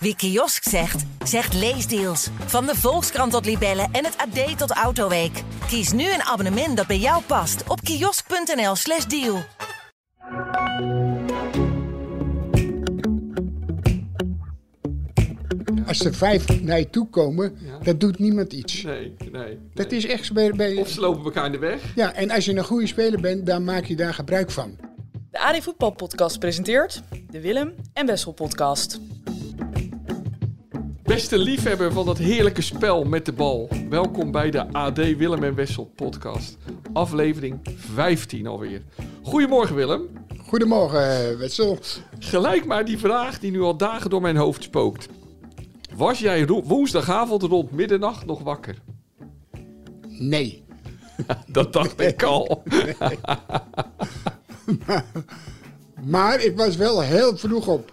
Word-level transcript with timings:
Wie 0.00 0.16
kiosk 0.16 0.62
zegt, 0.68 1.04
zegt 1.24 1.54
leesdeals. 1.54 2.28
Van 2.46 2.66
de 2.66 2.74
Volkskrant 2.76 3.32
tot 3.32 3.44
Libellen 3.44 3.88
en 3.92 4.04
het 4.04 4.16
AD 4.16 4.58
tot 4.58 4.70
Autoweek. 4.70 5.42
Kies 5.68 5.92
nu 5.92 6.12
een 6.12 6.22
abonnement 6.22 6.76
dat 6.76 6.86
bij 6.86 6.98
jou 6.98 7.22
past 7.22 7.62
op 7.68 7.80
kiosk.nl/slash 7.80 9.04
deal. 9.04 9.42
Als 15.86 16.04
er 16.04 16.14
vijf 16.14 16.62
naar 16.62 16.78
je 16.78 16.90
toe 16.90 17.08
komen, 17.08 17.56
Ja. 17.60 17.78
dat 17.78 18.00
doet 18.00 18.18
niemand 18.18 18.52
iets. 18.52 18.82
Nee, 18.82 19.14
nee. 19.32 19.58
Dat 19.74 19.90
nee. 19.90 19.98
is 19.98 20.06
echt 20.06 20.32
bij, 20.32 20.50
bij- 20.52 20.76
Of 20.76 20.88
ze 20.88 21.00
lopen 21.00 21.24
elkaar 21.24 21.46
in 21.46 21.52
de 21.52 21.58
weg. 21.58 21.92
Ja, 21.94 22.12
en 22.14 22.30
als 22.30 22.44
je 22.44 22.56
een 22.56 22.64
goede 22.64 22.86
speler 22.86 23.20
bent, 23.20 23.46
dan 23.46 23.64
maak 23.64 23.84
je 23.84 23.96
daar 23.96 24.14
gebruik 24.14 24.50
van. 24.50 24.76
De 25.30 25.38
AD 25.38 25.62
Voetbal 25.62 25.90
Podcast 25.90 26.38
presenteert 26.38 27.02
de 27.30 27.40
Willem 27.40 27.74
en 27.92 28.06
Wessel 28.06 28.32
Podcast. 28.32 29.00
Beste 31.08 31.38
liefhebber 31.38 31.92
van 31.92 32.06
dat 32.06 32.18
heerlijke 32.18 32.62
spel 32.62 33.04
met 33.04 33.26
de 33.26 33.32
bal. 33.32 33.68
Welkom 33.88 34.30
bij 34.30 34.50
de 34.50 34.72
AD 34.72 34.96
Willem 34.96 35.42
en 35.42 35.54
Wessel 35.54 35.84
podcast. 35.84 36.56
Aflevering 36.92 37.60
15 37.76 38.46
alweer. 38.46 38.82
Goedemorgen 39.22 39.74
Willem. 39.76 40.08
Goedemorgen, 40.46 41.30
eh, 41.30 41.36
Wessel. 41.36 41.78
Gelijk 42.18 42.64
maar 42.64 42.84
die 42.84 42.98
vraag 42.98 43.38
die 43.38 43.50
nu 43.50 43.60
al 43.60 43.76
dagen 43.76 44.10
door 44.10 44.20
mijn 44.20 44.36
hoofd 44.36 44.62
spookt. 44.62 45.08
Was 45.94 46.18
jij 46.18 46.46
woensdagavond 46.46 47.42
rond 47.42 47.70
middernacht 47.70 48.26
nog 48.26 48.42
wakker? 48.42 48.76
Nee. 50.08 50.64
Dat 51.46 51.72
dacht 51.72 52.00
ik 52.00 52.22
al. 52.22 52.62
Maar 56.04 56.40
ik 56.40 56.56
was 56.56 56.76
wel 56.76 57.00
heel 57.02 57.36
vroeg 57.36 57.66
op. 57.66 57.92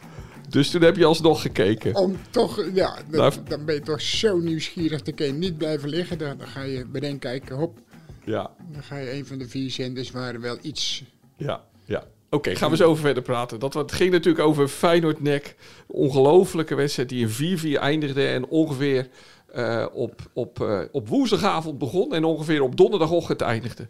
Dus 0.49 0.69
toen 0.69 0.81
heb 0.81 0.95
je 0.95 1.05
alsnog 1.05 1.41
gekeken. 1.41 1.95
Om 1.95 2.17
toch, 2.29 2.63
ja, 2.73 2.97
Nou, 3.11 3.33
dan 3.47 3.65
ben 3.65 3.75
je 3.75 3.81
toch 3.81 4.01
zo 4.01 4.37
nieuwsgierig. 4.37 5.01
Dan 5.01 5.13
kun 5.13 5.25
je 5.25 5.33
niet 5.33 5.57
blijven 5.57 5.89
liggen. 5.89 6.17
Dan, 6.17 6.37
dan 6.37 6.47
ga 6.47 6.61
je 6.61 6.85
meteen 6.91 7.19
kijken, 7.19 7.55
hop. 7.55 7.79
Ja, 8.23 8.51
Dan 8.71 8.83
ga 8.83 8.97
je 8.97 9.13
een 9.13 9.25
van 9.25 9.37
de 9.37 9.47
vier 9.47 9.71
zenders 9.71 10.11
waar 10.11 10.41
wel 10.41 10.57
iets... 10.61 11.03
ja, 11.37 11.63
ja. 11.85 12.03
Oké, 12.29 12.55
gaan 12.55 12.69
we 12.69 12.75
zo 12.75 12.89
over 12.89 13.03
verder 13.03 13.23
praten. 13.23 13.59
Dat, 13.59 13.73
het 13.73 13.91
ging 13.91 14.11
natuurlijk 14.11 14.45
over 14.45 14.67
Feyenoord-Nek. 14.67 15.55
Ongelofelijke 15.87 16.75
wedstrijd 16.75 17.09
die 17.09 17.27
in 17.27 17.77
4-4 17.77 17.79
eindigde. 17.79 18.27
En 18.27 18.47
ongeveer 18.47 19.07
eh, 19.53 19.85
op, 19.93 20.21
op, 20.33 20.61
eh, 20.61 20.79
op 20.91 21.07
woensdagavond 21.07 21.77
begon. 21.77 22.13
En 22.13 22.23
ongeveer 22.23 22.61
op 22.61 22.75
donderdagochtend 22.77 23.41
eindigde. 23.41 23.87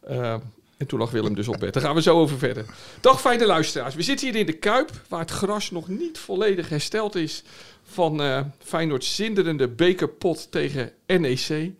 Eh, 0.00 0.36
en 0.76 0.86
toen 0.86 0.98
lag 0.98 1.10
Willem 1.10 1.34
dus 1.34 1.48
op 1.48 1.58
bed. 1.58 1.72
Daar 1.72 1.82
gaan 1.82 1.94
we 1.94 2.02
zo 2.02 2.20
over 2.20 2.38
verder. 2.38 2.64
Dag 3.00 3.20
fijne 3.20 3.46
luisteraars. 3.46 3.94
We 3.94 4.02
zitten 4.02 4.26
hier 4.26 4.36
in 4.36 4.46
de 4.46 4.52
Kuip. 4.52 4.90
Waar 5.08 5.20
het 5.20 5.30
gras 5.30 5.70
nog 5.70 5.88
niet 5.88 6.18
volledig 6.18 6.68
hersteld 6.68 7.14
is. 7.14 7.42
Van 7.82 8.22
eh 8.22 8.40
Feyenoord's 8.58 9.14
zinderende 9.14 9.68
bekerpot 9.68 10.50
tegen 10.50 10.92
NEC. 11.06 11.72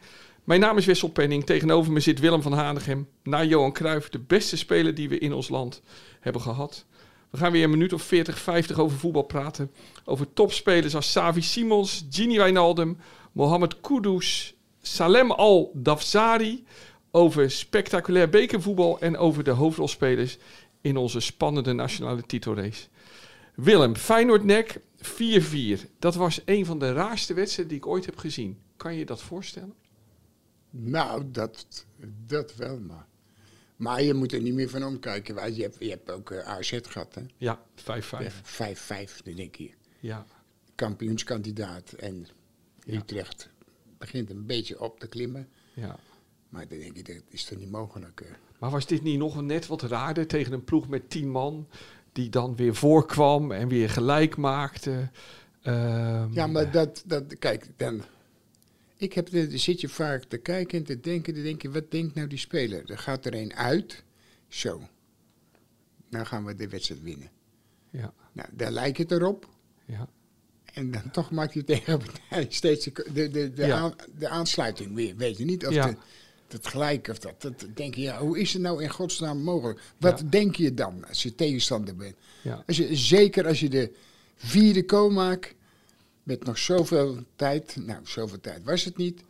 Mijn 0.44 0.60
naam 0.60 0.76
is 0.76 0.86
Wessel 0.86 1.08
Penning. 1.08 1.44
Tegenover 1.44 1.92
me 1.92 2.00
zit 2.00 2.20
Willem 2.20 2.42
van 2.42 2.52
Hanegem. 2.52 3.08
Na 3.22 3.44
Johan 3.44 3.72
Cruijff, 3.72 4.08
de 4.08 4.18
beste 4.18 4.56
speler 4.56 4.94
die 4.94 5.08
we 5.08 5.18
in 5.18 5.32
ons 5.32 5.48
land 5.48 5.82
hebben 6.20 6.42
gehad. 6.42 6.84
We 7.30 7.38
gaan 7.38 7.52
weer 7.52 7.64
een 7.64 7.70
minuut 7.70 7.92
of 7.92 8.02
40, 8.02 8.38
50 8.38 8.78
over 8.78 8.98
voetbal 8.98 9.22
praten. 9.22 9.70
Over 10.04 10.32
topspelers 10.32 10.94
als 10.94 11.12
Savi 11.12 11.42
Simons, 11.42 12.06
Gini 12.10 12.36
Wijnaldum, 12.36 12.98
Mohamed 13.32 13.80
Kudus, 13.80 14.54
Salem 14.82 15.30
Al-Dafzari. 15.30 16.64
Over 17.16 17.50
spectaculair 17.50 18.28
bekervoetbal 18.28 19.00
en 19.00 19.16
over 19.16 19.44
de 19.44 19.50
hoofdrolspelers 19.50 20.38
in 20.80 20.96
onze 20.96 21.20
spannende 21.20 21.72
nationale 21.72 22.22
titelrace. 22.22 22.86
Willem, 23.54 23.96
Feyenoord-Nek 23.96 24.80
4-4. 25.02 25.80
Dat 25.98 26.14
was 26.14 26.40
een 26.44 26.64
van 26.66 26.78
de 26.78 26.92
raarste 26.92 27.34
wedstrijden 27.34 27.68
die 27.74 27.82
ik 27.82 27.86
ooit 27.92 28.06
heb 28.06 28.16
gezien. 28.18 28.58
Kan 28.76 28.94
je 28.94 29.04
dat 29.04 29.22
voorstellen? 29.22 29.74
Nou, 30.70 31.30
dat, 31.30 31.86
dat 32.26 32.54
wel, 32.54 32.78
maar... 32.78 33.06
Maar 33.76 34.02
je 34.02 34.14
moet 34.14 34.32
er 34.32 34.40
niet 34.40 34.54
meer 34.54 34.68
van 34.68 34.84
omkijken. 34.84 35.54
Je 35.54 35.62
hebt, 35.62 35.76
je 35.78 35.90
hebt 35.90 36.10
ook 36.10 36.30
eh, 36.30 36.48
AZ 36.48 36.78
gehad, 36.82 37.14
hè? 37.14 37.22
Ja, 37.36 37.60
5-5. 37.80 37.84
Ja, 37.84 38.30
5-5, 38.74 39.22
dan 39.24 39.34
denk 39.34 39.54
je. 39.54 39.70
Ja. 40.00 40.26
Kampioenskandidaat. 40.74 41.92
En 41.92 42.26
Ja. 42.84 42.96
Utrecht 42.96 43.50
begint 43.98 44.30
een 44.30 44.46
beetje 44.46 44.80
op 44.80 45.00
te 45.00 45.06
klimmen. 45.06 45.48
ja. 45.74 45.98
Maar 46.48 46.68
dan 46.68 46.78
denk 46.78 46.96
je, 46.96 47.02
dat 47.02 47.22
is 47.28 47.44
toch 47.44 47.58
niet 47.58 47.70
mogelijk. 47.70 48.20
eh. 48.20 48.28
Maar 48.58 48.70
was 48.70 48.86
dit 48.86 49.02
niet 49.02 49.18
nog 49.18 49.42
net 49.42 49.66
wat 49.66 49.82
raarder 49.82 50.26
tegen 50.26 50.52
een 50.52 50.64
ploeg 50.64 50.88
met 50.88 51.10
10 51.10 51.30
man... 51.30 51.68
die 52.12 52.28
dan 52.30 52.56
weer 52.56 52.74
voorkwam 52.74 53.52
en 53.52 53.68
weer 53.68 53.90
gelijk 53.90 54.36
maakte? 54.36 55.10
Ehm, 55.62 56.32
Ja, 56.32 56.46
maar 56.46 56.70
dat, 56.70 57.02
dat 57.06 57.38
kijk, 57.38 57.66
dan... 57.76 58.02
Ik 58.96 59.12
heb, 59.12 59.28
de- 59.30 59.46
dan 59.48 59.58
zit 59.58 59.80
je 59.80 59.88
vaak 59.88 60.24
te 60.24 60.36
kijken 60.36 60.78
en 60.78 60.84
te 60.84 61.00
denken, 61.00 61.34
dan 61.34 61.42
denk 61.42 61.62
je, 61.62 61.70
wat 61.70 61.90
denkt 61.90 62.14
nou 62.14 62.26
die 62.28 62.38
speler? 62.38 62.90
Er 62.90 62.98
gaat 62.98 63.24
er 63.26 63.34
een 63.34 63.54
uit, 63.54 64.04
zo. 64.48 64.82
Nou 66.10 66.24
gaan 66.26 66.44
we 66.44 66.54
de 66.54 66.68
wedstrijd 66.68 67.02
winnen. 67.02 67.30
Ja, 67.90 68.12
Nou, 68.32 68.48
daar 68.52 68.70
lijkt 68.70 68.98
het 68.98 69.10
erop. 69.12 69.48
ja, 69.84 70.08
En 70.64 70.90
dan 70.90 71.10
toch 71.10 71.30
maakt 71.30 71.54
hij 71.54 71.62
tegen 71.62 72.00
steeds 72.48 72.84
de, 72.84 72.92
de, 73.12 73.28
de, 73.28 73.52
de, 73.52 73.66
Ja. 73.66 73.76
aan- 73.78 73.94
de 74.18 74.28
aansluiting 74.28 74.94
weer. 74.94 75.16
Weet 75.16 75.36
je 75.38 75.44
niet 75.44 75.66
of 75.66 75.72
Ja. 75.74 75.86
de, 75.90 75.96
dat 76.48 76.66
gelijk 76.66 77.08
of 77.08 77.18
dat, 77.18 77.42
dat. 77.42 77.66
denk 77.74 77.94
je, 77.94 78.00
ja, 78.00 78.18
hoe 78.18 78.38
is 78.40 78.52
het 78.52 78.62
nou 78.62 78.82
in 78.82 78.90
godsnaam 78.90 79.38
mogelijk? 79.42 79.80
Wat 79.98 80.20
Ja. 80.20 80.26
denk 80.28 80.56
je 80.56 80.74
dan 80.74 81.04
als 81.08 81.22
je 81.22 81.34
tegenstander 81.34 81.96
bent? 81.96 82.14
ja. 82.42 82.62
Als 82.66 82.76
je, 82.76 82.96
zeker 82.96 83.46
als 83.46 83.60
je 83.60 83.68
de 83.68 83.92
vierde 84.36 84.84
ko 84.84 85.10
maakt, 85.10 85.54
met 86.22 86.44
nog 86.44 86.58
zoveel 86.58 87.18
tijd, 87.36 87.76
nou, 87.80 88.00
zoveel 88.04 88.40
tijd 88.40 88.64
was 88.64 88.84
het 88.84 88.96
niet, 88.96 89.22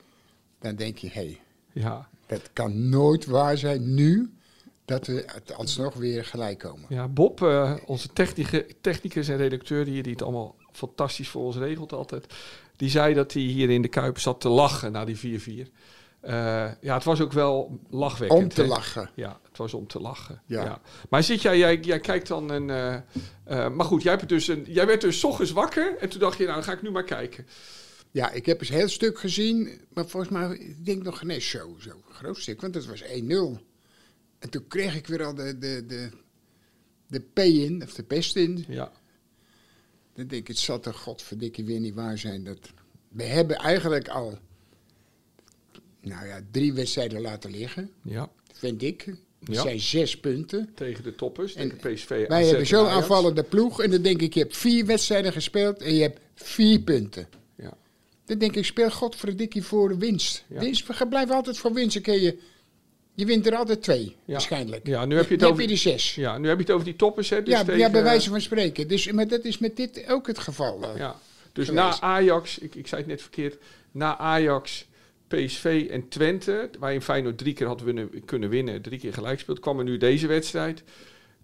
dan 0.59 0.77
denk 0.77 0.99
je, 0.99 1.07
hé, 1.07 1.13
hey, 1.13 1.41
ja. 1.73 2.09
dat 2.27 2.51
kan 2.53 2.89
nooit 2.89 3.27
waar 3.27 3.59
zijn 3.59 3.95
nu, 3.95 4.31
dat 4.85 5.07
we 5.07 5.23
het 5.27 5.55
alsnog 5.55 5.95
weer 5.95 6.25
gelijk 6.25 6.59
komen. 6.59 6.87
Ja, 6.89 7.09
Bob, 7.09 7.43
eh, 7.43 7.77
onze 7.87 8.09
technicus 8.81 9.29
en 9.29 9.37
redacteur 9.37 9.87
hier, 9.87 10.03
die 10.03 10.13
het 10.13 10.23
allemaal 10.23 10.57
fantastisch 10.73 11.29
voor 11.29 11.45
ons 11.45 11.57
regelt 11.57 11.93
altijd, 11.93 12.35
die 12.77 12.91
zei 12.91 13.15
dat 13.15 13.33
hij 13.33 13.43
hier 13.43 13.71
in 13.71 13.83
de 13.83 13.89
Kuip 13.89 14.19
zat 14.19 14.41
te 14.41 14.49
lachen 14.49 14.93
na 14.93 15.05
die 15.05 15.41
4-4. 15.41 15.71
Eh, 16.21 16.71
ja, 16.81 16.95
het 16.95 17.05
was 17.05 17.21
ook 17.21 17.33
wel 17.33 17.81
lachwekkend. 17.91 18.43
Om 18.43 18.49
te 18.49 18.67
lachen. 18.67 19.11
Ja, 19.15 19.41
het 19.49 19.57
was 19.57 19.75
om 19.75 19.87
te 19.87 20.01
lachen. 20.01 20.43
Ja. 20.47 20.65
Ja. 20.65 20.81
Maar 21.11 21.23
zit 21.23 21.43
jij, 21.43 21.59
jij, 21.59 21.81
jij 21.81 22.01
kijkt 22.01 22.29
dan 22.29 22.51
een. 22.51 22.71
eh, 22.71 22.95
eh, 23.45 23.73
maar 23.73 23.87
goed, 23.87 24.03
jij, 24.03 24.13
hebt 24.13 24.29
dus 24.29 24.49
een, 24.49 24.65
jij 24.69 24.87
werd 24.87 25.01
dus 25.01 25.25
ochtends 25.25 25.53
wakker 25.53 25.97
en 25.99 26.09
toen 26.09 26.21
dacht 26.21 26.39
je, 26.39 26.45
nou 26.45 26.55
dan 26.55 26.65
ga 26.65 26.73
ik 26.73 26.83
nu 26.83 26.91
maar 26.91 27.05
kijken. 27.05 27.47
Ja, 28.11 28.31
ik 28.31 28.47
heb 28.47 28.61
eens 28.61 28.69
een 28.69 28.77
heel 28.77 28.89
stuk 28.89 29.19
gezien, 29.19 29.81
maar 29.93 30.07
volgens 30.09 30.33
mij, 30.33 30.57
ik 30.57 30.85
denk 30.85 31.03
nog 31.03 31.19
geen 31.19 31.31
eens 31.31 31.51
zo, 31.51 31.77
zo 31.79 32.03
groot 32.11 32.37
stuk, 32.37 32.61
want 32.61 32.75
het 32.75 32.87
was 32.87 33.03
1-0. 33.03 33.07
En 34.39 34.51
toen 34.51 34.67
kreeg 34.69 34.97
ik 34.97 35.07
weer 35.07 35.25
al 35.25 35.35
de, 35.35 35.59
de, 35.59 35.87
de, 35.87 36.11
de 37.07 37.21
P 37.21 37.39
in, 37.39 37.83
of 37.83 37.95
de 37.95 38.03
pest 38.03 38.37
in. 38.37 38.65
Ja, 38.69 38.93
Dan 40.15 40.27
denk 40.27 40.33
ik, 40.33 40.49
het 40.49 40.59
zal 40.59 40.81
toch 40.81 40.99
godverdikkie 41.01 41.65
weer 41.65 41.81
niet 41.81 41.95
waar 41.95 42.19
zijn. 42.19 42.45
Dat, 42.45 42.59
we 43.09 43.23
hebben 43.23 43.57
eigenlijk 43.57 44.09
al, 44.09 44.39
nou 46.09 46.27
ja, 46.27 46.41
drie 46.51 46.73
wedstrijden 46.73 47.21
laten 47.21 47.51
liggen, 47.51 47.91
ja. 48.03 48.29
vind 48.53 48.83
ik. 48.83 49.07
Er 49.07 49.53
Ja. 49.53 49.63
zijn 49.63 49.81
zes 49.81 50.21
punten. 50.21 50.69
Tegen 50.75 51.05
de 51.05 51.15
toppers, 51.15 51.55
En 51.55 51.69
tegen 51.79 51.95
PSV. 51.95 52.09
Wij 52.09 52.27
AZ 52.29 52.43
hebben 52.43 52.59
en 52.61 52.67
zo'n 52.67 52.87
aanvallende 52.87 53.43
ploeg 53.43 53.83
en 53.83 53.91
dan 53.91 54.03
denk 54.03 54.23
ik, 54.23 54.35
je 54.35 54.41
hebt 54.41 54.57
vier 54.57 54.87
wedstrijden 54.87 55.33
gespeeld 55.33 55.83
en 55.83 55.95
je 55.95 56.03
hebt 56.03 56.21
vier 56.35 56.81
punten. 56.81 57.29
Ja. 57.57 57.73
Dan 58.25 58.39
denk 58.39 58.57
ik, 58.57 58.65
speel 58.65 58.91
godverdikkie 58.91 59.63
voor 59.63 59.89
de 59.89 59.97
winst. 59.99 60.45
Ja. 60.49 60.61
winst 60.61 60.87
we 60.99 61.07
blijven 61.09 61.35
altijd 61.35 61.59
voor 61.59 61.73
winst. 61.73 61.95
Dan 61.95 62.03
kun 62.03 62.21
je, 62.21 62.39
je 63.15 63.25
wint 63.27 63.47
er 63.47 63.55
altijd 63.57 63.83
twee, 63.83 64.05
Ja. 64.25 64.33
waarschijnlijk. 64.33 64.87
Ja, 64.87 65.05
nu 65.05 65.17
heb 65.17 65.25
je 65.25 65.31
het 65.31 65.41
Dan 65.41 65.51
over- 65.51 65.61
heb 65.63 65.71
je 65.71 65.77
de 65.77 65.81
zes. 65.91 66.15
ja, 66.15 66.39
nu 66.39 66.49
heb 66.49 66.57
je 66.57 66.63
het 66.63 66.73
over 66.73 66.85
die 66.85 66.97
toppers, 66.97 67.29
hè? 67.31 67.43
Dus 67.43 67.55
ja, 67.55 67.65
tegen, 67.65 67.81
ja, 67.81 67.91
bij 67.91 68.03
wijze 68.03 68.31
van 68.31 68.41
spreken. 68.41 68.89
Dus, 68.89 69.11
maar 69.13 69.29
dat 69.29 69.45
is 69.45 69.59
met 69.59 69.77
dit 69.77 70.05
ook 70.09 70.27
het 70.27 70.39
geval. 70.39 70.83
eh. 70.83 70.97
Ja, 70.99 71.21
dus 71.53 71.69
geweest. 71.69 72.01
na 72.01 72.01
Ajax, 72.01 72.59
ik, 72.59 72.75
ik 72.75 72.87
zei 72.87 73.01
het 73.01 73.11
net 73.11 73.21
verkeerd, 73.23 73.57
na 73.91 74.19
Ajax, 74.19 74.87
PSV 75.29 75.87
en 75.91 76.09
Twente, 76.09 76.71
waarin 76.79 77.03
Feyenoord 77.03 77.39
drie 77.39 77.53
keer 77.55 77.67
had 77.67 77.81
winnen, 77.83 78.25
kunnen 78.25 78.49
winnen, 78.49 78.83
drie 78.83 78.99
keer 78.99 79.13
gelijk 79.13 79.39
speelt, 79.41 79.61
kwam 79.61 79.79
er 79.79 79.85
nu 79.85 79.97
deze 79.97 80.27
wedstrijd 80.27 80.83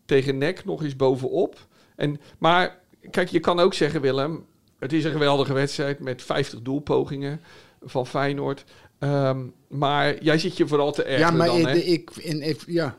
tegen 0.05 0.39
NEC 0.39 0.65
nog 0.65 0.83
eens 0.83 0.97
bovenop. 0.97 1.67
En, 1.97 2.21
maar 2.39 2.81
kijk, 3.11 3.29
je 3.29 3.41
kan 3.41 3.61
ook 3.61 3.75
zeggen, 3.75 4.01
Willem, 4.01 4.45
het 4.79 4.93
is 4.93 5.05
een 5.05 5.13
geweldige 5.13 5.53
wedstrijd 5.53 5.99
met 6.01 6.23
50 6.23 6.63
doelpogingen 6.63 7.41
van 7.83 8.07
Feyenoord. 8.07 8.65
Ehm, 8.99 9.47
maar 9.69 10.23
jij 10.23 10.39
zit 10.39 10.57
je 10.57 10.67
vooral 10.67 10.93
te 10.93 11.03
Ja, 11.03 11.09
ergeren 11.09 11.37
maar 11.37 11.47
dan, 11.47 11.59
ik, 11.59 11.65
hè? 11.67 11.73
ik, 11.75 12.11
en, 12.11 12.43
ik- 12.43 12.65
ja. 12.67 12.99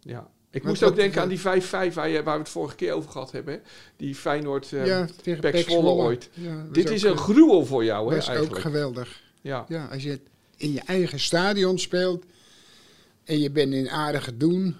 Ja. 0.00 0.28
Ik 0.50 0.64
moest 0.64 0.82
ook 0.82 0.96
denken 0.96 1.22
aan 1.22 1.28
die 1.28 1.40
5-5 1.40 1.94
waar, 1.94 2.10
we 2.24 2.30
het 2.30 2.48
vorige 2.48 2.74
keer 2.76 2.92
over 2.92 3.10
gehad 3.10 3.32
hebben. 3.32 3.54
hè? 3.54 3.60
Die 3.96 4.14
Feyenoord 4.14 4.70
uh, 4.72 4.86
ja, 4.86 5.06
tegen 5.22 5.40
Pek 5.40 5.52
Pek 5.52 5.64
Zwolle 5.70 5.90
ooit. 5.90 6.30
Ja, 6.32 6.66
Dit 6.72 6.86
ook, 6.88 6.94
is 6.94 7.02
een 7.02 7.16
gruwel 7.16 7.64
voor 7.66 7.84
jou, 7.84 8.04
hè, 8.08 8.10
Dat 8.14 8.22
is 8.22 8.28
ook 8.28 8.34
eigenlijk. 8.34 8.64
geweldig. 8.64 9.22
Ja. 9.46 9.64
Ja, 9.68 9.86
als 9.86 10.02
je 10.02 10.10
het 10.10 10.28
in 10.56 10.72
je 10.72 10.80
eigen 10.80 11.20
stadion 11.20 11.78
speelt 11.78 12.24
en 13.24 13.38
je 13.38 13.50
bent 13.50 13.72
in 13.72 13.90
aardige 13.90 14.36
doen. 14.36 14.76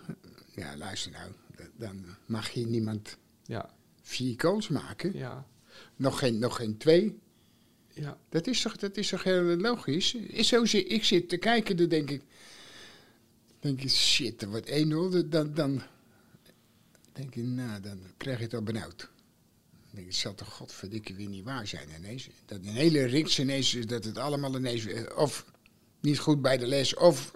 Ja, 0.54 0.76
luister 0.76 1.12
nou, 1.12 1.30
dan 1.76 2.04
mag 2.26 2.50
je 2.50 2.66
niemand 2.66 3.16
Ja, 3.44 3.70
vier 4.02 4.34
goals 4.38 4.68
maken. 4.68 5.12
ja. 5.14 5.46
nog 5.96 6.18
geen, 6.18 6.38
nog 6.38 6.56
geen 6.56 6.76
twee. 6.76 7.18
Ja. 7.92 8.18
Dat 8.28 8.46
is 8.46 8.62
toch, 8.62 8.76
dat 8.76 8.96
is 8.96 9.08
toch 9.08 9.22
heel 9.22 9.42
logisch? 9.42 10.14
Is 10.14 10.48
zo, 10.48 10.62
ik 10.72 11.04
zit 11.04 11.28
te 11.28 11.36
kijken, 11.36 11.76
dan 11.76 11.88
denk 11.88 12.10
ik, 12.10 12.22
denk 13.60 13.82
ik 13.82 13.90
shit, 13.90 14.42
er 14.42 14.48
wordt 14.48 14.70
1-0. 14.70 15.26
Dan, 15.28 15.54
dan 15.54 15.82
denk 17.12 17.34
ik, 17.34 17.44
nou, 17.44 17.80
dan 17.80 17.98
krijg 18.16 18.38
je 18.38 18.44
het 18.44 18.54
al 18.54 18.62
benauwd. 18.62 19.10
Denk 19.96 20.08
het 20.08 20.16
zal 20.16 20.34
toch 20.34 20.52
godverdikke 20.52 21.14
weer 21.14 21.28
niet 21.28 21.44
waar 21.44 21.66
zijn 21.66 21.88
ineens. 21.98 22.28
Dat 22.46 22.58
een 22.58 22.64
hele 22.64 23.04
rits 23.04 23.38
ineens, 23.38 23.74
is 23.74 23.86
dat 23.86 24.04
het 24.04 24.18
allemaal 24.18 24.56
ineens, 24.56 24.86
eh, 24.86 25.18
of 25.18 25.44
niet 26.00 26.18
goed 26.18 26.42
bij 26.42 26.56
de 26.58 26.66
les, 26.66 26.94
of 26.94 27.34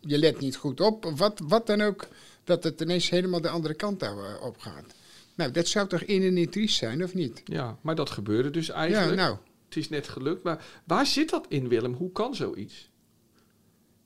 je 0.00 0.18
let 0.18 0.40
niet 0.40 0.56
goed 0.56 0.80
op, 0.80 1.04
of 1.04 1.18
wat, 1.18 1.40
wat 1.44 1.66
dan 1.66 1.80
ook, 1.80 2.08
dat 2.44 2.64
het 2.64 2.80
ineens 2.80 3.10
helemaal 3.10 3.40
de 3.40 3.48
andere 3.48 3.74
kant 3.74 4.00
daar, 4.00 4.40
op 4.40 4.58
gaat. 4.58 4.94
Nou, 5.34 5.50
dat 5.50 5.68
zou 5.68 5.88
toch 5.88 6.02
in 6.02 6.22
en 6.22 6.38
in 6.38 6.50
triest 6.50 6.76
zijn, 6.76 7.04
of 7.04 7.14
niet? 7.14 7.42
ja, 7.44 7.78
maar 7.80 7.94
dat 7.94 8.10
gebeurde 8.10 8.50
dus 8.50 8.66
Ja, 8.66 8.74
eigenlijk. 8.74 9.16
nou. 9.16 9.36
Het 9.64 9.76
is 9.76 9.88
net 9.88 10.08
gelukt. 10.08 10.42
Maar 10.42 10.64
waar 10.84 11.06
zit 11.06 11.30
dat 11.30 11.46
in, 11.48 11.68
Willem? 11.68 11.92
Hoe 11.94 12.12
kan 12.12 12.34
zoiets? 12.34 12.90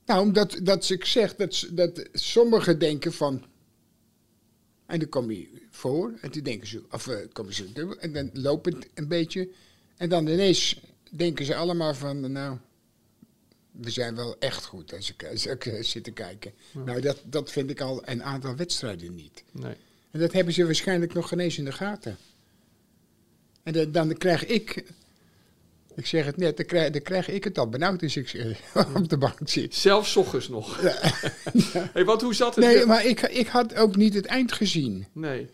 Nou, 0.05 0.21
omdat 0.21 0.59
dat 0.63 0.89
ik 0.89 1.05
zeg 1.05 1.35
dat, 1.35 1.67
dat 1.71 2.09
sommigen 2.13 2.79
denken 2.79 3.13
van. 3.13 3.45
En 4.85 4.99
dan 4.99 5.09
kom 5.09 5.31
je 5.31 5.47
voor 5.69 6.13
en 6.21 6.31
toen 6.31 6.43
denken 6.43 6.67
ze, 6.67 6.83
of 6.91 7.07
eh, 7.07 7.17
komen 7.33 7.53
ze 7.53 7.71
dubbel 7.71 7.99
en 7.99 8.13
dan 8.13 8.29
loopt 8.33 8.65
het 8.65 8.89
een 8.93 9.07
beetje. 9.07 9.49
En 9.97 10.09
dan 10.09 10.27
ineens 10.27 10.79
denken 11.11 11.45
ze 11.45 11.55
allemaal 11.55 11.93
van, 11.93 12.31
nou, 12.31 12.57
we 13.71 13.89
zijn 13.89 14.15
wel 14.15 14.39
echt 14.39 14.65
goed 14.65 14.93
als 14.93 15.11
ik, 15.11 15.25
als 15.31 15.45
ik 15.45 15.65
eh, 15.65 15.83
zit 15.83 16.03
te 16.03 16.11
kijken. 16.11 16.53
Nou, 16.71 17.01
dat, 17.01 17.21
dat 17.25 17.51
vind 17.51 17.69
ik 17.69 17.81
al 17.81 18.07
een 18.07 18.23
aantal 18.23 18.55
wedstrijden 18.55 19.15
niet. 19.15 19.43
Nee. 19.51 19.75
En 20.11 20.19
dat 20.19 20.31
hebben 20.31 20.53
ze 20.53 20.65
waarschijnlijk 20.65 21.13
nog 21.13 21.27
geen 21.27 21.39
eens 21.39 21.57
in 21.57 21.65
de 21.65 21.71
gaten. 21.71 22.17
En 23.63 23.91
dan 23.91 24.17
krijg 24.17 24.45
ik, 24.45 24.83
ik 25.95 26.05
zeg 26.05 26.25
het 26.25 26.37
net, 26.37 26.57
dan 26.57 26.65
krijg, 26.65 26.91
dan 26.91 27.01
krijg 27.01 27.29
ik 27.29 27.43
het 27.43 27.57
al 27.57 27.69
benauwd 27.69 28.03
als 28.03 28.15
ik 28.17 28.33
eh, 28.33 28.55
op 29.01 29.09
de 29.09 29.17
bank 29.17 29.37
zit. 29.43 29.75
Zelfs 29.75 30.15
ochtends 30.17 30.49
nog. 30.49 30.81
hey, 31.93 32.05
want 32.05 32.21
hoe 32.21 32.33
zat 32.33 32.55
het? 32.55 32.65
Nee, 32.65 32.85
maar 32.85 33.05
ik, 33.05 33.21
ik 33.21 33.47
had 33.47 33.75
ook 33.75 33.95
niet 33.95 34.13
het 34.13 34.25
eind 34.25 34.51
gezien. 34.51 35.05
Nee. 35.11 35.49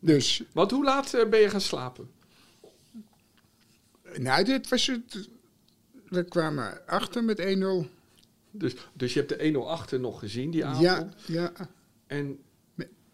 Dus, 0.00 0.42
Want 0.52 0.70
hoe 0.70 0.84
laat 0.84 1.14
eh, 1.14 1.28
ben 1.28 1.40
je 1.40 1.50
gaan 1.50 1.60
slapen? 1.60 2.10
nou, 4.16 4.44
dit 4.44 4.68
was 4.68 4.86
het. 4.86 5.28
We 6.08 6.24
kwamen 6.24 6.86
achter 6.86 7.24
met 7.24 7.40
1-0. 7.40 7.88
Dus, 8.50 8.74
dus 8.92 9.12
je 9.14 9.18
hebt 9.26 9.40
de 9.40 9.52
1-0 9.52 9.56
achter 9.66 10.00
nog 10.00 10.18
gezien 10.18 10.50
die 10.50 10.64
avond. 10.64 10.82
Ja, 10.82 11.08
ja. 11.26 11.52
En 12.06 12.38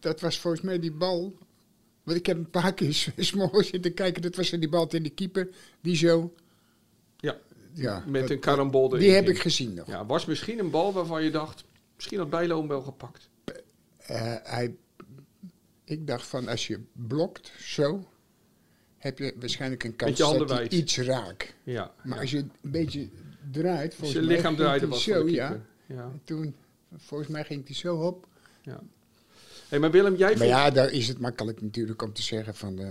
Dat 0.00 0.20
was 0.20 0.38
volgens 0.38 0.62
mij 0.62 0.78
die 0.78 0.92
bal. 0.92 1.38
Want 2.02 2.18
ik 2.18 2.26
heb 2.26 2.36
een 2.36 2.50
paar 2.50 2.74
keer 2.74 2.94
s- 3.00 3.08
s'morgens 3.16 3.68
zitten 3.68 3.94
kijken. 3.94 4.22
Dat 4.22 4.36
was 4.36 4.50
die 4.50 4.68
bal 4.68 4.88
in 4.90 5.02
de 5.02 5.10
keeper. 5.10 5.48
Die 5.80 5.96
zo. 5.96 6.34
Ja, 7.82 8.04
met 8.06 8.20
dat- 8.20 8.30
een 8.30 8.38
karambol 8.38 8.86
erin. 8.86 8.98
Die 8.98 9.10
heb 9.10 9.28
ik 9.28 9.38
gezien 9.38 9.74
nog. 9.74 9.86
Ja, 9.86 10.06
was 10.06 10.24
misschien 10.24 10.58
een 10.58 10.70
bal 10.70 10.92
waarvan 10.92 11.22
je 11.24 11.30
dacht, 11.30 11.64
misschien 11.94 12.18
had 12.18 12.30
Bijlo 12.30 12.58
hem 12.58 12.68
wel 12.68 12.82
gepakt. 12.82 13.28
Eh, 13.96 14.34
hij, 14.42 14.74
ik 15.84 16.06
dacht 16.06 16.26
van 16.26 16.48
als 16.48 16.66
je 16.66 16.80
blokt 16.92 17.52
zo. 17.58 18.08
Heb 18.98 19.18
je 19.18 19.34
waarschijnlijk 19.40 19.84
een 19.84 19.96
kans 19.96 20.18
dat 20.18 20.50
hij 20.50 20.68
iets 20.68 20.98
raakt. 20.98 21.54
Ja. 21.62 21.94
Maar 22.02 22.14
ja. 22.14 22.20
als 22.20 22.30
je 22.30 22.38
een 22.38 22.50
beetje 22.60 23.08
draait. 23.50 23.94
Volgens 23.94 24.18
je 24.20 24.26
mij 24.26 24.36
lichaam 24.36 24.56
draaide 24.56 24.80
hij 24.80 24.88
was 24.88 25.02
zo, 25.02 25.28
ja. 25.28 25.60
Ja. 25.86 26.02
En 26.02 26.20
toen, 26.24 26.54
volgens 26.96 27.28
mij 27.30 27.44
ging 27.44 27.66
hij 27.66 27.74
zo 27.74 27.96
op. 27.96 28.26
Ja. 28.62 28.80
Hey, 29.68 29.78
maar 29.78 29.90
Willem, 29.90 30.16
jij 30.16 30.36
Maar 30.36 30.46
ja, 30.46 30.70
daar 30.70 30.90
is 30.90 31.08
het 31.08 31.18
makkelijk 31.18 31.62
natuurlijk 31.62 32.02
om 32.02 32.12
te 32.12 32.22
zeggen 32.22 32.54
van... 32.54 32.78
eh, 32.78 32.88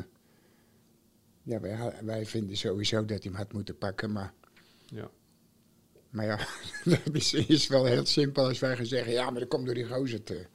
ja, 1.43 1.59
wij, 1.59 1.93
wij 2.01 2.25
vinden 2.25 2.57
sowieso 2.57 2.97
dat 2.99 3.09
hij 3.09 3.19
hem 3.21 3.35
had 3.35 3.53
moeten 3.53 3.77
pakken, 3.77 4.11
maar... 4.11 4.33
Ja. 4.93 5.09
Maar 6.09 6.25
ja, 6.25 6.37
dat 6.83 7.13
is, 7.13 7.33
is 7.33 7.67
wel 7.67 7.85
heel 7.85 8.05
simpel 8.05 8.47
als 8.47 8.59
wij 8.59 8.75
gaan 8.75 8.85
zeggen... 8.85 9.13
Ja, 9.13 9.29
maar 9.29 9.39
dat 9.39 9.49
komt 9.49 9.65
door 9.65 9.75
die 9.75 9.87
gozer 9.87 10.23
te... 10.23 10.45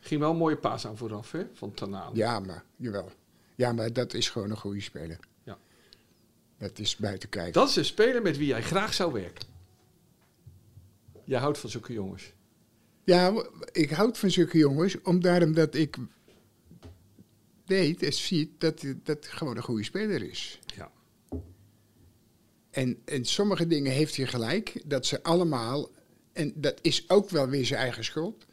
ging 0.00 0.20
wel 0.20 0.30
een 0.30 0.36
mooie 0.36 0.56
paas 0.56 0.86
aan 0.86 0.96
vooraf, 0.96 1.32
hè? 1.32 1.46
Van 1.52 1.74
Tanaan. 1.74 2.14
Ja, 2.14 2.40
maar, 2.40 2.64
jawel. 2.76 3.10
Ja, 3.54 3.72
maar 3.72 3.92
dat 3.92 4.14
is 4.14 4.30
gewoon 4.30 4.50
een 4.50 4.56
goede 4.56 4.80
speler. 4.80 5.18
Ja. 5.42 5.58
Dat 6.58 6.78
is 6.78 6.96
buiten 6.96 7.28
kijken. 7.28 7.52
Dat 7.52 7.68
is 7.68 7.76
een 7.76 7.84
speler 7.84 8.22
met 8.22 8.36
wie 8.36 8.46
jij 8.46 8.62
graag 8.62 8.94
zou 8.94 9.12
werken. 9.12 9.46
Jij 11.24 11.40
houdt 11.40 11.58
van 11.58 11.70
zulke 11.70 11.92
jongens. 11.92 12.32
Ja, 13.04 13.44
ik 13.72 13.90
houd 13.90 14.18
van 14.18 14.30
zulke 14.30 14.58
jongens, 14.58 15.02
om 15.02 15.20
daarom 15.20 15.54
dat 15.54 15.74
ik 15.74 15.96
weet 17.66 18.02
en 18.02 18.12
zie 18.12 18.54
dat 18.58 18.84
dat 19.02 19.26
gewoon 19.26 19.56
een 19.56 19.62
goede 19.62 19.84
speler 19.84 20.22
is. 20.22 20.60
Ja. 20.76 20.90
En, 22.74 22.98
en 23.04 23.24
sommige 23.24 23.66
dingen 23.66 23.92
heeft 23.92 24.16
hij 24.16 24.26
gelijk, 24.26 24.82
dat 24.84 25.06
ze 25.06 25.22
allemaal, 25.22 25.90
en 26.32 26.52
dat 26.54 26.78
is 26.80 27.10
ook 27.10 27.30
wel 27.30 27.48
weer 27.48 27.66
zijn 27.66 27.80
eigen 27.80 28.04
schuld, 28.04 28.44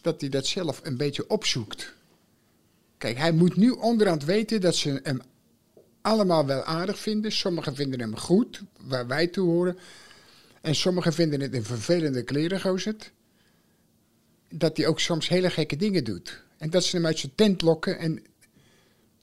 dat 0.00 0.20
hij 0.20 0.30
dat 0.30 0.46
zelf 0.46 0.80
een 0.82 0.96
beetje 0.96 1.28
opzoekt. 1.28 1.94
Kijk, 2.98 3.16
hij 3.16 3.32
moet 3.32 3.56
nu 3.56 3.70
onderhand 3.70 4.24
weten 4.24 4.60
dat 4.60 4.76
ze 4.76 5.00
hem 5.02 5.20
allemaal 6.00 6.46
wel 6.46 6.62
aardig 6.62 6.98
vinden. 6.98 7.32
Sommigen 7.32 7.74
vinden 7.74 8.00
hem 8.00 8.16
goed, 8.16 8.62
waar 8.80 9.06
wij 9.06 9.26
toe 9.26 9.48
horen. 9.48 9.78
En 10.60 10.74
sommigen 10.74 11.12
vinden 11.12 11.40
het 11.40 11.54
een 11.54 11.64
vervelende 11.64 12.22
klerengozer. 12.22 12.94
Dat 14.48 14.76
hij 14.76 14.86
ook 14.86 15.00
soms 15.00 15.28
hele 15.28 15.50
gekke 15.50 15.76
dingen 15.76 16.04
doet. 16.04 16.42
En 16.58 16.70
dat 16.70 16.84
ze 16.84 16.96
hem 16.96 17.06
uit 17.06 17.18
zijn 17.18 17.34
tent 17.34 17.62
lokken 17.62 17.98
en 17.98 18.22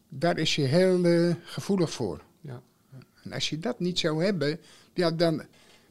daar 0.09 0.37
is 0.37 0.55
hij 0.55 0.65
heel 0.65 1.03
eh, 1.03 1.35
gevoelig 1.43 1.91
voor. 1.91 2.25
En 3.27 3.33
als 3.33 3.49
je 3.49 3.59
dat 3.59 3.79
niet 3.79 3.99
zou 3.99 4.23
hebben, 4.23 4.59
ja, 4.93 5.11
dan, 5.11 5.43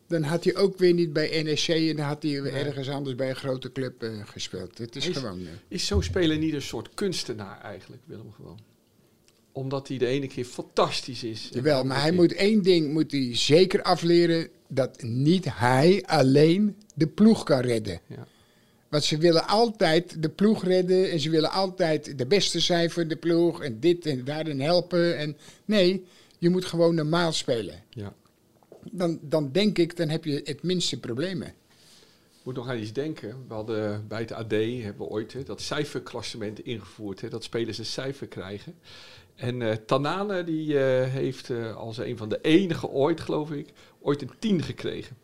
dan 0.08 0.22
had 0.22 0.44
hij 0.44 0.56
ook 0.56 0.78
weer 0.78 0.92
niet 0.94 1.12
bij 1.12 1.42
NEC 1.42 1.68
en 1.68 1.96
dan 1.96 2.06
had 2.06 2.22
hij 2.22 2.42
weer 2.42 2.54
ergens 2.54 2.88
anders 2.88 3.14
bij 3.16 3.28
een 3.28 3.36
grote 3.36 3.72
club 3.72 4.02
eh, 4.02 4.10
gespeeld. 4.24 4.78
Het 4.78 4.96
is 4.96 5.08
Is- 5.08 5.16
gewoon. 5.16 5.40
eh, 5.40 5.46
Is 5.68 5.86
zo'n 5.86 6.02
speler 6.02 6.38
niet 6.38 6.54
een 6.54 6.62
soort 6.62 6.88
kunstenaar 6.94 7.60
eigenlijk, 7.62 8.02
Willem 8.06 8.32
gewoon? 8.32 8.58
Omdat 9.52 9.88
hij 9.88 9.98
de 9.98 10.06
ene 10.06 10.26
keer 10.26 10.44
fantastisch 10.44 11.24
is. 11.24 11.48
Jawel, 11.52 11.84
maar 11.84 12.00
hij 12.00 12.12
moet 12.12 12.32
één 12.34 12.62
ding 12.62 12.92
moet 12.92 13.10
hij 13.12 13.30
zeker 13.36 13.82
afleren: 13.82 14.48
dat 14.68 15.02
niet 15.02 15.44
hij 15.48 16.02
alleen 16.06 16.76
de 16.94 17.06
ploeg 17.06 17.42
kan 17.44 17.60
redden. 17.60 18.00
Ja. 18.06 18.26
Want 18.88 19.04
ze 19.04 19.18
willen 19.18 19.46
altijd 19.46 20.22
de 20.22 20.28
ploeg 20.28 20.64
redden 20.64 21.10
en 21.10 21.20
ze 21.20 21.30
willen 21.30 21.50
altijd 21.50 22.18
de 22.18 22.26
beste 22.26 22.60
zijn 22.60 22.90
voor 22.90 23.06
de 23.06 23.16
ploeg 23.16 23.62
en 23.62 23.80
dit 23.80 24.06
en 24.06 24.24
daarin 24.24 24.60
helpen. 24.60 25.16
En 25.18 25.36
nee, 25.64 26.04
je 26.38 26.50
moet 26.50 26.64
gewoon 26.64 26.94
normaal 26.94 27.32
spelen. 27.32 27.82
Ja. 27.90 28.14
Dan, 28.90 29.18
dan 29.22 29.52
denk 29.52 29.78
ik, 29.78 29.96
dan 29.96 30.08
heb 30.08 30.24
je 30.24 30.40
het 30.44 30.62
minste 30.62 31.00
problemen. 31.00 31.46
Ik 31.46 32.52
moet 32.52 32.54
nog 32.54 32.68
aan 32.68 32.78
iets 32.78 32.92
denken. 32.92 33.44
We 33.48 33.54
hadden 33.54 34.08
bij 34.08 34.20
het 34.20 34.32
AD 34.32 34.50
hebben 34.50 35.06
we 35.06 35.12
ooit 35.12 35.32
hè, 35.32 35.42
dat 35.42 35.60
cijferklassement 35.60 36.60
ingevoerd. 36.60 37.20
Hè, 37.20 37.28
dat 37.28 37.44
spelers 37.44 37.78
een 37.78 37.84
cijfer 37.84 38.26
krijgen. 38.26 38.74
En 39.34 39.62
eh 39.62 39.76
Tanane 39.86 40.44
die 40.44 40.78
eh, 40.78 41.12
heeft 41.12 41.50
eh, 41.50 41.76
als 41.76 41.98
een 41.98 42.16
van 42.16 42.28
de 42.28 42.40
enige 42.40 42.88
ooit, 42.88 43.20
geloof 43.20 43.50
ik, 43.50 43.72
ooit 44.00 44.22
een 44.22 44.30
10 44.38 44.62
gekregen. 44.62 45.16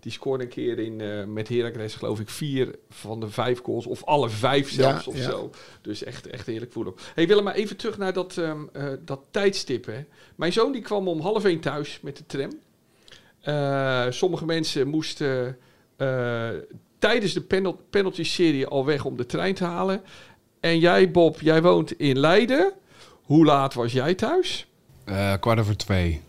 Die 0.00 0.12
scoorde 0.12 0.44
een 0.44 0.50
keer 0.50 0.78
in, 0.78 1.00
eh, 1.00 1.24
met 1.24 1.48
Heracles, 1.48 1.94
geloof 1.94 2.20
ik, 2.20 2.28
vier 2.28 2.74
van 2.90 3.20
de 3.20 3.28
vijf 3.30 3.60
goals. 3.62 3.86
Of 3.86 4.04
alle 4.04 4.28
vijf 4.28 4.70
zelfs 4.70 5.04
Ja, 5.04 5.10
of 5.10 5.16
ja. 5.16 5.22
zo. 5.22 5.50
Dus 5.82 6.02
echt, 6.04 6.26
echt 6.26 6.46
heerlijk 6.46 6.72
voetbal. 6.72 6.94
Hey 7.14 7.26
Willem, 7.26 7.44
maar 7.44 7.54
even 7.54 7.76
terug 7.76 7.98
naar 7.98 8.12
dat, 8.12 8.36
ehm, 8.38 8.60
eh, 8.72 8.88
dat 9.04 9.20
tijdstip. 9.30 9.86
Hè. 9.86 10.04
Mijn 10.34 10.52
zoon 10.52 10.72
die 10.72 10.82
kwam 10.82 11.08
om 11.08 11.20
half 11.20 11.44
één 11.44 11.60
thuis 11.60 11.98
met 12.02 12.16
de 12.16 12.26
tram. 12.26 12.50
Eh, 13.40 14.06
sommige 14.10 14.44
mensen 14.44 14.88
moesten 14.88 15.58
eh, 15.96 16.48
tijdens 16.98 17.32
de 17.32 17.40
penal- 17.40 17.80
penalty-serie 17.90 18.66
al 18.66 18.84
weg 18.84 19.04
om 19.04 19.16
de 19.16 19.26
trein 19.26 19.54
te 19.54 19.64
halen. 19.64 20.02
En 20.60 20.78
jij, 20.78 21.10
Bob, 21.10 21.40
jij 21.40 21.62
woont 21.62 21.92
in 21.92 22.18
Leiden. 22.18 22.72
Hoe 23.22 23.44
laat 23.44 23.74
was 23.74 23.92
jij 23.92 24.14
thuis? 24.14 24.66
Eh, 25.04 25.34
kwart 25.40 25.58
over 25.58 25.76
twee. 25.76 26.20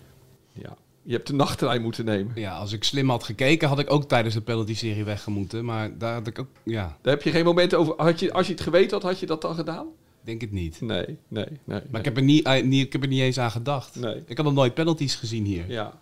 Ja, 0.53 0.77
je 1.03 1.13
hebt 1.13 1.27
de 1.27 1.33
nachttrein 1.33 1.81
moeten 1.81 2.05
nemen. 2.05 2.31
Ja, 2.35 2.57
als 2.57 2.71
ik 2.73 2.83
slim 2.83 3.09
had 3.09 3.23
gekeken, 3.23 3.67
had 3.67 3.79
ik 3.79 3.91
ook 3.91 4.03
tijdens 4.03 4.33
de 4.33 4.41
penalty-serie 4.41 5.03
weggemoeten. 5.03 5.65
Maar 5.65 5.97
daar 5.97 6.13
had 6.13 6.27
ik 6.27 6.39
ook, 6.39 6.47
ja, 6.63 6.97
Daar 7.01 7.13
heb 7.13 7.23
je 7.23 7.31
geen 7.31 7.45
moment 7.45 7.73
over. 7.73 7.93
Had 7.97 8.19
je, 8.19 8.33
als 8.33 8.47
je 8.47 8.53
het 8.53 8.61
geweten 8.61 8.91
had, 8.91 9.03
had 9.03 9.19
je 9.19 9.25
dat 9.25 9.41
dan 9.41 9.55
gedaan? 9.55 9.87
denk 10.23 10.41
het 10.41 10.51
niet. 10.51 10.81
Nee, 10.81 11.05
nee, 11.27 11.45
nee. 11.63 11.81
Maar 11.89 11.99
ik 11.99 12.05
heb, 12.05 12.17
er 12.17 12.23
niet, 12.23 12.45
eh, 12.45 12.63
niet, 12.63 12.85
ik 12.85 12.91
heb 12.91 13.01
er 13.01 13.07
niet 13.07 13.21
eens 13.21 13.39
aan 13.39 13.51
gedacht. 13.51 13.95
Nee. 13.95 14.23
Ik 14.25 14.37
had 14.37 14.45
nog 14.45 14.55
nooit 14.55 14.73
penalties 14.73 15.15
gezien 15.15 15.45
hier. 15.45 15.63
Ja. 15.67 15.73
Ja. 15.73 15.99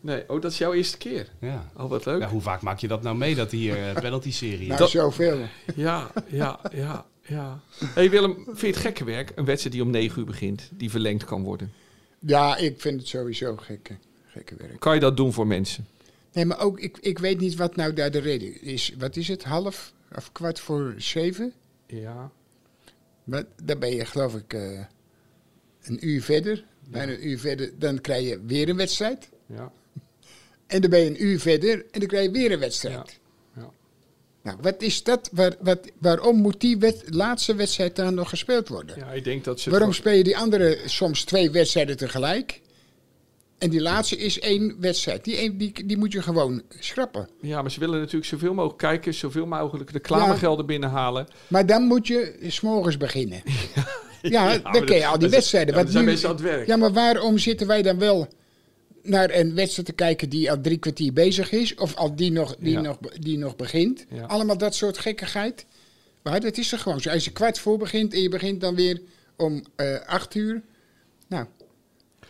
Nee, 0.00 0.24
oh, 0.28 0.40
dat 0.40 0.50
is 0.52 0.58
jouw 0.58 0.72
eerste 0.72 0.96
keer. 0.98 1.28
Oh, 1.76 1.88
wat 1.90 2.04
leuk. 2.04 2.20
Ja, 2.20 2.28
hoe 2.28 2.40
vaak 2.40 2.62
maak 2.62 2.78
je 2.78 2.88
dat 2.88 3.02
nou 3.02 3.16
mee, 3.16 3.34
dat 3.34 3.50
hier 3.50 3.76
eh 3.88 3.94
penalty-serie 4.02 4.66
Nou, 4.66 4.78
Dat- 4.78 4.90
zoveel. 4.90 5.38
Ja, 5.74 6.10
ja, 6.28 6.60
ja, 6.72 7.04
ja. 7.26 7.60
hey 7.94 8.10
Willem, 8.10 8.34
vind 8.44 8.60
je 8.60 8.66
het 8.66 8.76
gekke 8.76 9.04
werk? 9.04 9.32
Een 9.34 9.44
wedstrijd 9.44 9.74
die 9.74 9.84
om 9.84 9.90
9 9.90 10.18
uur 10.20 10.26
begint, 10.26 10.70
die 10.72 10.90
verlengd 10.90 11.24
kan 11.24 11.42
worden. 11.42 11.72
Ja, 12.18 12.56
ik 12.56 12.80
vind 12.80 13.00
het 13.00 13.08
sowieso 13.08 13.56
gekke, 13.56 13.96
gekke 14.26 14.54
werk. 14.56 14.80
Kan 14.80 14.94
je 14.94 15.00
dat 15.00 15.16
doen 15.16 15.32
voor 15.32 15.46
mensen? 15.46 15.86
Nee, 16.32 16.44
maar 16.44 16.60
ook, 16.60 16.80
ik, 16.80 16.98
ik 17.00 17.18
weet 17.18 17.40
niet 17.40 17.56
wat 17.56 17.76
nou 17.76 17.92
daar 17.92 18.10
de 18.10 18.18
reden 18.18 18.62
is. 18.62 18.94
Wat 18.98 19.16
is 19.16 19.28
het, 19.28 19.44
half 19.44 19.92
of 20.14 20.32
kwart 20.32 20.60
voor 20.60 20.94
zeven? 20.96 21.52
Ja. 21.86 22.30
Maar 23.24 23.44
dan 23.62 23.78
ben 23.78 23.94
je 23.94 24.04
geloof 24.04 24.34
ik 24.34 24.52
eh, 24.52 24.80
een 25.82 26.08
uur 26.08 26.22
verder. 26.22 26.64
Bijna 26.88 27.12
een 27.12 27.28
uur 27.28 27.38
verder, 27.38 27.78
dan 27.78 28.00
krijg 28.00 28.28
je 28.28 28.40
weer 28.46 28.68
een 28.68 28.76
wedstrijd. 28.76 29.28
Ja. 29.46 29.72
En 30.66 30.80
dan 30.80 30.90
ben 30.90 31.00
je 31.00 31.06
een 31.06 31.24
uur 31.24 31.40
verder 31.40 31.86
en 31.90 32.00
dan 32.00 32.08
krijg 32.08 32.24
je 32.24 32.30
weer 32.30 32.52
een 32.52 32.58
wedstrijd. 32.58 32.94
Ja. 33.08 33.14
Ja. 33.16 33.25
Nou, 34.46 34.58
wat 34.60 34.82
is 34.82 35.02
dat? 35.02 35.28
Waar, 35.32 35.52
wat, 35.60 35.78
waarom 35.98 36.36
moet 36.36 36.60
die 36.60 36.78
laatste 37.06 37.54
wedstrijd 37.54 37.96
dan 37.96 38.14
nog 38.14 38.28
gespeeld 38.28 38.68
worden? 38.68 38.96
ja, 38.98 39.12
ik 39.12 39.24
denk 39.24 39.44
dat 39.44 39.60
ze... 39.60 39.70
waarom 39.70 39.92
speel 39.92 40.12
je 40.12 40.24
die 40.24 40.36
andere 40.36 40.78
soms 40.84 41.24
twee 41.24 41.50
wedstrijden 41.50 41.96
tegelijk? 41.96 42.60
En 43.58 43.70
die 43.70 43.80
laatste 43.80 44.16
is 44.16 44.40
één 44.40 44.76
wedstrijd. 44.80 45.24
Die, 45.24 45.56
die, 45.56 45.86
die 45.86 45.96
moet 45.96 46.12
je 46.12 46.22
gewoon 46.22 46.62
schrappen. 46.78 47.28
Ja, 47.40 47.62
maar 47.62 47.70
ze 47.70 47.80
willen 47.80 47.98
natuurlijk 47.98 48.26
zoveel 48.26 48.54
mogelijk 48.54 48.78
kijken, 48.78 49.14
zoveel 49.14 49.46
mogelijk 49.46 49.90
reclamegelden 49.90 50.66
binnenhalen. 50.66 51.26
Maar 51.48 51.66
dan 51.66 51.82
moet 51.82 52.06
je 52.06 52.36
s'morgens 52.46 52.96
beginnen. 52.96 53.42
Ja, 54.22 54.58
dan 54.58 54.84
ken 54.84 54.96
je 54.96 55.06
al 55.06 55.18
die 55.18 55.28
wedstrijden. 55.28 55.74
ja, 55.74 55.86
zijn 55.86 56.04
nu- 56.04 56.10
mensen 56.10 56.28
aan 56.28 56.34
het 56.34 56.44
werk. 56.44 56.66
Ja, 56.66 56.76
maar 56.76 56.92
waarom 56.92 57.38
zitten 57.38 57.66
wij 57.66 57.82
dan 57.82 57.98
wel 57.98 58.28
naar 59.08 59.30
een 59.34 59.54
wedstrijd 59.54 59.86
te 59.88 59.94
kijken 59.94 60.28
die 60.28 60.50
al 60.50 60.60
drie 60.60 60.78
kwartier 60.78 61.12
bezig 61.12 61.52
is? 61.52 61.74
Of 61.74 61.94
al 61.94 62.16
die 62.16 62.32
nog, 62.32 62.56
die 62.58 62.72
Ja. 62.72 62.80
nog, 62.80 62.98
die 62.98 63.38
nog 63.38 63.56
begint? 63.56 64.06
Ja. 64.10 64.24
Allemaal 64.24 64.58
dat 64.58 64.74
soort 64.74 64.98
gekkigheid. 64.98 65.66
Maar 66.22 66.40
dat 66.40 66.56
is 66.58 66.72
er 66.72 66.78
gewoon 66.78 67.00
zo. 67.00 67.10
Als 67.10 67.24
je 67.24 67.32
kwart 67.32 67.58
voor 67.58 67.78
begint 67.78 68.14
en 68.14 68.20
je 68.22 68.28
begint 68.28 68.60
dan 68.60 68.74
weer 68.74 69.00
om 69.36 69.62
eh, 69.76 70.00
acht 70.06 70.34
uur. 70.34 70.62
Nou, 71.28 71.46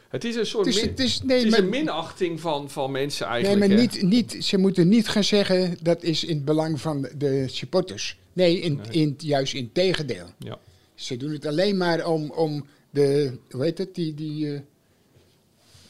Het 0.09 0.25
is 0.25 0.35
een 0.37 0.47
soort 0.47 0.67
het 0.67 0.75
is, 0.75 0.81
min- 0.81 0.91
het 0.91 1.01
is, 1.01 1.15
het 1.15 1.25
nee, 1.25 1.45
is 1.45 1.51
maar, 1.51 1.59
een 1.59 1.69
minachting 1.69 2.41
van, 2.41 2.71
van 2.71 2.91
mensen 2.91 3.27
nee, 3.27 3.35
eigenlijk. 3.35 3.69
maar 3.73 3.77
hè? 3.79 3.83
niet, 3.83 4.03
niet, 4.33 4.45
ze 4.45 4.59
moeten 4.59 4.89
niet 4.89 5.09
gaan 5.09 5.25
zeggen 5.25 5.77
dat 5.83 6.03
is 6.03 6.25
in 6.25 6.35
het 6.37 6.45
belang 6.45 6.81
van 6.81 7.09
de 7.19 7.45
supporters. 7.49 8.19
Nee, 8.33 8.61
in, 8.61 8.77
Nee. 8.77 8.87
In, 9.03 9.15
juist 9.19 9.55
in 9.55 9.73
tegendeel. 9.73 10.27
Ja. 10.39 10.59
Ze 10.95 11.17
doen 11.17 11.31
het 11.33 11.47
alleen 11.47 11.77
maar 11.77 12.07
om, 12.07 12.31
om 12.31 12.67
de, 12.91 13.39
hoe 13.51 13.65
heet 13.65 13.79
het, 13.79 13.95
die, 13.95 14.15
die 14.15 14.55
eh, 14.55 14.61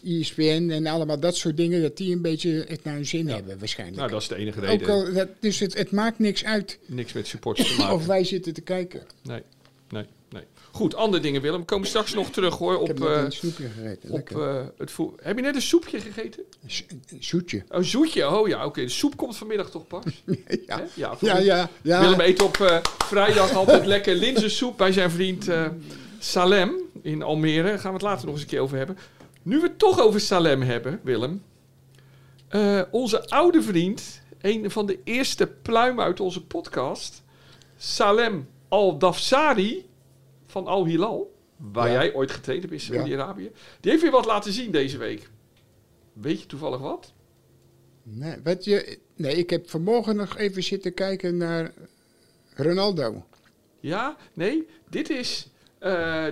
ESPN 0.06 0.68
en 0.70 0.86
allemaal 0.86 1.20
dat 1.20 1.36
soort 1.36 1.56
dingen, 1.56 1.82
dat 1.82 1.96
die 1.96 2.12
een 2.14 2.22
beetje 2.22 2.64
het 2.68 2.84
naar 2.84 2.94
hun 2.94 3.06
zin 3.06 3.28
hebben 3.28 3.58
waarschijnlijk. 3.58 3.98
Nou, 3.98 4.10
dat 4.10 4.20
is 4.22 4.28
de 4.28 4.36
enige 4.36 4.58
Ook 4.60 4.66
reden. 4.66 4.88
al, 4.88 5.12
dat, 5.12 5.28
dus 5.40 5.58
het, 5.58 5.74
het 5.78 5.90
maakt 5.90 6.18
niks 6.18 6.44
uit 6.44 6.78
Niks 6.86 7.12
met 7.12 7.26
supporters 7.26 7.68
te 7.74 7.78
maken. 7.80 7.94
of 7.98 8.06
wij 8.06 8.24
zitten 8.24 8.54
te 8.54 8.60
kijken. 8.60 9.02
Nee, 9.22 9.42
nee, 9.90 10.04
nee. 10.30 10.42
Goed, 10.70 10.94
andere 10.94 11.22
dingen, 11.22 11.42
Willem. 11.42 11.60
We 11.60 11.66
komen 11.66 11.86
straks 11.88 12.14
nog 12.14 12.30
terug, 12.30 12.54
hoor, 12.58 12.74
Ik 12.74 12.80
op, 12.80 12.86
heb 12.86 12.98
net 12.98 13.08
eh, 13.08 13.22
een 13.24 13.32
snoepje 13.32 13.68
gegeten. 13.68 14.10
op 14.10 14.30
eh, 14.30 14.64
het. 14.78 14.92
Heb 15.22 15.36
je 15.36 15.42
net 15.42 15.54
een 15.54 15.62
soepje 15.62 16.00
gegeten? 16.00 16.42
Een 16.62 17.00
een 17.08 17.22
zoetje. 17.24 17.62
Oh, 17.68 17.82
zoetje. 17.82 18.30
Oh 18.30 18.48
ja, 18.48 18.66
oké. 18.66 18.80
De 18.80 18.88
soep 18.88 19.16
komt 19.16 19.36
vanmiddag 19.36 19.70
toch 19.70 19.86
pas? 19.86 20.04
Ja. 20.66 20.84
Ja, 20.94 21.16
Ja, 21.20 21.38
ja, 21.38 21.70
ja. 21.82 22.00
Willem 22.00 22.20
eet 22.20 22.42
op 22.42 22.56
eh, 22.56 22.78
vrijdag 23.04 23.54
altijd 23.54 23.86
lekker 23.86 24.14
linzensoep 24.14 24.76
bij 24.78 24.92
zijn 24.92 25.10
vriend 25.10 25.48
eh, 25.48 25.66
Salem 26.18 26.74
in 27.02 27.22
Almere. 27.22 27.62
Daar 27.68 27.78
gaan 27.78 27.90
we 27.90 27.96
het 27.96 28.06
later 28.06 28.24
nog 28.24 28.34
eens 28.34 28.42
een 28.42 28.48
keer 28.50 28.60
over 28.60 28.76
hebben. 28.76 28.98
Nu 29.46 29.60
we 29.60 29.66
het 29.66 29.78
toch 29.78 30.00
over 30.00 30.20
Salem 30.20 30.62
hebben, 30.62 31.00
Willem. 31.02 31.42
Eh, 32.48 32.82
onze 32.90 33.28
oude 33.28 33.62
vriend, 33.62 34.22
een 34.40 34.70
van 34.70 34.86
de 34.86 34.98
eerste 35.04 35.46
pluimen 35.46 36.04
uit 36.04 36.20
onze 36.20 36.46
podcast, 36.46 37.22
Salem 37.76 38.48
Al-Dafsari 38.68 39.86
van 40.46 40.66
Al 40.66 40.84
Hilal, 40.86 41.34
waar 41.56 41.86
Ja. 41.88 41.92
jij 41.92 42.14
ooit 42.14 42.30
getraind 42.30 42.62
hebt 42.62 42.74
in 42.74 42.80
Ja. 42.92 42.94
Saudi-Arabië, 42.94 43.50
die 43.80 43.90
heeft 43.90 44.02
weer 44.02 44.10
wat 44.12 44.26
laten 44.26 44.52
zien 44.52 44.70
deze 44.70 44.98
week. 44.98 45.30
Weet 46.12 46.40
je 46.40 46.46
toevallig 46.46 46.80
wat? 46.80 47.12
Nee, 48.02 48.36
wat 48.42 48.64
je, 48.64 48.98
nee, 49.16 49.34
ik 49.36 49.50
heb 49.50 49.70
vanmorgen 49.70 50.16
nog 50.16 50.36
even 50.36 50.62
zitten 50.62 50.94
kijken 50.94 51.36
naar 51.36 51.72
Ronaldo. 52.54 53.24
Ja, 53.80 54.16
nee, 54.32 54.66
dit 54.90 55.10
is 55.10 55.48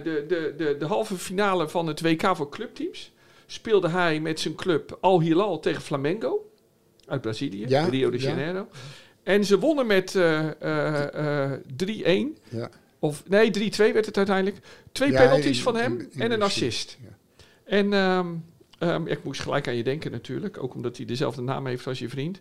de, 0.02 0.24
de, 0.28 0.54
de, 0.56 0.76
de 0.78 0.84
halve 0.86 1.14
finale 1.16 1.68
van 1.68 1.86
het 1.86 2.00
WK 2.00 2.36
voor 2.36 2.48
clubteams. 2.48 3.12
Speelde 3.46 3.88
hij 3.88 4.20
met 4.20 4.40
zijn 4.40 4.54
club 4.54 4.98
Al 5.00 5.20
Hilal 5.20 5.60
tegen 5.60 5.82
Flamengo 5.82 6.50
uit 7.06 7.20
Brazilië, 7.20 7.64
Ja, 7.68 7.84
Rio 7.84 8.10
de 8.10 8.20
ja. 8.20 8.28
Janeiro. 8.28 8.68
En 9.22 9.44
ze 9.44 9.58
wonnen 9.58 9.86
met 9.86 10.14
eh, 10.14 10.50
eh, 10.62 11.52
eh, 11.52 11.60
3-1. 12.36 12.38
Ja. 12.48 12.70
Of 12.98 13.22
nee, 13.28 13.50
3-2 13.50 13.92
werd 13.92 14.06
het 14.06 14.16
uiteindelijk. 14.16 14.64
Twee 14.92 15.12
penalties 15.12 15.56
in- 15.56 15.62
van 15.62 15.76
hem 15.76 15.92
in- 16.00 16.08
in 16.12 16.20
en 16.20 16.30
een 16.32 16.42
assist. 16.42 16.98
Ja. 17.02 17.16
En 17.64 17.92
ehm, 17.92 18.26
ehm, 18.78 19.06
ik 19.06 19.24
moest 19.24 19.40
gelijk 19.40 19.68
aan 19.68 19.76
je 19.76 19.82
denken 19.84 20.10
natuurlijk. 20.10 20.62
Ook 20.62 20.74
omdat 20.74 20.96
hij 20.96 21.06
dezelfde 21.06 21.42
naam 21.42 21.66
heeft 21.66 21.86
als 21.86 21.98
je 21.98 22.08
vriend. 22.08 22.40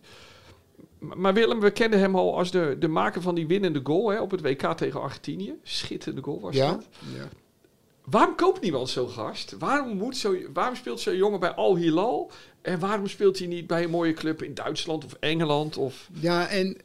Maar 1.16 1.34
Willem, 1.34 1.60
we 1.60 1.72
kenden 1.72 2.00
hem 2.00 2.16
al 2.16 2.38
als 2.38 2.52
de, 2.52 2.76
de 2.80 2.88
maker 2.88 3.22
van 3.22 3.36
die 3.36 3.48
winnende 3.48 3.80
goal 3.84 4.10
hè, 4.10 4.22
op 4.22 4.32
het 4.32 4.42
WK 4.42 4.74
tegen 4.78 5.02
Argentinië. 5.02 5.54
Schitterende 5.64 6.22
goal 6.24 6.40
was 6.42 6.56
Ja, 6.56 6.72
dat. 6.72 6.86
ja. 7.16 7.28
Waarom 8.04 8.36
koopt 8.36 8.62
niemand 8.62 8.90
zo'n 8.90 9.10
gast? 9.10 9.52
Waarom, 9.60 9.98
moet 9.98 10.18
zo, 10.18 10.36
waarom 10.54 10.76
speelt 10.76 11.00
zo'n 11.00 11.16
jongen 11.16 11.40
bij 11.40 11.52
Al 11.52 11.76
Hilal? 11.78 12.32
En 12.62 12.80
waarom 12.80 13.08
speelt 13.08 13.38
hij 13.38 13.48
niet 13.48 13.68
bij 13.68 13.84
een 13.84 13.90
mooie 13.90 14.14
club 14.14 14.44
in 14.44 14.54
Duitsland 14.54 15.06
of 15.06 15.14
Engeland? 15.14 15.78
Of... 15.78 16.10
Ja, 16.20 16.48
en 16.48 16.78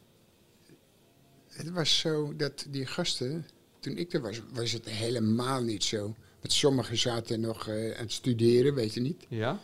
het 1.48 1.70
was 1.70 1.98
zo 1.98 2.36
dat 2.36 2.66
die 2.68 2.86
gasten, 2.86 3.46
toen 3.80 3.96
ik 3.96 4.12
er 4.12 4.20
was, 4.20 4.40
was 4.52 4.72
het 4.72 4.88
helemaal 4.88 5.62
niet 5.62 5.84
zo. 5.84 6.00
Want 6.40 6.52
sommigen 6.52 6.98
zaten 6.98 7.40
nog 7.40 7.68
eh, 7.68 7.74
aan 7.96 8.02
het 8.02 8.12
studeren, 8.12 8.74
weet 8.74 8.94
je 8.94 9.00
niet. 9.00 9.24
Ja? 9.28 9.60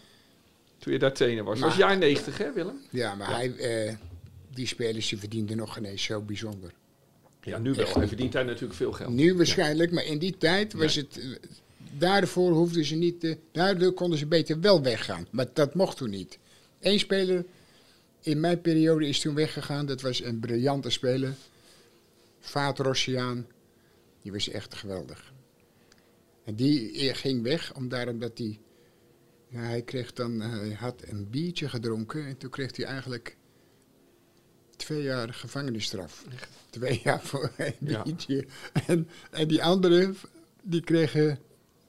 Toen 0.78 0.92
je 0.92 0.98
daar 0.98 1.12
trainer 1.12 1.44
was. 1.44 1.58
Dat 1.60 1.68
was 1.68 1.78
jaar 1.78 1.98
90 1.98 2.38
hè 2.38 2.52
Willem? 2.52 2.80
Ja, 2.90 3.14
maar 3.14 3.30
Hij, 3.30 3.56
eh, 3.56 3.94
die 4.54 4.66
spelers 4.66 5.08
die 5.08 5.18
verdienden 5.18 5.56
nog 5.56 5.72
geen 5.74 5.84
eens 5.84 6.02
zo 6.02 6.20
bijzonder. 6.20 6.72
Ja, 7.40 7.58
nu 7.58 7.74
wel. 7.74 7.92
Hij 7.94 8.08
verdient 8.08 8.32
daar 8.32 8.44
natuurlijk 8.44 8.74
veel 8.74 8.92
geld. 8.92 9.12
Nu 9.14 9.34
waarschijnlijk, 9.34 9.90
maar 9.92 10.04
in 10.04 10.18
die 10.18 10.36
tijd 10.38 10.72
was 10.72 10.94
het... 10.94 11.18
eh, 11.18 11.26
Daarvoor 11.98 12.52
hoefden 12.52 12.84
ze 12.84 12.94
niet... 12.94 13.20
te- 13.20 13.38
daardoor 13.52 13.92
konden 13.92 14.18
ze 14.18 14.26
beter 14.26 14.60
wel 14.60 14.82
weggaan. 14.82 15.26
Maar 15.30 15.46
dat 15.52 15.74
mocht 15.74 15.96
toen 15.96 16.10
niet. 16.10 16.38
Eén 16.80 16.98
speler 16.98 17.44
in 18.20 18.40
mijn 18.40 18.60
periode 18.60 19.08
is 19.08 19.20
toen 19.20 19.34
weggegaan. 19.34 19.86
Dat 19.86 20.00
was 20.00 20.22
een 20.22 20.40
briljante 20.40 20.90
speler. 20.90 21.34
Vaat 22.40 22.78
Rossiaan. 22.78 23.46
Die 24.22 24.32
was 24.32 24.48
echt 24.48 24.74
geweldig. 24.74 25.32
En 26.44 26.54
die 26.54 26.98
eh, 27.08 27.14
ging 27.16 27.42
weg, 27.42 27.74
omdat, 27.74 28.38
hij... 28.38 28.58
Ja, 29.48 29.60
hij 29.60 29.82
kreeg 29.82 30.12
dan... 30.12 30.42
eh, 30.42 30.50
Hij 30.50 30.72
had 30.78 31.02
een 31.06 31.30
biertje 31.30 31.68
gedronken. 31.68 32.26
En 32.26 32.36
toen 32.36 32.50
kreeg 32.50 32.76
hij 32.76 32.84
eigenlijk... 32.86 33.36
Twee 34.76 35.02
jaar 35.02 35.34
gevangenisstraf. 35.34 36.24
Twee 36.70 37.00
jaar 37.04 37.20
voor 37.22 37.50
een 37.56 37.74
Ja. 37.78 38.02
biertje. 38.04 38.46
En, 38.86 39.08
en 39.30 39.48
die 39.48 39.62
anderen, 39.62 40.16
die 40.62 40.80
kregen 40.80 41.38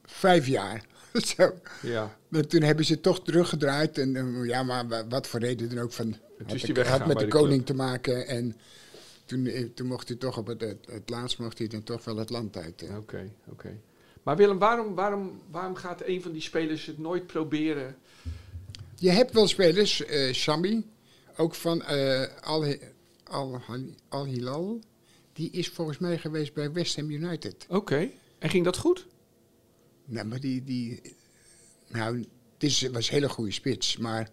vijf 0.04 0.46
jaar. 0.46 0.84
Zo. 1.36 1.52
Ja. 1.82 2.16
En 2.30 2.48
toen 2.48 2.62
hebben 2.62 2.84
ze 2.84 2.92
het 2.92 3.02
toch 3.02 3.24
teruggedraaid. 3.24 3.98
En 3.98 4.16
eh, 4.16 4.46
ja, 4.48 4.62
maar 4.62 4.88
wa- 4.88 5.06
wat 5.08 5.26
voor 5.26 5.40
reden 5.40 5.68
dan 5.68 5.78
ook 5.78 5.92
van. 5.92 6.08
is 6.46 6.62
Had, 6.88 7.06
met 7.06 7.18
de, 7.18 7.24
de 7.24 7.30
koning 7.30 7.66
te 7.66 7.74
maken. 7.74 8.26
En 8.26 8.56
toen, 9.24 9.46
eh, 9.46 9.64
toen 9.74 9.86
mocht 9.86 10.08
hij 10.08 10.16
toch 10.16 10.38
op 10.38 10.46
het, 10.46 10.60
het, 10.60 10.86
het 10.90 11.10
laatst 11.10 11.38
mocht 11.38 11.58
hij 11.58 11.66
dan 11.66 11.82
toch 11.82 12.04
wel 12.04 12.16
het 12.16 12.30
land 12.30 12.56
uit. 12.56 12.82
eh. 12.82 12.96
Oké, 12.96 13.30
oké. 13.48 13.76
Maar 14.22 14.36
Willem, 14.36 14.58
waarom, 14.58 14.94
waarom, 14.94 15.40
waarom 15.50 15.74
gaat 15.74 16.02
een 16.06 16.22
van 16.22 16.32
die 16.32 16.42
spelers 16.42 16.86
het 16.86 16.98
nooit 16.98 17.26
proberen? 17.26 17.96
Je 18.98 19.10
hebt 19.10 19.32
wel 19.32 19.46
spelers, 19.48 20.02
Sammy, 20.30 20.84
ook 21.36 21.54
van 21.54 21.82
eh, 21.82 22.42
Al, 22.42 22.74
Al, 23.24 23.60
Al 24.08 24.24
Hilal. 24.24 24.80
Die 25.32 25.50
is 25.50 25.68
volgens 25.68 25.98
mij 25.98 26.18
geweest 26.18 26.54
bij 26.54 26.72
West 26.72 26.96
Ham 26.96 27.10
United. 27.10 27.66
Oké. 27.68 28.10
En 28.38 28.50
ging 28.50 28.64
dat 28.64 28.76
goed? 28.76 29.06
Nou, 30.04 30.26
maar 30.26 30.40
die. 30.40 30.64
die 30.64 31.00
nou, 31.88 32.18
het 32.52 32.62
is, 32.62 32.82
was 32.82 33.08
een 33.08 33.14
hele 33.14 33.28
goede 33.28 33.50
spits. 33.50 33.96
Maar 33.96 34.30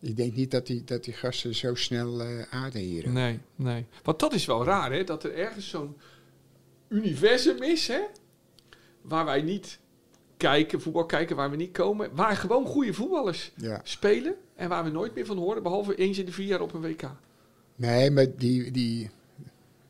ik 0.00 0.16
denk 0.16 0.34
niet 0.34 0.50
dat 0.50 0.66
die, 0.66 0.84
dat 0.84 1.04
die 1.04 1.14
gasten 1.14 1.54
zo 1.54 1.74
snel 1.74 2.20
eh 2.22 2.42
aarden 2.50 2.80
hier. 2.80 3.08
Nee, 3.08 3.40
nee. 3.54 3.86
Want 4.02 4.18
dat 4.18 4.32
is 4.32 4.44
wel 4.44 4.64
raar, 4.64 4.92
hè? 4.92 5.04
Dat 5.04 5.24
er 5.24 5.34
ergens 5.34 5.68
zo'n 5.68 5.96
universum 6.88 7.62
is, 7.62 7.86
hè? 7.86 8.00
Waar 9.00 9.24
wij 9.24 9.42
niet 9.42 9.78
kijken, 10.36 10.80
voetbal 10.80 11.06
kijken, 11.06 11.36
waar 11.36 11.50
we 11.50 11.56
niet 11.56 11.72
komen. 11.72 12.10
Waar 12.14 12.36
gewoon 12.36 12.66
goede 12.66 12.94
voetballers 12.94 13.52
Ja. 13.56 13.80
spelen. 13.84 14.34
En 14.54 14.68
waar 14.68 14.84
we 14.84 14.90
nooit 14.90 15.14
meer 15.14 15.26
van 15.26 15.36
horen, 15.38 15.62
behalve 15.62 15.94
eens 15.94 16.18
in 16.18 16.24
de 16.24 16.32
vier 16.32 16.46
jaar 16.46 16.60
op 16.60 16.74
een 16.74 16.80
WK. 16.80 17.10
Nee, 17.76 18.10
maar 18.10 18.26
die, 18.36 18.70
die, 18.70 19.10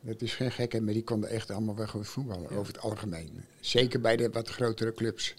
dat 0.01 0.21
is 0.21 0.35
geen 0.35 0.51
gekheid, 0.51 0.83
maar 0.83 0.93
die 0.93 1.03
konden 1.03 1.29
echt 1.29 1.51
allemaal 1.51 1.75
wel 1.75 1.87
goed 1.87 2.07
voetballen, 2.07 2.49
over 2.49 2.73
het 2.73 2.81
algemeen. 2.81 3.29
Zeker 3.59 4.01
bij 4.01 4.15
de 4.17 4.29
wat 4.29 4.47
grotere 4.49 4.93
clubs. 4.93 5.33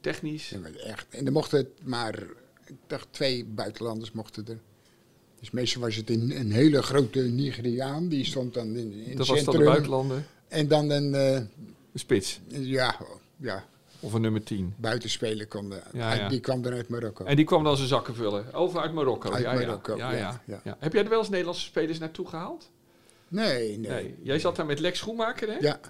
Technisch. 0.00 0.48
Ja, 0.48 0.78
echt. 0.86 1.06
En 1.10 1.24
dan 1.24 1.32
mochten 1.32 1.58
het 1.58 1.68
maar, 1.82 2.14
ik 2.66 2.74
dacht 2.86 3.06
twee 3.10 3.44
buitenlanders 3.44 4.12
mochten 4.12 4.46
er. 4.48 4.58
Dus 5.40 5.50
meestal 5.50 5.82
was 5.82 5.96
het 5.96 6.10
een, 6.10 6.36
een 6.40 6.52
hele 6.52 6.82
grote 6.82 7.20
Nigeriaan, 7.20 8.08
die 8.08 8.24
stond 8.24 8.54
dan 8.54 8.66
in, 8.76 8.92
in 8.92 8.98
dat 8.98 9.06
het 9.08 9.16
was 9.18 9.26
dan 9.26 9.36
de 9.36 9.42
centrum. 9.42 9.64
buitenlander. 9.64 10.24
En 10.48 10.68
dan 10.68 10.90
een, 10.90 11.14
eh, 11.14 11.34
Een 11.34 11.48
spits. 11.94 12.40
ja, 12.48 12.96
ja, 13.36 13.68
Of 14.00 14.12
een 14.12 14.20
nummer 14.20 14.42
10. 14.42 14.74
buitenspeler 14.76 15.46
konden. 15.46 15.82
Ja, 15.92 16.12
ja. 16.14 16.28
Die 16.28 16.40
kwam 16.40 16.62
dan 16.62 16.72
uit 16.72 16.88
Marokko. 16.88 17.24
En 17.24 17.36
die 17.36 17.44
kwam 17.44 17.64
dan 17.64 17.76
zijn 17.76 17.88
zakken 17.88 18.14
vullen. 18.14 18.52
Over 18.54 18.80
uit 18.80 18.92
Marokko. 18.92 19.30
Uit 19.30 19.42
ja, 19.42 19.52
Marokko, 19.54 19.96
ja. 19.96 20.40
Ja. 20.46 20.76
Heb 20.78 20.92
jij 20.92 21.02
er 21.02 21.08
wel 21.08 21.18
eens 21.18 21.28
Nederlandse 21.28 21.64
spelers 21.64 21.98
naartoe 21.98 22.28
gehaald? 22.28 22.70
Nee, 23.28 23.78
nee. 23.78 23.90
Nee. 23.90 24.14
Jij 24.22 24.38
zat 24.38 24.56
daar 24.56 24.66
met 24.66 24.78
Lex 24.80 24.98
Schoenmaker, 24.98 25.48
hè? 25.48 25.56
Ja, 25.60 25.80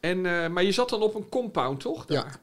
En, 0.00 0.26
eh, 0.26 0.48
maar 0.48 0.64
je 0.64 0.72
zat 0.72 0.88
dan 0.88 1.02
op 1.02 1.14
een 1.14 1.28
compound, 1.28 1.80
toch? 1.80 2.06
Daar? 2.06 2.16
Ja. 2.16 2.40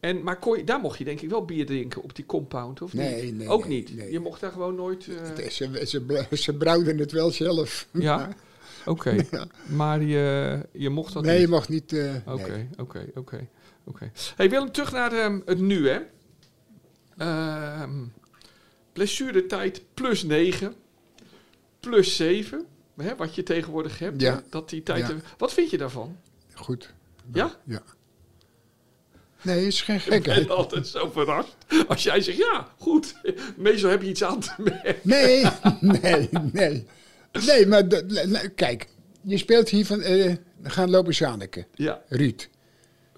En, 0.00 0.22
maar 0.22 0.38
kon 0.38 0.56
je, 0.58 0.64
daar 0.64 0.80
mocht 0.80 0.98
je 0.98 1.04
denk 1.04 1.20
ik 1.20 1.30
wel 1.30 1.44
bier 1.44 1.66
drinken 1.66 2.02
op 2.02 2.14
die 2.14 2.26
compound, 2.26 2.82
of 2.82 2.92
Nee, 2.92 3.24
niet? 3.24 3.36
nee, 3.36 3.48
Ook 3.48 3.68
nee, 3.68 3.76
niet? 3.78 3.96
nee. 3.96 4.12
Je 4.12 4.20
mocht 4.20 4.40
daar 4.40 4.52
gewoon 4.52 4.74
nooit... 4.74 5.06
Het 5.06 5.38
is- 5.38 5.56
Ze, 5.56 5.82
ze, 5.86 6.26
ze 6.36 6.54
brouwden 6.54 6.98
het 6.98 7.12
wel 7.12 7.30
zelf. 7.30 7.88
Ja? 7.92 8.28
Oké. 8.86 9.16
Maar 9.66 10.02
je, 10.02 10.58
je 10.72 10.88
mocht 10.88 11.12
dat 11.12 11.22
nee, 11.22 11.32
niet? 11.32 11.42
je 11.42 11.48
mag 11.48 11.68
niet... 11.68 11.92
eh, 11.92 12.14
Oké, 12.26 12.50
nee. 12.50 12.68
oké, 12.78 13.06
oké. 13.14 13.46
Oké. 13.88 14.10
Hey 14.36 14.50
Willem, 14.50 14.72
terug 14.72 14.92
naar 14.92 15.12
ehm, 15.12 15.40
het 15.44 15.58
nu, 15.58 15.88
hè. 15.88 16.00
Ehm 17.16 18.04
blessuretijd 18.98 19.82
plus 19.94 20.22
9, 20.22 20.74
plus 21.80 22.16
7, 22.16 22.66
hè, 22.96 23.16
wat 23.16 23.34
je 23.34 23.42
tegenwoordig 23.42 23.98
hebt. 23.98 24.20
Ja. 24.20 24.42
Dat 24.50 24.68
die 24.68 24.82
tijd... 24.82 25.08
Ja. 25.08 25.14
Wat 25.36 25.52
vind 25.52 25.70
je 25.70 25.78
daarvan? 25.78 26.16
Goed. 26.54 26.94
Ja? 27.32 27.54
Ja. 27.64 27.82
Nee, 29.42 29.66
is 29.66 29.82
geen 29.82 30.00
Ik 30.12 30.22
ben 30.22 30.50
altijd 30.50 30.86
zo 30.86 31.10
verrast. 31.10 31.56
Als 31.88 32.02
jij 32.02 32.20
zegt, 32.20 32.36
ja, 32.38 32.68
goed. 32.78 33.14
Meestal 33.56 33.90
heb 33.90 34.02
je 34.02 34.08
iets 34.08 34.24
aan 34.24 34.40
te 34.40 34.52
merken. 34.56 34.96
Nee, 35.02 35.44
nee, 36.02 36.28
nee. 36.52 36.86
Nee, 37.46 37.66
maar 37.66 37.86
kijk. 38.54 38.88
Je 39.22 39.38
speelt 39.38 39.68
hier 39.68 39.86
van... 39.86 40.00
eh 40.00 40.34
gaan 40.62 40.90
lopen 40.90 41.14
Zanneke. 41.14 41.66
Ja, 41.74 42.02
Ruud. 42.08 42.48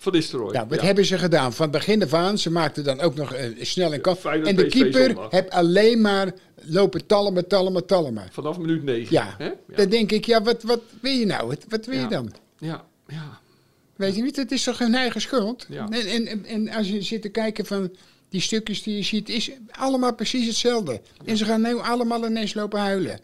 Van 0.03 0.13
Nistelrooy. 0.13 0.53
Ja, 0.53 0.67
wat 0.67 0.79
Ja. 0.81 0.85
hebben 0.87 1.05
ze 1.05 1.19
gedaan? 1.19 1.53
Van 1.53 1.71
begin 1.71 2.03
af 2.03 2.15
aan, 2.15 2.39
ze 2.39 2.51
maakten 2.51 2.85
dan 2.85 3.01
ook 3.01 3.15
nog 3.15 3.33
eh, 3.35 3.45
snel 3.61 3.95
een. 3.95 4.17
Feyenoord 4.17 4.49
En 4.49 4.57
de 4.57 4.67
keeper 4.67 5.17
heeft 5.31 5.51
alleen 5.51 6.01
maar 6.01 6.33
lopen 6.63 7.07
talmen, 7.07 7.49
talmen, 7.49 7.87
talmen. 7.87 8.29
Vanaf 8.31 8.59
minuut 8.59 8.83
9. 8.83 9.07
Ja, 9.11 9.35
Hè? 9.39 9.45
ja. 9.45 9.53
dan 9.75 9.89
denk 9.89 10.13
ik, 10.13 10.25
ja, 10.25 10.43
wat, 10.43 10.63
wat 10.63 10.81
wil 11.01 11.13
je 11.13 11.27
nou? 11.27 11.47
Wat, 11.49 11.65
wat 11.69 11.87
wil 11.87 11.97
Ja. 11.97 12.03
je 12.03 12.09
dan? 12.09 12.33
ja, 12.59 12.85
ja. 13.07 13.39
Weet 13.97 14.17
je 14.17 14.23
niet, 14.23 14.37
het 14.37 14.53
is 14.53 14.63
toch 14.63 14.79
hun 14.79 14.95
eigen 14.95 15.21
schuld? 15.21 15.67
Ja. 15.69 15.89
En, 15.89 16.07
en, 16.07 16.27
en, 16.27 16.45
en 16.45 16.69
als 16.69 16.89
je 16.89 17.03
zit 17.03 17.23
te 17.23 17.29
kijken 17.29 17.67
van 17.67 17.91
die 18.29 18.41
stukjes 18.41 18.83
die 18.83 18.97
je 18.97 19.03
ziet, 19.03 19.29
is 19.29 19.51
allemaal 19.71 20.15
precies 20.15 20.47
hetzelfde. 20.47 21.01
En 21.25 21.37
ze 21.37 21.45
gaan 21.45 21.61
nu 21.63 21.79
allemaal 21.79 22.27
ineens 22.27 22.55
lopen 22.55 22.81
huilen. 22.81 23.21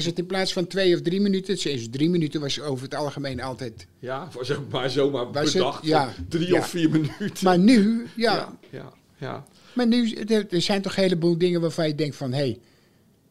Als 0.00 0.08
het 0.08 0.18
in 0.18 0.26
plaats 0.26 0.52
van 0.52 0.66
twee 0.66 0.94
of 0.94 1.00
drie 1.00 1.20
minuten, 1.20 1.54
het 1.54 1.64
is 1.66 1.88
drie 1.90 2.10
minuten 2.10 2.40
was 2.40 2.60
over 2.60 2.84
het 2.84 2.94
algemeen 2.94 3.40
altijd. 3.40 3.86
Ja, 3.98 4.30
voor 4.30 4.44
zo- 4.44 4.64
maar 4.70 4.90
zomaar 4.90 5.32
Was 5.32 5.44
het- 5.44 5.52
bedacht. 5.52 5.84
ja, 5.84 6.14
drie 6.28 6.46
ja. 6.48 6.58
of 6.58 6.68
vier 6.68 6.90
minuten. 6.90 7.44
Maar 7.44 7.58
nu, 7.58 8.06
ja, 8.16 8.34
ja, 8.34 8.58
ja, 8.70 8.92
ja. 9.16 9.46
maar 9.74 9.86
nu, 9.86 10.10
er, 10.12 10.62
zijn 10.62 10.82
toch 10.82 10.96
een 10.96 11.02
heleboel 11.02 11.38
dingen 11.38 11.60
waarvan 11.60 11.86
je 11.86 11.94
denkt 11.94 12.16
van, 12.16 12.32
hé, 12.32 12.38
hey, 12.38 12.58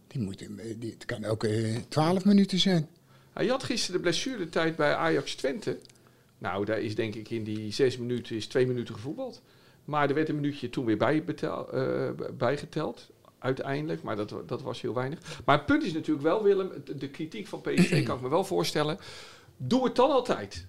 eh, 0.08 0.76
die, 0.78 0.92
het 0.92 1.06
kan 1.06 1.26
ook 1.26 1.44
eh, 1.44 1.76
twaalf 1.88 2.26
minuten 2.26 2.60
zijn. 2.60 2.88
Hij 3.34 3.48
had 3.48 3.64
gisteren 3.64 3.96
de 3.96 4.02
blessuretijd 4.02 4.76
bij 4.76 4.94
Ajax 4.96 5.36
Twente. 5.36 5.78
Nou, 6.38 6.66
daar 6.66 6.80
is 6.82 6.96
denk 6.96 7.16
ik 7.16 7.30
in 7.30 7.44
die 7.44 7.74
zes 7.74 7.98
minuten 7.98 8.36
is 8.36 8.48
twee 8.48 8.68
minuten 8.68 8.94
gevoetbald. 8.96 9.42
Maar 9.86 10.10
er 10.10 10.16
werd 10.16 10.30
een 10.30 10.36
minuutje 10.36 10.70
toen 10.70 10.86
weer 10.86 10.98
bijbetel, 10.98 11.72
eh, 11.74 12.10
bijgeteld. 12.38 13.10
Uiteindelijk, 13.40 14.02
maar 14.02 14.16
dat, 14.16 14.34
dat 14.46 14.62
was 14.62 14.82
heel 14.82 14.94
weinig. 14.94 15.42
Maar 15.46 15.58
het 15.58 15.66
punt 15.66 15.84
is 15.84 15.94
natuurlijk 15.94 16.26
wel, 16.26 16.44
Willem, 16.44 16.70
het- 16.70 17.00
de 17.00 17.10
kritiek 17.10 17.48
van 17.48 17.62
PSV 17.62 18.04
kan 18.06 18.16
ik 18.16 18.22
me 18.22 18.30
wel 18.30 18.44
voorstellen. 18.44 19.00
Doe 19.58 19.84
het 19.84 19.96
dan 19.96 20.12
altijd. 20.12 20.66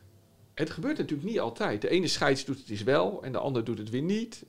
Het 0.54 0.70
gebeurt 0.70 0.98
natuurlijk 0.98 1.28
niet 1.28 1.40
altijd. 1.40 1.80
De 1.82 1.88
ene 1.88 2.06
scheids 2.06 2.44
doet 2.44 2.58
het 2.58 2.66
dus 2.66 2.82
wel 2.82 3.22
en 3.22 3.32
de 3.32 3.38
ander 3.38 3.64
doet 3.64 3.78
het 3.78 3.90
weer 3.90 4.02
niet. 4.02 4.44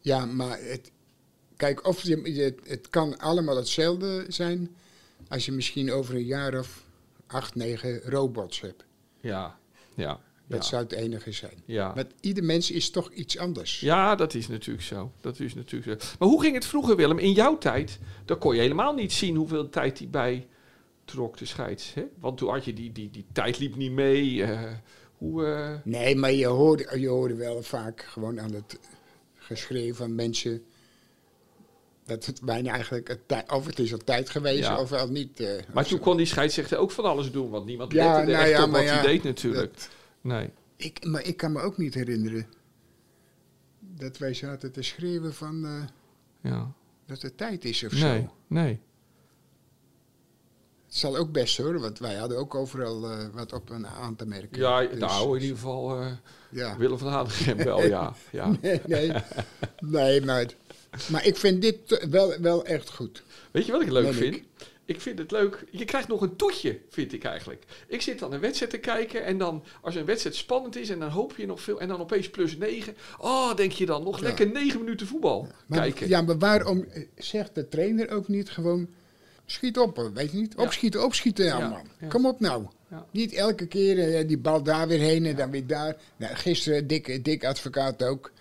Ja, 0.00 0.24
maar 0.26 0.58
het, 0.60 0.90
kijk, 1.56 1.86
of 1.86 2.02
je, 2.02 2.34
je- 2.34 2.54
het 2.64 2.88
kan 2.88 3.18
allemaal 3.18 3.56
hetzelfde 3.56 4.24
zijn 4.28 4.76
als 5.28 5.46
je 5.46 5.52
misschien 5.52 5.92
over 5.92 6.14
een 6.14 6.24
jaar 6.24 6.58
of 6.58 6.84
acht, 7.26 7.54
negen 7.54 8.00
robots 8.04 8.60
hebt. 8.60 8.84
Ja, 9.20 9.58
ja. 9.94 10.20
Dat 10.48 10.66
zou 10.66 10.82
het 10.82 10.92
enige 10.92 11.32
zijn. 11.32 11.62
ja. 11.64 11.94
Want 11.94 12.06
ieder 12.20 12.44
mens 12.44 12.70
is 12.70 12.90
toch 12.90 13.10
iets 13.12 13.38
anders. 13.38 13.80
Ja, 13.80 14.14
dat 14.14 14.34
is 14.34 14.48
natuurlijk 14.48 14.84
zo. 14.86 15.12
Dat 15.20 15.40
is 15.40 15.54
natuurlijk 15.54 16.02
zo. 16.02 16.08
Maar 16.18 16.28
hoe 16.28 16.42
ging 16.42 16.54
het 16.54 16.66
vroeger, 16.66 16.96
Willem? 16.96 17.18
In 17.18 17.32
jouw 17.32 17.58
tijd, 17.58 17.98
dan 18.24 18.38
kon 18.38 18.54
je 18.54 18.60
helemaal 18.60 18.94
niet 18.94 19.12
zien 19.12 19.36
hoeveel 19.36 19.68
tijd 19.68 19.96
die 19.98 20.08
bij 20.08 20.46
trok, 21.04 21.36
de 21.38 21.44
scheids. 21.44 21.94
Hè? 21.94 22.04
Want 22.20 22.38
toen 22.38 22.50
had 22.50 22.64
je 22.64 22.72
die, 22.72 22.92
die, 22.92 23.10
die 23.10 23.24
tijd 23.32 23.58
liep 23.58 23.76
niet 23.76 23.92
mee. 23.92 24.42
eh, 24.44 24.60
hoe, 25.18 25.46
eh, 25.46 25.74
Nee, 25.84 26.16
maar 26.16 26.32
je 26.32 26.46
hoorde, 26.46 27.00
je 27.00 27.08
hoorde 27.08 27.34
wel 27.34 27.62
vaak 27.62 28.00
gewoon 28.08 28.40
aan 28.40 28.52
het 28.52 28.78
geschreeuw 29.36 29.94
van 29.94 30.14
mensen. 30.14 30.62
Dat 32.06 32.26
het 32.26 32.40
bijna 32.44 32.72
eigenlijk, 32.72 33.08
het 33.08 33.44
of 33.52 33.66
het 33.66 33.78
is 33.78 33.92
al 33.92 33.98
tijd 34.04 34.30
geweest 34.30 34.62
Ja. 34.62 34.80
of 34.80 34.92
al 34.92 35.08
niet. 35.08 35.40
eh, 35.40 35.62
maar 35.72 35.86
toen 35.86 35.98
kon 35.98 36.16
die 36.16 36.26
scheidsrechter 36.26 36.78
ook 36.78 36.90
van 36.90 37.04
alles 37.04 37.30
doen. 37.32 37.50
Want 37.50 37.66
niemand 37.66 37.92
Ja, 37.92 38.14
lette 38.16 38.30
nou 38.32 38.42
echt 38.44 38.50
ja, 38.50 38.64
op 38.64 38.70
wat 38.70 38.82
ja, 38.82 38.92
hij 38.94 39.02
deed 39.02 39.22
natuurlijk. 39.22 39.72
dat- 39.74 39.88
Nee. 40.20 40.50
ik, 40.76 41.04
maar 41.06 41.24
ik 41.24 41.36
kan 41.36 41.52
me 41.52 41.60
ook 41.60 41.76
niet 41.76 41.94
herinneren 41.94 42.46
dat 43.78 44.18
wij 44.18 44.34
zaten 44.34 44.72
te 44.72 44.82
schreeuwen 44.82 45.34
van 45.34 45.64
eh, 45.66 45.82
Ja. 46.52 46.72
dat 47.06 47.22
het 47.22 47.36
tijd 47.36 47.64
is 47.64 47.84
of 47.84 47.92
Nee, 47.92 48.20
zo. 48.20 48.32
nee. 48.46 48.80
Het 50.86 50.96
zal 50.96 51.16
ook 51.16 51.32
best 51.32 51.56
hoor, 51.56 51.80
want 51.80 51.98
wij 51.98 52.14
hadden 52.14 52.38
ook 52.38 52.54
overal 52.54 53.10
eh, 53.10 53.26
wat 53.32 53.52
op 53.52 53.70
een 53.70 53.86
aan 53.86 54.16
te 54.16 54.26
merken. 54.26 54.58
Ja, 54.60 54.80
Dus, 54.86 54.98
nou, 54.98 55.36
in 55.36 55.42
ieder 55.42 55.56
geval 55.56 56.02
ja. 56.50 56.76
Willem 56.76 56.98
van 56.98 57.08
Hanegem 57.12 57.56
wel, 57.56 57.82
ja. 57.82 58.14
ja. 58.30 58.46
Nee, 58.62 58.80
nee, 58.86 59.12
nee 59.80 60.24
maar, 60.24 60.46
maar 61.10 61.26
ik 61.26 61.36
vind 61.36 61.62
dit 61.62 62.06
wel, 62.10 62.40
wel 62.40 62.64
echt 62.64 62.90
goed. 62.90 63.22
Weet 63.50 63.66
je 63.66 63.72
wat 63.72 63.82
ik 63.82 63.90
leuk 63.90 64.12
vind? 64.14 64.34
ik. 64.34 64.44
Ik. 64.88 65.00
vind 65.00 65.18
het 65.18 65.30
leuk. 65.30 65.64
Je 65.70 65.84
krijgt 65.84 66.08
nog 66.08 66.20
een 66.20 66.36
toetje, 66.36 66.78
vind 66.88 67.12
ik 67.12 67.24
eigenlijk. 67.24 67.64
Ik 67.88 68.02
zit 68.02 68.18
dan 68.18 68.32
een 68.32 68.40
wedstrijd 68.40 68.70
te 68.72 68.78
kijken 68.78 69.24
en 69.24 69.38
dan, 69.38 69.64
als 69.80 69.94
een 69.94 70.04
wedstrijd 70.04 70.36
spannend 70.36 70.76
is 70.76 70.90
en 70.90 70.98
dan 70.98 71.08
hoop 71.10 71.34
je 71.36 71.46
nog 71.46 71.60
veel 71.62 71.80
en 71.80 71.88
dan 71.88 72.00
opeens 72.00 72.30
plus 72.30 72.56
9. 72.56 72.96
Oh, 73.18 73.54
denk 73.56 73.72
je 73.72 73.86
dan, 73.86 74.02
nog 74.02 74.16
Ja. 74.20 74.22
lekker 74.26 74.46
9 74.50 74.80
minuten 74.80 75.06
voetbal 75.06 75.48
Maar, 75.66 75.78
kijken. 75.80 76.08
Ja, 76.08 76.22
maar 76.22 76.38
waarom 76.38 76.84
eh, 76.84 77.02
zegt 77.16 77.54
de 77.54 77.68
trainer 77.68 78.10
ook 78.10 78.28
niet 78.28 78.50
gewoon... 78.50 78.88
Schiet 79.46 79.78
op, 79.78 79.96
hoor, 79.96 80.12
weet 80.12 80.30
je 80.30 80.36
niet? 80.36 80.54
Ja. 80.56 80.62
Opschieten, 80.62 81.04
opschieten, 81.04 81.44
ja, 81.44 81.58
Ja, 81.58 81.68
man. 81.68 81.86
ja. 82.00 82.06
Kom 82.08 82.26
op 82.26 82.40
nou. 82.40 82.66
Ja. 82.90 83.06
Niet 83.10 83.32
elke 83.32 83.66
keer 83.66 84.14
eh, 84.14 84.28
die 84.28 84.38
bal 84.38 84.62
daar 84.62 84.88
weer 84.88 84.98
heen 84.98 85.26
en 85.26 85.36
dan 85.36 85.50
weer 85.50 85.66
daar. 85.66 85.96
Nou, 86.16 86.34
gisteren, 86.34 86.86
Dick, 86.86 87.24
Dick 87.24 87.44
Advocaat 87.44 88.02
ook. 88.04 88.32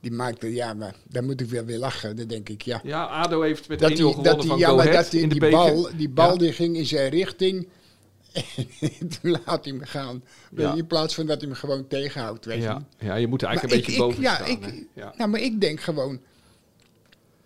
Die 0.00 0.10
maakte, 0.12 0.54
ja, 0.54 0.74
maar 0.74 0.94
dan 1.08 1.24
moet 1.24 1.40
ik 1.40 1.48
weer 1.48 1.64
weer 1.64 1.78
lachen. 1.78 2.16
Dan 2.16 2.26
denk 2.26 2.48
ik, 2.48 2.62
ja. 2.62 2.80
Ja, 2.84 3.04
ADO 3.06 3.40
heeft 3.42 3.68
met 3.68 3.78
1-0 3.78 3.80
Dat 3.80 3.88
die, 3.88 3.96
gewonnen 3.98 4.24
dat 4.24 4.40
die, 4.40 4.48
van 4.50 4.58
ja, 4.58 4.74
maar 4.74 4.92
dat 4.92 5.10
die, 5.10 5.20
in 5.20 5.28
de 5.28 5.38
die 5.38 5.50
bal, 5.50 5.88
die 5.96 6.08
bal 6.08 6.30
Ja. 6.32 6.36
die 6.38 6.52
ging 6.52 6.76
in 6.76 6.86
zijn 6.86 7.10
richting. 7.10 7.68
En 9.00 9.08
toen 9.20 9.30
laat 9.44 9.64
hij 9.64 9.74
hem 9.74 9.84
gaan. 9.84 10.22
Ja. 10.56 10.74
In 10.74 10.86
plaats 10.86 11.14
van 11.14 11.26
dat 11.26 11.40
hij 11.40 11.48
hem 11.50 11.58
gewoon 11.58 11.86
tegenhoudt, 11.88 12.44
weet 12.44 12.56
je. 12.56 12.62
Ja, 12.62 12.84
ja, 12.98 13.14
je 13.14 13.26
moet 13.26 13.42
er 13.42 13.48
Maar 13.48 13.56
eigenlijk 13.56 13.72
een 13.72 13.78
ik- 13.78 13.98
beetje 13.98 14.00
boven 14.00 14.22
ja, 14.22 14.34
staan. 14.34 14.48
ik- 14.78 14.86
ja. 14.94 15.14
Nou, 15.16 15.30
maar 15.30 15.40
ik 15.40 15.60
denk 15.60 15.80
gewoon... 15.80 16.20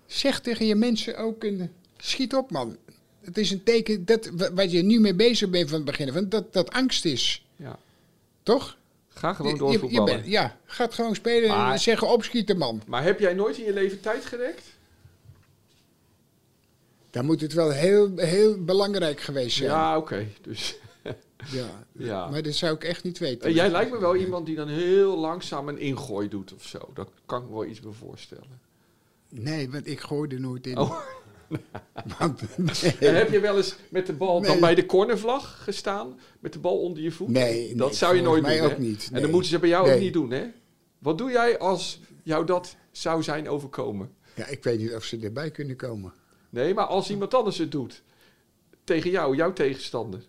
Zeg 0.07 0.41
tegen 0.41 0.67
je 0.67 0.75
mensen 0.75 1.17
ook... 1.19 1.45
Een, 1.45 1.71
schiet 1.99 2.35
op, 2.35 2.51
man. 2.51 2.77
Het 3.21 3.39
is 3.39 3.51
een 3.51 3.63
teken 3.63 4.05
dat 4.05 4.31
wa- 4.33 4.53
wat 4.53 4.73
je 4.73 4.83
nu 4.83 5.01
mee 5.01 5.15
bezig 5.15 5.51
bent 5.51 5.69
van 5.69 5.77
het 5.77 5.87
begin. 5.87 6.13
Van 6.13 6.29
dat 6.29 6.53
dat 6.53 6.71
angst 6.71 7.05
is. 7.05 7.45
Ja. 7.57 7.79
Toch? 8.43 8.77
Ga 9.25 9.33
gewoon 9.35 9.53
Je- 9.53 9.59
door 9.59 9.67
je- 9.69 9.73
je 9.75 9.79
voetballen. 9.81 10.15
bent- 10.15 10.27
ja, 10.27 10.57
gaat 10.65 10.95
gewoon 10.95 11.15
spelen 11.15 11.49
Maar- 11.49 11.73
en 11.73 11.79
zeggen 11.79 12.09
opschieten, 12.09 12.59
man. 12.59 12.83
Maar 12.87 13.03
heb 13.03 13.21
jij 13.21 13.35
nooit 13.35 13.59
in 13.59 13.65
je 13.65 13.73
leven 13.73 14.01
tijd 14.01 14.25
gerekt? 14.25 14.63
Dan 17.11 17.25
moet 17.25 17.41
het 17.41 17.53
wel 17.53 17.71
heel, 17.71 18.13
heel 18.17 18.65
belangrijk 18.65 19.21
geweest 19.21 19.57
zijn. 19.57 19.71
Ja, 19.71 19.97
oké. 19.97 20.27
Dus, 20.43 20.77
Ja. 21.51 21.67
ja. 21.93 22.29
Maar 22.31 22.43
dat 22.43 22.55
zou 22.55 22.75
ik 22.75 22.85
echt 22.85 23.05
niet 23.05 23.19
weten. 23.19 23.49
En 23.49 23.55
jij 23.55 23.71
lijkt 23.71 23.91
me 23.91 23.99
wel 23.99 24.17
iemand 24.17 24.47
die 24.47 24.57
dan 24.57 24.69
heel 24.69 25.19
langzaam 25.19 25.69
een 25.69 25.79
ingooi 25.79 26.29
doet 26.29 26.55
of 26.55 26.65
zo. 26.67 26.91
Dat 26.95 27.09
kan 27.27 27.43
ik 27.43 27.49
me 27.49 27.53
wel 27.55 27.65
iets 27.65 27.81
bij 27.81 27.93
voorstellen. 27.93 28.61
Nee, 29.29 29.71
want 29.71 29.87
ik 29.87 30.01
gooi 30.01 30.35
er 30.35 30.41
nooit 30.41 30.67
in. 30.67 30.79
Oh. 30.79 30.99
Want, 32.19 32.41
En 33.01 33.15
heb 33.17 33.31
je 33.31 33.41
wel 33.41 33.57
eens 33.57 33.77
met 33.89 34.07
de 34.07 34.13
bal 34.13 34.41
dan 34.43 34.61
bij 34.61 34.75
de 34.75 34.87
cornervlag 34.87 35.63
gestaan? 35.65 36.21
Met 36.41 36.53
de 36.53 36.59
bal 36.59 36.79
onder 36.81 37.03
je 37.03 37.11
voet? 37.11 37.29
Nee, 37.29 37.75
dat 37.75 37.87
nee, 37.89 37.97
zou 37.97 38.17
je 38.17 38.23
nooit 38.23 38.41
volgens 38.43 38.59
doen. 38.61 38.67
mij 38.69 38.77
ook 38.77 38.83
niet, 38.83 39.11
En 39.13 39.21
dan 39.23 39.31
moeten 39.31 39.51
ze 39.51 39.59
bij 39.59 39.69
jou 39.69 39.93
ook 39.93 40.01
niet 40.01 40.13
doen, 40.13 40.31
hè? 40.31 40.45
Wat 40.99 41.19
doe 41.19 41.31
jij 41.31 41.59
als 41.59 42.01
jou 42.23 42.47
dat 42.47 42.77
zou 42.93 43.23
zijn 43.23 43.49
overkomen? 43.49 44.11
ja, 44.35 44.47
ik 44.47 44.63
weet 44.65 44.79
niet 44.79 44.95
of 44.95 45.05
ze 45.05 45.19
erbij 45.23 45.51
kunnen 45.51 45.77
komen. 45.77 46.13
Nee, 46.51 46.75
maar 46.75 46.85
als 46.87 47.11
iemand 47.11 47.35
anders 47.35 47.59
het 47.59 47.73
doet. 47.73 48.03
Tegen 48.85 49.11
jou, 49.11 49.37
jouw 49.37 49.53
tegenstander. 49.53 50.21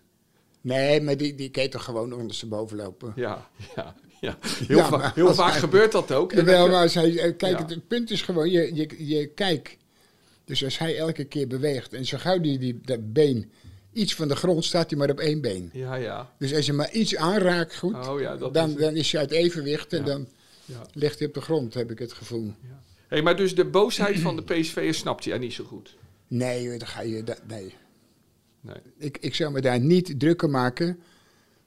Nee, 0.61 1.01
maar 1.01 1.17
die, 1.17 1.35
die 1.35 1.49
kan 1.49 1.69
toch 1.69 1.83
gewoon 1.83 2.13
ondersteboven 2.13 2.77
lopen. 2.77 3.13
Ja, 3.15 3.49
ja, 3.75 3.95
ja. 4.21 4.37
Heel, 4.67 4.77
Ja, 4.77 4.87
va- 4.87 5.11
heel 5.15 5.33
vaak 5.33 5.51
hij- 5.51 5.59
gebeurt 5.59 5.91
dat 5.91 6.11
ook. 6.11 6.31
Jawel, 6.33 6.67
maar 6.67 6.81
als 6.81 6.93
hij, 6.93 7.17
eh, 7.17 7.37
kijk, 7.37 7.53
Ja. 7.57 7.57
het, 7.61 7.69
het 7.69 7.87
punt 7.87 8.11
is 8.11 8.21
gewoon, 8.21 8.49
je, 8.49 8.75
je, 8.75 9.07
je 9.07 9.27
kijk. 9.27 9.77
Dus 10.45 10.63
als 10.63 10.77
hij 10.77 10.97
elke 10.97 11.23
keer 11.25 11.47
beweegt 11.47 11.93
en 11.93 12.05
zo 12.05 12.17
gauw 12.17 12.39
die, 12.39 12.57
die 12.57 12.79
dat 12.83 13.13
been 13.13 13.51
iets 13.93 14.15
van 14.15 14.27
de 14.27 14.35
grond 14.35 14.65
staat 14.65 14.89
hij 14.89 14.99
maar 14.99 15.09
op 15.09 15.19
één 15.19 15.41
been. 15.41 15.69
Ja, 15.73 15.95
ja. 15.95 16.33
Dus 16.39 16.53
als 16.53 16.65
je 16.65 16.73
maar 16.73 16.91
iets 16.91 17.15
aanraakt 17.15 17.75
goed, 17.77 18.07
Oh 18.07 18.19
ja, 18.19 18.35
dat 18.37 18.53
dan, 18.53 18.69
is 18.69 18.75
dan 18.75 18.95
is 18.95 19.11
hij 19.11 19.21
uit 19.21 19.31
evenwicht 19.31 19.93
en 19.93 19.99
Ja. 19.99 20.05
dan 20.05 20.27
Ja. 20.65 20.85
ligt 20.93 21.19
hij 21.19 21.27
op 21.27 21.33
de 21.33 21.41
grond, 21.41 21.73
heb 21.73 21.91
ik 21.91 21.99
het 21.99 22.13
gevoel. 22.13 22.53
Hey, 23.07 23.21
maar 23.21 23.35
dus 23.37 23.55
de 23.55 23.65
boosheid 23.65 24.19
van 24.19 24.35
de 24.35 24.43
PSV'ers 24.43 24.97
snapt 24.97 25.25
hij 25.25 25.37
niet 25.37 25.53
zo 25.53 25.63
goed. 25.63 25.95
Nee, 26.27 26.77
dan 26.77 26.87
ga 26.87 27.01
je, 27.01 27.23
dat, 27.23 27.41
nee. 27.47 27.73
Nee. 28.61 28.75
Ik, 28.97 29.17
ik 29.17 29.35
zou 29.35 29.51
me 29.51 29.61
daar 29.61 29.79
niet 29.79 30.19
drukker 30.19 30.49
maken. 30.49 30.99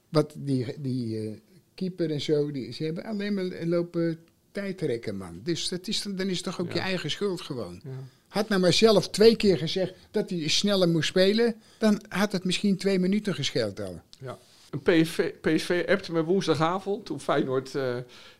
Wat 0.09 0.33
die, 0.37 0.65
die 0.79 1.17
eh, 1.27 1.37
keeper 1.75 2.11
en 2.11 2.21
zo, 2.21 2.51
die, 2.51 2.73
ze 2.73 2.83
hebben 2.83 3.03
alleen 3.03 3.33
maar 3.33 3.65
lopen 3.65 4.19
tijdrekken, 4.51 5.17
man. 5.17 5.39
Dus 5.43 5.69
dat 5.69 5.87
is, 5.87 6.01
dan 6.01 6.15
dan 6.15 6.27
is 6.27 6.35
het 6.35 6.45
toch 6.45 6.59
ook 6.61 6.67
Ja. 6.67 6.73
je 6.73 6.79
eigen 6.79 7.11
schuld 7.11 7.41
gewoon. 7.41 7.81
Ja. 7.83 7.89
Had 8.29 8.49
nou 8.49 8.61
maar 8.61 8.73
zelf 8.73 9.09
twee 9.09 9.35
keer 9.35 9.57
gezegd 9.57 9.93
dat 10.11 10.29
hij 10.29 10.47
sneller 10.47 10.89
moest 10.89 11.07
spelen, 11.07 11.55
dan 11.77 12.01
had 12.09 12.31
het 12.31 12.43
misschien 12.43 12.77
twee 12.77 12.99
minuten 12.99 13.33
gescheeld 13.35 13.79
al. 13.79 14.01
Ja. 14.19 14.37
Een 14.69 14.79
PSV, 14.81 15.31
PSV 15.41 15.85
appte 15.89 16.11
me 16.11 16.23
woensdagavond 16.23 17.05
toen 17.05 17.19
Feyenoord 17.19 17.75
eh, 17.75 17.95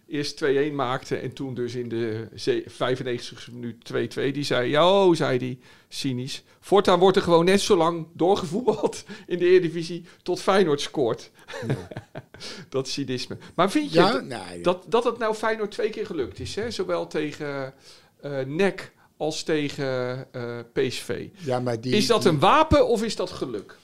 eerst 0.08 0.44
2-1 0.46 0.48
maakte 0.74 1.16
en 1.16 1.34
toen 1.34 1.54
dus 1.54 1.76
in 1.76 1.90
de 1.90 2.28
ze- 2.36 2.64
95 2.68 3.52
minuut 3.52 3.84
2-2. 3.84 4.32
Die 4.32 4.44
zei, 4.44 4.70
ja, 4.70 5.06
oh, 5.06 5.16
zei 5.16 5.38
hij, 5.38 5.58
cynisch. 5.88 6.44
Voortaan 6.60 7.00
wordt 7.00 7.18
er 7.18 7.24
gewoon 7.24 7.46
net 7.46 7.62
zo 7.62 7.78
lang 7.78 8.08
doorgevoetbald 8.14 9.04
in 9.28 9.38
de 9.40 9.46
Eredivisie 9.46 10.06
tot 10.24 10.42
Feyenoord 10.42 10.82
scoort. 10.82 11.32
dat 12.70 12.88
cynisme. 12.88 13.38
Maar 13.56 13.72
vind 13.72 13.94
je 13.94 14.00
Ja, 14.00 14.12
dat- 14.12 14.64
dat, 14.64 14.86
dat 14.88 15.04
het 15.04 15.18
nou 15.18 15.34
Feyenoord 15.36 15.72
twee 15.72 15.90
keer 15.90 16.06
gelukt 16.06 16.40
is, 16.40 16.56
hè? 16.56 16.72
zowel 16.72 17.08
tegen 17.08 17.74
eh 18.22 18.46
NEC 18.46 18.92
als 19.20 19.44
tegen 19.44 20.26
eh, 20.34 20.60
PSV. 20.74 21.28
ja, 21.38 21.60
maar 21.60 21.82
die, 21.82 21.96
is 21.96 22.08
dat 22.08 22.26
een 22.26 22.40
wapen 22.40 22.88
of 22.88 23.04
is 23.04 23.16
dat 23.16 23.30
geluk? 23.30 23.78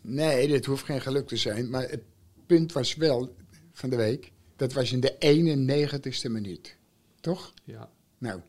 Nee, 0.00 0.48
dit 0.48 0.64
hoeft 0.66 0.84
geen 0.84 1.00
geluk 1.00 1.26
te 1.26 1.36
zijn. 1.36 1.70
Maar 1.70 1.88
het 1.88 2.02
punt 2.46 2.72
was 2.72 2.94
wel 2.96 3.34
van 3.72 3.90
de 3.90 3.96
week, 3.96 4.32
dat 4.56 4.72
was 4.72 4.92
in 4.92 5.00
de 5.00 5.14
91ste 6.26 6.30
minuut. 6.30 6.76
Toch? 7.20 7.52
Ja, 7.64 7.90
Nou, 8.18 8.40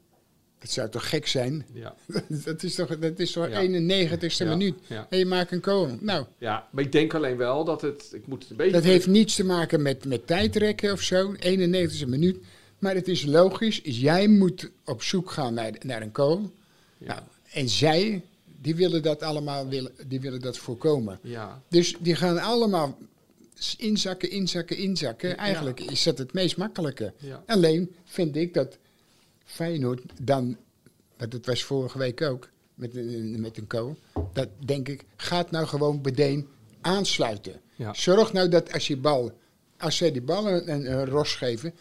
dat 0.60 0.70
zou 0.70 0.90
toch 0.90 1.10
gek 1.10 1.28
zijn? 1.28 1.66
ja. 1.74 1.96
dat 2.46 2.64
is 2.64 2.76
toch, 2.76 3.00
dat 3.00 3.20
is 3.20 3.32
toch 3.32 3.50
Ja. 3.50 3.62
91ste 3.62 4.36
Ja, 4.38 4.46
minuut. 4.56 4.76
ja. 4.88 5.08
En 5.10 5.18
je 5.18 5.26
maakt 5.26 5.52
een 5.52 5.62
kool. 5.62 5.98
Nou, 6.00 6.26
Ja, 6.38 6.68
maar 6.72 6.84
ik 6.84 6.92
denk 6.92 7.14
alleen 7.14 7.38
wel 7.38 7.64
dat 7.64 7.82
het... 7.82 8.10
Ik 8.14 8.28
moet 8.28 8.42
het 8.42 8.52
een 8.52 8.58
beetje... 8.58 8.72
dat 8.72 8.84
heeft 8.84 9.08
niets 9.08 9.36
te 9.36 9.46
maken 9.46 9.82
met, 9.82 10.06
met 10.06 10.28
tijdrekken 10.28 10.92
of 10.92 11.02
zo. 11.02 11.34
91ste 11.36 12.08
minuut. 12.08 12.38
Maar 12.80 12.96
het 12.96 13.08
is 13.08 13.26
logisch. 13.26 13.80
Jij 13.84 14.28
moet 14.28 14.70
op 14.86 15.04
zoek 15.04 15.32
gaan 15.32 15.54
naar, 15.54 15.72
naar 15.86 16.02
een 16.02 16.12
kool. 16.12 16.52
Ja. 16.98 17.08
Nou, 17.08 17.22
en 17.54 17.70
zij, 17.70 18.22
die 18.62 18.76
willen 18.76 19.02
dat 19.04 19.22
allemaal 19.22 19.68
willen, 19.68 19.92
die 20.08 20.20
willen 20.20 20.40
dat 20.42 20.58
voorkomen. 20.58 21.20
Ja, 21.22 21.62
Dus 21.68 21.96
die 22.00 22.16
gaan 22.16 22.38
allemaal 22.40 22.98
inzakken, 23.78 24.30
inzakken, 24.32 24.78
inzakken. 24.78 25.30
Ja. 25.30 25.36
Eigenlijk 25.36 25.80
is 25.80 26.04
dat 26.04 26.18
het 26.18 26.34
meest 26.34 26.58
makkelijke. 26.58 27.14
ja. 27.18 27.44
Alleen 27.48 27.96
vind 28.06 28.36
ik 28.36 28.54
dat 28.54 28.78
Feyenoord 29.46 30.02
dan, 30.22 30.58
want 31.18 31.34
het 31.34 31.46
was 31.46 31.64
vorige 31.64 31.98
week 31.98 32.22
ook 32.22 32.50
met, 32.76 32.96
een- 32.96 33.42
met 33.42 33.58
een 33.58 33.68
co, 33.68 33.96
dat 34.34 34.48
denk 34.66 34.88
ik, 34.88 35.04
gaat 35.16 35.52
nou 35.52 35.66
gewoon 35.68 36.00
meteen 36.04 36.48
aansluiten. 36.82 37.62
Zorg 37.94 38.34
nou 38.34 38.50
dat 38.50 38.74
als 38.74 38.88
je 38.88 38.98
bal, 38.98 39.32
als 39.78 39.98
zij 39.98 40.12
die 40.12 40.22
bal 40.22 40.48
een, 40.48 40.72
een, 40.72 40.92
een 40.92 41.06
ros 41.06 41.36
geven, 41.36 41.74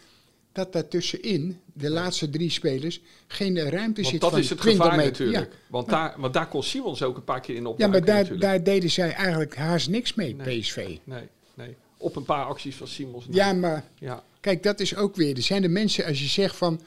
dat 0.59 0.73
daar 0.73 0.87
tussenin, 0.87 1.59
de 1.73 1.89
laatste 1.89 2.29
drie 2.29 2.49
spelers, 2.49 3.01
geen 3.27 3.69
ruimte 3.69 4.01
Want 4.01 4.07
zit 4.13 4.21
dat 4.21 4.29
van 4.29 4.39
is 4.39 4.49
het 4.49 4.59
20 4.59 4.81
gevaar 4.83 4.97
meter. 4.97 5.11
natuurlijk. 5.11 5.51
Ja. 5.51 5.57
Want, 5.67 5.89
daar, 5.89 6.13
want 6.17 6.33
daar 6.33 6.47
kon 6.47 6.63
Simons 6.63 7.03
ook 7.03 7.17
een 7.17 7.23
paar 7.23 7.41
keer 7.41 7.55
in 7.55 7.61
Ja, 7.61 7.67
opduiken 7.69 8.31
maar 8.31 8.39
daar, 8.39 8.63
deden 8.63 8.89
zij 8.91 9.13
eigenlijk 9.13 9.55
haast 9.55 9.89
niks 9.89 10.13
mee, 10.13 10.35
Nee. 10.35 10.59
PSV. 10.59 10.97
Nee, 11.03 11.23
nee. 11.53 11.75
Op 11.97 12.15
een 12.15 12.23
paar 12.23 12.45
acties 12.45 12.75
van 12.75 12.87
Simons. 12.87 13.25
Ja, 13.29 13.53
maar 13.53 13.83
ja. 13.99 14.23
kijk, 14.41 14.63
dat 14.63 14.79
is 14.79 14.95
ook 14.95 15.15
weer. 15.15 15.35
Er 15.35 15.41
zijn 15.41 15.61
de 15.61 15.67
mensen, 15.67 16.05
als 16.05 16.19
je 16.19 16.27
zegt 16.27 16.55
van. 16.55 16.81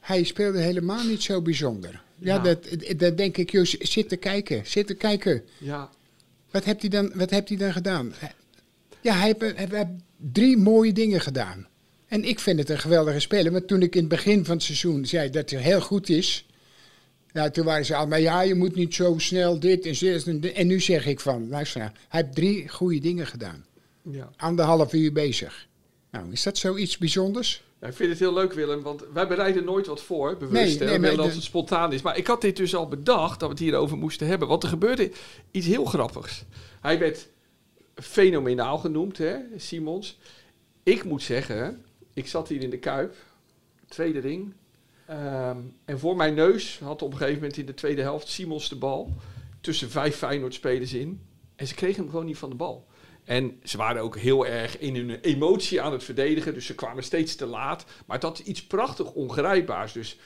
Hij 0.00 0.24
speelde 0.24 0.58
helemaal 0.58 1.04
niet 1.04 1.22
zo 1.22 1.42
bijzonder. 1.42 2.02
Ja, 2.18 2.34
Ja. 2.34 2.38
Dat, 2.42 2.66
dat 2.96 3.16
denk 3.16 3.36
ik, 3.36 3.50
joh, 3.50 3.64
zit 3.64 4.08
te 4.08 4.16
kijken. 4.16 4.66
Zit 4.66 4.86
te 4.86 4.94
kijken. 4.94 5.44
ja. 5.58 5.90
Wat 6.50 6.64
heeft 6.64 6.80
hij 6.80 6.90
dan, 6.90 7.12
wat 7.14 7.30
heeft 7.30 7.48
hij 7.48 7.58
dan 7.58 7.72
gedaan? 7.72 8.14
Ja, 9.00 9.14
hij 9.14 9.26
heeft, 9.38 9.56
hij 9.56 9.68
heeft 9.70 9.90
drie 10.32 10.56
mooie 10.56 10.92
dingen 10.92 11.20
gedaan. 11.20 11.66
En 12.14 12.24
ik 12.24 12.40
vind 12.40 12.58
het 12.58 12.68
een 12.68 12.78
geweldige 12.78 13.20
speler. 13.20 13.52
Want 13.52 13.68
toen 13.68 13.82
ik 13.82 13.94
in 13.94 14.00
het 14.00 14.08
begin 14.08 14.44
van 14.44 14.54
het 14.54 14.62
seizoen 14.64 15.06
zei 15.06 15.30
dat 15.30 15.50
hij 15.50 15.60
heel 15.60 15.80
goed 15.80 16.08
is. 16.08 16.46
Nou, 17.32 17.50
toen 17.50 17.64
waren 17.64 17.84
ze 17.84 17.94
allemaal, 17.94 18.18
ja, 18.18 18.40
je 18.40 18.54
moet 18.54 18.74
niet 18.74 18.94
zo 18.94 19.14
snel 19.18 19.60
dit 19.60 19.86
en 19.86 20.22
dit. 20.40 20.52
En, 20.52 20.66
nu 20.66 20.80
zeg 20.80 21.06
ik 21.06 21.20
van, 21.20 21.48
luister 21.48 21.80
nou, 21.80 21.92
hij 22.08 22.20
heeft 22.22 22.34
drie 22.34 22.68
goede 22.68 22.98
dingen 22.98 23.26
gedaan. 23.26 23.64
ja. 24.02 24.30
Anderhalf 24.36 24.92
uur 24.92 25.12
bezig. 25.12 25.66
Nou, 26.10 26.32
is 26.32 26.42
dat 26.42 26.58
zoiets 26.58 26.98
bijzonders? 26.98 27.62
Ja, 27.80 27.86
Ik 27.86 27.94
vind 27.94 28.10
het 28.10 28.18
heel 28.18 28.34
leuk, 28.34 28.52
Willem, 28.52 28.82
want 28.82 29.04
wij 29.12 29.26
bereiden 29.26 29.64
nooit 29.64 29.86
wat 29.86 30.02
voor, 30.02 30.36
bewust. 30.36 30.78
Nee, 30.80 30.88
hè. 30.88 30.98
maar 30.98 31.16
dat 31.16 31.26
de- 31.26 31.32
het 31.34 31.42
spontaan 31.42 31.92
is. 31.92 32.02
Maar 32.02 32.16
ik 32.18 32.26
had 32.26 32.40
dit 32.40 32.56
dus 32.56 32.74
al 32.74 32.88
bedacht, 32.88 33.40
dat 33.40 33.48
we 33.48 33.54
het 33.54 33.64
hierover 33.64 33.96
moesten 33.96 34.26
hebben. 34.26 34.48
Want 34.48 34.62
er 34.62 34.68
gebeurde 34.68 35.10
iets 35.50 35.66
heel 35.66 35.84
grappigs. 35.84 36.44
Hij 36.80 36.98
werd 36.98 37.28
fenomenaal 37.94 38.78
genoemd, 38.78 39.18
hè, 39.18 39.36
Simons. 39.56 40.18
Ik 40.82 41.04
moet 41.04 41.22
zeggen, 41.22 41.84
ik 42.14 42.26
zat 42.28 42.48
hier 42.48 42.62
in 42.62 42.70
de 42.70 42.78
Kuip, 42.78 43.14
tweede 43.88 44.18
ring. 44.18 44.52
Ehm, 45.06 45.58
en 45.84 45.98
voor 45.98 46.16
mijn 46.16 46.34
neus 46.34 46.78
had 46.78 47.02
op 47.02 47.10
een 47.12 47.16
gegeven 47.18 47.40
moment 47.40 47.56
in 47.58 47.66
de 47.66 47.74
tweede 47.74 48.02
helft 48.02 48.28
Simons 48.28 48.68
de 48.68 48.76
bal. 48.76 49.12
Tussen 49.60 49.90
vijf 49.90 50.16
Feyenoord-spelers 50.16 50.92
in. 50.92 51.20
En 51.56 51.66
ze 51.66 51.74
kregen 51.74 52.02
hem 52.02 52.10
gewoon 52.10 52.26
niet 52.26 52.38
van 52.38 52.50
de 52.50 52.56
bal. 52.56 52.86
En 53.24 53.60
ze 53.62 53.76
waren 53.76 54.02
ook 54.02 54.16
heel 54.18 54.46
erg 54.46 54.78
in 54.78 54.94
hun 54.96 55.20
emotie 55.20 55.80
aan 55.82 55.92
het 55.92 56.04
verdedigen. 56.04 56.54
Dus 56.54 56.66
ze 56.66 56.74
kwamen 56.74 57.04
steeds 57.04 57.34
te 57.36 57.46
laat. 57.46 57.84
Maar 58.06 58.20
dat 58.20 58.38
is 58.40 58.44
iets 58.44 58.66
prachtig 58.66 59.12
ongrijpbaars. 59.12 59.92
Dus 59.92 60.18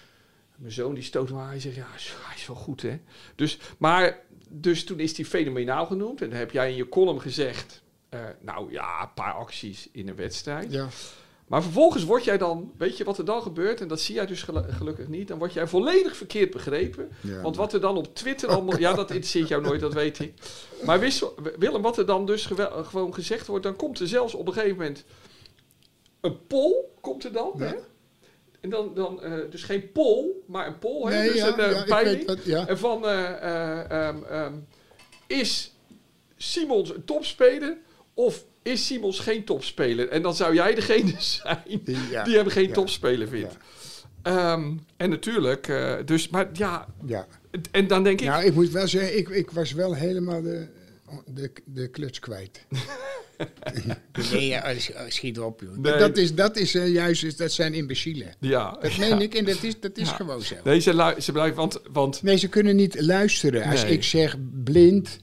mijn 0.57 0.73
zoon 0.73 0.95
die 0.95 1.03
stoot 1.03 1.31
me 1.31 1.39
aan. 1.39 1.49
Hij 1.49 1.61
zegt, 1.61 1.77
ja, 1.77 1.87
hij 1.87 1.97
is- 1.97 2.15
hij 2.27 2.37
is 2.37 2.47
wel 2.47 2.57
goed, 2.57 2.83
hè. 2.83 2.99
Dus, 3.35 3.59
maar, 3.79 4.19
dus 4.49 4.85
toen 4.85 5.01
is 5.01 5.17
hij 5.17 5.27
fenomenaal 5.27 5.87
genoemd. 5.87 6.23
En 6.23 6.29
dan 6.31 6.39
heb 6.39 6.51
jij 6.51 6.71
in 6.71 6.77
je 6.77 6.89
column 6.89 7.21
gezegd... 7.21 7.83
eh, 8.09 8.21
nou 8.41 8.73
ja, 8.73 9.03
een 9.03 9.15
paar 9.15 9.33
acties 9.35 9.89
in 9.93 10.09
een 10.09 10.17
wedstrijd. 10.17 10.73
Ja. 10.73 10.89
Maar 11.49 11.63
vervolgens 11.63 12.05
word 12.05 12.25
jij 12.25 12.39
dan... 12.39 12.73
Weet 12.79 12.97
je 12.97 13.05
wat 13.05 13.19
er 13.19 13.25
dan 13.25 13.43
gebeurt? 13.43 13.81
En 13.81 13.89
dat 13.89 14.01
zie 14.01 14.15
jij 14.15 14.27
dus 14.27 14.43
gelu- 14.43 14.73
gelukkig 14.73 15.09
niet. 15.09 15.29
Dan 15.29 15.39
word 15.39 15.53
jij 15.53 15.67
volledig 15.67 16.17
verkeerd 16.17 16.51
begrepen. 16.51 17.09
Ja, 17.21 17.41
Want 17.41 17.57
wat 17.57 17.73
er 17.73 17.81
dan 17.81 17.97
op 17.97 18.15
Twitter 18.15 18.49
allemaal... 18.49 18.79
Ja, 18.79 18.93
dat 18.93 19.11
interesseert 19.11 19.49
jou 19.49 19.63
nooit, 19.63 19.81
dat 19.81 19.93
weet 19.95 20.19
ik. 20.19 20.33
Maar 20.85 21.01
wissel, 21.01 21.35
Willem, 21.59 21.83
wat 21.83 21.99
er 21.99 22.07
dan 22.07 22.27
dus 22.27 22.47
gewoon 22.73 23.15
gezegd 23.15 23.47
wordt... 23.47 23.65
dan 23.65 23.77
komt 23.77 23.99
er 24.01 24.09
zelfs 24.09 24.35
op 24.35 24.47
een 24.47 24.53
gegeven 24.53 24.77
moment... 24.77 25.05
een 26.21 26.47
poll 26.47 26.75
komt 27.01 27.25
er 27.25 27.33
dan, 27.33 27.53
Ja. 27.57 27.65
hè? 27.67 27.75
En 28.61 28.71
dan, 28.71 28.95
dan 28.95 29.23
eh, 29.23 29.33
dus 29.51 29.63
geen 29.63 29.93
poll, 29.93 30.25
maar 30.47 30.67
een 30.67 30.79
poll, 30.79 31.13
hè? 31.13 31.23
Dus 31.29 31.37
ja, 31.37 31.59
een 31.59 31.71
ja, 31.71 31.81
ik 31.81 31.87
peiling. 31.89 32.29
En 32.67 32.79
van... 32.79 33.07
ehm, 33.07 34.55
is 35.27 35.75
Simons 36.37 36.95
een 36.95 37.05
topspeler... 37.05 37.77
of 38.15 38.45
is 38.69 38.87
Simons 38.87 39.19
geen 39.19 39.45
topspeler? 39.45 40.09
En 40.09 40.23
dan 40.23 40.35
zou 40.35 40.55
jij 40.55 40.75
degene 40.75 41.13
zijn 41.43 41.63
Die, 41.85 41.97
ja, 42.11 42.25
die 42.25 42.37
hem 42.37 42.49
geen 42.49 42.69
ja, 42.69 42.73
topspeler 42.75 43.29
vindt. 43.29 43.57
Ehm, 44.23 44.73
en 44.97 45.11
natuurlijk, 45.11 45.69
eh, 45.69 45.95
dus, 46.05 46.29
maar 46.29 46.49
ja, 46.53 46.87
ja. 47.07 47.27
en 47.71 47.87
dan 47.87 48.03
denk 48.03 48.21
ik, 48.21 48.27
Nou, 48.27 48.45
ik 48.45 48.55
moet 48.55 48.71
wel 48.71 48.89
zeggen, 48.89 49.19
ik, 49.19 49.29
ik 49.29 49.51
was 49.51 49.73
wel 49.73 49.95
helemaal 49.95 50.43
de, 50.43 50.67
de, 51.27 51.51
de 51.65 51.89
kluts 51.89 52.19
kwijt. 52.19 52.65
nee, 54.33 54.47
ja, 54.47 54.75
schiet 55.09 55.39
op, 55.39 55.61
joh. 55.61 55.77
Nee. 55.77 55.97
Dat, 55.99 56.17
is, 56.17 56.35
dat 56.35 56.57
is 56.57 56.75
eh, 56.75 56.89
juist, 56.93 57.39
dat 57.39 57.53
zijn 57.53 57.75
imbecielen. 57.75 58.35
ja. 58.41 58.79
Dat 58.81 58.97
meen 58.97 59.21
ik 59.21 59.35
en 59.35 59.45
dat 59.45 59.63
is, 59.63 59.81
dat 59.81 59.97
is 59.97 60.09
Ja. 60.09 60.15
gewoon 60.15 60.43
zo. 60.43 60.55
Nee, 60.65 60.81
ze, 60.81 60.95
lu- 60.95 61.21
ze 61.21 61.33
blijven, 61.33 61.57
want, 61.57 61.81
want 61.93 62.23
Nee, 62.23 62.37
ze 62.37 62.49
kunnen 62.49 62.77
niet 62.77 63.01
luisteren. 63.01 63.63
Als 63.65 63.83
Nee. 63.83 63.93
ik 63.93 64.03
zeg 64.05 64.37
blind 64.65 65.19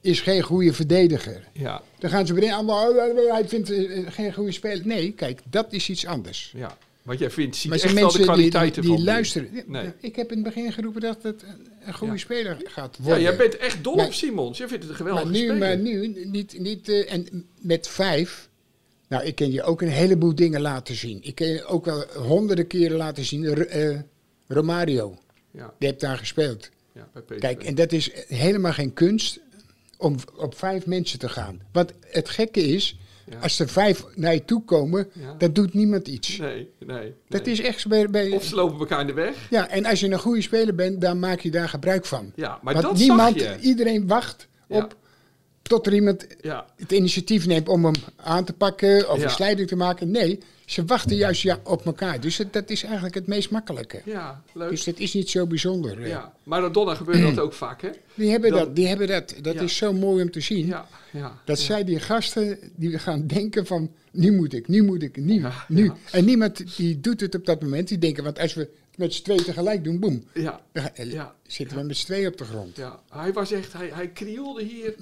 is 0.00 0.20
geen 0.20 0.42
goede 0.42 0.72
verdediger. 0.72 1.48
ja, 1.52 1.82
Dan 1.98 2.10
gaan 2.10 2.26
ze 2.26 2.34
meteen 2.34 2.52
allemaal, 2.52 2.88
oh, 2.90 3.32
hij 3.32 3.48
vindt 3.48 3.70
eh, 3.70 4.06
geen 4.08 4.34
goede 4.34 4.52
speler. 4.52 4.86
Nee, 4.86 5.12
kijk, 5.12 5.40
dat 5.50 5.72
is 5.72 5.88
iets 5.88 6.06
anders. 6.06 6.52
ja, 6.56 6.76
wat 7.02 7.18
jij 7.18 7.30
vindt, 7.30 7.56
ziet 7.56 7.70
Maar 7.70 7.78
echt 7.78 7.84
wel 7.86 7.94
de 7.94 8.00
mensen 8.00 8.18
die, 8.20 8.26
die, 8.28 8.34
kwaliteiten 8.36 8.82
die 8.82 8.92
van. 8.94 9.04
luisteren. 9.04 9.48
Nee. 9.66 9.92
Ik 10.00 10.16
heb 10.16 10.30
in 10.30 10.44
het 10.44 10.54
begin 10.54 10.72
geroepen 10.72 11.00
dat 11.00 11.22
het 11.22 11.42
een- 11.42 11.94
goede 11.94 12.12
Ja. 12.12 12.18
speler 12.18 12.56
gaat 12.64 12.96
Ja, 12.98 13.04
worden. 13.04 13.22
jij 13.22 13.36
bent 13.36 13.56
echt 13.56 13.84
dol 13.84 13.96
Maar- 13.96 14.06
op 14.06 14.12
Simons. 14.12 14.58
Je 14.58 14.68
vindt 14.68 14.84
het 14.88 14.98
een 14.98 15.04
maar 15.04 15.14
geweldige 15.16 15.38
nu, 15.44 15.48
speler. 15.50 15.58
maar 15.58 15.76
nu 15.78 16.24
niet, 16.24 16.58
niet 16.58 16.88
eh, 16.88 17.12
en 17.12 17.46
met 17.60 17.88
vijf. 17.88 18.48
Nou, 19.08 19.24
ik 19.24 19.34
kan 19.34 19.52
je 19.52 19.62
ook 19.62 19.82
een 19.82 19.88
heleboel 19.88 20.34
dingen 20.34 20.60
laten 20.60 20.94
zien. 20.94 21.18
Ik 21.22 21.34
kan 21.34 21.46
je 21.46 21.64
ook 21.64 21.84
wel 21.84 22.04
honderden 22.16 22.66
keren 22.66 22.96
laten 22.96 23.24
zien. 23.24 23.46
R- 23.54 23.66
eh, 23.66 23.98
Romario, 24.46 25.18
Ja, 25.50 25.74
die 25.78 25.88
heeft 25.88 26.00
daar 26.00 26.18
gespeeld. 26.18 26.70
ja, 26.92 27.08
bij. 27.26 27.38
Kijk, 27.38 27.64
en 27.64 27.74
dat 27.74 27.92
is 27.92 28.10
helemaal 28.28 28.72
geen 28.72 28.92
kunst 28.92 29.40
om 30.00 30.14
op 30.36 30.58
vijf 30.58 30.86
mensen 30.86 31.18
te 31.18 31.28
gaan. 31.28 31.60
Want 31.72 31.92
het 32.00 32.28
gekke 32.28 32.60
is, 32.62 32.98
Ja. 33.30 33.38
als 33.38 33.58
er 33.58 33.68
vijf 33.68 34.04
naar 34.14 34.34
je 34.34 34.44
toe 34.44 34.64
komen, 34.64 35.08
Ja. 35.12 35.34
dan 35.38 35.52
doet 35.52 35.74
niemand 35.74 36.08
iets. 36.08 36.36
Nee, 36.38 36.68
nee. 36.78 37.14
Dat 37.28 37.46
is 37.46 37.60
echt 37.60 37.86
bij, 37.88 38.10
bij- 38.10 38.30
Of 38.30 38.44
ze 38.44 38.54
lopen 38.54 38.78
elkaar 38.78 39.00
in 39.00 39.06
de 39.06 39.12
weg. 39.12 39.46
Ja, 39.50 39.68
en 39.68 39.84
als 39.84 40.00
je 40.00 40.10
een 40.10 40.18
goede 40.18 40.42
speler 40.42 40.74
bent, 40.74 41.00
dan 41.00 41.18
maak 41.18 41.40
je 41.40 41.50
daar 41.50 41.68
gebruik 41.68 42.04
van. 42.04 42.32
Ja, 42.34 42.58
maar 42.62 42.74
Want 42.74 42.86
dat 42.86 42.96
niemand, 42.98 43.40
zag 43.40 43.54
je. 43.60 43.60
iedereen 43.60 44.06
wacht 44.06 44.48
op 44.68 44.96
tot 45.62 45.86
er 45.86 45.94
iemand 45.94 46.26
het 46.76 46.92
initiatief 46.92 47.46
neemt 47.46 47.68
om 47.68 47.84
hem 47.84 47.94
aan 48.16 48.44
te 48.44 48.52
pakken 48.52 49.10
of 49.10 49.22
een 49.22 49.30
slijding 49.30 49.68
te 49.68 49.76
maken. 49.76 50.10
Nee, 50.10 50.38
ze 50.70 50.84
wachten 50.84 51.16
juist 51.16 51.42
ja, 51.42 51.60
op 51.64 51.86
elkaar. 51.86 52.20
Dus 52.20 52.36
het- 52.38 52.52
dat 52.52 52.70
is 52.70 52.82
eigenlijk 52.82 53.14
het 53.14 53.26
meest 53.26 53.50
makkelijke. 53.50 54.02
ja, 54.04 54.42
leuk. 54.52 54.70
Dus 54.70 54.84
dat 54.84 54.98
is 54.98 55.14
niet 55.14 55.30
zo 55.30 55.46
bijzonder. 55.46 56.06
Ja, 56.06 56.34
Maradona 56.42 56.94
gebeurt 56.94 57.34
dat 57.34 57.38
ook 57.44 57.52
vaak, 57.52 57.82
hè? 57.82 57.90
Die 58.14 58.30
hebben 58.30 58.50
Dan- 58.50 58.58
dat. 58.58 58.76
Die 58.76 58.86
hebben 58.86 59.06
dat. 59.06 59.34
dat 59.42 59.54
Ja. 59.54 59.60
is 59.60 59.76
zo 59.76 59.92
mooi 59.92 60.22
om 60.22 60.30
te 60.30 60.40
zien. 60.40 60.66
Ja, 60.66 60.86
ja. 61.12 61.40
Dat 61.44 61.58
zij 61.58 61.84
die 61.84 62.00
gasten 62.00 62.58
die 62.76 62.98
gaan 62.98 63.26
denken 63.26 63.66
van 63.66 63.90
nu 64.12 64.32
moet 64.32 64.52
ik, 64.52 64.68
nu 64.68 64.82
moet 64.82 65.02
ik, 65.02 65.16
nu, 65.16 65.44
nu. 65.68 65.92
En 66.10 66.24
niemand 66.24 66.76
die 66.76 67.00
doet 67.00 67.20
het 67.20 67.34
op 67.34 67.46
dat 67.46 67.62
moment. 67.62 67.88
Die 67.88 67.98
denken, 67.98 68.24
want 68.24 68.38
als 68.38 68.54
we 68.54 68.60
het 68.60 68.70
met 68.96 69.14
z'n 69.14 69.22
tweeën 69.22 69.44
tegelijk 69.44 69.84
doen, 69.84 69.98
boem. 70.00 70.24
Ja, 70.34 70.60
eh, 70.72 71.12
Ja. 71.12 71.34
zitten 71.46 71.76
we 71.76 71.82
met 71.82 71.96
z'n 71.96 72.04
tweeën 72.06 72.26
op 72.28 72.36
de 72.38 72.44
grond. 72.44 72.76
ja. 72.76 73.00
Hij 73.10 73.32
was 73.32 73.52
echt, 73.52 73.72
hij, 73.72 73.90
hij 73.94 74.08
krioelde 74.08 74.62
hier 74.64 74.94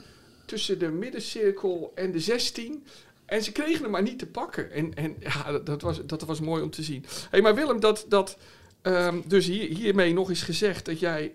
tussen 0.44 0.78
de 0.78 0.88
middencirkel 0.88 1.92
en 1.94 2.12
de 2.12 2.20
16. 2.20 2.84
En 3.28 3.42
ze 3.42 3.52
kregen 3.52 3.82
hem 3.82 3.90
maar 3.90 4.02
niet 4.02 4.18
te 4.18 4.26
pakken. 4.26 4.70
En, 4.72 4.94
en 4.94 5.14
ja, 5.20 5.52
dat- 5.52 5.66
dat 5.66 5.82
was, 5.82 6.00
dat 6.06 6.22
was 6.22 6.40
mooi 6.40 6.62
om 6.62 6.70
te 6.70 6.82
zien. 6.82 7.04
hey, 7.30 7.40
maar 7.42 7.54
Willem, 7.54 7.80
dat, 7.80 8.04
dat 8.08 8.36
ehm, 8.82 9.20
dus 9.26 9.46
hier, 9.46 9.68
hiermee 9.76 10.12
nog 10.12 10.28
eens 10.28 10.42
gezegd 10.42 10.84
dat 10.84 11.00
jij 11.00 11.32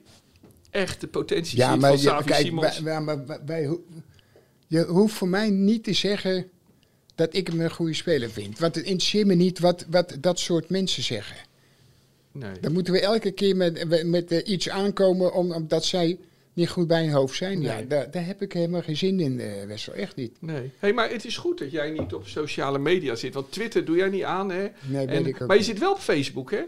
echt 0.69 1.01
de 1.01 1.08
potentie 1.08 1.58
Ja, 1.58 1.71
ziet 1.71 1.82
maar 1.82 1.89
van 1.89 1.99
Xavi 1.99 2.23
kijk, 2.25 2.45
Simons. 2.45 2.79
wij, 2.79 3.01
maar 3.01 3.25
wij- 3.45 3.77
je 4.67 4.84
hoeft 4.86 5.13
voor 5.13 5.27
mij 5.27 5.49
niet 5.49 5.84
te 5.84 5.93
zeggen 5.93 6.47
dat 7.15 7.36
ik 7.36 7.47
hem 7.47 7.62
een 7.62 7.71
goede 7.71 7.93
speler 7.93 8.29
vind. 8.29 8.60
Want 8.60 8.75
het 8.75 8.86
interesseert 8.86 9.27
me 9.27 9.34
niet 9.36 9.60
wat, 9.60 9.86
wat 9.89 10.17
dat 10.19 10.39
soort 10.39 10.69
mensen 10.69 11.03
zeggen. 11.03 11.38
nee. 12.32 12.60
Dan 12.62 12.71
moeten 12.73 12.93
we 12.93 12.99
elke 13.01 13.32
keer 13.32 13.56
met, 13.56 14.03
met 14.06 14.32
eh, 14.32 14.47
iets 14.53 14.69
aankomen 14.69 15.34
om, 15.34 15.51
omdat 15.51 15.86
zij 15.86 16.19
niet 16.53 16.69
goed 16.69 16.87
bij 16.87 17.03
hun 17.03 17.11
hoofd 17.13 17.35
zijn. 17.35 17.61
Ja, 17.61 17.81
daar, 17.81 18.11
daar 18.11 18.25
heb 18.25 18.41
ik 18.41 18.53
helemaal 18.53 18.81
geen 18.81 18.97
zin 18.97 19.19
in, 19.19 19.39
eh 19.39 19.65
Wessel. 19.65 19.93
Echt 19.93 20.15
niet. 20.15 20.37
Nee. 20.41 20.71
Hey, 20.77 20.93
maar 20.93 21.09
het 21.09 21.25
is 21.25 21.37
goed 21.37 21.57
dat 21.59 21.71
jij 21.71 21.89
niet 21.91 22.13
op 22.13 22.27
sociale 22.27 22.79
media 22.79 23.15
zit. 23.15 23.33
Want 23.33 23.51
Twitter 23.51 23.85
doe 23.85 23.95
jij 23.95 24.09
niet 24.09 24.23
aan, 24.23 24.49
hè? 24.51 24.67
Nee, 24.87 25.05
weet 25.07 25.15
En- 25.17 25.25
ik 25.25 25.41
ook 25.41 25.47
maar 25.47 25.57
je 25.57 25.63
zit 25.63 25.79
wel 25.79 25.91
op 25.91 25.99
Facebook, 25.99 26.51
hè? 26.51 26.61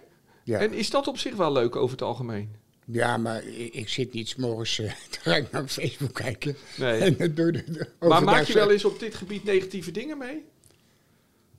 Ja, 0.44 0.60
En 0.60 0.74
is 0.74 0.90
dat 0.90 1.08
op 1.08 1.18
zich 1.18 1.36
wel 1.36 1.52
leuk 1.52 1.76
over 1.76 1.92
het 1.92 2.02
algemeen? 2.02 2.50
ja 2.88 3.18
maar 3.18 3.44
ik, 3.46 3.74
ik 3.74 3.90
zit 3.90 4.14
niet 4.14 4.28
's 4.30 4.36
morgens 4.36 4.80
eh, 4.80 5.36
ik 5.38 5.52
naar 5.52 5.68
Facebook 5.68 6.14
kijken. 6.14 6.56
Nee. 6.78 7.16
En 7.18 7.36
door 7.36 7.52
de, 7.52 7.64
de- 7.72 7.88
maar 8.08 8.24
maak 8.24 8.44
je 8.44 8.54
wel 8.54 8.72
eens 8.72 8.86
op 8.86 9.00
dit 9.00 9.16
gebied 9.16 9.44
negatieve 9.44 9.92
dingen 9.92 10.18
mee? 10.18 10.44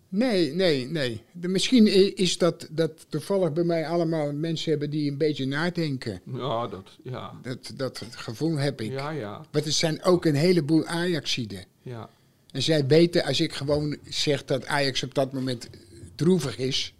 Nee, 0.09 0.55
nee, 0.55 0.87
nee. 0.87 1.23
De, 1.33 1.49
misschien 1.49 2.15
is 2.17 2.39
dat, 2.39 2.69
dat 2.71 3.07
toevallig 3.09 3.53
bij 3.53 3.65
mij 3.65 3.87
allemaal 3.87 4.33
mensen 4.33 4.71
hebben 4.71 4.91
die 4.91 5.11
een 5.11 5.19
beetje 5.19 5.47
nadenken. 5.47 6.21
Ja, 6.33 6.67
dat, 6.67 6.89
ja. 7.03 7.33
Dat, 7.43 7.73
dat 7.77 8.03
gevoel 8.11 8.57
heb 8.57 8.81
ik. 8.81 8.91
Ja, 8.93 9.11
ja, 9.11 9.45
Want 9.51 9.65
er 9.67 9.73
zijn 9.73 10.03
ook 10.03 10.25
een 10.25 10.35
heleboel 10.35 10.85
Ajaxiden. 10.87 11.65
ja. 11.83 12.09
En 12.53 12.63
zij 12.63 12.87
weten, 12.87 13.25
als 13.25 13.41
ik 13.41 13.53
gewoon 13.53 13.97
zeg 14.09 14.45
dat 14.45 14.67
Ajax 14.67 15.03
op 15.03 15.15
dat 15.15 15.33
moment 15.33 15.69
droevig 16.15 16.59
is, 16.59 16.95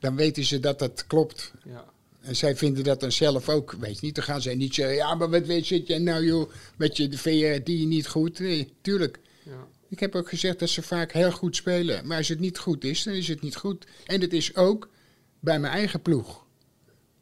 dan 0.00 0.16
weten 0.16 0.44
ze 0.44 0.60
dat 0.60 0.78
dat 0.78 1.04
klopt. 1.06 1.52
ja. 1.64 1.84
En 2.20 2.36
zij 2.36 2.56
vinden 2.56 2.84
dat 2.84 3.00
dan 3.00 3.12
zelf 3.12 3.48
ook, 3.48 3.72
weet 3.80 3.94
je 4.00 4.06
niet. 4.06 4.14
Dan 4.14 4.24
gaan 4.24 4.42
zij 4.42 4.54
niet 4.54 4.74
zeggen, 4.74 4.96
ja, 4.96 5.14
maar 5.14 5.30
wat 5.30 5.46
weet 5.46 5.68
je 5.68 5.82
jij 5.82 5.98
nou 5.98 6.24
joh, 6.24 6.50
met 6.76 6.96
je 6.96 7.08
de 7.08 7.18
VRD 7.18 7.68
niet 7.68 8.06
goed. 8.06 8.38
Nee, 8.38 8.72
tuurlijk. 8.80 9.18
Ik 9.88 10.00
heb 10.00 10.14
ook 10.14 10.28
gezegd 10.28 10.58
dat 10.58 10.68
ze 10.68 10.82
vaak 10.82 11.12
heel 11.12 11.32
goed 11.32 11.56
spelen. 11.56 12.06
Maar 12.06 12.16
als 12.16 12.28
het 12.28 12.40
niet 12.40 12.58
goed 12.58 12.84
is, 12.84 13.02
dan 13.02 13.14
is 13.14 13.28
het 13.28 13.42
niet 13.42 13.56
goed. 13.56 13.86
En 14.06 14.20
het 14.20 14.32
is 14.32 14.56
ook 14.56 14.88
bij 15.40 15.58
mijn 15.58 15.72
eigen 15.72 16.02
ploeg. 16.02 16.46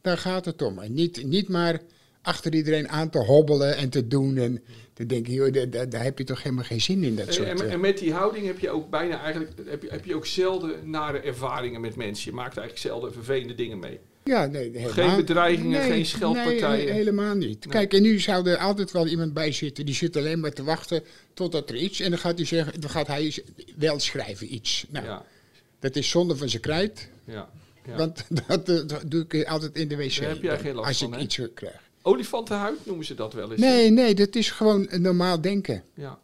Daar 0.01 0.17
gaat 0.17 0.45
het 0.45 0.61
om. 0.61 0.79
En 0.79 0.93
niet, 0.93 1.23
niet 1.23 1.47
maar 1.47 1.81
achter 2.21 2.53
iedereen 2.53 2.89
aan 2.89 3.09
te 3.09 3.19
hobbelen 3.19 3.75
en 3.77 3.89
te 3.89 4.07
doen. 4.07 4.37
En 4.37 4.63
dan 4.93 5.07
denk 5.07 5.27
ik, 5.27 5.33
joh, 5.33 5.53
daar, 5.53 5.69
daar, 5.69 5.89
daar 5.89 6.03
heb 6.03 6.17
je 6.17 6.23
toch 6.23 6.43
helemaal 6.43 6.63
geen 6.63 6.81
zin 6.81 7.03
in. 7.03 7.15
Dat 7.15 7.33
soort, 7.33 7.47
en, 7.47 7.65
eh, 7.65 7.73
en 7.73 7.79
met 7.79 7.97
die 7.97 8.13
houding 8.13 8.45
heb 8.45 8.59
je 8.59 8.69
ook 8.69 8.89
bijna 8.89 9.21
eigenlijk 9.21 9.51
heb 9.65 9.83
je, 9.83 9.89
heb 9.89 10.05
je 10.05 10.15
ook 10.15 10.25
zelden 10.25 10.89
nare 10.89 11.19
ervaringen 11.19 11.81
met 11.81 11.95
mensen. 11.95 12.29
Je 12.29 12.35
maakt 12.35 12.57
eigenlijk 12.57 12.87
zelden 12.87 13.13
vervelende 13.13 13.55
dingen 13.55 13.79
mee. 13.79 13.99
Ja, 14.27 14.45
nee, 14.45 14.69
helemaal, 14.71 14.91
Geen 14.93 15.15
bedreigingen, 15.15 15.81
geen 15.83 16.05
scheldpartijen. 16.05 16.77
Nee, 16.77 16.87
he- 16.87 16.93
helemaal 16.93 17.35
niet. 17.35 17.65
Nee. 17.65 17.73
Kijk, 17.73 17.93
en 17.93 18.01
nu 18.01 18.19
zou 18.19 18.49
er 18.49 18.57
altijd 18.57 18.91
wel 18.91 19.07
iemand 19.07 19.33
bij 19.33 19.51
zitten. 19.51 19.85
Die 19.85 19.95
zit 19.95 20.17
alleen 20.17 20.39
maar 20.39 20.51
te 20.53 20.63
wachten 20.63 21.03
totdat 21.33 21.69
er 21.69 21.75
iets... 21.75 21.99
En 21.99 22.09
dan 22.09 22.19
gaat 22.19 22.37
hij, 22.37 22.45
zeggen, 22.45 22.81
dan 22.81 22.89
gaat 22.89 23.07
hij 23.07 23.43
wel 23.77 23.99
schrijven 23.99 24.53
iets. 24.53 24.85
Nou, 24.89 25.05
Ja, 25.05 25.25
dat 25.79 25.95
is 25.95 26.09
zonde 26.09 26.35
van 26.37 26.49
zijn 26.49 26.61
krijt. 26.61 27.09
ja. 27.25 27.49
ja. 27.85 27.95
Want 27.95 28.25
dat, 28.47 28.69
eh, 28.69 28.87
dat 28.87 29.03
doe 29.05 29.25
ik 29.29 29.43
altijd 29.47 29.75
in 29.75 29.87
de 29.87 29.95
wc. 29.95 30.19
Daar 30.19 30.29
heb 30.29 30.41
jij 30.41 30.59
geen 30.59 30.75
last 30.75 30.87
als 30.87 30.97
van, 30.97 31.07
ik 31.07 31.13
hè? 31.13 31.21
iets 31.21 31.39
krijg. 31.53 31.81
Olifantenhuid 32.01 32.85
noemen 32.85 33.05
ze 33.05 33.13
dat 33.15 33.33
wel 33.33 33.51
eens. 33.51 33.61
Nee, 33.61 33.89
nee, 33.89 34.13
dat 34.15 34.35
is 34.35 34.51
gewoon 34.51 34.87
normaal 34.91 35.41
denken. 35.41 35.83
Ja, 35.93 36.19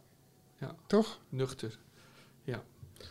Toch? 0.86 1.18
nuchter. 1.28 1.78
Ja. 2.44 2.62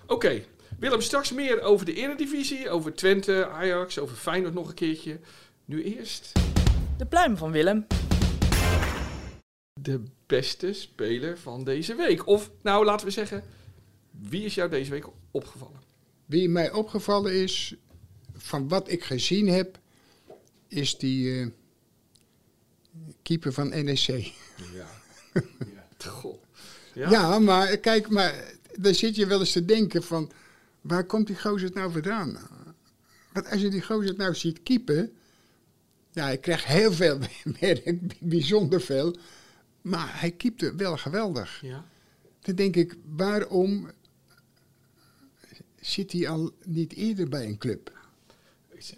Oké, 0.08 0.42
Willem, 0.80 1.02
straks 1.02 1.32
meer 1.32 1.62
over 1.62 1.86
de 1.86 1.94
Eredivisie, 1.94 2.70
over 2.70 2.94
Twente, 2.94 3.48
Ajax, 3.48 4.00
over 4.00 4.16
Feyenoord 4.16 4.54
nog 4.54 4.68
een 4.68 4.74
keertje. 4.74 5.20
Nu 5.66 5.84
eerst 5.84 6.32
De 6.98 7.06
pluim 7.06 7.38
van 7.38 7.52
Willem. 7.52 7.88
de 9.74 10.04
beste 10.26 10.74
speler 10.74 11.38
van 11.38 11.64
deze 11.64 11.96
week. 11.96 12.28
Of, 12.28 12.52
nou, 12.62 12.86
laten 12.86 13.06
we 13.06 13.12
zeggen, 13.12 13.44
wie 14.12 14.44
is 14.46 14.56
jou 14.56 14.70
deze 14.70 14.92
week 14.92 15.06
opgevallen? 15.32 15.80
Wie 16.26 16.50
mij 16.50 16.72
opgevallen 16.72 17.34
is, 17.34 17.76
van 18.36 18.68
wat 18.68 18.92
ik 18.92 19.04
gezien 19.04 19.48
heb, 19.48 19.80
is 20.68 20.98
die 20.98 21.40
eh, 21.40 21.48
keeper 23.22 23.54
van 23.54 23.70
NEC. 23.70 24.06
Ja. 24.08 24.88
ja. 25.74 25.88
Goh. 26.10 26.42
Ja. 26.94 27.10
Ja. 27.10 27.40
maar 27.40 27.78
kijk, 27.78 28.10
maar 28.10 28.54
dan 28.80 28.94
zit 28.94 29.16
je 29.16 29.26
wel 29.26 29.40
eens 29.40 29.52
te 29.52 29.66
denken 29.66 30.04
van, 30.04 30.32
waar 30.84 31.04
komt 31.06 31.28
die 31.28 31.40
gozer 31.40 31.72
nou 31.74 31.92
vandaan? 31.92 32.38
Want 33.34 33.50
als 33.50 33.62
je 33.62 33.70
die 33.70 33.82
gozer 33.82 34.16
nou 34.16 34.36
ziet 34.36 34.64
keepen, 34.64 35.12
ja, 36.12 36.24
hij 36.24 36.38
krijgt 36.38 36.66
heel 36.66 36.92
veel 36.94 37.20
werk, 37.60 37.94
bijzonder 38.20 38.82
veel, 38.82 39.16
maar 39.82 40.20
hij 40.20 40.32
keepte 40.32 40.76
wel 40.76 40.98
geweldig. 40.98 41.60
ja. 41.62 41.86
Dan 42.42 42.56
denk 42.56 42.76
ik, 42.76 42.96
waarom 43.16 43.90
zit 45.80 46.12
hij 46.12 46.28
al 46.30 46.52
niet 46.66 46.94
eerder 46.94 47.30
bij 47.30 47.46
een 47.46 47.58
club? 47.58 47.92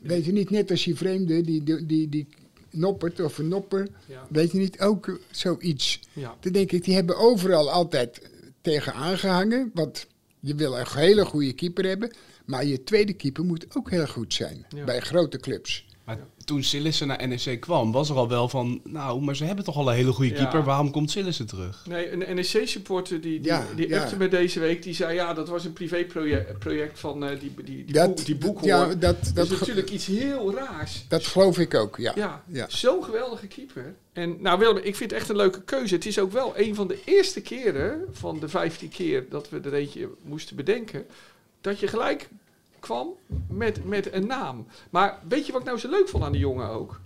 Weet 0.02 0.26
je 0.26 0.32
niet, 0.32 0.50
net 0.50 0.72
als 0.72 0.84
die 0.84 0.96
vreemde, 0.96 1.42
die, 1.42 1.64
die, 1.64 1.86
die, 1.86 2.10
die 2.10 2.28
noppert 2.70 3.20
of 3.20 3.38
een 3.38 3.48
nopper, 3.48 3.88
Ja. 4.08 4.28
weet 4.30 4.52
je 4.52 4.58
niet, 4.58 4.80
ook 4.80 5.20
zoiets. 5.32 6.00
Ja. 6.14 6.38
Dan 6.40 6.52
denk 6.52 6.72
ik, 6.72 6.84
die 6.84 6.94
hebben 6.96 7.18
overal 7.18 7.72
altijd 7.72 8.30
tegen 8.62 8.94
aangehangen, 8.94 9.72
want 9.74 10.08
je 10.46 10.56
wil 10.56 10.78
een 10.80 10.86
hele 10.90 11.26
goede 11.26 11.54
keeper 11.54 11.86
hebben, 11.86 12.12
maar 12.46 12.66
je 12.66 12.84
tweede 12.84 13.14
keeper 13.14 13.46
moet 13.46 13.66
ook 13.76 13.90
heel 13.90 14.08
goed 14.08 14.34
zijn, 14.34 14.66
Ja. 14.70 14.84
bij 14.84 15.00
grote 15.00 15.38
clubs. 15.40 15.85
Maar 16.06 16.18
toen 16.46 16.64
Sillissen 16.64 17.08
naar 17.08 17.28
NEC 17.28 17.60
kwam, 17.60 17.92
was 17.92 18.10
er 18.10 18.16
al 18.16 18.28
wel 18.30 18.50
van... 18.50 18.82
Nou, 18.84 19.22
maar 19.22 19.36
ze 19.36 19.44
hebben 19.44 19.66
toch 19.66 19.76
al 19.76 19.88
een 19.90 19.96
hele 19.96 20.12
goede 20.12 20.32
Ja. 20.32 20.38
keeper. 20.38 20.64
Waarom 20.64 20.92
komt 20.92 21.12
Sillissen 21.12 21.46
terug? 21.48 21.86
Nee, 21.90 22.12
een 22.12 22.36
NEC-supporter 22.36 23.22
die, 23.22 23.40
die, 23.40 23.52
Ja, 23.52 23.66
die 23.76 23.88
ja. 23.88 24.02
appte 24.02 24.18
me 24.18 24.28
deze 24.28 24.60
week. 24.60 24.84
Die 24.84 24.94
zei, 24.94 25.14
ja, 25.14 25.34
dat 25.34 25.48
was 25.50 25.66
een 25.66 25.74
privéproject 25.74 26.60
project 26.60 27.00
van 27.00 27.26
eh, 27.26 27.40
die, 27.40 27.54
die, 27.56 27.86
die, 27.86 27.94
Dat- 27.94 28.16
boek, 28.16 28.26
die 28.26 28.36
boekhoor. 28.36 28.68
ja, 28.68 28.86
dat- 28.96 29.32
dat, 29.34 29.52
is 29.52 29.60
natuurlijk 29.60 29.90
iets 29.92 30.06
heel 30.06 30.54
raars. 30.56 31.06
Dat 31.08 31.26
geloof 31.26 31.58
ik 31.60 31.74
ook, 31.74 31.98
ja. 31.98 32.12
Ja, 32.16 32.44
ja. 32.48 32.66
zo'n 32.70 33.04
geweldige 33.04 33.48
keeper. 33.48 33.96
En 34.14 34.42
nou 34.42 34.60
Willem, 34.60 34.78
ik 34.78 34.96
vind 34.96 35.12
het 35.12 35.20
echt 35.20 35.30
een 35.30 35.36
leuke 35.36 35.62
keuze. 35.62 35.96
Het 35.96 36.06
is 36.06 36.20
ook 36.20 36.32
wel 36.32 36.54
een 36.56 36.76
van 36.76 36.88
de 36.88 37.00
eerste 37.06 37.42
keren 37.42 38.02
van 38.12 38.40
de 38.40 38.48
15 38.50 38.90
keer 38.90 39.26
dat 39.30 39.50
we 39.50 39.60
er 39.60 39.74
eentje 39.74 40.10
moesten 40.24 40.56
bedenken, 40.56 41.06
dat 41.62 41.80
je 41.80 41.88
gelijk 41.88 42.30
kwam 42.86 43.10
met, 43.50 43.86
met 43.86 44.14
een 44.14 44.28
naam. 44.28 44.68
Maar 44.90 45.20
weet 45.28 45.46
je 45.46 45.52
wat 45.52 45.62
ik 45.62 45.68
nou 45.68 45.80
zo 45.80 45.90
leuk 45.90 46.10
vond 46.10 46.24
aan 46.24 46.32
die 46.32 46.42
jongen 46.42 46.70
ook? 46.70 47.00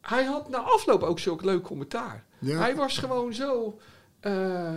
Hij 0.00 0.24
had 0.24 0.48
na 0.48 0.58
afloop 0.58 1.02
ook 1.02 1.18
zulk 1.18 1.42
leuk 1.44 1.62
commentaar. 1.62 2.24
Ja. 2.38 2.58
Hij 2.58 2.74
was 2.76 2.98
gewoon 2.98 3.34
zo, 3.34 3.78
eh, 4.20 4.74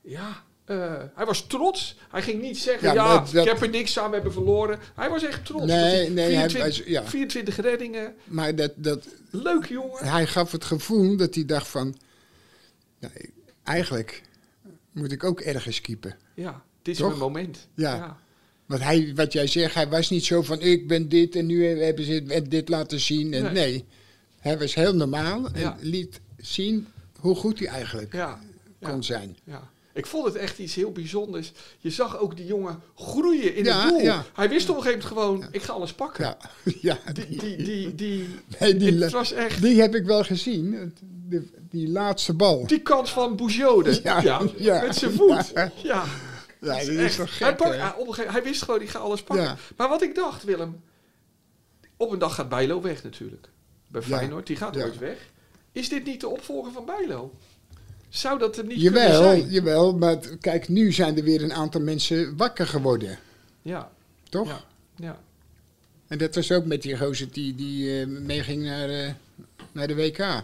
ja, 0.00 0.42
eh, 0.64 1.02
hij 1.14 1.26
was 1.26 1.46
trots. 1.46 1.96
Hij 2.10 2.22
ging 2.22 2.40
niet 2.42 2.58
zeggen, 2.58 2.88
Ja, 2.88 2.94
ja, 2.94 3.04
maar 3.06 3.24
dat- 3.32 3.34
ik 3.46 3.52
heb 3.52 3.60
er 3.62 3.68
niks 3.68 3.98
aan, 3.98 4.08
we 4.08 4.14
hebben 4.14 4.32
verloren. 4.32 4.78
Hij 4.94 5.10
was 5.10 5.24
echt 5.24 5.44
trots. 5.46 5.64
Nee, 5.66 5.76
hij 5.78 6.08
nee, 6.08 6.34
hij 6.34 6.48
24, 6.50 6.62
was- 6.78 6.86
ja. 6.86 7.04
24 7.04 7.56
reddingen, 7.56 8.14
Maar 8.24 8.54
dat, 8.54 8.72
dat, 8.76 9.06
Leuk 9.30 9.64
jongen. 9.66 10.04
hij 10.06 10.26
gaf 10.26 10.52
het 10.52 10.64
gevoel 10.64 11.16
dat 11.16 11.34
hij 11.34 11.44
dacht 11.44 11.68
van, 11.68 11.94
nou, 12.98 13.12
eigenlijk 13.62 14.22
moet 14.92 15.12
ik 15.12 15.24
ook 15.24 15.40
ergens 15.40 15.80
keepen. 15.80 16.16
Ja, 16.34 16.62
dit 16.82 16.94
is 16.94 17.00
Toch? 17.00 17.08
mijn 17.08 17.20
moment. 17.20 17.68
Ja. 17.74 18.16
Want 18.66 18.82
hij, 18.82 19.12
wat 19.14 19.32
jij 19.32 19.46
zegt, 19.46 19.74
hij 19.74 19.88
was 19.88 20.10
niet 20.10 20.24
zo 20.24 20.42
van 20.42 20.60
ik 20.60 20.88
ben 20.88 21.08
dit 21.08 21.36
en 21.36 21.46
nu 21.46 21.66
hebben 21.82 22.04
ze 22.04 22.42
dit 22.48 22.68
laten 22.68 23.00
zien. 23.00 23.34
En 23.34 23.42
Nee. 23.42 23.52
nee. 23.52 23.84
hij 24.40 24.58
was 24.58 24.74
heel 24.74 24.94
normaal 24.94 25.48
en 25.52 25.60
Ja. 25.60 25.76
liet 25.80 26.20
zien 26.36 26.86
hoe 27.18 27.34
goed 27.34 27.58
hij 27.58 27.68
eigenlijk 27.68 28.12
Ja. 28.12 28.38
kon 28.82 28.94
Ja. 28.96 29.02
zijn. 29.02 29.36
ja. 29.44 29.72
Ik 29.92 30.06
vond 30.06 30.24
het 30.26 30.34
echt 30.34 30.58
iets 30.58 30.74
heel 30.74 30.92
bijzonders. 30.92 31.52
Je 31.78 31.90
zag 31.90 32.18
ook 32.18 32.36
die 32.36 32.46
jongen 32.46 32.80
groeien 32.96 33.54
in 33.56 33.66
het 33.66 33.88
doel. 33.88 34.12
Hij 34.34 34.48
wist 34.48 34.68
op 34.68 34.76
een 34.76 34.82
gegeven 34.82 35.14
moment 35.14 35.38
gewoon, 35.38 35.48
ik 35.52 35.62
ga 35.62 35.72
alles 35.72 35.92
pakken. 35.92 36.24
Ja, 36.24 36.36
ja 37.06 37.12
Die, 37.12 37.38
die, 37.38 37.56
die, 37.56 37.94
die, 37.94 38.28
Nee, 38.60 38.76
die, 38.76 38.92
het 39.02 39.12
was 39.12 39.32
echt... 39.32 39.62
die 39.62 39.80
heb 39.80 39.94
ik 39.94 40.04
wel 40.04 40.24
gezien. 40.24 40.92
de, 41.28 41.42
die 41.70 41.88
laatste 41.88 42.32
bal. 42.34 42.66
Die 42.66 42.80
kans 42.80 43.10
van 43.12 43.36
Boujode. 43.36 44.00
Ja. 44.02 44.82
met 44.86 44.96
zijn 44.96 45.12
voet. 45.12 45.52
Ja. 45.82 46.04
Ja. 46.64 46.78
Is 46.78 47.16
toch 47.16 47.38
hij, 47.38 47.48
gek, 47.56 47.62
hij, 47.62 47.92
op 47.94 48.06
een 48.06 48.14
gegeven- 48.14 48.32
hij 48.32 48.42
wist 48.42 48.62
gewoon, 48.62 48.78
die 48.80 48.88
gaat 48.88 49.02
alles 49.02 49.22
pakken. 49.22 49.44
Ja. 49.46 49.56
Maar 49.76 49.88
wat 49.88 50.02
ik 50.02 50.14
dacht, 50.14 50.44
Willem... 50.44 50.80
Op 51.96 52.10
een 52.12 52.18
dag 52.18 52.34
gaat 52.34 52.48
Bijlo 52.48 52.80
weg 52.82 53.02
natuurlijk. 53.02 53.48
Bij. 53.88 54.02
Feyenoord, 54.02 54.46
die 54.46 54.56
gaat 54.56 54.76
ooit 54.76 54.98
weg. 54.98 55.18
Is 55.72 55.88
dit 55.88 56.04
niet 56.04 56.20
de 56.20 56.28
opvolger 56.28 56.72
van 56.72 56.84
Bijlo? 56.84 57.32
Zou 58.08 58.38
dat 58.38 58.56
hem 58.56 58.66
niet 58.66 58.80
kunnen 58.82 59.14
zijn? 59.16 59.48
jawel, 59.50 59.96
maar 59.96 60.16
kijk, 60.40 60.68
nu 60.68 60.92
zijn 60.92 61.16
er 61.16 61.22
weer 61.24 61.42
een 61.42 61.52
aantal 61.52 61.80
mensen 61.80 62.36
wakker 62.36 62.66
geworden. 62.66 63.18
Ja, 63.62 63.90
Toch? 64.28 64.48
ja, 64.48 64.64
ja. 64.96 65.18
En 66.06 66.18
dat 66.18 66.34
was 66.34 66.52
ook 66.52 66.64
met 66.64 66.82
die 66.82 66.96
gozer 66.98 67.32
die, 67.32 67.54
die 67.54 68.00
eh, 68.00 68.06
meeging 68.06 68.62
naar, 68.62 68.88
eh, 68.88 69.12
naar 69.72 69.86
de 69.86 69.94
WK. 69.94 70.42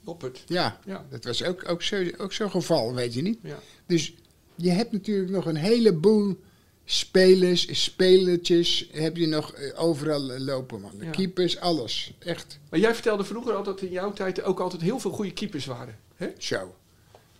Noppert. 0.00 0.42
Ja, 0.46 0.78
Ja. 0.84 1.04
dat 1.10 1.24
was 1.24 1.42
ook, 1.44 1.68
ook 1.68 1.82
zo'n 1.82 2.14
ook 2.18 2.32
zo'n 2.32 2.50
geval, 2.50 2.94
weet 2.94 3.14
je 3.14 3.22
niet? 3.22 3.38
Ja. 3.42 3.58
Dus 3.86 4.14
je 4.54 4.70
hebt 4.70 4.92
natuurlijk 4.92 5.30
nog 5.30 5.46
een 5.46 5.56
heleboel 5.56 6.36
spelers, 6.84 7.82
spelertjes, 7.82 8.88
heb 8.92 9.16
je 9.16 9.26
nog 9.26 9.52
eh, 9.52 9.82
overal 9.82 10.32
eh, 10.32 10.40
lopen, 10.40 10.80
man. 10.80 10.92
Ja. 11.00 11.10
Keepers, 11.10 11.58
alles. 11.60 12.14
Echt 12.18 12.58
Maar 12.70 12.80
jij 12.80 12.94
vertelde 12.94 13.24
vroeger 13.24 13.54
al 13.54 13.62
dat 13.62 13.80
in 13.80 13.90
jouw 13.90 14.12
tijd 14.12 14.42
ook 14.42 14.60
altijd 14.60 14.82
heel 14.82 14.98
veel 14.98 15.10
goede 15.10 15.32
keepers 15.32 15.66
waren. 15.66 15.98
Hè? 16.16 16.30
zo. 16.38 16.74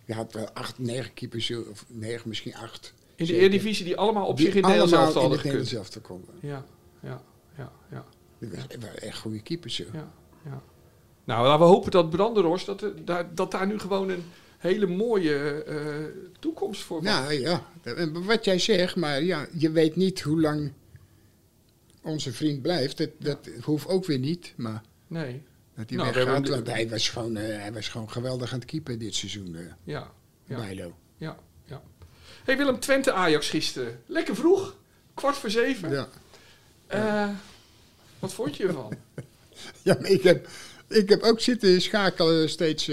Je 0.05 0.15
had 0.15 0.33
wel 0.33 0.51
acht, 0.51 0.79
negen 0.79 1.15
keepers, 1.15 1.51
eh, 1.51 1.59
of 1.71 1.85
negen, 1.89 2.29
misschien 2.29 2.55
acht. 2.55 2.95
In 3.15 3.27
de. 3.27 3.37
Eredivisie 3.37 3.85
die 3.85 3.97
allemaal 3.97 4.27
op 4.27 4.37
Die 4.37 4.47
zich 4.47 4.55
in 4.55 4.63
Nederland 4.63 4.91
zelf 4.91 5.15
in 5.15 5.21
hadden 5.21 5.39
gekund. 5.39 5.55
Nederlands 5.55 5.95
elftal 5.95 6.03
konden. 6.03 6.35
Ja, 6.41 6.65
ja, 7.03 7.23
ja, 7.57 7.73
ja, 7.91 8.05
Dat 8.39 8.51
waren 8.81 9.03
echt 9.03 9.19
goede 9.19 9.43
keepers, 9.43 9.75
zo. 9.75 9.85
ja, 9.93 10.13
ja. 10.45 10.63
Nou, 11.25 11.47
laten 11.47 11.67
we 11.67 11.73
hopen 11.73 11.91
dat 11.91 12.11
Brandenhorst, 12.11 12.67
dat, 12.67 12.85
daar, 13.05 13.35
dat 13.35 13.51
daar 13.51 13.67
nu 13.67 13.79
gewoon 13.79 14.09
een 14.09 14.25
hele 14.63 14.87
mooie 14.87 15.65
eh, 15.65 15.77
toekomst 16.41 16.83
voor. 16.83 17.03
Nou 17.03 17.33
ja, 17.33 17.67
wat 18.13 18.45
jij 18.45 18.59
zegt, 18.59 18.97
maar 18.97 19.23
ja, 19.23 19.47
je 19.57 19.71
weet 19.71 19.97
niet 19.97 20.21
hoe 20.21 20.41
lang 20.41 20.73
onze 22.03 22.33
vriend 22.33 22.63
blijft. 22.63 22.99
Dat, 22.99 23.11
dat 23.19 23.49
hoeft 23.61 23.89
ook 23.89 24.05
weer 24.05 24.19
niet, 24.19 24.53
maar 24.57 24.83
Nee, 25.07 25.43
dat 25.75 25.89
hij 25.89 25.99
Nou, 25.99 26.13
we 26.13 26.25
weggaat. 26.25 26.49
Want 26.49 26.67
hij 26.67 26.89
was, 26.89 27.09
gewoon, 27.09 27.37
eh, 27.37 27.61
hij 27.61 27.73
was 27.73 27.89
gewoon 27.89 28.11
geweldig 28.11 28.53
aan 28.53 28.59
het 28.59 28.69
keeper 28.69 28.99
dit 28.99 29.15
seizoen, 29.15 29.57
eh 29.57 29.63
ja, 29.85 30.13
ja, 30.45 30.57
Bijlo. 30.57 30.97
ja, 31.17 31.39
ja. 31.65 31.83
hey 32.45 32.57
Willem, 32.57 32.81
Twente 32.81 33.13
Ajax 33.13 33.49
gisteren. 33.51 34.01
Lekker 34.07 34.37
vroeg, 34.37 34.77
kwart 35.15 35.37
voor 35.37 35.51
zeven. 35.51 36.09
Ja. 36.89 37.37
Wat 38.19 38.35
vond 38.35 38.57
je 38.57 38.67
ervan? 38.67 38.93
ja, 39.83 39.97
maar 40.01 40.11
ik 40.11 40.23
heb, 40.23 40.49
ik 40.89 41.09
heb 41.09 41.23
ook 41.23 41.41
zitten 41.41 41.81
schakelen 41.81 42.49
steeds. 42.49 42.91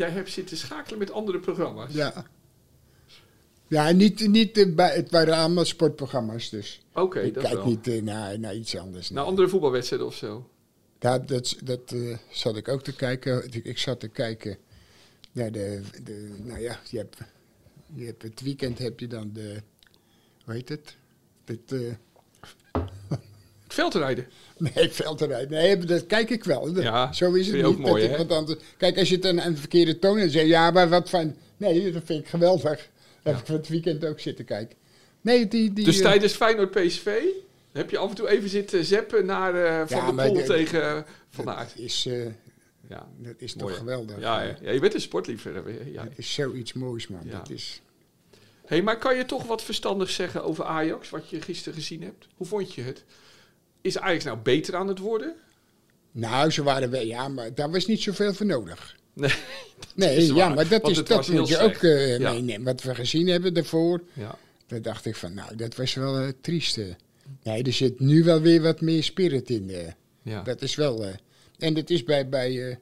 Jij 0.00 0.10
hebt 0.10 0.30
zitten 0.30 0.56
schakelen 0.56 0.98
met 0.98 1.10
andere 1.10 1.38
programma's. 1.38 1.92
ja. 1.92 2.26
Ja, 3.68 3.90
niet, 3.90 4.28
niet 4.28 4.58
eh, 4.58 4.74
bij, 4.74 4.94
het 4.94 5.10
waren 5.10 5.34
allemaal 5.34 5.64
sportprogramma's, 5.64 6.50
dus 6.50 6.80
Oké, 6.94 7.20
ik 7.20 7.34
dat 7.34 7.42
kijk 7.42 7.54
wel. 7.54 7.66
niet 7.66 7.88
eh, 7.88 8.02
naar, 8.02 8.38
naar 8.38 8.54
iets 8.54 8.76
anders. 8.76 9.10
Naar 9.10 9.18
nee. 9.22 9.30
andere 9.30 9.48
voetbalwedstrijden 9.48 10.06
of 10.06 10.14
zo. 10.14 10.50
Ja, 10.98 11.18
dat, 11.18 11.56
dat 11.64 11.92
eh, 11.92 12.16
zat 12.30 12.56
ik 12.56 12.68
ook 12.68 12.82
te 12.82 12.96
kijken. 12.96 13.44
Ik, 13.44 13.64
ik 13.64 13.78
zat 13.78 14.00
te 14.00 14.08
kijken 14.08 14.58
naar 15.32 15.52
de, 15.52 15.80
de 16.04 16.36
nou 16.42 16.60
ja, 16.60 16.80
je 16.90 16.96
hebt, 16.96 17.16
je 17.94 18.04
hebt 18.04 18.22
het 18.22 18.40
weekend 18.40 18.78
heb 18.78 19.00
je 19.00 19.06
dan 19.06 19.30
de, 19.32 19.62
hoe 20.44 20.54
heet 20.54 20.68
het? 20.68 20.96
Het, 21.44 21.70
Het 23.08 23.29
veldrijden. 23.72 24.26
nee, 24.74 24.90
veldrijd. 24.90 25.50
Nee, 25.50 25.78
dat 25.78 26.06
kijk 26.06 26.30
ik 26.30 26.44
wel. 26.44 26.80
Ja, 26.80 27.12
zo 27.12 27.32
is 27.32 27.46
het 27.46 27.64
ook 27.64 27.78
niet. 27.78 27.86
mooi, 27.86 28.08
dat 28.08 28.20
ik 28.20 28.30
anders, 28.30 28.58
kijk, 28.76 28.98
als 28.98 29.08
je 29.08 29.14
het 29.14 29.26
aan 29.26 29.52
de 29.52 29.56
verkeerde 29.56 29.98
toon 29.98 30.18
en 30.18 30.30
zegt, 30.30 30.46
ja, 30.46 30.70
maar 30.70 30.88
wat 30.88 31.10
van, 31.10 31.36
nee, 31.56 31.92
dat 31.92 32.02
vind 32.04 32.20
ik 32.20 32.28
geweldig. 32.28 32.88
Dat 33.22 33.32
heb 33.32 33.36
ik 33.38 33.46
van 33.46 33.54
het 33.54 33.68
weekend 33.68 34.04
ook 34.04 34.20
zitten 34.20 34.44
kijken. 34.44 34.76
Nee, 35.20 35.48
die, 35.48 35.72
die, 35.72 35.84
Dus 35.84 35.96
eh, 35.96 36.02
tijdens 36.02 36.32
Feyenoord 36.32 36.70
PSV 36.70 37.22
heb 37.72 37.90
je 37.90 37.98
af 37.98 38.10
en 38.10 38.16
toe 38.16 38.28
even 38.28 38.48
zitten 38.48 38.84
zeppen 38.84 39.26
naar 39.26 39.54
eh, 39.54 39.86
Van 39.86 40.16
Ja, 40.16 40.24
de 40.24 40.32
Poel 40.32 40.44
tegen 40.44 40.82
eh, 40.82 41.02
Van 41.30 41.50
Aert. 41.50 41.78
is, 41.78 42.02
Ja, 42.88 43.08
dat 43.18 43.34
is 43.38 43.54
mooi, 43.54 43.68
toch 43.68 43.78
geweldig. 43.78 44.20
Ja, 44.20 44.42
ja. 44.42 44.56
ja, 44.62 44.70
je 44.70 44.80
bent 44.80 44.94
een 44.94 45.00
sportliefhebber. 45.00 45.92
Ja. 45.92 46.02
Dat 46.02 46.12
is 46.16 46.32
zoiets 46.32 46.72
moois, 46.72 47.08
man. 47.08 47.20
Dat 47.24 47.50
is, 47.50 47.80
Hey, 48.70 48.82
maar 48.82 48.98
kan 48.98 49.16
je 49.16 49.24
toch 49.24 49.46
wat 49.46 49.62
verstandig 49.62 50.10
zeggen 50.10 50.44
over 50.44 50.64
Ajax, 50.64 51.10
wat 51.10 51.28
je 51.30 51.40
gisteren 51.40 51.74
gezien 51.74 52.02
hebt? 52.02 52.26
Hoe 52.36 52.46
vond 52.46 52.74
je 52.74 52.82
het? 52.82 53.04
Is 53.80 53.98
Ajax 53.98 54.24
nou 54.24 54.38
beter 54.38 54.76
aan 54.76 54.88
het 54.88 54.98
worden? 54.98 55.34
Nou, 56.12 56.50
ze 56.50 56.62
waren 56.62 56.90
wel, 56.90 57.02
ja, 57.02 57.28
maar 57.28 57.54
daar 57.54 57.70
was 57.70 57.86
niet 57.86 58.02
zoveel 58.02 58.34
voor 58.34 58.46
nodig. 58.46 58.94
Nee. 59.14 59.30
Nee, 59.94 60.34
ja, 60.34 60.48
maar 60.48 60.68
dat, 60.68 60.88
is, 60.88 61.04
dat 61.04 61.28
moet 61.28 61.48
je 61.48 61.54
slecht. 61.54 61.62
ook 61.76 61.82
eh, 61.82 62.18
Ja. 62.18 62.32
meenemen. 62.32 62.64
Wat 62.64 62.82
we 62.82 62.94
gezien 62.94 63.26
hebben 63.28 63.54
daarvoor, 63.54 64.02
Ja. 64.12 64.38
daar 64.66 64.82
dacht 64.82 65.06
ik 65.06 65.16
van, 65.16 65.34
nou, 65.34 65.56
dat 65.56 65.76
was 65.76 65.94
wel 65.94 66.14
het 66.14 66.42
trieste. 66.42 66.96
Nee, 67.42 67.62
er 67.62 67.72
zit 67.72 68.00
nu 68.00 68.24
wel 68.24 68.40
weer 68.40 68.62
wat 68.62 68.80
meer 68.80 69.02
spirit 69.02 69.50
in. 69.50 69.70
eh. 69.70 69.92
Ja. 70.22 70.42
Dat 70.42 70.62
is 70.62 70.74
wel... 70.74 71.04
eh, 71.06 71.14
en 71.58 71.74
dat 71.74 71.90
is 71.90 72.04
bij, 72.04 72.28
bij, 72.28 72.68
eh, 72.70 72.76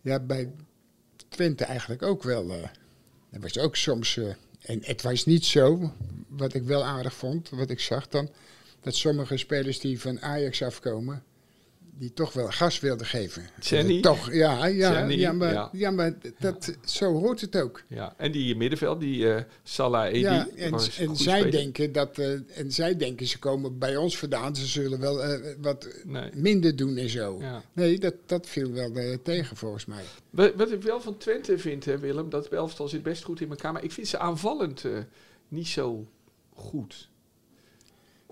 ja, 0.00 0.18
bij 0.20 0.50
Twente 1.28 1.64
eigenlijk 1.64 2.02
ook 2.02 2.22
wel... 2.22 2.50
eh 2.50 2.62
dat 3.30 3.42
was 3.42 3.58
ook 3.58 3.76
soms... 3.76 4.16
eh, 4.16 4.26
en 4.62 4.80
het 4.84 5.02
was 5.02 5.24
niet 5.24 5.44
zo, 5.44 5.92
wat 6.28 6.54
ik 6.54 6.62
wel 6.62 6.84
aardig 6.84 7.14
vond, 7.14 7.48
wat 7.50 7.70
ik 7.70 7.80
zag 7.80 8.08
dan... 8.08 8.28
dat 8.82 8.94
sommige 8.94 9.36
spelers 9.36 9.80
die 9.80 10.00
van 10.00 10.20
Ajax 10.20 10.62
afkomen... 10.62 11.22
die 11.98 12.12
toch 12.12 12.32
wel 12.32 12.48
gas 12.50 12.80
wilden 12.80 13.06
geven. 13.06 13.48
Jenny. 13.60 14.00
Toch, 14.00 14.32
ja, 14.32 14.66
ja, 14.66 14.92
Jenny, 14.92 15.14
ja, 15.14 15.32
maar, 15.32 15.52
ja. 15.52 15.68
ja. 15.72 15.90
maar 15.90 16.14
dat, 16.38 16.76
zo 16.84 17.12
hoort 17.12 17.40
het 17.40 17.56
ook. 17.56 17.82
ja. 17.88 18.14
En 18.16 18.32
die 18.32 18.56
middenveld, 18.56 19.00
die 19.00 19.32
eh 19.34 19.42
Salah 19.62 20.06
Edi. 20.06 20.18
Ja, 20.18 20.48
en, 20.56 20.74
en 20.98 21.16
zij 21.16 21.50
denken 21.50 21.92
dat, 21.92 22.18
eh, 22.18 22.58
en 22.58 22.72
zij 22.72 22.96
denken 22.96 23.26
ze 23.26 23.38
komen 23.38 23.78
bij 23.78 23.96
ons 23.96 24.18
vandaan, 24.18 24.56
ze 24.56 24.66
zullen 24.66 25.00
wel 25.00 25.22
eh, 25.22 25.54
wat 25.60 25.88
Nee. 26.04 26.30
minder 26.34 26.76
doen 26.76 26.96
en 26.96 27.08
zo. 27.08 27.40
Nee, 27.72 27.98
dat, 27.98 28.14
dat 28.26 28.46
viel 28.48 28.72
wel 28.72 28.92
tegen 29.22 29.56
volgens 29.56 29.84
mij. 29.86 30.02
Wat 30.30 30.54
wat 30.54 30.72
ik 30.72 30.82
wel 30.82 31.00
van 31.00 31.16
Twente 31.16 31.58
vind, 31.58 31.84
hè, 31.84 31.98
Willem, 31.98 32.30
dat 32.30 32.46
elftal 32.48 32.88
zit 32.88 33.02
best 33.02 33.22
goed 33.24 33.40
in 33.40 33.50
elkaar. 33.50 33.72
Maar 33.72 33.84
ik 33.84 33.92
vind 33.92 34.08
ze 34.08 34.18
aanvallend 34.18 34.84
niet 35.48 35.68
zo 35.68 36.06
goed. 36.54 37.10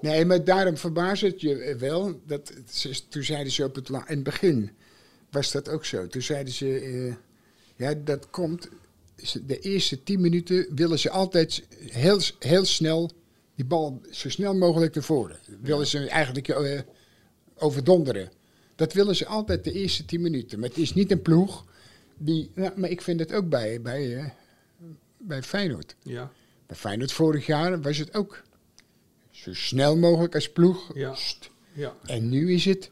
Nee, 0.00 0.24
maar 0.24 0.44
daarom 0.44 0.76
verbaast 0.76 1.22
het 1.22 1.40
je 1.40 1.76
wel. 1.78 2.20
Dat, 2.26 2.52
toen 3.08 3.22
zeiden 3.22 3.52
ze 3.52 3.64
op 3.64 3.74
het, 3.74 3.88
in 3.88 3.96
het 4.06 4.22
begin, 4.22 4.70
was 5.30 5.52
dat 5.52 5.68
ook 5.68 5.84
zo. 5.84 6.06
Toen 6.06 6.22
zeiden 6.22 6.52
ze, 6.52 6.78
eh, 6.78 7.14
ja, 7.76 7.94
dat 8.04 8.30
komt, 8.30 8.68
de 9.46 9.58
eerste 9.58 10.02
tien 10.02 10.20
minuten 10.20 10.66
willen 10.74 10.98
ze 10.98 11.10
altijd 11.10 11.66
heel, 11.90 12.20
heel 12.38 12.64
snel 12.64 13.10
die 13.54 13.64
bal 13.64 14.00
zo 14.10 14.28
snel 14.28 14.54
mogelijk 14.54 14.94
naar 14.94 15.04
voren. 15.04 15.36
Willen 15.60 15.86
ze 15.86 16.08
eigenlijk 16.08 16.48
eh, 16.48 16.80
overdonderen. 17.56 18.30
Dat 18.74 18.92
willen 18.92 19.16
ze 19.16 19.26
altijd 19.26 19.64
de 19.64 19.72
eerste 19.72 20.04
tien 20.04 20.20
minuten. 20.20 20.58
Maar 20.60 20.68
het 20.68 20.78
is 20.78 20.94
niet 20.94 21.10
een 21.10 21.22
ploeg 21.22 21.64
die, 22.18 22.50
maar 22.76 22.90
ik 22.90 23.00
vind 23.00 23.20
het 23.20 23.32
ook 23.32 23.48
bij, 23.48 23.80
bij, 23.80 24.16
eh, 24.16 24.24
bij 25.18 25.42
Feyenoord. 25.42 25.96
Ja. 26.02 26.32
Bij 26.66 26.76
Feyenoord 26.76 27.12
vorig 27.12 27.46
jaar 27.46 27.80
was 27.80 27.98
het 27.98 28.14
ook 28.14 28.42
zo 29.42 29.54
snel 29.54 29.96
mogelijk 29.96 30.34
als 30.34 30.50
ploeg. 30.50 30.90
Ja. 30.94 31.14
Ja. 31.72 31.94
En 32.04 32.28
nu 32.28 32.52
is 32.52 32.64
het, 32.64 32.90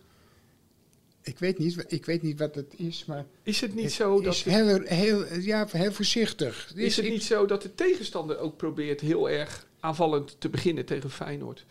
ik 1.22 1.38
weet 1.38 1.58
niet, 1.58 1.84
ik 1.88 2.04
weet 2.04 2.22
niet 2.22 2.38
wat 2.38 2.54
het 2.54 2.74
is, 2.76 3.04
maar 3.04 3.26
Is 3.42 3.60
het 3.60 3.74
niet 3.74 3.84
het 3.84 3.92
zo 3.92 4.20
dat... 4.20 4.34
is 4.34 4.42
heel, 4.42 4.80
heel, 4.82 5.34
ja, 5.40 5.66
heel 5.70 5.92
voorzichtig. 5.92 6.72
Is 6.74 6.96
het 6.96 7.04
ik- 7.04 7.10
niet 7.12 7.22
zo 7.22 7.46
dat 7.46 7.62
de 7.62 7.74
tegenstander 7.74 8.38
ook 8.38 8.56
probeert 8.56 9.00
heel 9.00 9.30
erg 9.30 9.66
aanvallend 9.80 10.36
te 10.40 10.48
beginnen 10.48 10.84
tegen 10.84 11.10
Feyenoord? 11.10 11.64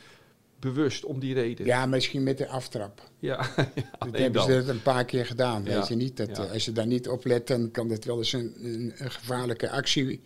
Bewust 0.59 1.05
om 1.05 1.19
die 1.19 1.33
reden. 1.33 1.65
Ja, 1.65 1.85
misschien 1.85 2.23
met 2.23 2.37
de 2.37 2.47
aftrap. 2.47 3.09
ja, 3.19 3.49
ja, 3.55 3.71
Dat 3.99 4.17
hebben 4.17 4.41
ze 4.41 4.51
dat 4.51 4.67
een 4.67 4.81
paar 4.81 5.05
keer 5.05 5.25
gedaan, 5.25 5.63
Ja. 5.65 5.77
weet 5.79 5.87
je 5.87 5.95
niet? 5.95 6.17
Dat, 6.17 6.27
Ja. 6.37 6.43
eh, 6.45 6.51
als 6.51 6.65
je 6.65 6.71
daar 6.71 6.87
niet 6.87 7.07
op 7.09 7.25
let, 7.25 7.47
dan 7.47 7.71
kan 7.71 7.87
dat 7.87 8.03
wel 8.03 8.17
eens 8.17 8.33
een, 8.33 8.53
een, 8.61 8.93
een 8.97 9.11
gevaarlijke 9.11 9.69
actie 9.69 10.21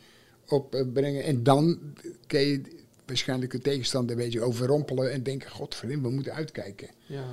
opbrengen. 0.48 1.24
En 1.24 1.44
dan 1.44 1.80
kun 2.28 2.40
je 2.40 2.62
waarschijnlijk 3.12 3.52
de 3.52 3.60
tegenstander 3.60 4.16
een 4.18 4.24
beetje 4.24 4.42
overrompelen 4.42 5.12
en 5.12 5.24
denken, 5.24 5.50
godverdomme, 5.52 6.08
we 6.08 6.14
moeten 6.14 6.34
uitkijken. 6.34 6.88
Ja. 7.06 7.24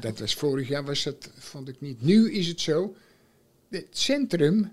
Dat 0.00 0.18
was 0.18 0.34
vorig 0.34 0.68
jaar, 0.68 0.84
was 0.84 1.02
dat, 1.02 1.30
vond 1.38 1.68
ik 1.68 1.80
niet. 1.80 2.02
Nu 2.02 2.32
is 2.32 2.46
het 2.46 2.60
zo, 2.60 2.94
het 3.68 3.86
centrum 3.90 4.72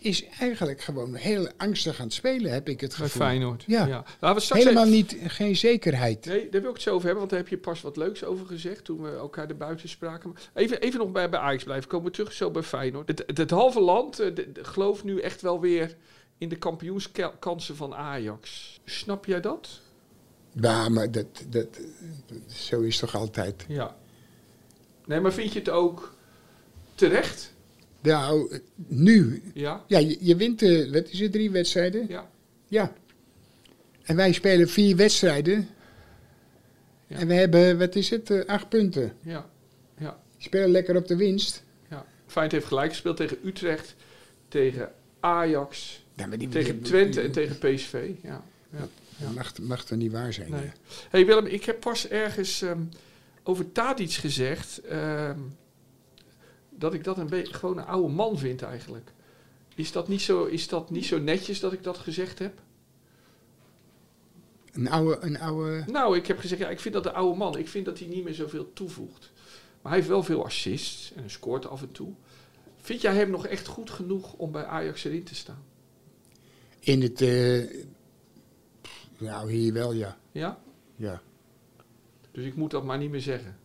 is 0.00 0.24
eigenlijk 0.38 0.80
gewoon 0.80 1.14
heel 1.14 1.48
angstig 1.56 1.98
aan 1.98 2.04
het 2.04 2.14
spelen, 2.14 2.52
heb 2.52 2.68
ik 2.68 2.80
het 2.80 2.96
Bij 2.98 3.06
gevoel. 3.06 3.26
Feyenoord. 3.26 3.64
Ja. 3.66 4.04
Helemaal 4.20 4.82
even- 4.86 4.90
niet, 4.90 5.16
geen 5.26 5.56
zekerheid. 5.56 6.24
Nee, 6.26 6.48
daar 6.48 6.60
wil 6.60 6.70
ik 6.70 6.76
het 6.76 6.84
zo 6.84 6.90
over 6.90 7.06
hebben, 7.06 7.18
want 7.18 7.30
daar 7.30 7.38
heb 7.40 7.48
je 7.48 7.58
pas 7.58 7.80
wat 7.80 7.96
leuks 7.96 8.24
over 8.24 8.46
gezegd 8.46 8.84
toen 8.84 9.02
we 9.02 9.10
elkaar 9.10 9.48
erbuiten 9.48 9.88
spraken. 9.88 10.30
Maar 10.30 10.42
Even, 10.54 10.80
even 10.80 10.98
nog 10.98 11.12
bij, 11.12 11.28
bij 11.30 11.40
Ajax 11.40 11.64
blijven, 11.64 11.88
komen 11.88 12.06
we 12.06 12.12
terug 12.12 12.32
zo 12.32 12.50
bij 12.50 12.62
Feyenoord. 12.62 13.08
Het, 13.08 13.22
het, 13.26 13.38
het 13.38 13.50
halve 13.50 13.80
land 13.80 14.18
eh, 14.20 14.34
de- 14.34 14.52
de- 14.52 14.64
gelooft 14.64 15.04
nu 15.04 15.20
echt 15.20 15.40
wel 15.40 15.60
weer 15.60 15.96
in 16.38 16.48
de 16.48 16.56
kampioenskansen 16.56 17.76
van 17.76 17.94
Ajax. 17.94 18.80
Snap 18.84 19.24
jij 19.24 19.40
dat? 19.40 19.80
Ja, 20.52 20.88
maar 20.88 21.10
dat, 21.10 21.44
dat, 21.48 21.80
zo 22.46 22.80
is 22.80 22.98
toch 22.98 23.14
altijd. 23.14 23.64
Ja. 23.68 23.96
Nee, 25.06 25.20
maar 25.20 25.32
vind 25.32 25.52
je 25.52 25.58
het 25.58 25.68
ook 25.68 26.14
terecht? 26.94 27.54
Nou, 28.00 28.60
nu. 28.86 29.42
Ja? 29.54 29.84
Ja, 29.86 29.98
je, 29.98 30.16
je 30.20 30.36
wint, 30.36 30.62
eh, 30.62 30.92
wat 30.92 31.08
is 31.08 31.20
het, 31.20 31.32
drie 31.32 31.50
wedstrijden? 31.50 32.06
Ja. 32.08 32.30
Ja. 32.68 32.92
En 34.02 34.16
wij 34.16 34.32
spelen 34.32 34.68
vier 34.68 34.96
wedstrijden. 34.96 35.68
Ja. 37.06 37.16
En 37.16 37.26
we 37.26 37.34
hebben, 37.34 37.78
wat 37.78 37.94
is 37.94 38.10
het, 38.10 38.30
eh, 38.30 38.44
acht 38.44 38.68
punten. 38.68 39.12
Ja. 39.22 39.50
Ja. 39.98 40.20
Spelen 40.38 40.70
lekker 40.70 40.96
op 40.96 41.06
de 41.06 41.16
winst. 41.16 41.64
ja. 41.90 42.06
Feyenoord 42.26 42.52
heeft 42.52 42.66
gelijk 42.66 42.90
gespeeld 42.90 43.16
tegen 43.16 43.38
Utrecht, 43.44 43.94
tegen 44.48 44.92
Ajax, 45.20 46.04
die, 46.38 46.48
tegen 46.48 46.82
Twente 46.82 47.20
en 47.20 47.32
tegen 47.32 47.58
PSV. 47.58 48.10
Ja. 48.22 48.44
ja. 48.70 48.88
Dat 49.18 49.34
mag, 49.34 49.58
mag 49.58 49.84
toch 49.84 49.98
niet 49.98 50.12
waar 50.12 50.32
zijn? 50.32 50.50
Nee. 50.50 50.72
hey 51.10 51.26
Willem, 51.26 51.46
ik 51.46 51.64
heb 51.64 51.80
pas 51.80 52.08
ergens 52.08 52.62
ehm, 52.62 52.82
over 53.42 53.72
Tadic 53.72 54.12
gezegd 54.12 54.80
ehm, 54.80 55.38
dat 56.70 56.94
ik 56.94 57.04
dat 57.04 57.18
een 57.18 57.28
beetje 57.28 57.54
gewoon 57.54 57.78
een 57.78 57.84
oude 57.84 58.12
man 58.12 58.38
vind 58.38 58.62
eigenlijk. 58.62 59.12
Is 59.74 59.92
dat, 59.92 60.08
niet 60.08 60.22
zo, 60.22 60.44
is 60.44 60.68
dat 60.68 60.90
niet 60.90 61.06
zo 61.06 61.18
netjes 61.18 61.60
dat 61.60 61.72
ik 61.72 61.82
dat 61.82 61.98
gezegd 61.98 62.38
heb? 62.38 62.60
Een 64.72 64.88
oude, 64.88 65.18
een 65.20 65.38
oude... 65.40 65.84
Nou, 65.86 66.16
ik 66.16 66.26
heb 66.26 66.38
gezegd, 66.38 66.60
ja, 66.60 66.68
ik 66.68 66.80
vind 66.80 66.94
dat 66.94 67.02
de 67.02 67.12
oude 67.12 67.38
man. 67.38 67.58
Ik 67.58 67.68
vind 67.68 67.84
dat 67.84 67.98
hij 67.98 68.08
niet 68.08 68.24
meer 68.24 68.34
zoveel 68.34 68.72
toevoegt. 68.72 69.32
Maar 69.82 69.92
hij 69.92 70.00
heeft 70.00 70.08
wel 70.08 70.22
veel 70.22 70.44
assists 70.44 71.12
en 71.12 71.20
hij 71.20 71.28
scoort 71.28 71.66
af 71.66 71.82
en 71.82 71.92
toe. 71.92 72.12
Vind 72.76 73.00
jij 73.00 73.14
hem 73.14 73.30
nog 73.30 73.46
echt 73.46 73.66
goed 73.66 73.90
genoeg 73.90 74.32
om 74.32 74.52
bij 74.52 74.64
Ajax 74.64 75.04
erin 75.04 75.24
te 75.24 75.34
staan? 75.34 75.64
In 76.88 77.02
het... 77.02 77.20
eh, 77.20 77.64
nou, 79.18 79.52
hier 79.52 79.72
wel, 79.72 79.92
ja. 79.92 80.18
Ja? 80.32 80.60
ja. 80.96 81.22
Dus 82.30 82.44
ik 82.44 82.54
moet 82.54 82.70
dat 82.70 82.84
maar 82.84 82.98
niet 82.98 83.10
meer 83.10 83.20
zeggen. 83.20 83.56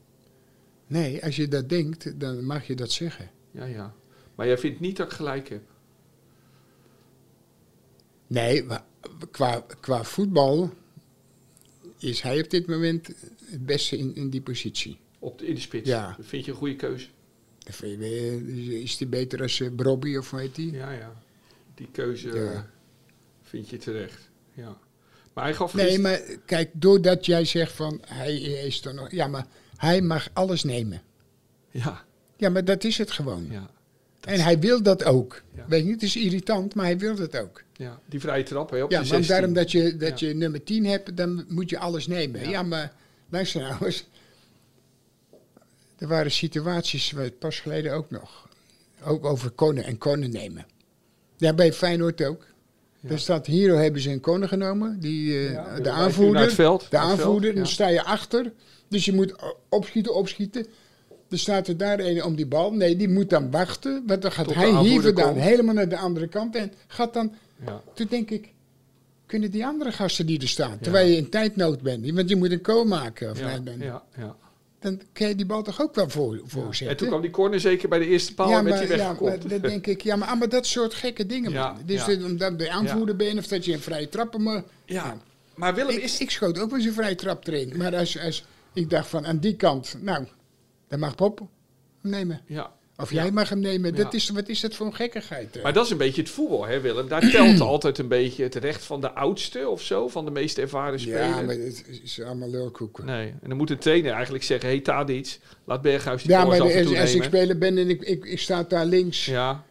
Nee, 0.88 1.24
als 1.24 1.36
je 1.36 1.48
dat 1.48 1.70
denkt, 1.70 2.20
dan 2.20 2.46
mag 2.46 2.68
je 2.68 2.76
dat 2.76 2.92
zeggen. 2.92 3.30
Ja, 3.52 3.66
ja. 3.66 3.94
Maar 4.36 4.48
jij 4.48 4.58
vindt 4.58 4.80
niet 4.80 4.98
dat 4.98 5.08
ik 5.08 5.14
gelijk 5.14 5.50
heb? 5.50 5.62
Nee, 8.28 8.64
maar 8.64 8.86
qua, 9.32 9.66
qua 9.80 10.04
voetbal 10.04 10.74
is 11.98 12.22
hij 12.22 12.42
op 12.42 12.50
dit 12.50 12.68
moment 12.68 13.08
het 13.46 13.66
beste 13.66 13.98
in, 13.98 14.16
in 14.16 14.30
die 14.30 14.42
positie. 14.42 14.98
Op 15.20 15.40
de, 15.40 15.48
in 15.48 15.56
de 15.56 15.62
spits? 15.62 15.90
Ja. 15.90 16.14
Dat 16.18 16.26
vind 16.26 16.46
je 16.46 16.52
een 16.52 16.58
goede 16.58 16.76
keuze? 16.76 17.08
Eh, 17.82 18.82
Is 18.82 19.00
hij 19.00 19.08
beter 19.10 19.42
als 19.42 19.60
uh, 19.60 19.76
Brobby 19.76 20.16
of 20.16 20.30
hoe 20.30 20.40
heet 20.40 20.56
die? 20.56 20.72
Ja, 20.72 20.92
ja. 20.92 21.22
Die 21.76 21.88
keuze 21.92 22.34
Ja. 22.34 22.72
Vind 23.54 23.70
je 23.70 23.78
terecht. 23.78 24.30
Ja. 24.54 24.78
Maar 25.34 25.44
hij 25.44 25.54
gaf 25.54 25.74
Nee, 25.74 25.86
gisteren- 25.86 26.10
maar 26.12 26.38
kijk, 26.46 26.70
doordat 26.74 27.26
jij 27.26 27.46
zegt 27.46 27.72
van 27.72 28.02
hij 28.06 28.36
is 28.42 28.86
er 28.86 28.94
nog. 28.94 29.12
Ja, 29.12 29.28
maar 29.28 29.46
hij 29.78 30.02
mag 30.02 30.30
alles 30.34 30.64
nemen. 30.64 31.02
Ja, 31.72 32.04
Ja, 32.38 32.50
maar 32.50 32.66
dat 32.66 32.84
is 32.84 32.98
het 32.98 33.12
gewoon. 33.12 33.48
ja, 33.52 33.70
en 34.22 34.40
hij 34.40 34.60
wil 34.60 34.84
dat 34.84 35.04
ook. 35.04 35.42
Ja. 35.56 35.66
Weet 35.68 35.86
je, 35.86 35.92
het 35.92 36.04
is 36.04 36.16
irritant, 36.16 36.76
maar 36.76 36.86
hij 36.86 36.98
wil 36.98 37.16
dat 37.16 37.38
ook. 37.38 37.64
ja. 37.74 38.00
Die 38.06 38.20
vrije 38.20 38.44
trap 38.44 38.70
hè, 38.70 38.84
op 38.84 38.92
Ja, 38.92 38.98
want 38.98 39.10
16. 39.10 39.28
daarom 39.36 39.54
dat 39.54 39.72
je, 39.72 39.98
dat 39.98 40.20
Ja. 40.20 40.28
je 40.28 40.34
nummer 40.34 40.64
10 40.64 40.86
hebt, 40.86 41.18
dan 41.18 41.46
moet 41.48 41.70
je 41.70 41.78
alles 41.80 42.08
nemen. 42.08 42.42
Ja. 42.44 42.50
Ja, 42.50 42.64
maar 42.64 42.94
luister 43.30 43.62
nou 43.62 43.86
eens. 43.86 44.06
Er 45.98 46.08
waren 46.08 46.32
situaties, 46.32 47.12
waar 47.12 47.32
pas 47.32 47.60
geleden 47.60 47.94
ook 47.94 48.12
nog, 48.12 48.50
ook 49.04 49.26
over 49.26 49.50
konen 49.50 49.84
en 49.84 49.98
konen 49.98 50.32
nemen. 50.32 50.66
Ja, 51.38 51.54
bij 51.54 51.74
Feyenoord 51.74 52.24
ook. 52.24 52.46
Er 53.08 53.20
staat, 53.20 53.46
Hero 53.46 53.76
hebben 53.76 54.02
ze 54.02 54.10
een 54.12 54.20
konen 54.20 54.48
genomen, 54.48 55.00
die, 55.00 55.34
Ja, 55.34 55.80
de 55.80 55.90
aanvoerder. 55.90 56.52
veld, 56.52 56.82
De 56.82 56.88
veld, 56.90 57.04
aanvoerder, 57.04 57.50
ja. 57.50 57.56
dan 57.56 57.68
sta 57.68 57.88
je 57.88 58.04
achter. 58.04 58.52
Dus 58.88 59.06
je 59.06 59.14
moet 59.14 59.36
opschieten, 59.70 60.16
opschieten. 60.16 60.66
Er 61.30 61.40
staat 61.40 61.68
er 61.68 61.78
daar 61.78 62.00
een 62.00 62.24
om 62.24 62.36
die 62.36 62.46
bal. 62.46 62.72
Nee, 62.74 62.96
die 62.96 63.10
moet 63.10 63.30
dan 63.30 63.52
wachten. 63.52 64.04
Want 64.08 64.22
dan 64.22 64.32
gaat 64.32 64.46
Tot 64.46 64.56
hij 64.56 64.72
hier 64.82 65.02
vandaan 65.02 65.36
helemaal 65.36 65.74
naar 65.74 65.90
de 65.90 65.98
andere 65.98 66.28
kant. 66.28 66.56
En 66.56 66.72
gaat 66.88 67.14
dan 67.14 67.34
Ja. 67.66 67.82
toen 67.94 68.08
denk 68.10 68.30
ik, 68.30 68.52
kunnen 69.26 69.52
die 69.52 69.66
andere 69.66 69.92
gasten 69.92 70.26
die 70.26 70.42
er 70.42 70.48
staan, 70.48 70.78
terwijl 70.82 71.08
je 71.08 71.16
in 71.18 71.30
tijdnood 71.30 71.82
bent, 71.82 72.12
want 72.12 72.30
je 72.30 72.36
moet 72.36 72.52
een 72.52 72.62
kool 72.62 72.86
maken, 72.86 73.32
of 73.32 73.40
Ja, 73.40 73.46
nee, 73.48 73.64
dan, 73.64 73.80
ja, 73.80 74.04
ja. 74.18 74.36
Dan 74.84 75.02
kun 75.14 75.28
je 75.28 75.36
die 75.36 75.46
bal 75.46 75.64
toch 75.64 75.82
ook 75.82 75.96
wel 75.96 76.10
voor, 76.10 76.34
En 76.34 76.42
voorzetten. 76.50 76.98
toen 76.98 77.08
kwam 77.08 77.22
die 77.22 77.32
corner 77.32 77.60
zeker 77.60 77.90
bij 77.90 78.00
de 78.00 78.06
eerste 78.06 78.34
paal 78.34 78.50
ja, 78.50 78.58
en 78.58 78.64
werd 78.64 78.76
maar, 78.80 78.88
hij 78.88 78.98
ja, 78.98 79.04
weggekopt. 79.08 79.40
maar 79.50 79.60
dan 79.60 79.70
denk 79.70 79.88
ik, 79.88 80.02
ja, 80.02 80.16
maar, 80.16 80.38
maar 80.38 80.50
dat 80.50 80.66
soort 80.66 80.94
gekke 80.94 81.26
dingen, 81.26 81.52
Ja. 81.52 81.78
Dus 81.86 82.00
ja. 82.00 82.06
dit- 82.06 82.24
omdat 82.24 82.60
de 82.60 82.70
aanvoerder 82.72 83.16
bent, 83.16 83.38
of 83.40 83.48
dat 83.48 83.66
je 83.66 83.74
een 83.74 83.80
vrije 83.80 84.10
trappen 84.10 84.44
maar 84.44 84.64
ja, 84.86 85.18
maar 85.56 85.76
Willem 85.76 85.96
ik, 85.96 86.04
is... 86.04 86.20
ik 86.20 86.30
schoot 86.32 86.60
ook 86.60 86.70
wel 86.70 86.80
eens 86.80 86.88
een 86.88 86.94
vrije 86.94 87.16
trap 87.16 87.48
erin. 87.48 87.78
Maar 87.78 87.96
als, 87.96 88.20
als 88.20 88.46
ik 88.74 88.90
dacht 88.90 89.08
van, 89.08 89.26
aan 89.26 89.38
die 89.40 89.56
kant, 89.56 89.98
nou, 90.02 90.26
dan 90.88 91.00
mag 91.00 91.16
Pop 91.16 91.40
hem 91.40 91.48
nemen. 92.12 92.42
Ja. 92.46 92.72
Of 92.98 93.12
jij 93.12 93.32
mag 93.32 93.50
hem 93.50 93.60
nemen. 93.60 93.96
Dat 93.96 94.14
is, 94.14 94.30
wat 94.30 94.48
is 94.50 94.60
dat 94.60 94.76
voor 94.76 94.86
een 94.86 94.96
gekkigheid? 94.96 95.60
Maar 95.64 95.74
dat 95.74 95.86
is 95.86 95.92
een 95.92 95.98
beetje 95.98 96.22
het 96.22 96.30
voetbal, 96.30 96.66
hè 96.66 96.80
Willem? 96.82 97.08
Daar 97.08 97.30
telt 97.30 97.60
altijd 97.72 97.98
een 97.98 98.08
beetje 98.08 98.44
het 98.44 98.56
recht 98.56 98.84
van 98.84 99.02
de 99.02 99.12
oudste 99.12 99.70
of 99.70 99.82
zo, 99.82 100.08
van 100.08 100.26
de 100.26 100.32
meest 100.32 100.58
ervaren 100.58 101.00
speler. 101.00 101.22
ja, 101.24 101.42
maar 101.42 101.56
het 101.56 101.84
is 102.04 102.22
allemaal 102.22 102.50
lulkoeken. 102.50 103.06
Nee, 103.06 103.28
en 103.42 103.50
dan 103.50 103.58
moet 103.58 103.70
een 103.70 103.78
trainer 103.78 104.12
eigenlijk 104.12 104.44
zeggen, 104.44 104.70
hey 104.70 104.80
Tadic, 104.80 105.40
laat 105.64 105.82
Berghuis 105.82 106.22
die 106.22 106.32
Ja, 106.32 106.46
maar 106.46 106.62
als, 106.62 107.14
ik 107.14 107.24
speler 107.24 107.58
ben 107.58 107.78
en 107.78 107.90
ik, 107.90 108.02
ik, 108.02 108.26
ik 108.26 108.40
sta 108.40 108.64
daar 108.64 108.86
links, 108.86 109.26
Ja, 109.26 109.64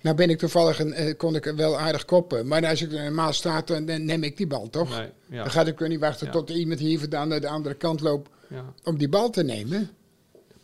nou 0.00 0.16
ben 0.16 0.30
ik 0.30 0.38
toevallig, 0.38 0.78
een, 0.78 0.92
eh, 0.92 1.16
kon 1.16 1.34
ik 1.34 1.44
wel 1.44 1.78
aardig 1.78 2.04
koppen. 2.04 2.46
Maar 2.46 2.66
als 2.66 2.82
ik 2.82 2.92
er 2.92 3.02
normaal 3.02 3.32
sta, 3.32 3.60
dan, 3.60 3.86
dan 3.86 4.04
neem 4.04 4.22
ik 4.22 4.36
die 4.36 4.46
bal, 4.46 4.70
toch? 4.70 4.98
nee, 4.98 5.08
ja, 5.26 5.42
Dan 5.42 5.50
ga 5.50 5.66
ik 5.66 5.80
er 5.80 5.88
niet 5.88 6.00
wachten 6.00 6.26
Ja. 6.26 6.32
tot 6.32 6.50
iemand 6.50 6.80
hier 6.80 6.98
vandaan 6.98 7.28
naar 7.28 7.40
de 7.40 7.48
andere 7.48 7.74
kant 7.74 8.00
loopt 8.00 8.30
ja. 8.48 8.64
om 8.84 8.98
die 8.98 9.08
bal 9.08 9.30
te 9.30 9.42
nemen. 9.44 9.90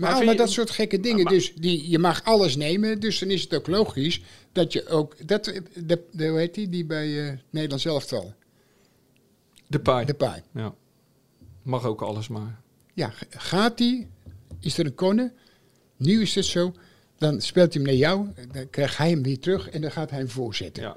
Maar, 0.02 0.14
allemaal 0.14 0.32
je- 0.32 0.38
dat 0.38 0.50
soort 0.50 0.70
gekke 0.70 1.00
dingen. 1.00 1.22
Maar- 1.24 1.32
dus 1.32 1.54
die, 1.54 1.90
je 1.90 1.98
mag 1.98 2.24
alles 2.24 2.56
nemen, 2.56 3.00
dus 3.00 3.18
dan 3.18 3.30
is 3.30 3.42
het 3.42 3.54
ook 3.54 3.66
logisch 3.66 4.22
dat 4.52 4.72
je 4.72 4.86
ook... 4.88 5.26
Dat, 5.28 5.44
de, 5.74 6.02
de, 6.12 6.28
hoe 6.28 6.38
heet 6.38 6.54
die, 6.54 6.68
die 6.68 6.84
bij 6.84 7.26
eh 7.28 7.32
Nederlands 7.50 7.84
elftal? 7.84 8.34
De 9.66 9.80
paai. 9.80 10.06
De 10.06 10.14
paai. 10.14 10.42
Ja. 10.54 10.74
Mag 11.62 11.84
ook 11.84 12.02
alles 12.02 12.28
maar. 12.28 12.60
Ja, 12.94 13.12
gaat 13.30 13.78
die, 13.78 14.08
is 14.60 14.78
er 14.78 14.86
een 14.86 14.94
konne, 14.94 15.32
nu 15.96 16.22
is 16.22 16.34
het 16.34 16.44
zo, 16.44 16.72
dan 17.18 17.40
speelt 17.40 17.74
hij 17.74 17.82
hem 17.82 17.90
naar 17.92 18.00
jou, 18.00 18.28
dan 18.52 18.70
krijgt 18.70 18.96
hij 18.96 19.10
hem 19.10 19.22
weer 19.22 19.38
terug 19.38 19.68
en 19.70 19.80
dan 19.80 19.90
gaat 19.90 20.10
hij 20.10 20.18
hem 20.18 20.28
voorzetten. 20.28 20.82
Ja, 20.82 20.96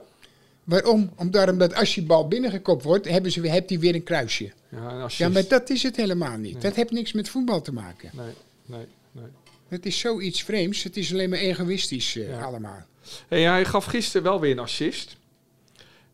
Waarom? 0.64 1.12
Omdat 1.18 1.74
als 1.76 1.94
die 1.94 2.04
bal 2.04 2.28
binnengekopt 2.28 2.84
wordt, 2.84 3.10
hebben 3.10 3.32
ze, 3.32 3.48
hebt 3.48 3.70
hij 3.70 3.80
weer 3.80 3.96
een 3.96 4.04
kruisje. 4.04 4.52
ja. 4.72 5.08
Ja, 5.18 5.30
maar 5.30 5.48
dat 5.48 5.70
is 5.70 5.84
het 5.84 5.96
helemaal 5.96 6.38
niet. 6.38 6.54
Nee. 6.54 6.62
Dat 6.62 6.76
heeft 6.76 6.92
niks 6.92 7.14
met 7.14 7.30
voetbal 7.30 7.62
te 7.62 7.74
maken. 7.74 8.10
Nee, 8.14 8.26
nee, 8.66 8.86
nee. 9.12 9.26
Het 9.68 9.86
is 9.86 10.00
zoiets 10.00 10.44
vreemds. 10.44 10.84
Het 10.84 10.98
is 10.98 11.12
alleen 11.14 11.30
maar 11.30 11.40
egoïstisch 11.40 12.16
eh, 12.16 12.28
Ja. 12.30 12.42
allemaal. 12.42 12.86
Hey, 13.28 13.42
hij 13.44 13.66
gaf 13.66 13.86
gisteren 13.86 14.24
wel 14.24 14.40
weer 14.40 14.52
een 14.52 14.60
assist. 14.60 15.16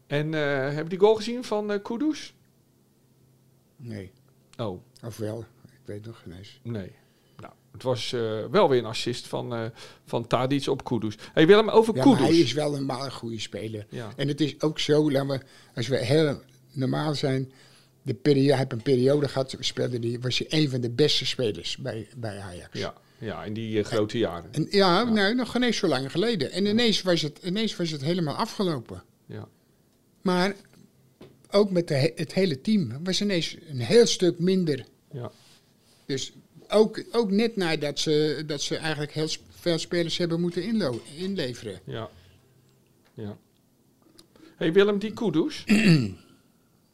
En 0.08 0.34
eh 0.34 0.74
heb 0.74 0.84
je 0.84 0.90
die 0.90 1.00
goal 1.00 1.16
gezien 1.16 1.44
van 1.44 1.72
eh 1.72 1.82
Kudus? 1.84 2.34
Nee. 3.76 4.12
Oh, 4.58 4.82
Of 5.06 5.18
wel, 5.18 5.46
ik 5.66 5.80
weet 5.86 6.06
nog 6.06 6.22
geen 6.24 6.34
eens. 6.38 6.60
nee. 6.64 6.92
Nou, 7.38 7.54
het 7.72 7.84
was 7.84 8.10
wel 8.52 8.70
weer 8.70 8.80
een 8.80 8.86
assist 8.86 9.28
van, 9.28 9.54
eh 9.56 9.66
van 10.06 10.28
Tadic 10.28 10.68
op 10.68 10.84
Kudus. 10.84 11.16
Hey 11.34 11.48
Willem, 11.48 11.70
over 11.70 11.96
Ja, 11.96 12.04
Kudus. 12.04 12.20
hij 12.20 12.36
is 12.38 12.54
wel 12.54 12.76
een 12.76 12.86
maar 12.86 13.06
een 13.06 13.12
goede 13.12 13.40
speler. 13.40 13.86
Ja. 13.90 14.14
En 14.16 14.28
het 14.28 14.42
is 14.42 14.62
ook 14.62 14.80
zo, 14.80 15.12
laten 15.12 15.28
we, 15.30 15.42
als 15.76 15.88
we 15.88 15.98
heel 15.98 16.42
normaal 16.72 17.16
zijn, 17.16 17.52
de 18.02 18.14
periode, 18.14 18.56
heeft 18.58 18.72
een 18.72 18.82
periode 18.82 19.28
gehad, 19.28 19.56
speelde 19.60 20.00
die, 20.00 20.20
was 20.20 20.38
hij 20.38 20.48
een 20.50 20.70
van 20.70 20.82
de 20.82 20.90
beste 20.90 21.26
spelers 21.26 21.78
bij, 21.78 22.08
bij 22.18 22.40
Ajax. 22.40 22.80
Ja, 22.80 22.94
ja, 23.18 23.44
in 23.44 23.54
die 23.54 23.80
eh, 23.80 23.86
grote 23.86 24.18
jaren. 24.18 24.54
En 24.54 24.68
ja, 24.70 25.04
Nou, 25.04 25.36
nog 25.36 25.52
geen 25.52 25.64
eens 25.64 25.78
zo 25.78 25.88
lang 25.88 26.12
geleden. 26.12 26.52
En 26.52 26.66
ineens 26.66 27.02
was 27.02 27.22
het, 27.22 27.40
ineens 27.44 27.76
was 27.76 27.90
het 27.90 28.02
helemaal 28.02 28.36
afgelopen. 28.36 29.04
Ja, 29.26 29.48
Maar 30.22 30.56
ook 31.52 31.72
met 31.72 31.88
de, 31.88 31.94
he- 31.94 32.12
het 32.16 32.34
hele 32.34 32.62
team 32.62 33.04
was 33.04 33.22
ineens 33.22 33.58
een 33.70 33.80
heel 33.80 34.06
stuk 34.06 34.40
minder. 34.40 34.86
ja. 35.12 35.32
Dus 36.06 36.32
ook, 36.70 37.04
ook 37.12 37.32
net 37.32 37.56
nadat 37.56 38.00
ze, 38.00 38.44
dat 38.46 38.62
ze 38.62 38.76
eigenlijk 38.78 39.12
heel 39.12 39.28
veel 39.50 39.78
spelers 39.78 40.18
hebben 40.18 40.42
moeten 40.42 40.64
inlo- 40.64 41.02
inleveren. 41.18 41.80
Ja. 41.86 42.10
ja. 43.14 43.38
hey 44.56 44.74
Willem, 44.74 45.00
die 45.00 45.14
Kudus. 45.14 45.64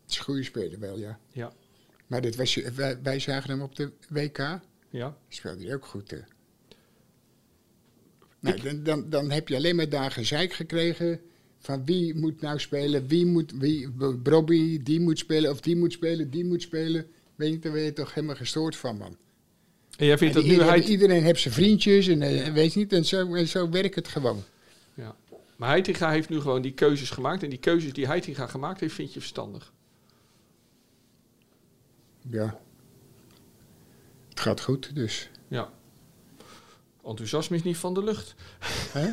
Het 0.07 0.15
is 0.15 0.17
een 0.17 0.23
goede 0.23 0.43
speler 0.43 0.79
wel, 0.79 0.97
ja. 0.97 1.19
ja, 1.31 1.53
Maar 2.07 2.21
dit 2.21 2.35
was, 2.35 2.53
je- 2.53 2.71
wij, 2.71 3.01
wij 3.03 3.19
zagen 3.19 3.49
hem 3.49 3.61
op 3.61 3.75
de 3.75 3.91
WK. 4.09 4.59
ja. 4.89 5.17
Speelde 5.29 5.63
hij 5.65 5.73
ook 5.75 5.85
goed. 5.85 6.11
hè. 6.11 6.17
Nou, 8.39 8.61
dan, 8.61 8.83
dan, 8.83 9.09
dan 9.09 9.31
heb 9.31 9.47
je 9.47 9.55
alleen 9.55 9.75
maar 9.75 9.89
daar 9.89 10.11
gezeik 10.11 10.53
gekregen 10.53 11.19
van 11.59 11.85
wie 11.85 12.15
moet 12.15 12.41
nou 12.41 12.59
spelen, 12.59 13.07
wie 13.07 13.25
moet, 13.25 13.51
wie, 13.55 13.89
Brobby, 14.23 14.83
die 14.83 14.99
moet 14.99 15.19
spelen, 15.19 15.51
of 15.51 15.61
die 15.61 15.75
moet 15.75 15.93
spelen, 15.93 16.29
die 16.29 16.45
moet 16.45 16.61
spelen. 16.61 17.07
Weet 17.35 17.51
je, 17.53 17.59
daar 17.59 17.71
ben 17.71 17.81
je 17.81 17.93
toch 17.93 18.13
helemaal 18.13 18.35
gestoord 18.35 18.75
van, 18.75 18.97
man. 18.97 19.17
En 19.97 20.05
jij 20.05 20.17
vindt 20.17 20.35
En 20.35 20.39
dat 20.41 20.49
nu 20.49 20.57
iedereen, 20.57 20.81
hij... 20.81 20.89
iedereen 20.89 21.23
heeft 21.23 21.41
zijn 21.41 21.53
vriendjes 21.53 22.07
en 22.07 22.21
eh, 22.21 22.53
weet 22.53 22.75
niet, 22.75 22.93
en 22.93 23.05
zo, 23.05 23.33
en 23.35 23.47
zo 23.47 23.69
werkt 23.69 23.95
het 23.95 24.07
gewoon. 24.07 24.43
Ja. 24.93 25.15
Maar 25.55 25.69
Heitinga 25.69 26.11
heeft 26.11 26.29
nu 26.29 26.39
gewoon 26.39 26.61
die 26.61 26.73
keuzes 26.73 27.09
gemaakt. 27.09 27.43
En 27.43 27.49
die 27.49 27.59
keuzes 27.59 27.93
die 27.93 28.05
Heitinga 28.07 28.47
gemaakt 28.47 28.79
heeft, 28.79 28.93
vind 28.93 29.13
je 29.13 29.19
verstandig. 29.19 29.73
Ja. 32.29 32.59
Het 34.29 34.39
gaat 34.39 34.61
goed, 34.61 34.95
dus. 34.95 35.29
Ja. 35.47 35.69
enthousiasme 37.05 37.55
is 37.55 37.63
niet 37.63 37.77
van 37.77 37.93
de 37.93 38.03
lucht. 38.03 38.35
Hè? 38.91 39.09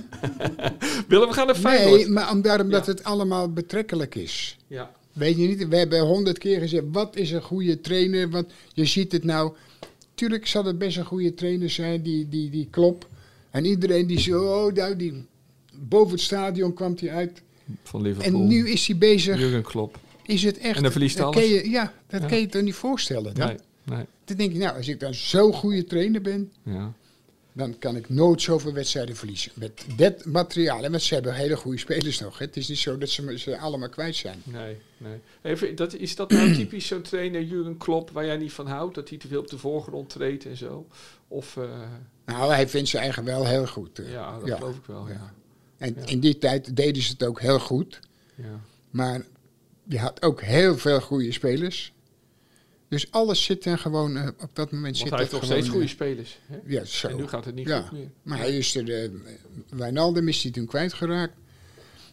Willem, 1.09 1.29
we 1.29 1.35
gaan 1.35 1.47
naar 1.47 1.55
Feyenoord. 1.55 2.01
Nee, 2.01 2.09
maar 2.09 2.31
om, 2.31 2.43
daarom 2.43 2.71
dat 2.71 2.87
Ja. 2.87 2.93
het 2.93 3.05
allemaal 3.05 3.53
betrekkelijk 3.53 4.15
is. 4.15 4.57
Ja, 4.67 4.91
Weet 5.13 5.37
je 5.37 5.47
niet, 5.47 5.69
we 5.69 5.77
hebben 5.77 6.01
honderd 6.01 6.39
keer 6.39 6.61
gezegd, 6.61 6.85
wat 6.93 7.17
is 7.17 7.31
een 7.31 7.43
goede 7.43 7.81
trainer? 7.81 8.31
Want 8.31 8.53
je 8.73 8.85
ziet 8.85 9.13
het 9.13 9.25
nou, 9.25 9.53
tuurlijk 10.15 10.47
zal 10.47 10.65
het 10.65 10.79
best 10.79 10.97
een 10.97 11.05
goede 11.05 11.35
trainer 11.35 11.71
zijn, 11.71 12.03
die, 12.03 12.29
die, 12.29 12.51
die 12.51 12.69
klop. 12.71 13.09
En 13.51 13.65
iedereen 13.65 14.07
die 14.07 14.21
zo, 14.21 14.67
oh, 14.67 14.73
nou, 14.73 14.97
die, 14.97 15.27
boven 15.75 16.13
het 16.13 16.21
stadion 16.21 16.73
kwam 16.75 16.95
hij 17.01 17.11
uit. 17.11 17.43
van 17.83 18.03
Liverpool. 18.03 18.41
En 18.41 18.47
nu 18.47 18.69
is 18.71 18.87
hij 18.87 18.99
bezig, 18.99 19.39
Jurgen 19.39 19.63
Klopp. 19.63 19.99
Is 20.27 20.43
het 20.43 20.59
echt... 20.59 20.77
En 20.77 20.83
dan 20.83 20.93
verliest 20.93 21.17
dat 21.17 21.27
alles. 21.35 21.49
Je, 21.49 21.71
ja, 21.71 21.93
dat 22.07 22.21
Ja. 22.23 22.27
kan 22.29 22.39
je 22.39 22.47
toch 22.47 22.63
niet 22.63 22.75
voorstellen. 22.75 23.35
Dan, 23.35 23.47
Nee, 23.47 23.57
nee. 23.85 24.05
dan 24.25 24.37
denk 24.37 24.53
je, 24.53 24.59
nou, 24.59 24.77
als 24.77 24.89
ik 24.89 25.01
dan 25.01 25.15
zo'n 25.15 25.53
goede 25.53 25.85
trainer 25.85 26.21
ben, 26.21 26.53
Ja. 26.63 26.93
dan 27.53 27.79
kan 27.79 27.97
ik 27.97 28.09
nooit 28.09 28.43
zoveel 28.43 28.73
wedstrijden 28.73 29.17
verliezen. 29.17 29.53
Met 29.55 29.85
dat 29.97 30.25
materiaal. 30.25 30.85
En 30.85 31.01
ze 31.01 31.15
hebben 31.15 31.35
hele 31.35 31.57
goede 31.57 31.79
spelers 31.79 32.19
nog. 32.21 32.39
Hè. 32.39 32.45
Het 32.45 32.57
is 32.57 32.69
niet 32.69 32.79
zo 32.79 32.99
dat 32.99 33.09
ze 33.09 33.39
ze 33.39 33.59
allemaal 33.59 33.89
kwijt 33.89 34.17
zijn. 34.17 34.39
Nee, 34.45 34.77
nee. 34.97 35.19
Even, 35.43 35.75
dat, 35.77 35.95
is 35.95 36.17
dat 36.17 36.31
nou 36.31 36.55
typisch 36.61 36.87
zo'n 36.87 37.03
trainer, 37.03 37.43
Jurgen 37.43 37.77
Klopp, 37.77 38.11
waar 38.11 38.27
jij 38.27 38.37
niet 38.37 38.53
van 38.53 38.67
houdt? 38.67 38.95
Dat 38.95 39.09
hij 39.09 39.19
te 39.19 39.29
veel 39.29 39.41
op 39.41 39.49
de 39.49 39.59
voorgrond 39.59 40.09
treedt 40.09 40.47
en 40.47 40.57
zo? 40.57 40.87
Of, 41.29 41.57
eh, 41.57 41.65
Nou, 42.27 42.53
hij 42.53 42.69
vindt 42.69 42.89
zijn 42.89 43.03
eigen 43.03 43.25
wel 43.25 43.47
heel 43.47 43.67
goed. 43.67 43.99
eh. 43.99 44.11
ja, 44.11 44.39
dat 44.39 44.51
geloof 44.59 44.77
ik 44.77 44.85
wel, 44.87 45.09
ja. 45.09 45.33
En 45.79 45.95
Ja. 46.01 46.07
in 46.07 46.21
die 46.21 46.39
tijd 46.39 46.77
deden 46.77 47.03
ze 47.03 47.11
het 47.13 47.23
ook 47.25 47.41
heel 47.41 47.59
goed. 47.61 48.01
ja. 48.35 48.61
Maar 48.91 49.25
je 49.89 49.99
had 49.99 50.23
ook 50.23 50.43
heel 50.43 50.79
veel 50.79 51.01
goede 51.01 51.33
spelers. 51.33 51.93
Dus 52.89 53.11
alles 53.11 53.45
zit 53.45 53.65
er 53.65 53.79
gewoon, 53.79 54.17
eh, 54.17 54.29
op 54.41 54.51
dat 54.57 54.71
moment 54.73 54.83
Want 54.83 54.97
zit 54.97 55.09
hij 55.11 55.19
heeft 55.19 55.33
nog 55.33 55.45
steeds 55.45 55.69
goede 55.69 55.85
eh, 55.85 55.91
spelers. 55.91 56.39
Hè? 56.47 56.57
Ja, 56.67 56.85
zo. 56.85 57.09
En 57.09 57.17
nu 57.17 57.27
gaat 57.27 57.45
het 57.45 57.55
niet 57.55 57.67
Ja. 57.69 57.81
goed 57.83 57.99
meer. 57.99 58.11
Maar 58.23 58.39
hij 58.39 58.57
is 58.57 58.75
er, 58.77 59.03
eh, 59.03 59.11
Wijnaldum 59.69 60.29
is 60.29 60.43
hij 60.43 60.53
toen 60.53 60.67
kwijtgeraakt. 60.67 61.35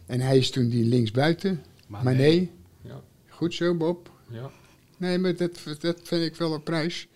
En 0.06 0.20
hij 0.20 0.38
is 0.38 0.50
toen 0.50 0.68
die 0.68 0.84
linksbuiten. 0.84 1.62
Maar 1.86 2.04
Maar 2.04 2.14
nee. 2.14 2.36
nee, 2.36 2.50
Ja, 2.92 3.02
goed 3.28 3.54
zo 3.54 3.74
Bob. 3.74 4.10
ja. 4.30 4.50
Nee, 4.96 5.18
maar 5.18 5.36
dat, 5.36 5.50
dat 5.80 6.00
vind 6.02 6.24
ik 6.24 6.36
wel 6.36 6.54
een 6.54 6.62
prijs. 6.62 7.08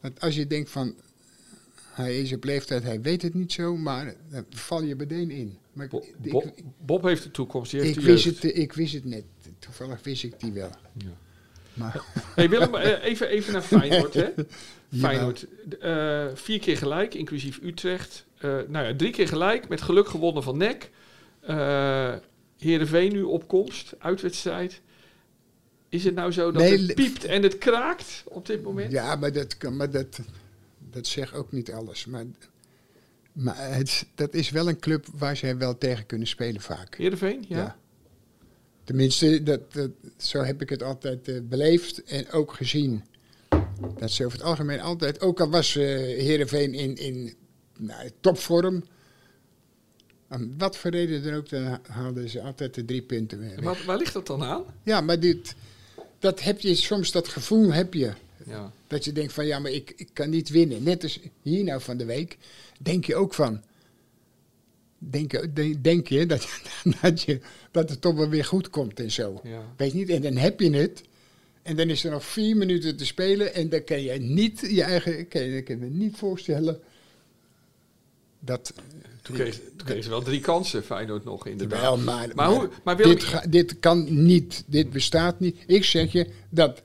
Dat 0.00 0.20
als 0.20 0.34
je 0.34 0.46
denkt 0.46 0.70
van, 0.70 0.94
hij 1.74 2.20
is 2.20 2.32
op 2.32 2.44
leeftijd, 2.44 2.82
hij 2.82 3.00
weet 3.00 3.22
het 3.22 3.34
niet 3.34 3.52
zo, 3.52 3.76
maar 3.76 4.14
dan 4.30 4.44
val 4.50 4.82
je 4.82 4.94
meteen 4.96 5.30
in. 5.30 5.58
Maar 5.72 5.84
ik, 5.84 5.90
Bo- 5.90 6.04
ik- 6.22 6.30
Bob, 6.32 6.54
Bob 6.84 7.02
heeft 7.02 7.22
de 7.22 7.30
toekomst, 7.30 7.70
die 7.70 7.80
heeft 7.80 7.96
ik, 7.96 8.00
de 8.02 8.06
wist 8.10 8.24
jeugd. 8.24 8.42
het, 8.42 8.56
ik 8.56 8.72
wist 8.72 8.94
het 8.94 9.04
net. 9.04 9.24
Toevallig 9.66 10.02
wist 10.02 10.22
ik 10.22 10.40
die 10.40 10.52
wel. 10.52 10.70
Ja. 10.96 11.10
Maar 11.74 12.02
Hey 12.34 12.48
Willem, 12.48 12.74
eh, 12.74 13.04
even, 13.04 13.28
even 13.28 13.52
naar 13.52 13.62
Feyenoord. 13.62 14.14
Hè? 14.14 14.28
Feyenoord, 15.00 15.46
eh, 15.80 16.26
vier 16.34 16.58
keer 16.58 16.76
gelijk, 16.76 17.14
inclusief 17.14 17.58
Utrecht. 17.62 18.26
Eh 18.38 18.58
nou 18.68 18.86
ja, 18.86 18.96
drie 18.96 19.10
keer 19.10 19.28
gelijk, 19.28 19.68
met 19.68 19.82
geluk 19.82 20.08
gewonnen 20.08 20.42
van 20.42 20.56
NEC. 20.56 20.90
Eh 21.40 22.14
Heerenveen 22.58 23.12
nu 23.12 23.22
opkomst, 23.22 23.94
uitwedstrijd. 23.98 24.80
Is 25.88 26.04
het 26.04 26.14
nou 26.14 26.32
zo 26.32 26.52
dat 26.52 26.62
Nee, 26.62 26.78
het 26.78 26.94
piept 26.94 27.24
en 27.24 27.42
het 27.42 27.58
kraakt 27.58 28.22
op 28.24 28.46
dit 28.46 28.62
moment? 28.62 28.92
ja, 28.92 29.16
maar 29.16 29.32
dat, 29.32 29.56
kan, 29.56 29.76
maar 29.76 29.90
dat, 29.90 30.18
dat 30.90 31.06
zegt 31.06 31.34
ook 31.34 31.52
niet 31.52 31.72
alles. 31.72 32.06
Maar, 32.06 32.24
maar 33.32 33.56
het, 33.74 34.06
dat 34.14 34.34
is 34.34 34.50
wel 34.50 34.68
een 34.68 34.78
club 34.78 35.06
waar 35.14 35.36
zij 35.36 35.56
wel 35.56 35.78
tegen 35.78 36.06
kunnen 36.06 36.28
spelen 36.28 36.60
vaak. 36.60 36.96
Heerenveen, 36.96 37.44
ja? 37.48 37.56
Ja. 37.56 37.76
Tenminste, 38.86 39.42
dat, 39.42 39.72
dat, 39.72 39.90
zo 40.16 40.42
heb 40.42 40.62
ik 40.62 40.68
het 40.68 40.82
altijd 40.82 41.28
eh, 41.28 41.40
beleefd 41.42 42.04
en 42.04 42.30
ook 42.30 42.52
gezien. 42.52 43.04
Dat 43.98 44.10
ze 44.10 44.24
over 44.24 44.38
het 44.38 44.46
algemeen 44.46 44.80
altijd, 44.80 45.20
ook 45.20 45.40
al 45.40 45.50
was 45.50 45.76
eh 45.76 45.84
Heerenveen 45.98 46.74
in, 46.74 46.96
in 46.96 47.34
nou, 47.78 48.10
topvorm, 48.20 48.84
om 50.30 50.54
wat 50.58 50.76
voor 50.76 50.90
reden 50.90 51.22
dan 51.22 51.34
ook, 51.34 51.48
dan 51.48 51.78
haalden 51.88 52.28
ze 52.28 52.42
altijd 52.42 52.74
de 52.74 52.84
drie 52.84 53.02
punten 53.02 53.62
Waar, 53.62 53.82
waar 53.86 53.98
ligt 53.98 54.12
dat 54.12 54.26
dan 54.26 54.42
aan? 54.42 54.64
Ja, 54.82 55.00
maar 55.00 55.20
dit, 55.20 55.54
dat 56.18 56.42
heb 56.42 56.60
je 56.60 56.74
soms, 56.74 57.12
dat 57.12 57.28
gevoel 57.28 57.72
heb 57.72 57.94
je. 57.94 58.12
Ja, 58.44 58.72
Dat 58.86 59.04
je 59.04 59.12
denkt 59.12 59.32
van, 59.32 59.46
ja, 59.46 59.58
maar 59.58 59.70
ik, 59.70 59.92
ik 59.96 60.08
kan 60.12 60.30
niet 60.30 60.48
winnen. 60.48 60.82
Net 60.82 61.02
als 61.02 61.20
hier 61.42 61.64
nou 61.64 61.80
van 61.80 61.96
de 61.96 62.04
week, 62.04 62.36
denk 62.78 63.04
je 63.04 63.16
ook 63.16 63.34
van... 63.34 63.62
Denk, 64.98 65.32
je- 65.32 65.80
denk, 65.80 66.06
je 66.08 66.26
dat, 66.26 66.48
dat 67.02 67.22
je 67.22 67.40
dat 67.70 67.90
het 67.90 68.00
toch 68.00 68.14
wel 68.14 68.28
weer 68.28 68.44
goed 68.44 68.70
komt 68.70 69.00
en 69.00 69.10
zo. 69.10 69.40
ja. 69.44 69.62
Weet 69.76 69.92
je 69.92 69.98
niet? 69.98 70.08
En 70.10 70.22
dan 70.22 70.36
heb 70.36 70.60
je 70.60 70.70
het. 70.70 71.02
En 71.62 71.76
dan 71.76 71.88
is 71.90 72.04
er 72.04 72.10
nog 72.10 72.24
vier 72.24 72.56
minuten 72.56 72.96
te 72.96 73.06
spelen. 73.06 73.54
En 73.54 73.68
dan 73.68 73.84
kan 73.84 74.02
je 74.02 74.12
niet 74.12 74.60
je 74.70 74.82
eigen... 74.82 75.28
Kan 75.28 75.42
je, 75.42 75.62
kan 75.62 75.78
je 75.78 75.80
me 75.84 75.88
niet 75.90 76.16
voorstellen 76.16 76.80
dat... 78.40 78.72
Toen 79.22 79.34
kreeg, 79.36 79.54
toen 79.76 79.86
kreeg 79.86 80.02
ze 80.04 80.08
wel 80.10 80.22
drie 80.22 80.40
kansen, 80.40 80.84
Feyenoord 80.84 81.24
nog 81.24 81.46
inderdaad. 81.46 81.80
Wel, 81.80 81.98
maar, 81.98 82.28
Maar 82.34 82.48
hoe- 82.50 82.68
maar 82.84 82.96
dit, 82.96 83.24
ga- 83.24 83.46
dit 83.48 83.78
kan 83.78 84.24
niet. 84.26 84.64
Dit 84.66 84.90
bestaat 84.90 85.40
niet. 85.40 85.56
Ik 85.66 85.84
zeg 85.84 86.12
je 86.12 86.26
dat. 86.50 86.82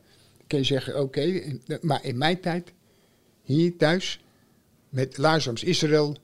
Kun 0.47 0.57
je 0.59 0.63
zeggen, 0.65 0.99
oké. 1.01 1.21
in- 1.21 1.61
maar 1.81 2.05
in 2.05 2.17
mijn 2.17 2.39
tijd, 2.39 2.71
hier 3.43 3.77
thuis, 3.77 4.19
met 4.89 5.17
Lazarus 5.17 5.63
Israël, 5.63 6.17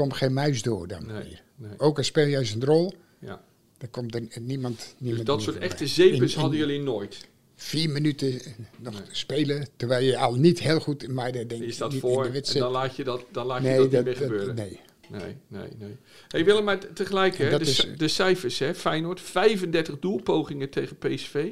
komt 0.00 0.14
geen 0.14 0.32
muis 0.32 0.62
door 0.62 0.88
dan 0.88 1.06
Nee, 1.06 1.14
meer. 1.16 1.42
nee. 1.56 1.70
Ook 1.78 1.96
al 1.98 2.04
speel 2.04 2.26
eens 2.26 2.52
een 2.54 2.64
rol, 2.64 2.94
Ja. 3.18 3.42
dan 3.78 3.90
komt 3.90 4.14
er 4.14 4.22
niemand, 4.40 4.76
Dus 4.78 4.94
niemand 4.98 5.26
dat 5.26 5.42
soort 5.42 5.58
echte 5.58 5.86
zeepers 5.86 6.30
In- 6.30 6.34
in 6.36 6.40
hadden 6.40 6.58
jullie 6.58 6.80
nooit. 6.80 7.28
Vier 7.56 7.90
minuten 7.90 8.40
nog 8.78 8.92
Nee. 8.94 9.02
spelen, 9.10 9.66
terwijl 9.76 10.04
je 10.04 10.16
al 10.16 10.34
niet 10.34 10.60
heel 10.60 10.80
goed... 10.80 11.08
Maar 11.08 11.32
dan 11.32 11.46
denk 11.46 11.62
Je 11.62 11.72
staat 11.72 11.92
niet 11.92 12.00
voor 12.00 12.26
in 12.26 12.32
de 12.32 12.42
en 12.52 12.58
dan 12.60 12.70
laat 12.70 12.96
je 12.96 13.04
dat, 13.04 13.24
dan 13.32 13.46
laat 13.46 13.62
je 13.62 13.68
dat, 13.68 13.76
dat, 13.76 13.84
niet 13.90 14.04
meer 14.04 14.04
dat- 14.14 14.16
gebeuren. 14.22 14.54
nee. 14.54 14.80
Nee, 15.10 15.36
nee, 15.48 15.68
nee. 15.78 15.96
Hey 16.28 16.44
Willem, 16.44 16.64
maar 16.64 16.78
tegelijk, 16.92 17.36
hè, 17.38 17.50
dat 17.50 17.60
de, 17.64 17.70
is- 17.70 17.86
de 17.96 18.08
cijfers, 18.08 18.58
hè, 18.58 18.74
Feyenoord, 18.74 19.20
35 19.20 19.98
doelpogingen 19.98 20.70
tegen 20.70 20.96
PSV, 20.98 21.48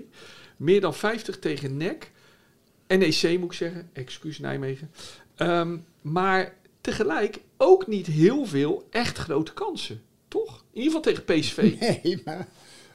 meer 0.57 0.81
dan 0.81 0.95
50 0.95 1.39
tegen 1.39 1.77
NEC, 1.77 2.11
NEC 2.89 3.39
moet 3.39 3.51
ik 3.53 3.59
zeggen, 3.59 3.91
excuus 3.93 4.39
Nijmegen. 4.39 4.91
Ehm, 5.37 5.77
maar 6.03 6.55
tegelijk 6.81 7.39
ook 7.59 7.87
niet 7.87 8.07
heel 8.07 8.47
veel 8.47 8.87
echt 8.91 9.19
grote 9.19 9.53
kansen, 9.53 10.03
toch? 10.29 10.65
In 10.73 10.83
ieder 10.83 11.01
geval 11.01 11.01
tegen 11.15 11.25
PSV. 11.25 11.57
Nee, 11.81 12.23
maar 12.25 12.47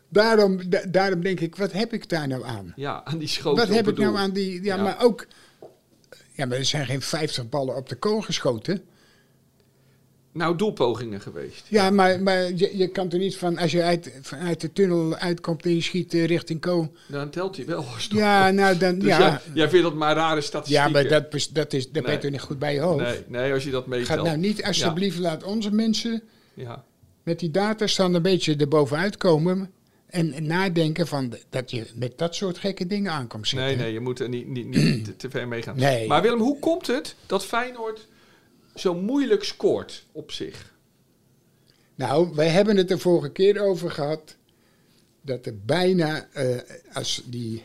daarom, 0.10 0.70
da- 0.70 0.86
daarom 0.88 1.22
denk 1.22 1.40
ik, 1.40 1.56
wat 1.56 1.72
heb 1.72 1.94
ik 1.94 2.10
daar 2.10 2.28
nou 2.28 2.44
aan? 2.46 2.74
Ja, 2.76 3.02
aan 3.04 3.18
die 3.18 3.28
schoten 3.28 3.68
Wat 3.68 3.76
heb 3.76 3.88
ik 3.88 3.98
nou 3.98 4.18
aan 4.18 4.32
die... 4.32 4.64
Ja, 4.64 4.76
Ja. 4.76 4.84
maar 4.84 5.04
ook... 5.04 5.28
Ja, 6.32 6.46
maar 6.46 6.58
er 6.58 6.66
zijn 6.66 6.86
geen 6.86 7.02
50 7.02 7.50
ballen 7.50 7.76
op 7.76 7.90
de 7.90 7.96
kool 7.96 8.22
geschoten. 8.22 8.84
Nou, 10.34 10.56
doelpogingen 10.58 11.22
geweest. 11.22 11.66
Ja, 11.68 11.90
maar, 11.90 12.22
maar 12.22 12.52
je, 12.54 12.78
je 12.78 12.88
kan 12.88 13.10
toch 13.10 13.20
niet 13.20 13.38
van... 13.38 13.58
Als 13.58 13.72
je 13.72 13.84
uit, 13.84 14.12
vanuit 14.22 14.62
de 14.62 14.74
tunnel 14.74 15.16
uitkomt 15.16 15.66
en 15.66 15.76
je 15.76 15.82
schiet 15.82 16.14
eh, 16.14 16.26
richting 16.26 16.62
kool... 16.62 16.92
Dan 17.08 17.30
telt 17.30 17.56
hij 17.56 17.66
wel. 17.66 17.86
Stop. 17.98 18.18
Ja, 18.20 18.52
nou 18.52 18.78
dan... 18.78 19.00
Dus 19.00 19.08
ja, 19.10 19.20
jij, 19.20 19.40
jij 19.54 19.70
vindt 19.70 19.86
dat 19.86 19.94
maar 19.94 20.16
rare 20.16 20.36
ja, 20.36 20.42
statistieken. 20.42 20.92
maar 20.92 21.08
dat, 21.08 21.32
dat, 21.52 21.74
is, 21.74 21.92
ben 21.92 22.04
Nee. 22.04 22.12
je 22.12 22.18
toch 22.18 22.32
niet 22.32 22.42
goed 22.42 22.60
bij 22.60 22.74
je 22.74 22.80
hoofd? 22.80 23.04
Nee, 23.04 23.20
nee, 23.28 23.54
als 23.54 23.64
je 23.64 23.72
dat 23.72 23.84
Ga 23.84 23.90
meetelt. 23.90 24.24
nou 24.24 24.38
niet, 24.38 24.64
alsjeblieft, 24.64 25.18
laat 25.20 25.44
onze 25.44 25.72
mensen 25.72 26.24
Ja, 26.54 26.84
met 27.24 27.40
die 27.40 27.52
data 27.52 27.88
staan 27.88 28.14
een 28.14 28.22
beetje 28.22 28.56
erbovenuit 28.56 29.18
komen... 29.18 29.72
En 30.08 30.32
en 30.34 30.46
nadenken 30.48 31.08
van 31.08 31.34
dat 31.50 31.72
je 31.72 31.86
met 31.96 32.18
dat 32.18 32.36
soort 32.36 32.58
gekke 32.58 32.88
dingen 32.88 33.12
aankomt 33.12 33.48
zitten. 33.48 33.68
nee, 33.68 33.78
nee, 33.78 33.94
je 33.94 34.00
moet 34.00 34.20
er 34.20 34.30
niet, 34.30 34.48
niet, 34.48 34.68
niet 34.68 35.06
te, 35.06 35.16
te 35.16 35.30
ver 35.30 35.48
mee 35.48 35.62
gaan. 35.62 35.76
Nee. 35.78 36.08
Maar 36.08 36.22
Willem, 36.22 36.40
hoe 36.40 36.60
komt 36.60 36.88
het 36.88 37.16
dat 37.26 37.46
Feyenoord 37.46 38.08
zo 38.76 38.94
moeilijk 38.94 39.44
scoort 39.44 40.06
op 40.12 40.32
zich? 40.32 40.74
Nou, 41.96 42.36
wij 42.36 42.48
hebben 42.48 42.78
het 42.78 42.88
de 42.88 42.98
vorige 42.98 43.32
keer 43.32 43.62
over 43.62 43.92
gehad. 43.92 44.36
Dat 45.22 45.46
er 45.46 45.60
bijna, 45.66 46.28
eh, 46.32 46.58
als 46.94 47.24
die 47.26 47.64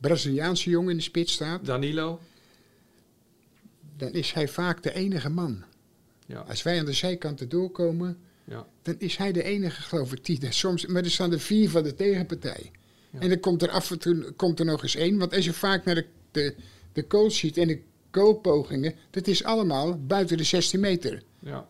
Braziliaanse 0.00 0.70
jongen 0.70 0.90
in 0.90 0.96
de 0.96 1.02
spits 1.02 1.32
staat, 1.32 1.64
Danilo? 1.66 2.20
dan 3.96 4.12
is 4.12 4.32
hij 4.32 4.48
vaak 4.48 4.82
de 4.82 4.94
enige 4.94 5.28
man. 5.28 5.64
Ja, 6.26 6.40
Als 6.40 6.62
wij 6.62 6.78
aan 6.78 6.84
de 6.84 6.92
zijkanten 6.92 7.48
doorkomen, 7.48 8.18
ja, 8.44 8.66
dan 8.82 8.94
is 8.98 9.16
hij 9.16 9.32
de 9.32 9.42
enige, 9.42 9.82
geloof 9.82 10.12
ik, 10.12 10.24
die 10.24 10.52
soms. 10.52 10.86
Maar 10.86 11.02
er 11.02 11.10
staan 11.10 11.32
er 11.32 11.40
vier 11.40 11.70
van 11.70 11.82
de 11.82 11.94
tegenpartij. 11.94 12.70
Ja. 13.10 13.20
En 13.20 13.28
dan 13.28 13.40
komt 13.40 13.62
er 13.62 13.70
af 13.70 13.90
en 13.90 13.98
toe 13.98 14.32
komt 14.32 14.58
er 14.58 14.66
nog 14.66 14.82
eens 14.82 14.94
één. 14.94 15.18
Want 15.18 15.34
als 15.34 15.44
je 15.44 15.52
vaak 15.52 15.84
naar 15.84 15.94
de, 15.94 16.06
de, 16.30 16.54
de 16.92 17.04
goal 17.08 17.30
ziet 17.30 17.56
en 17.56 17.68
de 17.68 17.80
goalpogingen, 18.16 18.94
dat 19.10 19.26
is 19.26 19.44
allemaal 19.44 20.06
buiten 20.06 20.36
de 20.36 20.44
16 20.44 20.80
meter. 20.80 21.22
ja. 21.38 21.66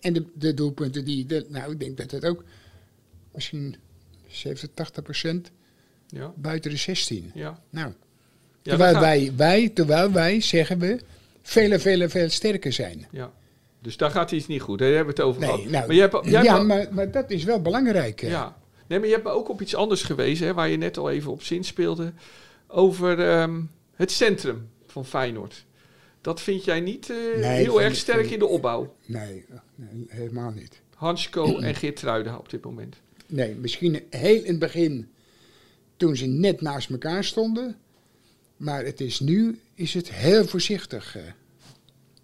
En 0.00 0.12
de, 0.12 0.24
de 0.34 0.54
doelpunten 0.54 1.04
die, 1.04 1.26
de, 1.26 1.46
nou, 1.48 1.72
ik 1.72 1.80
denk 1.80 1.96
dat 1.96 2.10
het 2.10 2.24
ook 2.24 2.44
misschien 3.32 3.76
70, 4.28 4.68
80 4.74 5.02
procent 5.02 5.50
ja, 6.06 6.32
buiten 6.36 6.70
de 6.70 6.76
16. 6.76 7.30
ja. 7.34 7.62
Nou, 7.70 7.92
terwijl, 8.62 9.00
wij, 9.00 9.32
wij, 9.36 9.68
terwijl 9.68 10.12
wij, 10.12 10.40
zeggen 10.40 10.78
we, 10.78 11.00
veel, 11.42 11.78
veel, 11.78 12.08
veel 12.08 12.28
sterker 12.28 12.72
zijn. 12.72 13.06
ja. 13.10 13.32
Dus 13.80 13.96
daar 13.96 14.10
gaat 14.10 14.32
iets 14.32 14.46
niet 14.46 14.60
goed. 14.60 14.78
Daar 14.78 14.88
hebben 14.88 15.14
we 15.14 15.22
het 15.22 15.30
over 15.30 15.40
Nee, 15.40 15.68
nou, 15.68 15.86
maar 15.86 15.94
je 15.94 16.00
hebt, 16.00 16.18
jij 16.24 16.42
ja, 16.42 16.62
maar, 16.62 16.88
maar 16.90 17.10
dat 17.10 17.30
is 17.30 17.44
wel 17.44 17.62
belangrijk. 17.62 18.20
hè. 18.20 18.28
Ja. 18.28 18.56
Nee, 18.86 18.98
maar 18.98 19.08
je 19.08 19.14
hebt 19.14 19.26
ook 19.26 19.48
op 19.48 19.60
iets 19.60 19.74
anders 19.74 20.02
gewezen, 20.02 20.46
hè, 20.46 20.54
waar 20.54 20.68
je 20.68 20.76
net 20.76 20.98
al 20.98 21.10
even 21.10 21.32
op 21.32 21.42
zin 21.42 21.64
speelde. 21.64 22.12
Over 22.66 23.28
ehm, 23.28 23.60
het 23.94 24.10
centrum 24.10 24.68
van 24.92 25.06
Feyenoord. 25.06 25.64
Dat 26.20 26.40
vind 26.40 26.64
jij 26.64 26.80
niet 26.80 27.10
eh, 27.10 27.16
Nee, 27.16 27.62
heel 27.62 27.82
erg 27.82 27.96
sterk 27.96 28.30
in 28.30 28.38
de 28.38 28.46
opbouw? 28.46 28.96
Nee, 29.06 29.44
nee, 29.74 30.04
helemaal 30.08 30.50
niet. 30.50 30.80
Hansko 30.94 31.58
en 31.58 31.74
Geertruida 31.74 32.36
op 32.36 32.50
dit 32.50 32.64
moment. 32.64 32.96
Nee, 33.26 33.54
misschien 33.54 34.02
heel 34.10 34.42
in 34.42 34.50
het 34.50 34.58
begin, 34.58 35.08
toen 35.96 36.16
ze 36.16 36.26
net 36.26 36.60
naast 36.60 36.90
elkaar 36.90 37.24
stonden. 37.24 37.76
Maar 38.56 38.84
het 38.84 39.00
is 39.00 39.20
nu, 39.20 39.58
is 39.74 39.94
het 39.94 40.12
heel 40.12 40.44
voorzichtig. 40.46 41.16
eh. 41.16 41.22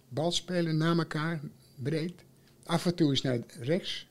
bal 0.09 0.31
spelen 0.31 0.77
na 0.77 0.95
elkaar, 0.97 1.39
breed. 1.75 2.13
Af 2.65 2.85
en 2.85 2.95
toe 2.95 3.11
is 3.11 3.21
naar 3.21 3.39
rechts, 3.59 4.07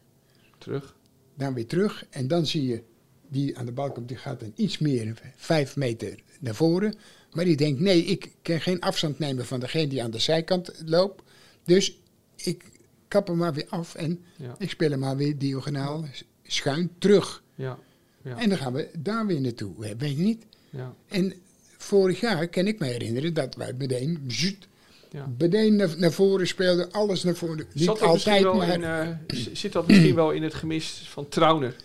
Terug. 0.58 0.96
dan 1.34 1.54
weer 1.54 1.66
terug. 1.66 2.06
En 2.10 2.28
dan 2.28 2.46
zie 2.46 2.66
je, 2.66 2.82
die 3.28 3.58
aan 3.58 3.66
de 3.66 3.72
bal 3.72 3.92
komt, 3.92 4.08
die 4.08 4.16
gaat 4.16 4.40
dan 4.40 4.52
iets 4.56 4.78
meer, 4.78 5.32
vijf 5.36 5.76
meter 5.76 6.18
naar 6.40 6.54
voren. 6.54 6.94
Maar 7.32 7.44
die 7.44 7.56
denkt, 7.56 7.80
nee, 7.80 8.04
ik 8.04 8.30
kan 8.42 8.60
geen 8.60 8.80
afstand 8.80 9.18
nemen 9.18 9.46
van 9.46 9.60
degene 9.60 9.86
die 9.88 10.02
aan 10.02 10.10
de 10.10 10.18
zijkant 10.18 10.72
loopt. 10.84 11.22
Dus 11.64 11.98
ik 12.36 12.64
kap 13.08 13.26
hem 13.26 13.36
maar 13.36 13.52
weer 13.54 13.66
af 13.68 13.94
en 13.94 14.24
Ja. 14.36 14.54
ik 14.58 14.70
speel 14.70 14.90
hem 14.90 14.98
maar 14.98 15.16
weer 15.16 15.38
diagonaal 15.38 16.04
schuin 16.46 16.90
terug. 16.98 17.42
Ja. 17.54 17.78
Ja. 18.22 18.38
En 18.38 18.48
dan 18.48 18.58
gaan 18.58 18.72
we 18.72 18.88
daar 18.98 19.26
weer 19.26 19.40
naartoe, 19.40 19.74
weet 19.78 20.16
je 20.16 20.22
niet? 20.22 20.44
Ja. 20.70 20.94
En 21.08 21.34
vorig 21.76 22.20
jaar 22.20 22.48
kan 22.48 22.66
ik 22.66 22.78
me 22.78 22.86
herinneren 22.86 23.34
dat 23.34 23.54
wij 23.54 23.72
meteen, 23.78 24.24
zut, 24.26 24.68
Ja. 25.10 25.32
meteen 25.38 25.76
naar, 25.76 25.94
naar 25.98 26.12
voren 26.12 26.46
speelden, 26.46 26.92
alles 26.92 27.22
naar 27.22 27.34
voren. 27.34 27.66
Zat 27.74 28.02
altijd, 28.02 28.44
maar... 28.44 28.68
in, 28.74 28.84
eh, 28.84 29.08
zit 29.52 29.72
dat 29.72 29.86
misschien 29.86 30.14
wel 30.14 30.30
in 30.30 30.42
het 30.42 30.54
gemis 30.54 31.06
van 31.08 31.28
Trauner, 31.28 31.76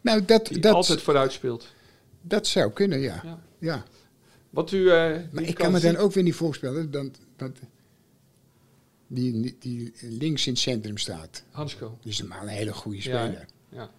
nou, 0.00 0.24
dat, 0.24 0.46
die 0.46 0.58
dat, 0.58 0.74
altijd 0.74 1.02
vooruit 1.02 1.32
speelt? 1.32 1.66
dat 2.20 2.46
zou 2.46 2.72
kunnen, 2.72 3.00
ja. 3.00 3.40
Ja. 3.58 3.84
Wat 4.56 4.72
u, 4.72 4.90
eh, 4.90 5.16
Maar 5.30 5.42
ik 5.42 5.54
kan 5.54 5.72
me 5.72 5.80
dan 5.80 5.96
ook 5.96 6.12
weer 6.12 6.22
niet 6.22 6.34
voorstellen 6.34 6.90
dat, 6.90 7.06
dat 7.36 7.58
die, 9.06 9.56
die 9.58 9.92
links 10.00 10.46
in 10.46 10.52
het 10.52 10.62
centrum 10.62 10.98
staat. 10.98 11.42
Hansko. 11.50 11.98
Die 12.02 12.12
is 12.12 12.18
normaal 12.18 12.42
een 12.42 12.48
hele 12.48 12.72
goede 12.72 13.00
speler. 13.00 13.46
ja. 13.68 13.90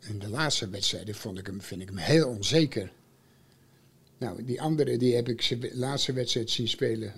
In 0.00 0.18
de 0.18 0.28
laatste 0.28 0.68
wedstrijden 0.68 1.14
vond 1.14 1.38
ik 1.38 1.46
hem, 1.46 1.60
vind 1.62 1.80
ik 1.80 1.88
hem 1.88 1.96
heel 1.96 2.28
onzeker. 2.28 2.92
Nou, 4.18 4.44
die 4.44 4.60
andere 4.60 4.96
die 4.96 5.14
heb 5.14 5.28
ik 5.28 5.42
zijn 5.42 5.70
laatste 5.72 6.12
wedstrijd 6.12 6.50
zien 6.50 6.68
spelen. 6.68 7.12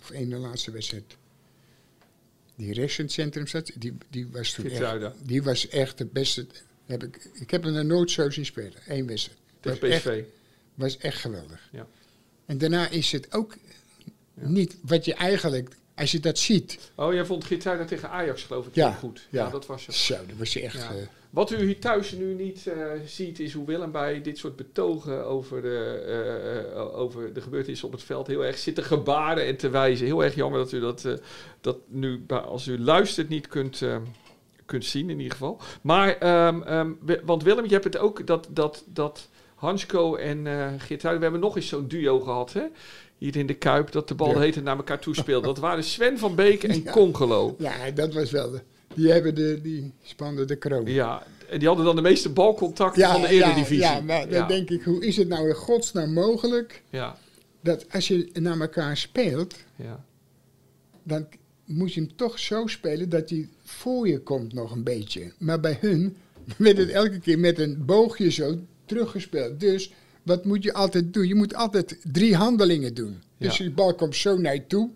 Of 0.00 0.10
één 0.10 0.28
de 0.28 0.36
laatste 0.36 0.70
wedstrijd. 0.70 1.16
Die 2.56 2.72
rechts 2.72 2.98
in 2.98 3.04
het 3.04 3.12
centrum 3.12 3.46
zat, 3.46 3.70
die, 3.74 3.96
die 4.10 4.28
was 4.30 4.52
toen 4.52 4.66
echt, 4.70 5.10
die 5.22 5.42
was 5.42 5.68
echt 5.68 5.98
de 5.98 6.04
beste. 6.04 6.46
Heb 6.86 7.02
ik, 7.02 7.30
ik 7.32 7.50
heb 7.50 7.62
hem 7.62 7.74
er 7.74 7.84
nooit 7.84 8.10
zo 8.10 8.30
zien 8.30 8.46
spelen. 8.46 8.80
Eén 8.86 9.06
wedstrijd. 9.06 9.38
Tegen 9.60 9.90
echt- 9.90 10.02
PSV. 10.02 10.24
Was 10.78 10.98
echt 10.98 11.18
geweldig. 11.18 11.68
Ja. 11.72 11.86
En 12.46 12.58
daarna 12.58 12.88
is 12.88 13.12
het 13.12 13.32
ook 13.34 13.56
niet 14.34 14.76
wat 14.82 15.04
je 15.04 15.14
eigenlijk, 15.14 15.76
als 15.94 16.12
je 16.12 16.20
dat 16.20 16.38
ziet. 16.38 16.90
Oh, 16.94 17.12
jij 17.12 17.24
vond 17.24 17.44
Geertruida 17.44 17.84
tegen 17.84 18.10
Ajax 18.10 18.42
geloof 18.42 18.66
ik 18.66 18.74
Ja, 18.74 18.90
heel 18.90 18.98
goed. 18.98 19.26
Ja, 19.30 19.44
ja. 19.44 19.50
dat 19.50 19.66
was 19.66 19.86
het. 19.86 19.94
Zo, 19.94 20.14
dat 20.14 20.36
was 20.36 20.52
je 20.52 20.60
echt. 20.60 20.76
Eh, 20.76 20.90
Wat 21.30 21.50
u 21.50 21.56
hier 21.56 21.80
thuis 21.80 22.12
nu 22.12 22.34
niet 22.34 22.66
eh, 22.66 22.76
ziet, 23.06 23.40
is 23.40 23.52
hoe 23.52 23.66
Willem 23.66 23.92
bij 23.92 24.22
dit 24.22 24.38
soort 24.38 24.56
betogen 24.56 25.26
over 25.26 25.62
de, 25.62 26.72
eh, 26.74 26.98
over 26.98 27.32
de 27.32 27.40
gebeurtenissen 27.40 27.86
op 27.86 27.92
het 27.92 28.02
veld 28.02 28.26
heel 28.26 28.44
erg 28.44 28.58
zit 28.58 28.74
te 28.74 28.82
gebaren 28.82 29.46
en 29.46 29.56
te 29.56 29.68
wijzen. 29.68 30.06
Heel 30.06 30.24
erg 30.24 30.34
jammer 30.34 30.58
dat 30.58 30.72
u 30.72 30.80
dat, 30.80 31.08
dat 31.60 31.76
nu, 31.86 32.24
als 32.28 32.66
u 32.66 32.78
luistert, 32.78 33.28
niet 33.28 33.46
kunt, 33.46 33.82
kunt 34.64 34.84
zien 34.84 35.10
in 35.10 35.16
ieder 35.16 35.32
geval. 35.32 35.60
Maar, 35.82 36.18
ehm, 36.18 36.62
ehm, 36.62 36.92
want 37.24 37.42
Willem, 37.42 37.64
je 37.64 37.72
hebt 37.72 37.84
het 37.84 37.98
ook 37.98 38.26
dat, 38.26 38.48
dat, 38.50 38.84
dat 38.86 39.28
Hansko 39.58 40.14
en 40.16 40.46
eh 40.46 40.66
Geertruiden, 40.78 41.16
we 41.18 41.22
hebben 41.22 41.40
nog 41.40 41.56
eens 41.56 41.68
zo'n 41.68 41.88
duo 41.88 42.20
gehad, 42.20 42.52
hè? 42.52 42.62
Hier 43.18 43.36
in 43.36 43.46
de 43.46 43.54
Kuip, 43.54 43.90
dat 43.92 44.08
de 44.08 44.14
bal 44.14 44.28
Ja. 44.28 44.34
tijd 44.34 44.62
naar 44.62 44.76
elkaar 44.76 44.98
toespeelde. 44.98 45.46
Dat 45.46 45.58
waren 45.58 45.84
Sven 45.84 46.18
van 46.18 46.34
Beek 46.34 46.64
en 46.64 46.82
Ja. 46.84 46.92
Congelo. 46.92 47.54
ja, 47.58 47.90
dat 47.90 48.14
was 48.14 48.30
wel. 48.30 48.50
De, 48.50 48.60
die 48.94 49.10
hebben 49.12 49.34
de, 49.34 49.58
die 49.62 49.92
spannen 50.02 50.46
de 50.46 50.56
kroon. 50.56 50.86
Ja, 50.86 51.22
en 51.48 51.58
die 51.58 51.68
hadden 51.68 51.86
dan 51.86 51.96
de 51.96 52.02
meeste 52.02 52.28
balcontacten 52.28 53.08
van 53.10 53.20
de 53.20 53.28
Eredivisie. 53.28 53.78
Ja, 53.78 54.00
maar 54.00 54.20
dan 54.28 54.30
Ja. 54.38 54.46
denk 54.46 54.70
ik, 54.70 54.82
hoe 54.82 55.04
is 55.06 55.16
het 55.16 55.28
nou 55.28 55.48
in 55.48 55.54
godsnaam 55.54 56.12
mogelijk 56.12 56.82
Ja, 56.90 57.16
dat 57.60 57.86
als 57.92 58.08
je 58.08 58.30
naar 58.32 58.60
elkaar 58.60 58.96
speelt, 58.96 59.54
ja, 59.76 60.04
dan 61.02 61.26
moet 61.64 61.94
je 61.94 62.00
hem 62.00 62.16
toch 62.16 62.38
zo 62.38 62.66
spelen 62.66 63.08
dat 63.08 63.30
hij 63.30 63.48
voor 63.64 64.08
je 64.08 64.18
komt 64.20 64.52
nog 64.52 64.72
een 64.72 64.82
beetje. 64.84 65.32
Maar 65.38 65.60
bij 65.60 65.78
hun 65.80 66.16
werd 66.58 66.76
het 66.78 66.88
elke 66.90 67.18
keer 67.18 67.38
met 67.38 67.58
een 67.58 67.84
boogje 67.86 68.30
zo 68.30 68.58
teruggespeeld. 68.88 69.60
Dus 69.60 69.92
wat 70.22 70.44
moet 70.44 70.62
je 70.62 70.72
altijd 70.72 71.12
doen? 71.14 71.26
Je 71.28 71.34
moet 71.34 71.54
altijd 71.54 71.98
drie 72.12 72.36
handelingen 72.36 72.94
doen. 72.94 73.22
Dus 73.38 73.56
Ja. 73.56 73.64
die 73.64 73.72
bal 73.74 73.94
komt 73.94 74.16
zo 74.16 74.36
naar 74.38 74.54
je 74.54 74.66
toe. 74.66 74.90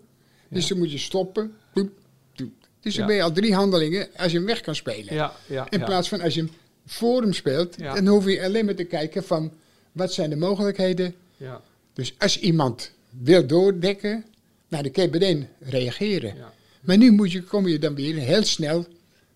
Dus 0.49 0.63
Ja. 0.63 0.69
dan 0.69 0.77
moet 0.77 0.91
je 0.91 0.97
stoppen. 0.97 1.53
Doep, 1.73 1.91
doep. 2.35 2.53
Dus 2.79 2.95
dan 2.95 3.07
ben 3.07 3.15
je 3.15 3.23
al 3.23 3.31
drie 3.31 3.53
handelingen 3.55 4.07
als 4.17 4.31
je 4.31 4.37
hem 4.37 4.47
weg 4.47 4.61
kan 4.61 4.75
spelen. 4.75 5.13
ja, 5.13 5.33
ja. 5.47 5.69
In 5.69 5.83
plaats 5.83 6.09
van 6.09 6.21
als 6.21 6.33
je 6.33 6.41
hem 6.41 6.51
voor 6.85 7.21
hem 7.21 7.33
speelt, 7.33 7.77
dan 7.79 8.07
hoef 8.07 8.25
je 8.25 8.43
alleen 8.43 8.65
maar 8.65 8.75
te 8.75 8.83
kijken 8.83 9.23
van 9.23 9.51
wat 9.91 10.13
zijn 10.13 10.29
de 10.29 10.35
mogelijkheden. 10.35 11.13
Ja, 11.37 11.61
Dus 11.93 12.13
als 12.17 12.39
iemand 12.39 12.91
wil 13.19 13.47
doordekken, 13.47 14.25
nou, 14.67 14.83
dan 14.83 14.91
kun 14.91 15.03
je 15.03 15.09
meteen 15.09 15.47
reageren. 15.59 16.35
Maar 16.81 16.97
nu 16.97 17.11
moet 17.11 17.31
je, 17.31 17.43
kom 17.43 17.67
je 17.67 17.79
dan 17.79 17.95
weer 17.95 18.15
heel 18.15 18.43
snel, 18.43 18.85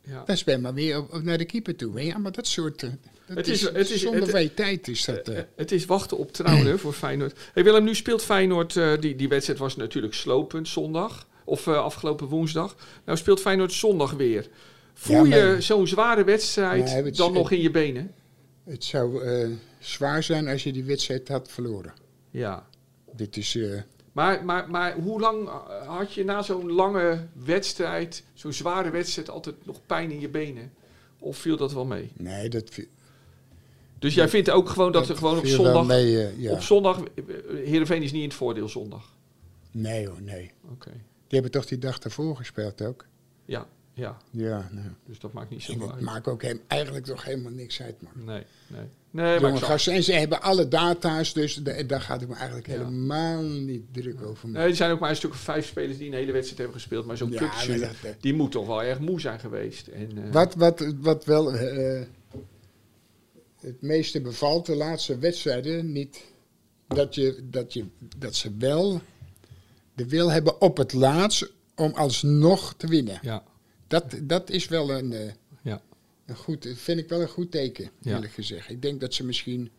ja. 0.03 0.23
dan 0.25 0.37
speel 0.37 0.59
maar 0.59 0.73
weer 0.73 0.97
op, 0.97 1.13
op 1.13 1.23
naar 1.23 1.37
de 1.37 1.45
keeper 1.45 1.75
toe. 1.75 2.03
Ja, 2.03 2.17
maar 2.17 2.31
dat 2.31 2.47
soort, 2.47 2.83
eh, 2.83 2.89
dat 3.27 3.37
Het 3.37 3.47
is, 3.47 3.61
is- 3.63 3.69
het 3.73 3.89
is- 3.89 4.01
zonder 4.01 4.41
je 4.41 4.53
tijd 4.53 4.87
is 4.87 5.05
dat. 5.05 5.27
eh. 5.27 5.37
Eh, 5.37 5.43
Het 5.55 5.71
is 5.71 5.85
wachten 5.85 6.17
op 6.17 6.31
trouwen 6.31 6.79
voor 6.79 6.93
Feyenoord. 6.93 7.39
Hey 7.53 7.63
Willem, 7.63 7.83
nu 7.83 7.95
speelt 7.95 8.23
Feyenoord, 8.23 8.75
eh, 8.75 8.91
die, 8.99 9.15
die 9.15 9.27
wedstrijd 9.27 9.59
was 9.59 9.75
natuurlijk 9.75 10.13
slooppunt 10.13 10.67
zondag. 10.67 11.27
Of 11.45 11.67
eh, 11.67 11.77
afgelopen 11.77 12.27
woensdag. 12.27 12.75
Nou 13.05 13.17
speelt 13.17 13.39
Feyenoord 13.41 13.73
zondag 13.73 14.11
weer. 14.11 14.47
Voel 14.93 15.15
Ja, 15.15 15.23
maar- 15.23 15.37
je 15.55 15.61
zo'n 15.61 15.87
zware 15.87 16.23
wedstrijd 16.23 16.91
het- 16.93 17.15
dan 17.15 17.33
nog 17.33 17.51
in 17.51 17.61
je 17.61 17.71
benen? 17.71 18.13
Het 18.63 18.83
zou 18.83 19.23
eh, 19.23 19.49
zwaar 19.79 20.23
zijn 20.23 20.47
als 20.47 20.63
je 20.63 20.71
die 20.73 20.83
wedstrijd 20.83 21.27
had 21.27 21.51
verloren. 21.51 21.93
Ja. 22.31 22.67
Dit 23.15 23.37
is, 23.37 23.55
eh, 23.55 23.81
Maar, 24.11 24.45
maar, 24.45 24.69
maar 24.69 24.93
hoe 24.95 25.19
lang 25.19 25.47
eh, 25.47 25.87
had 25.87 26.13
je 26.13 26.23
na 26.23 26.41
zo'n 26.41 26.71
lange 26.71 27.27
wedstrijd, 27.45 28.23
zo'n 28.33 28.53
zware 28.53 28.89
wedstrijd, 28.89 29.29
altijd 29.29 29.55
nog 29.65 29.79
pijn 29.85 30.11
in 30.11 30.19
je 30.19 30.29
benen? 30.29 30.71
Of 31.19 31.37
viel 31.37 31.57
dat 31.57 31.73
wel 31.73 31.85
mee? 31.85 32.11
nee, 32.17 32.49
dat, 32.49 32.69
Dus 33.99 34.13
jij 34.13 34.29
vindt 34.29 34.49
ook 34.49 34.69
gewoon 34.69 34.91
dat, 34.91 35.09
er 35.09 35.17
gewoon 35.17 35.37
op 35.37 35.45
zondag... 35.45 35.85
mee, 35.87 36.23
eh, 36.25 36.39
ja. 36.41 36.51
Op 36.51 36.61
zondag... 36.61 36.99
eh, 36.99 37.23
Heerenveen 37.65 38.03
is 38.03 38.11
niet 38.11 38.21
in 38.21 38.27
het 38.27 38.37
voordeel 38.37 38.69
zondag. 38.69 39.15
Nee 39.71 40.07
hoor, 40.07 40.21
nee. 40.21 40.51
Oké. 40.71 40.89
Die 41.27 41.39
hebben 41.39 41.51
toch 41.51 41.65
die 41.65 41.77
dag 41.77 41.99
ervoor 41.99 42.35
gespeeld 42.35 42.81
ook? 42.81 43.05
Ja, 43.45 43.67
ja. 43.93 44.17
Ja, 44.31 44.69
nou. 44.71 44.87
Dus 45.05 45.19
dat 45.19 45.33
maakt 45.33 45.49
niet 45.49 45.61
zo 45.63 45.89
uit. 45.91 45.99
maakt 46.01 46.27
ook 46.27 46.41
hem, 46.41 46.59
eigenlijk 46.67 47.05
toch 47.05 47.23
helemaal 47.23 47.51
niks 47.51 47.81
uit, 47.81 48.01
man. 48.01 48.11
Nee, 48.25 48.43
nee. 48.67 48.85
Nee, 49.11 49.39
maar 49.39 49.57
gasten. 49.57 49.93
En 49.93 50.03
ze 50.03 50.13
hebben 50.13 50.41
alle 50.41 50.67
data's, 50.67 51.33
dus 51.33 51.55
da- 51.55 51.83
daar 51.83 52.01
gaat 52.01 52.21
ik 52.21 52.27
me 52.27 52.35
eigenlijk 52.35 52.67
Ja. 52.67 52.73
helemaal 52.73 53.41
niet 53.41 53.83
druk 53.91 54.21
over 54.21 54.47
maken. 54.47 54.61
Nee, 54.61 54.69
er 54.69 54.75
zijn 54.75 54.91
ook 54.91 54.99
maar 54.99 55.09
een 55.09 55.15
stuk 55.15 55.31
of 55.31 55.37
vijf 55.37 55.65
spelers 55.67 55.97
die 55.97 56.07
een 56.07 56.13
hele 56.13 56.31
wedstrijd 56.31 56.57
hebben 56.57 56.77
gespeeld. 56.79 57.05
Maar 57.05 57.17
zo'n 57.17 57.31
Ja, 57.31 57.37
Kukçu, 57.39 57.67
maar 57.69 57.79
dat, 57.79 57.89
eh, 58.03 58.11
die 58.19 58.33
moet 58.33 58.51
toch 58.51 58.67
wel 58.67 58.83
erg 58.83 58.99
moe 58.99 59.19
zijn 59.21 59.39
geweest. 59.39 59.87
En, 59.87 60.09
eh, 60.25 60.31
Wat, 60.31 60.55
wat, 60.55 60.93
wat 61.01 61.25
wel 61.25 61.53
eh, 61.53 62.01
het 63.67 63.81
meeste 63.81 64.21
bevalt, 64.21 64.65
de 64.65 64.75
laatste 64.75 65.17
wedstrijden, 65.17 65.91
niet 65.91 66.23
dat, 66.87 67.15
je, 67.15 67.39
dat, 67.43 67.73
je, 67.73 67.85
dat 68.17 68.35
ze 68.35 68.51
wel 68.57 69.01
de 69.95 70.07
wil 70.07 70.31
hebben 70.31 70.61
op 70.61 70.77
het 70.77 70.93
laatst 70.93 71.51
om 71.75 71.91
alsnog 71.93 72.73
te 72.77 72.87
winnen. 72.87 73.19
Ja, 73.21 73.43
Dat, 73.87 74.15
dat 74.23 74.49
is 74.49 74.67
wel 74.67 74.91
een, 74.91 75.13
eh, 75.13 75.31
ja. 75.61 75.81
een 76.25 76.35
goed, 76.35 76.67
vind 76.75 76.99
ik 76.99 77.09
wel 77.09 77.21
een 77.21 77.27
goed 77.27 77.51
teken, 77.51 77.89
Ja. 77.99 78.13
eerlijk 78.13 78.33
gezegd. 78.33 78.69
Ik 78.69 78.81
denk 78.81 78.99
dat 79.01 79.13
ze 79.13 79.23
misschien 79.25 79.69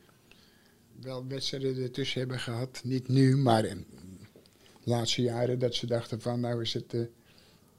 wel 1.00 1.26
wedstrijden 1.26 1.82
ertussen 1.82 2.20
hebben 2.20 2.40
gehad. 2.40 2.80
Niet 2.84 3.08
nu, 3.08 3.36
maar 3.36 3.64
in 3.64 3.86
de 4.84 4.90
laatste 4.90 5.22
jaren 5.22 5.58
dat 5.58 5.74
ze 5.74 5.86
dachten 5.86 6.20
van 6.20 6.40
nou 6.40 6.62
is 6.62 6.74
het, 6.74 6.94
eh, 6.94 7.00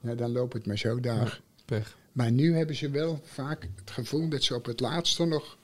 nou, 0.00 0.16
dan 0.16 0.32
loopt 0.32 0.52
het 0.52 0.66
maar 0.66 0.78
zo 0.78 1.00
daar. 1.00 1.40
Pech. 1.64 1.98
Maar 2.12 2.32
nu 2.32 2.54
hebben 2.54 2.76
ze 2.76 2.90
wel 2.90 3.20
vaak 3.22 3.68
het 3.76 3.90
gevoel 3.90 4.28
dat 4.28 4.42
ze 4.42 4.54
op 4.54 4.64
het 4.64 4.80
laatste 4.80 5.24
nog 5.24 5.58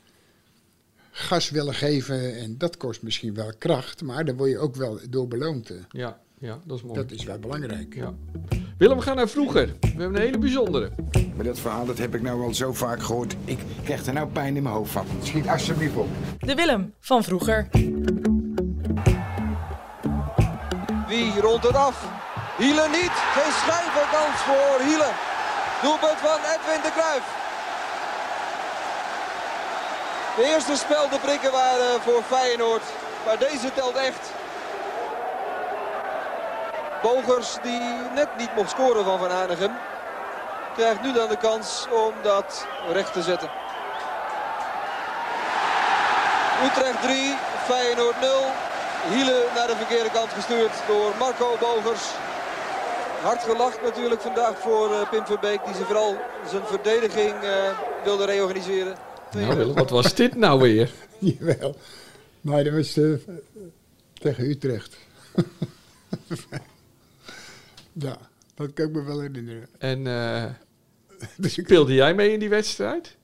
gas 1.16 1.50
willen 1.50 1.74
geven. 1.74 2.36
En 2.36 2.58
dat 2.58 2.76
kost 2.76 3.02
misschien 3.02 3.34
wel 3.34 3.52
kracht, 3.58 4.02
maar 4.02 4.24
daar 4.24 4.36
word 4.36 4.50
je 4.50 4.58
ook 4.58 4.76
wel 4.76 4.98
door 5.10 5.28
beloond. 5.28 5.72
Ja, 5.90 6.18
ja, 6.38 6.60
dat 6.64 6.76
is 6.76 6.82
mooi. 6.82 6.94
Dat 6.94 7.10
is 7.10 7.24
wel 7.24 7.38
belangrijk. 7.38 7.94
Ja. 7.94 8.14
Willem, 8.78 8.96
we 8.96 9.02
gaan 9.02 9.16
naar 9.16 9.28
vroeger. 9.28 9.66
We 9.80 9.88
hebben 9.88 10.14
een 10.14 10.20
hele 10.20 10.38
bijzondere. 10.38 10.90
Maar 11.36 11.44
dat 11.44 11.58
verhaal 11.58 11.86
dat 11.86 11.98
heb 11.98 12.14
ik 12.14 12.22
nou 12.22 12.42
al 12.42 12.54
zo 12.54 12.72
vaak 12.72 13.02
gehoord. 13.02 13.36
Ik 13.44 13.58
krijg 13.84 14.06
er 14.06 14.12
nou 14.12 14.28
pijn 14.28 14.56
in 14.56 14.62
mijn 14.62 14.74
hoofd 14.74 14.92
van. 14.92 15.06
Schiet 15.22 15.48
alsjeblieft 15.48 15.96
op. 15.96 16.08
De 16.38 16.54
Willem 16.54 16.94
van 17.00 17.24
vroeger. 17.24 17.68
Wie 21.08 21.40
rondt 21.40 21.66
het 21.66 21.76
af? 21.76 22.08
Hielen 22.58 22.90
niet. 22.90 23.14
Geen 23.34 23.52
schijn 23.52 23.90
van 23.96 24.08
kans 24.10 24.38
voor 24.48 24.86
Hielen. 24.86 25.14
Doelpunt 25.82 26.18
van 26.26 26.38
Edwin 26.52 26.82
de 26.82 26.90
Cruijff. 26.96 27.45
De 30.36 30.44
eerste 30.44 30.76
speldenprikken 30.76 31.52
waren 31.52 32.00
voor 32.00 32.22
Feyenoord. 32.22 32.82
Maar 33.24 33.38
deze 33.38 33.72
telt 33.74 33.96
echt. 33.96 34.30
Bogers, 37.02 37.56
die 37.62 37.80
net 38.14 38.28
niet 38.36 38.54
mocht 38.54 38.70
scoren 38.70 39.04
van 39.04 39.18
Van 39.18 39.30
Hanegem, 39.30 39.72
krijgt 40.74 41.02
nu 41.02 41.12
dan 41.12 41.28
de 41.28 41.36
kans 41.36 41.86
om 41.90 42.14
dat 42.22 42.66
recht 42.92 43.12
te 43.12 43.22
zetten. 43.22 43.50
Utrecht 46.64 47.02
3, 47.02 47.34
Feyenoord 47.64 48.20
0. 48.20 48.30
Hielen 49.08 49.42
naar 49.54 49.66
de 49.66 49.76
verkeerde 49.76 50.10
kant 50.10 50.32
gestuurd 50.32 50.72
door 50.86 51.12
Marco 51.18 51.56
Bogers. 51.60 52.04
Hard 53.22 53.42
gelacht 53.42 53.82
natuurlijk 53.82 54.20
vandaag 54.20 54.58
voor 54.58 54.90
uh, 54.90 55.08
Pim 55.10 55.26
Verbeek. 55.26 55.64
Die 55.64 55.74
ze 55.74 55.84
vooral 55.84 56.16
zijn 56.50 56.66
verdediging 56.66 57.42
uh, 57.42 57.50
wilde 58.04 58.24
reorganiseren. 58.24 58.96
Nou, 59.36 59.56
Willem, 59.56 59.74
wat 59.74 59.90
was 59.90 60.14
dit 60.14 60.34
nou 60.34 60.60
weer? 60.60 60.92
Jawel. 61.18 61.76
Maar 62.40 62.64
dat 62.64 62.72
was 62.72 62.96
uh, 62.96 63.16
tegen 64.12 64.50
Utrecht. 64.50 64.96
ja, 67.92 68.18
dat 68.54 68.72
kan 68.72 68.86
ik 68.86 68.92
me 68.92 69.02
wel 69.02 69.20
herinneren. 69.20 69.68
En 69.78 70.02
dus 71.36 71.52
speelde 71.52 71.94
jij 71.94 72.14
mee 72.14 72.32
in 72.32 72.38
die 72.38 72.48
wedstrijd? 72.48 73.16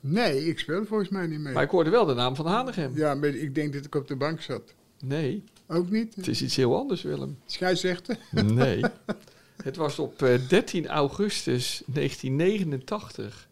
Nee, 0.00 0.46
ik 0.46 0.58
speelde 0.58 0.86
volgens 0.86 1.08
mij 1.08 1.26
niet 1.26 1.40
mee. 1.40 1.52
Maar 1.52 1.62
ik 1.62 1.70
hoorde 1.70 1.90
wel 1.90 2.04
de 2.04 2.14
naam 2.14 2.36
van 2.36 2.46
Hanegem. 2.46 2.96
Ja, 2.96 3.14
maar 3.14 3.28
ik 3.28 3.54
denk 3.54 3.72
dat 3.72 3.84
ik 3.84 3.94
op 3.94 4.08
de 4.08 4.16
bank 4.16 4.40
zat. 4.40 4.74
Nee. 5.00 5.44
Ook 5.66 5.90
niet? 5.90 6.14
Het 6.14 6.28
is 6.28 6.42
iets 6.42 6.56
heel 6.56 6.76
anders, 6.76 7.02
Willem. 7.02 7.38
Scheidsrechter? 7.46 8.18
Nee. 8.30 8.84
Het 9.62 9.76
was 9.76 9.98
op 9.98 10.22
uh, 10.22 10.48
13 10.48 10.86
augustus 10.86 11.82
1989. 11.86 13.47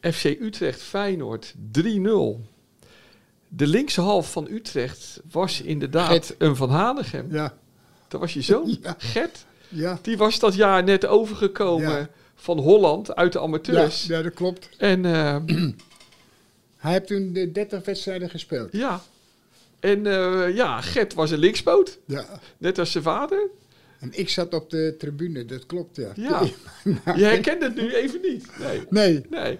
FC 0.00 0.24
Utrecht 0.24 0.82
Feyenoord 0.82 1.54
3-0. 1.56 1.56
De 3.48 3.66
linkse 3.66 4.00
half 4.00 4.32
van 4.32 4.46
Utrecht 4.50 5.20
was 5.30 5.60
inderdaad 5.60 6.08
Gert. 6.26 6.34
een 6.38 6.56
Van 6.56 6.70
Hanegem. 6.70 7.26
Ja. 7.32 7.54
Dat 8.08 8.20
was 8.20 8.34
je 8.34 8.42
zoon, 8.42 8.78
Ja. 8.82 8.94
Gert. 8.98 9.44
Ja. 9.68 9.98
Die 10.02 10.16
was 10.16 10.38
dat 10.38 10.54
jaar 10.54 10.84
net 10.84 11.06
overgekomen 11.06 11.90
Ja. 11.90 12.08
van 12.34 12.58
Holland 12.58 13.14
uit 13.14 13.32
de 13.32 13.40
amateurs. 13.40 14.04
ja, 14.06 14.22
dat 14.22 14.34
klopt. 14.34 14.68
En 14.78 15.04
eh, 15.04 15.36
Hij 16.76 16.92
heeft 16.92 17.06
toen 17.06 17.32
de 17.32 17.52
30 17.52 17.84
wedstrijden 17.84 18.30
gespeeld. 18.30 18.72
ja. 18.72 19.00
En 19.80 20.06
eh, 20.06 20.54
ja, 20.56 20.80
Gert 20.80 21.14
was 21.14 21.30
een 21.30 21.38
linkspoot. 21.38 21.98
Ja. 22.06 22.24
Net 22.58 22.78
als 22.78 22.92
zijn 22.92 23.04
vader. 23.04 23.48
En 24.00 24.10
ik 24.18 24.28
zat 24.28 24.54
op 24.54 24.70
de 24.70 24.94
tribune, 24.98 25.44
dat 25.44 25.66
klopt, 25.66 25.96
ja. 25.96 26.12
Ja. 26.14 26.42
Je 27.16 27.24
herkent 27.24 27.62
het 27.62 27.74
nu 27.74 27.94
even 27.94 28.20
niet. 28.22 28.48
Nee. 28.58 28.80
Nee, 28.90 29.24
Nee. 29.30 29.58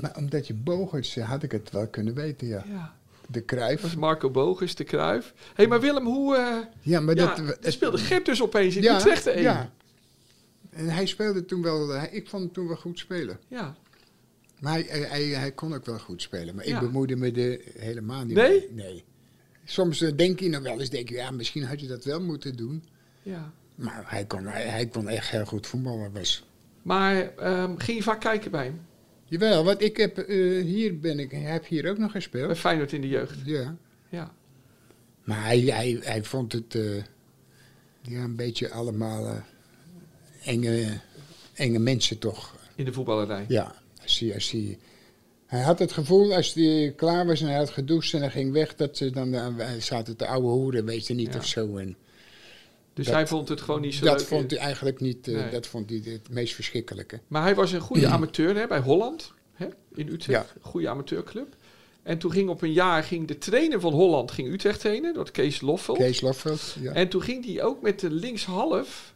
Maar 0.00 0.16
omdat 0.16 0.46
je 0.46 0.54
Bogers, 0.54 1.16
had 1.16 1.42
ik 1.42 1.52
het 1.52 1.70
wel 1.70 1.86
kunnen 1.88 2.14
weten, 2.14 2.46
ja. 2.46 2.64
Ja. 2.68 2.94
De 3.26 3.32
Dat 3.32 3.44
Kruif. 3.44 3.80
was 3.80 3.94
Marco 3.96 4.30
Bogus, 4.30 4.74
de 4.74 4.84
Kruif. 4.84 5.32
Hé, 5.36 5.42
hey, 5.54 5.66
maar 5.66 5.80
Willem, 5.80 6.04
hoe... 6.06 6.36
eh 6.36 6.56
Ja, 6.80 7.00
maar 7.00 7.16
ja, 7.16 7.34
dat... 7.34 7.64
er 7.64 7.72
speelde 7.72 7.98
Gert 7.98 8.24
dus 8.26 8.42
opeens 8.42 8.76
in 8.76 8.82
ja, 8.82 8.96
Utrecht 8.96 9.26
1. 9.26 9.42
Ja. 9.42 9.70
En 10.70 10.88
hij 10.88 11.06
speelde 11.06 11.44
toen 11.44 11.62
wel, 11.62 11.88
hij- 11.88 12.08
ik 12.12 12.28
vond 12.28 12.42
hem 12.42 12.52
toen 12.52 12.66
wel 12.66 12.76
goed 12.76 12.98
spelen. 12.98 13.38
ja. 13.48 13.76
Maar 14.60 14.82
hij, 14.86 15.22
hij, 15.24 15.52
kon 15.52 15.74
ook 15.74 15.86
wel 15.86 15.98
goed 15.98 16.22
spelen. 16.22 16.54
Maar 16.54 16.68
Ja. 16.68 16.74
ik 16.74 16.80
bemoeide 16.80 17.16
me 17.16 17.32
er 17.32 17.60
helemaal 17.82 18.24
niet 18.24 18.36
Nee? 18.36 18.48
mee. 18.50 18.84
Nee. 18.86 19.04
Soms 19.64 20.00
eh, 20.00 20.12
denk 20.16 20.40
je 20.40 20.48
nog 20.48 20.62
wel 20.62 20.80
eens, 20.80 20.90
denk 20.90 21.08
je, 21.08 21.14
ja, 21.14 21.30
misschien 21.30 21.64
had 21.64 21.80
je 21.80 21.86
dat 21.86 22.04
wel 22.04 22.20
moeten 22.20 22.56
doen. 22.56 22.84
ja. 23.22 23.52
Maar 23.74 24.04
hij 24.06 24.24
kon, 24.24 24.44
hij, 24.46 24.62
hij 24.62 24.86
kon 24.86 25.08
echt 25.08 25.28
heel 25.30 25.44
goed 25.44 25.66
voetballen. 25.66 26.12
Was. 26.12 26.44
Maar 26.82 27.36
ehm, 27.36 27.76
ging 27.76 27.96
je 27.96 28.02
vaak 28.02 28.20
kijken 28.20 28.50
bij 28.50 28.64
hem? 28.64 28.80
Jawel, 29.28 29.64
want 29.64 29.82
ik 29.82 29.96
heb, 29.96 30.18
eh, 30.18 30.62
hier 30.64 30.98
ben 30.98 31.18
ik, 31.18 31.30
heb 31.30 31.66
hier 31.66 31.90
ook 31.90 31.98
nog 31.98 32.12
Bij 32.12 32.20
gespeeld. 32.20 32.58
Feyenoord 32.58 32.92
in 32.92 33.00
de 33.00 33.08
jeugd. 33.08 33.34
Ja. 33.44 33.76
Ja. 34.08 34.34
Maar 35.24 35.44
hij, 35.44 35.60
hij, 35.60 35.98
hij 36.02 36.24
vond 36.24 36.52
het 36.52 36.74
eh, 36.74 36.96
ja, 38.00 38.22
een 38.22 38.36
beetje 38.36 38.70
allemaal 38.70 39.26
eh, 39.26 39.36
enge, 40.44 41.00
enge 41.54 41.78
mensen 41.78 42.18
toch. 42.18 42.54
In 42.74 42.84
de 42.84 42.92
voetballerij. 42.92 43.44
Ja, 43.48 43.74
als 44.02 44.18
hij, 44.18 44.34
als 44.34 44.50
hij, 44.50 44.78
hij 45.46 45.62
had 45.62 45.78
het 45.78 45.92
gevoel 45.92 46.34
als 46.34 46.54
hij 46.54 46.92
klaar 46.96 47.26
was 47.26 47.40
en 47.40 47.46
hij 47.46 47.56
had 47.56 47.70
gedoucht 47.70 48.12
en 48.12 48.20
hij 48.20 48.30
ging 48.30 48.52
weg, 48.52 48.74
dat 48.74 48.96
ze 48.96 49.10
dan 49.10 49.36
zaten 49.78 50.16
te 50.16 50.26
oude 50.26 50.46
hoeren, 50.46 50.84
weet 50.84 51.06
je 51.06 51.14
niet 51.14 51.32
Ja. 51.32 51.38
of 51.38 51.46
zo. 51.46 51.76
En 51.76 51.96
Dus 52.96 53.04
Dat- 53.06 53.14
hij 53.14 53.26
vond 53.26 53.48
het 53.48 53.60
gewoon 53.60 53.80
niet 53.80 53.94
zo 53.94 54.04
dat 54.04 54.18
leuk. 54.18 54.28
vond 54.28 54.50
hij 54.50 54.60
eigenlijk 54.60 55.00
niet, 55.00 55.28
eh, 55.28 55.34
Nee. 55.34 55.50
dat 55.50 55.66
vond 55.66 55.90
hij 55.90 56.00
het 56.04 56.28
meest 56.30 56.54
verschrikkelijke. 56.54 57.20
Maar 57.28 57.42
hij 57.42 57.54
was 57.54 57.72
een 57.72 57.80
goede 57.80 58.06
amateur 58.06 58.56
hè, 58.56 58.66
bij 58.66 58.78
Holland. 58.80 59.32
Hè, 59.54 59.66
in 59.94 60.08
Utrecht. 60.08 60.52
Ja. 60.54 60.60
Goede 60.60 60.88
amateurclub. 60.88 61.54
En 62.02 62.18
toen 62.18 62.32
ging 62.32 62.48
op 62.48 62.62
een 62.62 62.72
jaar 62.72 63.02
ging 63.02 63.28
de 63.28 63.38
trainer 63.38 63.80
van 63.80 63.92
Holland 63.92 64.30
ging 64.30 64.48
Utrecht 64.52 64.80
trainen. 64.80 65.14
Dat 65.14 65.30
Kees 65.30 65.60
Loffel. 65.60 65.94
Kees 65.94 66.20
Lofveld, 66.20 66.76
ja. 66.80 66.92
En 66.92 67.08
toen 67.08 67.22
ging 67.22 67.44
hij 67.44 67.62
ook 67.62 67.82
met 67.82 68.00
de 68.00 68.10
linkshalf. 68.10 69.14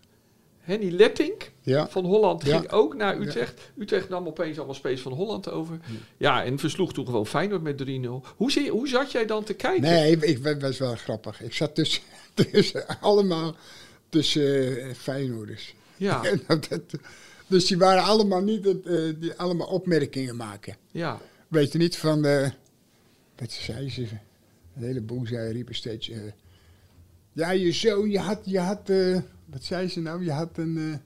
Henny 0.61 0.91
Lettink 0.91 1.51
ja. 1.61 1.89
van 1.89 2.05
Holland 2.05 2.45
Ja. 2.47 2.59
ging 2.59 2.71
ook 2.71 2.95
naar 2.97 3.19
Utrecht. 3.21 3.71
Utrecht 3.79 4.09
nam 4.09 4.27
opeens 4.27 4.57
allemaal 4.57 4.75
spelers 4.75 5.01
van 5.01 5.13
Holland 5.13 5.51
over. 5.51 5.79
Ja, 6.17 6.45
en 6.45 6.59
versloeg 6.59 6.93
toen 6.93 7.07
gewoon 7.07 7.27
Feyenoord 7.27 7.63
met 7.63 7.77
3-0. 7.77 8.23
Hoe, 8.37 8.51
zie, 8.51 8.71
hoe 8.71 8.89
zat 8.89 9.13
jij 9.13 9.27
dan 9.27 9.45
te 9.45 9.55
kijken? 9.55 9.83
Nee, 9.83 10.11
ik, 10.17 10.23
ik 10.45 10.61
was 10.61 10.79
wel 10.79 10.95
grappig. 10.95 11.43
Ik 11.43 11.55
zat 11.55 11.75
tussen, 11.75 12.03
tussen 12.51 13.01
allemaal 13.01 13.57
tussen 14.09 14.95
Feyenoorders. 14.97 15.75
Ja, 15.97 16.25
En 16.31 16.43
dat- 16.47 16.69
dat- 16.69 17.01
dus 17.47 17.67
die 17.67 17.79
waren 17.79 18.03
allemaal 18.03 18.43
niet, 18.43 18.67
eh, 18.67 19.03
die 19.19 19.35
allemaal 19.35 19.67
opmerkingen 19.67 20.37
maken. 20.37 20.77
ja, 20.91 21.21
Weet 21.49 21.73
je 21.73 21.79
niet 21.79 21.97
van, 21.97 22.25
eh 22.25 22.51
wat 23.37 23.53
zei 23.53 23.91
ze, 23.91 24.01
een 24.77 24.83
heleboel 24.83 25.27
zei, 25.27 25.53
riepen 25.53 25.75
steeds, 25.75 26.09
eh, 26.11 26.21
ja 27.33 27.51
je 27.51 27.73
zoon, 27.73 28.11
je 28.11 28.19
had, 28.19 28.41
je 28.45 28.59
had 28.59 28.89
wat 29.47 29.65
zei 29.65 29.89
ze 29.89 30.01
nou, 30.01 30.25
je 30.25 30.33
had 30.33 30.59
een 30.59 31.01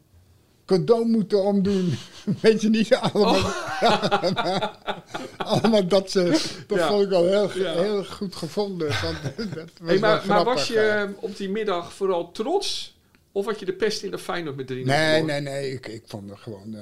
condoom 0.66 1.10
moeten 1.10 1.42
omdoen. 1.44 1.94
Weet 2.42 2.60
je 2.60 2.68
niet, 2.68 2.94
allemaal, 2.94 3.52
allemaal 5.36 5.86
dat 5.86 6.10
ze, 6.10 6.22
dat 6.66 6.78
Ja. 6.78 6.88
vond 6.88 7.02
ik 7.02 7.08
wel 7.08 7.26
heel, 7.26 7.58
Ja. 7.58 7.72
heel 7.72 8.04
goed 8.04 8.34
gevonden. 8.34 8.92
Van, 9.04 9.14
dat 9.36 9.70
was 9.80 9.88
Hey, 9.88 9.98
maar, 9.98 10.26
maar 10.26 10.44
was 10.44 10.68
je 10.68 10.78
eh. 10.78 11.02
eh, 11.02 11.10
op 11.20 11.36
die 11.36 11.48
middag 11.50 11.92
vooral 11.92 12.32
trots? 12.32 12.98
Of 13.32 13.46
had 13.46 13.58
je 13.60 13.66
de 13.66 13.72
pest 13.72 14.02
in 14.02 14.10
de 14.10 14.18
Feyenoord 14.18 14.56
met 14.56 14.72
3-0? 14.72 14.74
Nee, 14.74 15.22
nee, 15.22 15.40
nee, 15.40 15.72
ik, 15.72 15.86
ik 15.86 16.02
vond 16.06 16.30
het 16.30 16.38
gewoon 16.38 16.74
eh, 16.74 16.80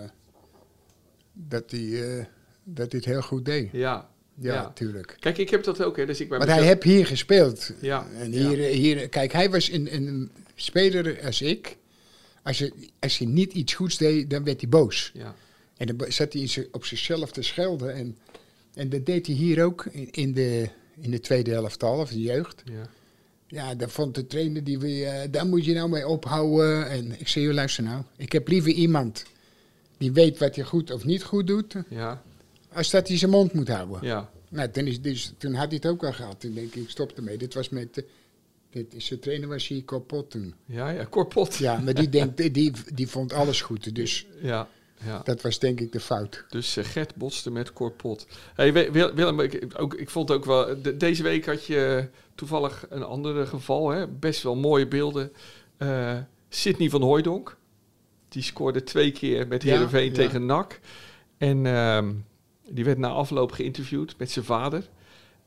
dat 1.32 1.70
hij 1.70 2.16
eh, 2.18 2.24
dat 2.64 2.92
het 2.92 3.04
heel 3.04 3.22
goed 3.22 3.44
deed. 3.44 3.68
Ja, 3.72 4.08
Ja, 4.40 4.54
Ja. 4.54 4.62
natuurlijk. 4.62 5.16
kijk, 5.18 5.38
ik 5.38 5.50
heb 5.50 5.64
dat 5.64 5.82
ook, 5.82 5.96
hè. 5.96 6.06
Dus 6.06 6.20
ik 6.20 6.28
bij 6.28 6.38
Want 6.38 6.50
hij 6.50 6.62
heeft 6.62 6.82
hier 6.82 7.06
gespeeld. 7.06 7.70
Ja, 7.80 8.06
En 8.18 8.32
hier, 8.32 8.58
hier, 8.58 9.08
kijk, 9.08 9.32
hij 9.32 9.50
was 9.50 9.70
een, 9.70 9.94
een 9.94 10.30
speler 10.54 11.18
als 11.24 11.42
ik. 11.42 11.76
Als 12.42 12.58
je, 12.58 12.72
als 13.00 13.18
je 13.18 13.26
niet 13.26 13.52
iets 13.52 13.74
goeds 13.74 13.96
deed, 13.96 14.30
dan 14.30 14.44
werd 14.44 14.60
hij 14.60 14.70
boos. 14.70 15.10
Ja, 15.14 15.34
En 15.76 15.86
dan 15.96 16.12
zat 16.12 16.32
hij 16.32 16.68
op 16.72 16.84
zichzelf 16.84 17.32
te 17.32 17.42
schelden. 17.42 17.94
En, 17.94 18.16
en 18.74 18.88
dat 18.88 19.06
deed 19.06 19.26
hij 19.26 19.36
hier 19.36 19.64
ook 19.64 19.84
in, 19.90 20.10
in, 20.10 20.32
de, 20.34 20.68
in 21.00 21.10
de 21.10 21.20
tweede 21.20 21.50
helft 21.50 21.82
al, 21.82 21.98
of 21.98 22.10
de 22.10 22.20
jeugd. 22.22 22.62
ja. 22.64 22.88
Ja, 23.46 23.74
dan 23.74 23.90
vond 23.90 24.14
de 24.14 24.26
trainer 24.26 24.64
die 24.64 24.78
weer, 24.78 25.06
eh, 25.06 25.28
daar 25.30 25.46
moet 25.46 25.64
je 25.64 25.74
nou 25.74 25.88
mee 25.88 26.08
ophouden. 26.08 26.88
En 26.90 27.20
ik 27.20 27.28
zei, 27.28 27.52
luister 27.52 27.82
nou, 27.84 28.02
ik 28.16 28.32
heb 28.32 28.48
liever 28.48 28.70
iemand 28.70 29.24
die 29.98 30.12
weet 30.12 30.38
wat 30.38 30.54
hij 30.56 30.64
goed 30.64 30.90
of 30.90 31.04
niet 31.04 31.22
goed 31.22 31.46
doet, 31.46 31.74
Ja, 31.88 32.22
als 32.72 32.90
dat 32.90 33.08
hij 33.08 33.16
zijn 33.18 33.30
mond 33.30 33.52
moet 33.52 33.68
houden. 33.68 33.98
ja. 34.02 34.30
Nou, 34.48 34.70
toen, 34.70 34.86
is, 34.86 35.00
dus, 35.00 35.32
toen 35.38 35.54
had 35.54 35.66
hij 35.66 35.74
het 35.76 35.86
ook 35.86 36.04
al 36.04 36.12
gehad. 36.12 36.40
Toen 36.40 36.54
denk 36.54 36.74
ik, 36.74 36.82
ik 36.82 36.90
stop 36.90 37.12
ermee. 37.12 37.36
Dit 37.38 37.54
was 37.54 37.68
met, 37.68 38.04
dit, 38.72 38.94
zijn 38.96 39.20
trainer 39.20 39.48
was 39.48 39.68
hier 39.68 39.84
kapot 39.84 40.30
toen. 40.30 40.54
Ja, 40.66 40.88
ja, 40.88 41.04
korpot. 41.04 41.54
Ja, 41.56 41.78
maar 41.78 41.94
die, 41.94 42.08
denkt, 42.08 42.36
die, 42.36 42.50
die, 42.50 42.72
die 42.94 43.08
vond 43.08 43.32
alles 43.32 43.60
goed. 43.62 43.94
Dus 43.94 44.26
Ja, 44.40 44.68
ja. 45.04 45.20
dat 45.24 45.42
was 45.42 45.58
denk 45.58 45.80
ik 45.80 45.92
de 45.92 46.00
fout. 46.00 46.44
Dus 46.48 46.76
eh, 46.76 46.84
Gert 46.84 47.14
botste 47.14 47.50
met 47.50 47.72
Korpot. 47.72 48.26
Hey, 48.54 48.72
Wi- 48.72 48.90
Wil- 48.90 49.14
Willem, 49.14 49.40
ik, 49.40 49.66
ook, 49.76 49.94
ik 49.94 50.10
vond 50.10 50.30
ook 50.30 50.44
wel... 50.44 50.82
de- 50.82 50.96
deze 50.96 51.22
week 51.22 51.46
had 51.46 51.64
je 51.66 52.08
toevallig 52.34 52.86
een 52.88 53.02
ander 53.02 53.46
geval. 53.46 53.88
Hè? 53.90 54.08
Best 54.08 54.42
wel 54.42 54.56
mooie 54.56 54.88
beelden. 54.88 55.32
Eh 55.76 56.16
Sidney 56.48 56.90
van 56.90 57.02
Hooijdonk. 57.02 57.56
Die 58.28 58.42
scoorde 58.42 58.82
twee 58.82 59.10
keer 59.12 59.46
met 59.46 59.62
Heerenveen 59.62 60.06
ja. 60.08 60.12
tegen 60.12 60.46
NAC. 60.46 60.80
En 61.38 61.66
ehm, 61.66 62.12
die 62.70 62.84
werd 62.84 62.98
na 62.98 63.08
afloop 63.08 63.52
geïnterviewd 63.52 64.14
met 64.18 64.30
zijn 64.30 64.44
vader. 64.44 64.88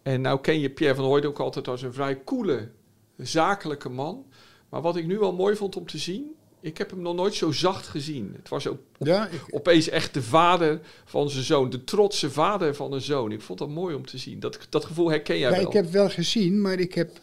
En 0.03 0.21
nou 0.21 0.41
ken 0.41 0.59
je 0.59 0.69
Pierre 0.69 0.95
van 0.95 1.05
Hooijdonk 1.05 1.39
altijd 1.39 1.67
als 1.67 1.81
een 1.81 1.93
vrij 1.93 2.23
coole, 2.23 2.69
zakelijke 3.17 3.89
man. 3.89 4.25
Maar 4.69 4.81
wat 4.81 4.95
ik 4.95 5.05
nu 5.05 5.17
wel 5.19 5.33
mooi 5.33 5.55
vond 5.55 5.75
om 5.75 5.85
te 5.87 5.97
zien... 5.97 6.35
Ik 6.59 6.77
heb 6.77 6.89
hem 6.89 7.01
nog 7.01 7.15
nooit 7.15 7.33
zo 7.33 7.51
zacht 7.51 7.87
gezien. 7.87 8.33
Het 8.35 8.49
was 8.49 8.67
ook 8.67 8.79
Ja, 8.99 9.27
ik, 9.27 9.41
opeens 9.49 9.89
echt 9.89 10.13
de 10.13 10.21
vader 10.21 10.79
van 11.05 11.29
zijn 11.29 11.43
zoon. 11.43 11.69
De 11.69 11.83
trotse 11.83 12.31
vader 12.31 12.75
van 12.75 12.93
een 12.93 13.01
zoon. 13.01 13.31
Ik 13.31 13.41
vond 13.41 13.59
dat 13.59 13.69
mooi 13.69 13.95
om 13.95 14.05
te 14.05 14.17
zien. 14.17 14.39
Dat, 14.39 14.59
dat 14.69 14.85
gevoel 14.85 15.09
herken 15.09 15.39
jij 15.39 15.49
ja, 15.49 15.57
wel. 15.57 15.67
ik 15.67 15.73
heb 15.73 15.91
wel 15.91 16.09
gezien, 16.09 16.61
maar 16.61 16.79
ik 16.79 16.93
heb... 16.93 17.19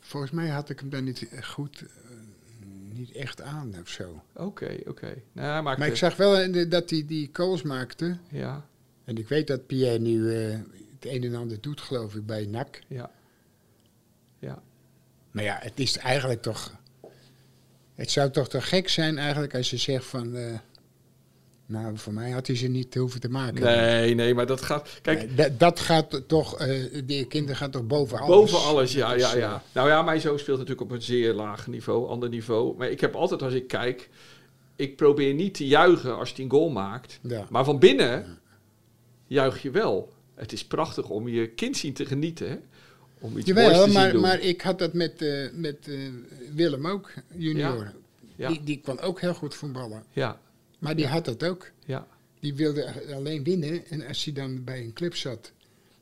Volgens 0.00 0.32
mij 0.32 0.48
had 0.48 0.68
ik 0.68 0.78
hem 0.80 0.90
dan 0.90 1.04
niet 1.04 1.28
goed... 1.42 1.82
eh, 1.82 2.16
niet 2.92 3.12
echt 3.12 3.40
aan 3.40 3.74
of 3.80 3.88
zo. 3.88 4.22
Oké, 4.34 4.76
oké. 4.86 5.14
Nou. 5.32 5.62
Maar 5.62 5.86
ik 5.86 5.96
zag 5.96 6.16
wel 6.16 6.52
dat 6.68 6.90
hij 6.90 7.04
die 7.06 7.30
calls 7.30 7.62
maakte. 7.62 8.18
Ja, 8.30 8.66
En 9.04 9.16
ik 9.16 9.28
weet 9.28 9.46
dat 9.46 9.66
Pierre 9.66 9.98
nu 9.98 10.34
eh, 10.34 10.58
het 11.00 11.12
een 11.12 11.24
en 11.24 11.34
ander 11.34 11.60
doet, 11.60 11.80
geloof 11.80 12.14
ik, 12.14 12.26
bij 12.26 12.46
NAC. 12.46 12.80
ja. 12.86 13.10
Maar 15.30 15.44
ja, 15.44 15.58
het 15.60 15.80
is 15.80 15.96
eigenlijk 15.96 16.42
toch... 16.42 16.76
Het 17.94 18.10
zou 18.10 18.30
toch 18.30 18.48
te 18.48 18.60
gek 18.60 18.88
zijn 18.88 19.18
eigenlijk 19.18 19.54
als 19.54 19.70
je 19.70 19.76
zegt 19.76 20.04
van... 20.04 20.36
eh, 20.36 20.58
nou, 21.66 21.98
voor 21.98 22.12
mij 22.12 22.30
had 22.30 22.46
hij 22.46 22.56
ze 22.56 22.66
niet 22.66 22.94
hoeven 22.94 23.20
te 23.20 23.28
maken. 23.28 23.62
Nee, 23.62 24.14
nee, 24.14 24.34
maar 24.34 24.46
dat 24.46 24.62
gaat... 24.62 24.98
Kijk, 25.02 25.36
Nee, 25.36 25.56
dat, 25.56 25.80
gaat 25.80 26.22
toch, 26.26 26.58
eh 26.58 27.02
die 27.04 27.26
kinderen 27.26 27.56
gaan 27.56 27.70
toch 27.70 27.86
boven 27.86 28.18
alles. 28.18 28.36
Boven 28.50 28.68
alles, 28.68 28.92
ja, 28.92 29.12
ja, 29.14 29.32
eh, 29.32 29.38
ja. 29.38 29.62
Nou 29.72 29.88
ja, 29.88 30.02
mijn 30.02 30.20
zoon 30.20 30.38
speelt 30.38 30.58
natuurlijk 30.58 30.90
op 30.90 30.96
een 30.96 31.02
zeer 31.02 31.32
laag 31.32 31.66
niveau, 31.66 32.08
ander 32.08 32.28
niveau. 32.28 32.76
Maar 32.76 32.90
ik 32.90 33.00
heb 33.00 33.14
altijd 33.14 33.42
als 33.42 33.52
ik 33.52 33.68
kijk, 33.68 34.08
ik 34.76 34.96
probeer 34.96 35.34
niet 35.34 35.54
te 35.54 35.66
juichen 35.66 36.16
als 36.16 36.32
hij 36.34 36.44
een 36.44 36.50
goal 36.50 36.70
maakt. 36.70 37.18
Ja. 37.22 37.46
Maar 37.50 37.64
van 37.64 37.78
binnen 37.78 38.38
juich 39.26 39.62
je 39.62 39.70
wel. 39.70 40.12
Het 40.34 40.52
is 40.52 40.64
prachtig 40.64 41.08
om 41.08 41.28
je 41.28 41.48
kind 41.48 41.76
zien 41.76 41.92
te 41.92 42.06
genieten, 42.06 42.48
hè? 42.48 42.56
Om 43.20 43.38
iets 43.38 43.52
moois 43.52 43.66
Jawel, 43.66 43.84
te 43.86 43.92
maar, 43.92 44.12
doen. 44.12 44.20
maar 44.20 44.40
ik 44.40 44.60
had 44.60 44.78
dat 44.78 44.92
met, 44.92 45.22
eh, 45.22 45.48
met 45.52 45.88
eh, 45.88 45.98
Willem 46.54 46.86
ook, 46.86 47.12
junior. 47.36 47.92
Ja. 48.36 48.48
Die, 48.48 48.64
die 48.64 48.80
kon 48.80 49.00
ook 49.00 49.20
heel 49.20 49.34
goed 49.34 49.54
voetballen. 49.54 50.04
Ja, 50.12 50.40
Maar 50.78 50.96
die 50.96 51.06
had 51.06 51.24
dat 51.24 51.44
ook. 51.44 51.70
ja, 51.84 52.06
Die 52.40 52.54
wilde 52.54 53.12
alleen 53.14 53.44
winnen. 53.44 53.86
En 53.86 54.06
als 54.06 54.24
hij 54.24 54.32
dan 54.34 54.64
bij 54.64 54.80
een 54.82 54.92
club 54.92 55.14
zat. 55.16 55.52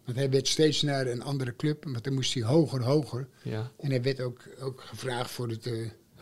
Want 0.04 0.18
hij 0.18 0.30
werd 0.30 0.48
steeds 0.48 0.82
naar 0.82 1.06
een 1.06 1.22
andere 1.22 1.56
club. 1.56 1.84
Want 1.84 2.04
dan 2.04 2.14
moest 2.14 2.34
hij 2.34 2.42
hoger, 2.42 2.82
hoger. 2.82 3.26
ja. 3.42 3.70
En 3.78 3.90
hij 3.90 4.02
werd 4.02 4.20
ook, 4.20 4.40
ook 4.60 4.80
gevraagd 4.80 5.30
voor 5.30 5.48
het, 5.48 5.66
eh, 5.66 5.72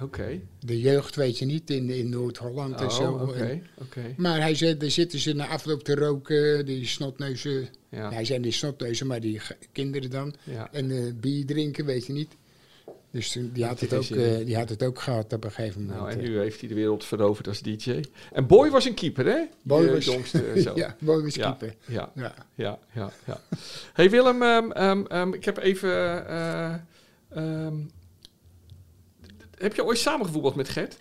Oké. 0.00 0.40
de 0.60 0.80
jeugd, 0.80 1.16
weet 1.16 1.38
je 1.38 1.44
niet, 1.44 1.70
in, 1.70 1.90
in 1.90 2.08
Noord-Holland 2.08 2.80
en 2.80 2.84
Oh, 2.86 2.90
zo. 2.96 3.12
oké, 3.12 3.60
oké. 3.80 4.14
Maar 4.16 4.40
hij 4.40 4.54
zei, 4.54 4.76
daar 4.76 4.90
zitten 4.90 5.18
ze 5.18 5.32
na 5.32 5.46
afloop 5.46 5.82
te 5.82 5.94
roken, 5.94 6.66
die 6.66 6.86
snotneuzen. 6.86 7.68
Ja, 7.88 8.10
Hij 8.12 8.24
zijn 8.24 8.42
die 8.42 8.52
snotneuzen, 8.52 9.06
maar 9.06 9.20
die 9.20 9.40
kinderen 9.72 10.10
dan. 10.10 10.34
ja. 10.44 10.68
En 10.72 10.90
eh, 10.90 11.12
bier 11.14 11.46
drinken, 11.46 11.84
weet 11.84 12.06
je 12.06 12.12
niet. 12.12 12.36
Dus 13.10 13.38
die, 13.52 13.64
had 13.64 13.80
het 13.80 13.94
ook, 13.94 14.04
eh, 14.04 14.44
die 14.46 14.56
had 14.56 14.68
het 14.68 14.82
ook 14.82 15.00
gehad 15.00 15.32
op 15.32 15.44
een 15.44 15.50
gegeven 15.52 15.80
moment. 15.80 15.98
Nou, 16.00 16.10
en 16.12 16.18
eh. 16.20 16.28
nu 16.28 16.38
heeft 16.38 16.60
hij 16.60 16.68
de 16.68 16.74
wereld 16.74 17.04
veroverd 17.04 17.48
als 17.48 17.60
DJ. 17.60 18.00
En 18.32 18.46
Boy 18.46 18.70
was 18.70 18.84
een 18.84 18.94
keeper, 18.94 19.26
hè? 19.26 19.44
Boy 19.62 19.90
was- 19.90 20.04
jongste 20.04 20.52
zo. 20.64 20.72
ja, 20.76 20.96
mooi 21.00 21.22
was 21.22 21.34
ja, 21.34 21.50
keeper. 21.52 21.76
ja, 21.86 22.12
Ja. 22.14 22.34
ja, 22.54 22.78
ja, 22.94 23.12
ja. 23.26 23.40
hey 23.92 24.10
Willem, 24.10 24.42
ehm, 24.42 24.70
ehm, 24.70 25.04
ehm, 25.06 25.32
ik 25.32 25.44
heb 25.44 25.58
even... 25.58 26.26
eh, 26.28 26.74
ehm, 27.28 27.74
heb 29.58 29.74
je 29.74 29.84
ooit 29.84 29.98
samengevoetbald 29.98 30.54
met 30.54 30.68
Gert? 30.68 30.96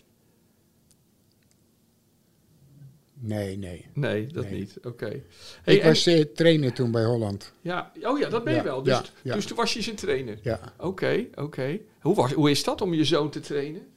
Nee, 3.19 3.57
nee. 3.57 3.85
Nee, 3.93 4.27
dat 4.27 4.43
Nee. 4.43 4.59
niet. 4.59 4.77
Oké. 4.83 5.21
Hey, 5.63 5.75
ik 5.75 5.81
en- 5.81 5.87
was 5.87 6.05
eh, 6.05 6.21
trainer 6.25 6.73
toen 6.73 6.91
bij 6.91 7.03
Holland. 7.03 7.53
ja, 7.61 7.91
oh 8.01 8.19
ja, 8.19 8.29
dat 8.29 8.43
ben 8.43 8.53
je 8.53 8.59
Ja, 8.59 8.63
wel. 8.65 8.83
Dus, 8.83 8.93
ja, 8.97 9.03
ja. 9.21 9.35
dus 9.35 9.45
toen 9.45 9.57
was 9.57 9.73
je 9.73 9.81
zijn 9.81 9.95
trainer. 9.95 10.39
Ja. 10.41 10.73
Oké, 10.79 11.25
oké. 11.35 11.79
Hoe, 12.01 12.15
was- 12.15 12.31
hoe 12.33 12.49
is 12.51 12.63
dat 12.63 12.81
om 12.81 12.93
je 12.93 13.03
zoon 13.05 13.29
te 13.29 13.39
trainen? 13.39 13.87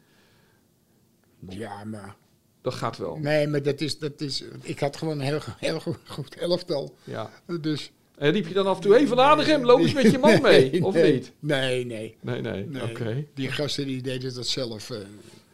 Ja, 1.48 1.84
maar... 1.84 2.16
Dat 2.60 2.74
gaat 2.74 2.96
wel. 2.96 3.16
Nee, 3.16 3.46
maar 3.46 3.62
dat 3.62 3.80
is... 3.80 3.98
Dat 3.98 4.20
is 4.20 4.44
ik 4.62 4.80
had 4.80 4.96
gewoon 4.96 5.18
een 5.20 5.26
heel, 5.26 5.40
heel 5.58 5.80
goed, 5.80 5.98
goed 6.06 6.36
elftal. 6.36 6.96
Ja. 7.04 7.30
Dus... 7.60 7.92
En 8.16 8.30
riep 8.32 8.46
je 8.46 8.54
dan 8.54 8.66
af 8.66 8.76
en 8.76 8.82
toe 8.82 8.96
even 8.96 9.18
aan 9.20 9.38
de 9.38 9.44
rem, 9.44 9.64
loop 9.64 9.80
eens 9.80 9.92
met 9.92 10.10
je 10.10 10.18
man 10.18 10.42
mee, 10.42 10.70
Nee, 10.70 10.84
of 10.84 10.94
nee. 10.94 11.12
niet? 11.12 11.32
Nee, 11.40 11.84
nee. 11.86 12.16
Nee, 12.20 12.40
nee, 12.40 12.66
nee. 12.66 12.82
oké. 12.82 13.24
Die 13.34 13.50
gasten 13.50 13.86
die 13.86 14.02
deden 14.02 14.34
dat 14.34 14.46
zelf. 14.46 14.90
eh. 14.90 14.98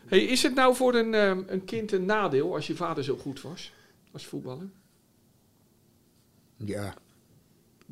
Hey, 0.07 0.21
is 0.25 0.43
het 0.43 0.55
nou 0.55 0.75
voor 0.77 0.95
een, 0.95 1.15
ehm, 1.15 1.43
een 1.47 1.65
kind 1.65 1.93
een 1.93 2.05
nadeel 2.05 2.55
als 2.55 2.67
je 2.67 2.75
vader 2.75 3.05
zo 3.05 3.17
goed 3.17 3.41
was 3.43 3.73
als 4.13 4.27
voetballer? 4.27 4.69
ja. 6.57 6.95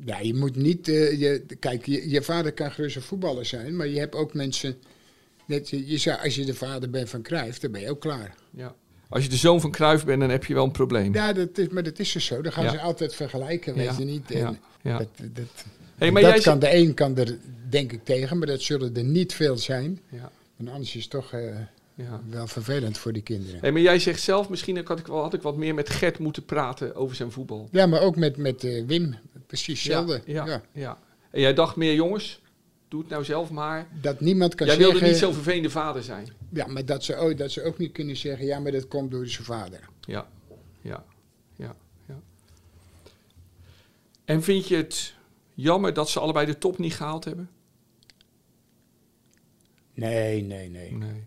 Ja, 0.05 0.19
je 0.19 0.33
moet 0.33 0.55
niet... 0.55 0.87
eh, 0.87 1.19
je, 1.19 1.45
kijk, 1.59 1.85
je, 1.85 2.09
je 2.09 2.21
vader 2.21 2.53
kan 2.53 2.71
gerust 2.71 2.95
een 2.95 3.01
voetballer 3.01 3.45
zijn, 3.45 3.75
maar 3.75 3.87
je 3.87 3.99
hebt 3.99 4.15
ook 4.15 4.33
mensen... 4.33 4.75
Net, 5.45 5.69
je 5.69 5.97
zou, 5.97 6.19
als 6.23 6.35
je 6.35 6.45
de 6.45 6.53
vader 6.53 6.89
bent 6.89 7.09
van 7.09 7.21
Cruijff, 7.21 7.59
dan 7.59 7.71
ben 7.71 7.81
je 7.81 7.89
ook 7.89 7.99
klaar. 8.01 8.35
Ja. 8.51 8.75
Als 9.11 9.23
je 9.23 9.29
de 9.29 9.35
zoon 9.35 9.61
van 9.61 9.71
Cruijff 9.71 10.05
bent, 10.05 10.19
dan 10.19 10.29
heb 10.29 10.45
je 10.45 10.53
wel 10.53 10.63
een 10.63 10.71
probleem. 10.71 11.13
Ja, 11.13 11.33
dat 11.33 11.57
is, 11.57 11.67
maar 11.67 11.83
dat 11.83 11.99
is 11.99 12.11
dus 12.11 12.25
zo. 12.25 12.41
Dan 12.41 12.51
gaan 12.51 12.63
Ja. 12.63 12.71
ze 12.71 12.79
altijd 12.79 13.15
vergelijken, 13.15 13.75
weet 13.75 13.97
je 13.97 14.03
niet. 14.05 14.31
En 14.31 14.39
ja, 14.39 14.55
ja. 14.81 14.97
Dat, 14.97 15.07
dat, 15.33 15.45
Hey, 15.97 16.11
maar 16.11 16.21
dat 16.21 16.31
jij 16.33 16.41
kan, 16.41 16.59
de 16.59 16.75
een 16.75 16.93
kan 16.93 17.17
er 17.17 17.37
denk 17.69 17.91
ik 17.91 18.03
tegen, 18.05 18.37
maar 18.37 18.47
dat 18.47 18.61
zullen 18.61 18.95
er 18.95 19.03
niet 19.03 19.33
veel 19.33 19.57
zijn. 19.57 19.99
Ja, 20.09 20.31
En 20.57 20.67
anders 20.67 20.95
is 20.95 21.01
het 21.01 21.11
toch 21.11 21.33
eh, 21.33 21.41
ja. 21.95 22.21
wel 22.29 22.47
vervelend 22.47 22.97
voor 22.97 23.13
die 23.13 23.21
kinderen. 23.21 23.59
Hey, 23.59 23.71
maar 23.71 23.81
jij 23.81 23.99
zegt 23.99 24.21
zelf, 24.21 24.49
misschien 24.49 24.85
had 24.85 24.99
ik, 24.99 25.07
wel, 25.07 25.21
had 25.21 25.33
ik 25.33 25.41
wat 25.41 25.55
meer 25.57 25.73
met 25.73 25.89
Gert 25.89 26.19
moeten 26.19 26.45
praten 26.45 26.95
over 26.95 27.15
zijn 27.15 27.31
voetbal. 27.31 27.67
Ja, 27.71 27.85
maar 27.85 28.01
ook 28.01 28.15
met, 28.15 28.37
met 28.37 28.63
eh, 28.63 28.83
Wim, 28.85 29.15
precies 29.47 29.83
Ja, 29.83 29.97
hetzelfde. 29.97 30.31
ja, 30.31 30.45
Ja. 30.45 30.61
ja. 30.73 30.97
En 31.31 31.41
jij 31.41 31.53
dacht 31.53 31.75
meer, 31.75 31.93
jongens, 31.93 32.40
doe 32.91 32.99
het 33.01 33.09
nou 33.09 33.23
zelf 33.23 33.51
maar. 33.51 33.87
Dat 34.01 34.19
niemand 34.19 34.55
kan 34.55 34.67
Jij 34.67 34.75
zeggen... 34.75 34.93
wilde 34.93 35.09
niet 35.09 35.17
zo'n 35.19 35.33
vervelende 35.33 35.69
vader 35.69 36.03
zijn. 36.03 36.27
Ja, 36.49 36.67
maar 36.67 36.85
dat 36.85 37.03
ze, 37.03 37.15
ook, 37.15 37.37
dat 37.37 37.51
ze 37.51 37.63
ook 37.63 37.77
niet 37.77 37.91
kunnen 37.91 38.17
zeggen, 38.17 38.45
ja, 38.45 38.59
maar 38.59 38.71
dat 38.71 38.87
komt 38.87 39.11
door 39.11 39.27
zijn 39.27 39.45
vader. 39.45 39.89
Ja, 40.01 40.29
ja, 40.81 41.05
ja, 41.55 41.75
ja. 42.07 42.19
En 44.25 44.43
vind 44.43 44.67
je 44.67 44.75
het 44.75 45.15
jammer 45.53 45.93
dat 45.93 46.09
ze 46.09 46.19
allebei 46.19 46.45
de 46.45 46.57
top 46.57 46.77
niet 46.77 46.93
gehaald 46.95 47.25
hebben? 47.25 47.49
Nee, 49.93 50.41
nee, 50.41 50.69
nee. 50.69 50.91
Nee, 50.91 51.23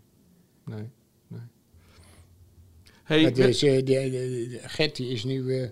nee, 0.64 0.88
nee. 1.28 1.40
Hey, 3.02 3.32
dus, 3.32 3.62
eh, 3.62 3.72
die, 3.72 4.10
die- 4.10 4.10
die- 4.48 4.58
Gert 4.68 4.96
die 4.96 5.08
is 5.08 5.24
nu, 5.24 5.60
eh, 5.62 5.68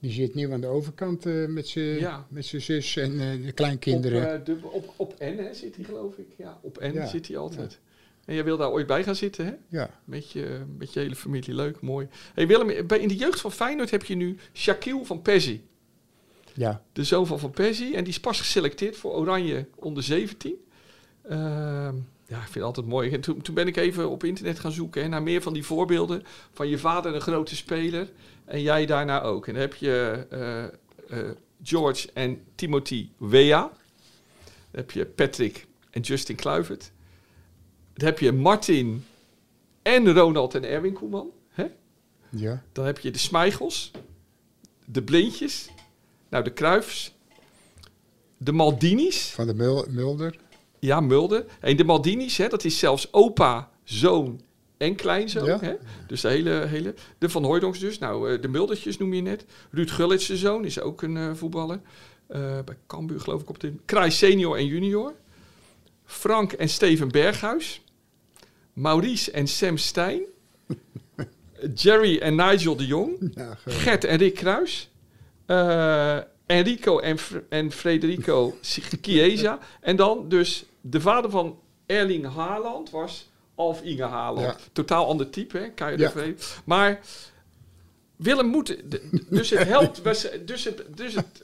die 0.00 0.10
zit 0.12 0.34
nu 0.34 0.52
aan 0.52 0.60
de 0.60 0.66
overkant 0.66 1.26
eh, 1.26 1.46
met 1.46 1.68
zijn 1.68 1.98
Ja. 1.98 2.26
met 2.28 2.44
zijn 2.46 2.62
zus 2.62 2.96
en 2.96 3.20
eh, 3.20 3.44
de 3.46 3.52
kleinkinderen. 3.52 4.22
Op, 4.34 4.38
eh, 4.40 4.44
de, 4.44 4.58
op, 4.62 4.92
op 4.96 5.14
N 5.18 5.36
hè, 5.36 5.54
zit 5.54 5.76
hij, 5.76 5.84
geloof 5.84 6.16
ik. 6.16 6.26
Ja, 6.36 6.58
op 6.62 6.78
N 6.80 6.92
Ja, 6.92 7.06
zit 7.06 7.26
hij 7.28 7.36
altijd. 7.36 7.78
En 8.24 8.34
jij 8.34 8.44
wil 8.44 8.56
daar 8.56 8.70
ooit 8.70 8.86
bij 8.86 9.04
gaan 9.04 9.14
zitten, 9.16 9.46
hè? 9.46 9.52
ja. 9.68 10.00
Met 10.04 10.30
je, 10.30 10.60
met 10.78 10.92
je 10.92 11.00
hele 11.00 11.14
familie. 11.16 11.54
Leuk, 11.54 11.80
mooi. 11.80 12.08
Hey 12.34 12.46
Willem, 12.46 12.86
bij- 12.86 12.98
in 12.98 13.08
de 13.08 13.16
jeugd 13.16 13.40
van 13.40 13.52
Feyenoord 13.52 13.90
heb 13.90 14.04
je 14.04 14.14
nu 14.14 14.36
Shaquille 14.54 15.04
van 15.04 15.22
Persie. 15.22 15.62
ja. 16.54 16.82
De 16.92 17.04
zoon 17.04 17.26
van 17.26 17.38
Van 17.38 17.50
Persie. 17.50 17.96
En 17.96 18.04
die 18.04 18.12
is 18.12 18.20
pas 18.20 18.38
geselecteerd 18.38 18.96
voor 18.96 19.12
Oranje 19.12 19.66
onder 19.76 20.02
17. 20.02 20.54
Ehm, 21.22 21.94
ja, 22.26 22.36
ik 22.36 22.42
vind 22.42 22.54
het 22.54 22.62
altijd 22.62 22.86
mooi. 22.86 23.10
En 23.10 23.20
toen, 23.20 23.40
toen 23.42 23.54
ben 23.54 23.66
ik 23.66 23.76
even 23.76 24.10
op 24.10 24.24
internet 24.24 24.58
gaan 24.58 24.72
zoeken 24.72 25.02
hè, 25.02 25.08
naar 25.08 25.22
meer 25.22 25.42
van 25.42 25.52
die 25.52 25.64
voorbeelden. 25.64 26.22
Van 26.52 26.68
je 26.68 26.78
vader 26.78 27.14
een 27.14 27.20
grote 27.20 27.56
speler. 27.56 28.08
En 28.50 28.62
jij 28.62 28.86
daarna 28.86 29.22
ook. 29.22 29.46
En 29.46 29.52
dan 29.52 29.62
heb 29.62 29.74
je 29.74 30.26
eh, 30.30 30.64
eh, 30.64 31.30
George 31.62 32.08
en 32.14 32.44
Timothy 32.54 33.08
Weah. 33.18 33.60
Dan 33.60 33.70
heb 34.70 34.90
je 34.90 35.06
Patrick 35.06 35.66
en 35.90 36.00
Justin 36.00 36.36
Kluivert. 36.36 36.90
Dan 37.94 38.06
heb 38.06 38.18
je 38.18 38.32
Martin 38.32 39.04
en 39.82 40.12
Ronald 40.12 40.54
en 40.54 40.64
Erwin 40.64 40.92
Koeman. 40.92 41.30
Hè? 41.48 41.66
ja. 42.28 42.62
Dan 42.72 42.86
heb 42.86 42.98
je 42.98 43.10
de 43.10 43.18
Smijgels, 43.18 43.90
de 44.86 45.02
Blindjes, 45.02 45.68
nou 46.28 46.44
de 46.44 46.52
Kruifs, 46.52 47.14
de 48.36 48.52
Maldinis, 48.52 49.30
Van 49.30 49.46
de 49.46 49.54
Mul- 49.54 49.86
Mulder. 49.90 50.38
ja 50.78 51.00
Mulder. 51.00 51.44
En 51.60 51.76
de 51.76 51.84
Maldinis, 51.84 52.36
hè, 52.36 52.48
dat 52.48 52.64
is 52.64 52.78
zelfs 52.78 53.12
opa, 53.12 53.70
zoon 53.84 54.40
en 54.80 54.94
kleinzoon. 54.94 55.44
Ja. 55.44 55.58
Hè? 55.60 55.74
Dus 56.06 56.20
de 56.20 56.28
hele, 56.28 56.50
hele, 56.50 56.94
de 57.18 57.28
Van 57.28 57.44
Hooijdonks 57.44 57.78
dus, 57.78 57.98
nou 57.98 58.32
eh, 58.34 58.40
de 58.42 58.48
Muldertjes 58.48 58.98
noem 58.98 59.14
je 59.14 59.22
net. 59.22 59.44
Ruud 59.70 59.90
Gullitsen 59.90 60.36
zoon 60.36 60.64
is 60.64 60.80
ook 60.80 61.02
een 61.02 61.16
eh, 61.16 61.30
voetballer. 61.34 61.80
Eh, 62.26 62.40
bij 62.64 62.76
Cambuur 62.86 63.20
geloof 63.20 63.40
ik 63.42 63.48
op 63.48 63.60
de... 63.60 63.72
Kraai 63.84 64.10
senior 64.10 64.56
en 64.56 64.66
junior. 64.66 65.14
Frank 66.04 66.52
en 66.52 66.68
Steven 66.68 67.08
Berghuis. 67.08 67.82
Maurice 68.72 69.30
en 69.30 69.46
Sam 69.46 69.76
Stijn. 69.76 70.20
Jerry 71.74 72.18
en 72.18 72.34
Nigel 72.34 72.76
de 72.76 72.86
Jong. 72.86 73.30
Ja, 73.34 73.54
ge- 73.54 73.70
Gert 73.70 74.04
en 74.04 74.18
Rick 74.18 74.34
Kruis. 74.34 74.90
Enrico 76.46 76.98
en, 76.98 77.18
Fr- 77.18 77.38
en 77.48 77.72
Frederico 77.72 78.54
Chiesa. 79.02 79.58
En 79.80 79.96
dan 79.96 80.28
dus 80.28 80.64
de 80.80 81.00
vader 81.00 81.30
van 81.30 81.58
Erling 81.86 82.26
Haaland 82.34 82.90
was 82.90 83.29
Alf 83.60 83.82
Inge 83.82 84.02
Haaland. 84.02 84.46
Ja. 84.46 84.56
Totaal 84.72 85.06
ander 85.06 85.30
type, 85.30 85.58
hè? 85.58 85.70
Kan 85.70 85.92
je 85.92 85.98
Ja. 85.98 86.04
dat 86.04 86.14
weten? 86.14 86.44
Maar 86.64 87.00
Willem 88.16 88.46
moet... 88.46 88.76
Dus 89.30 89.50
het 89.50 89.68
helpt... 89.68 90.02
Dus 90.46 90.64
het, 90.64 90.84
dus 90.96 91.14
het, 91.14 91.40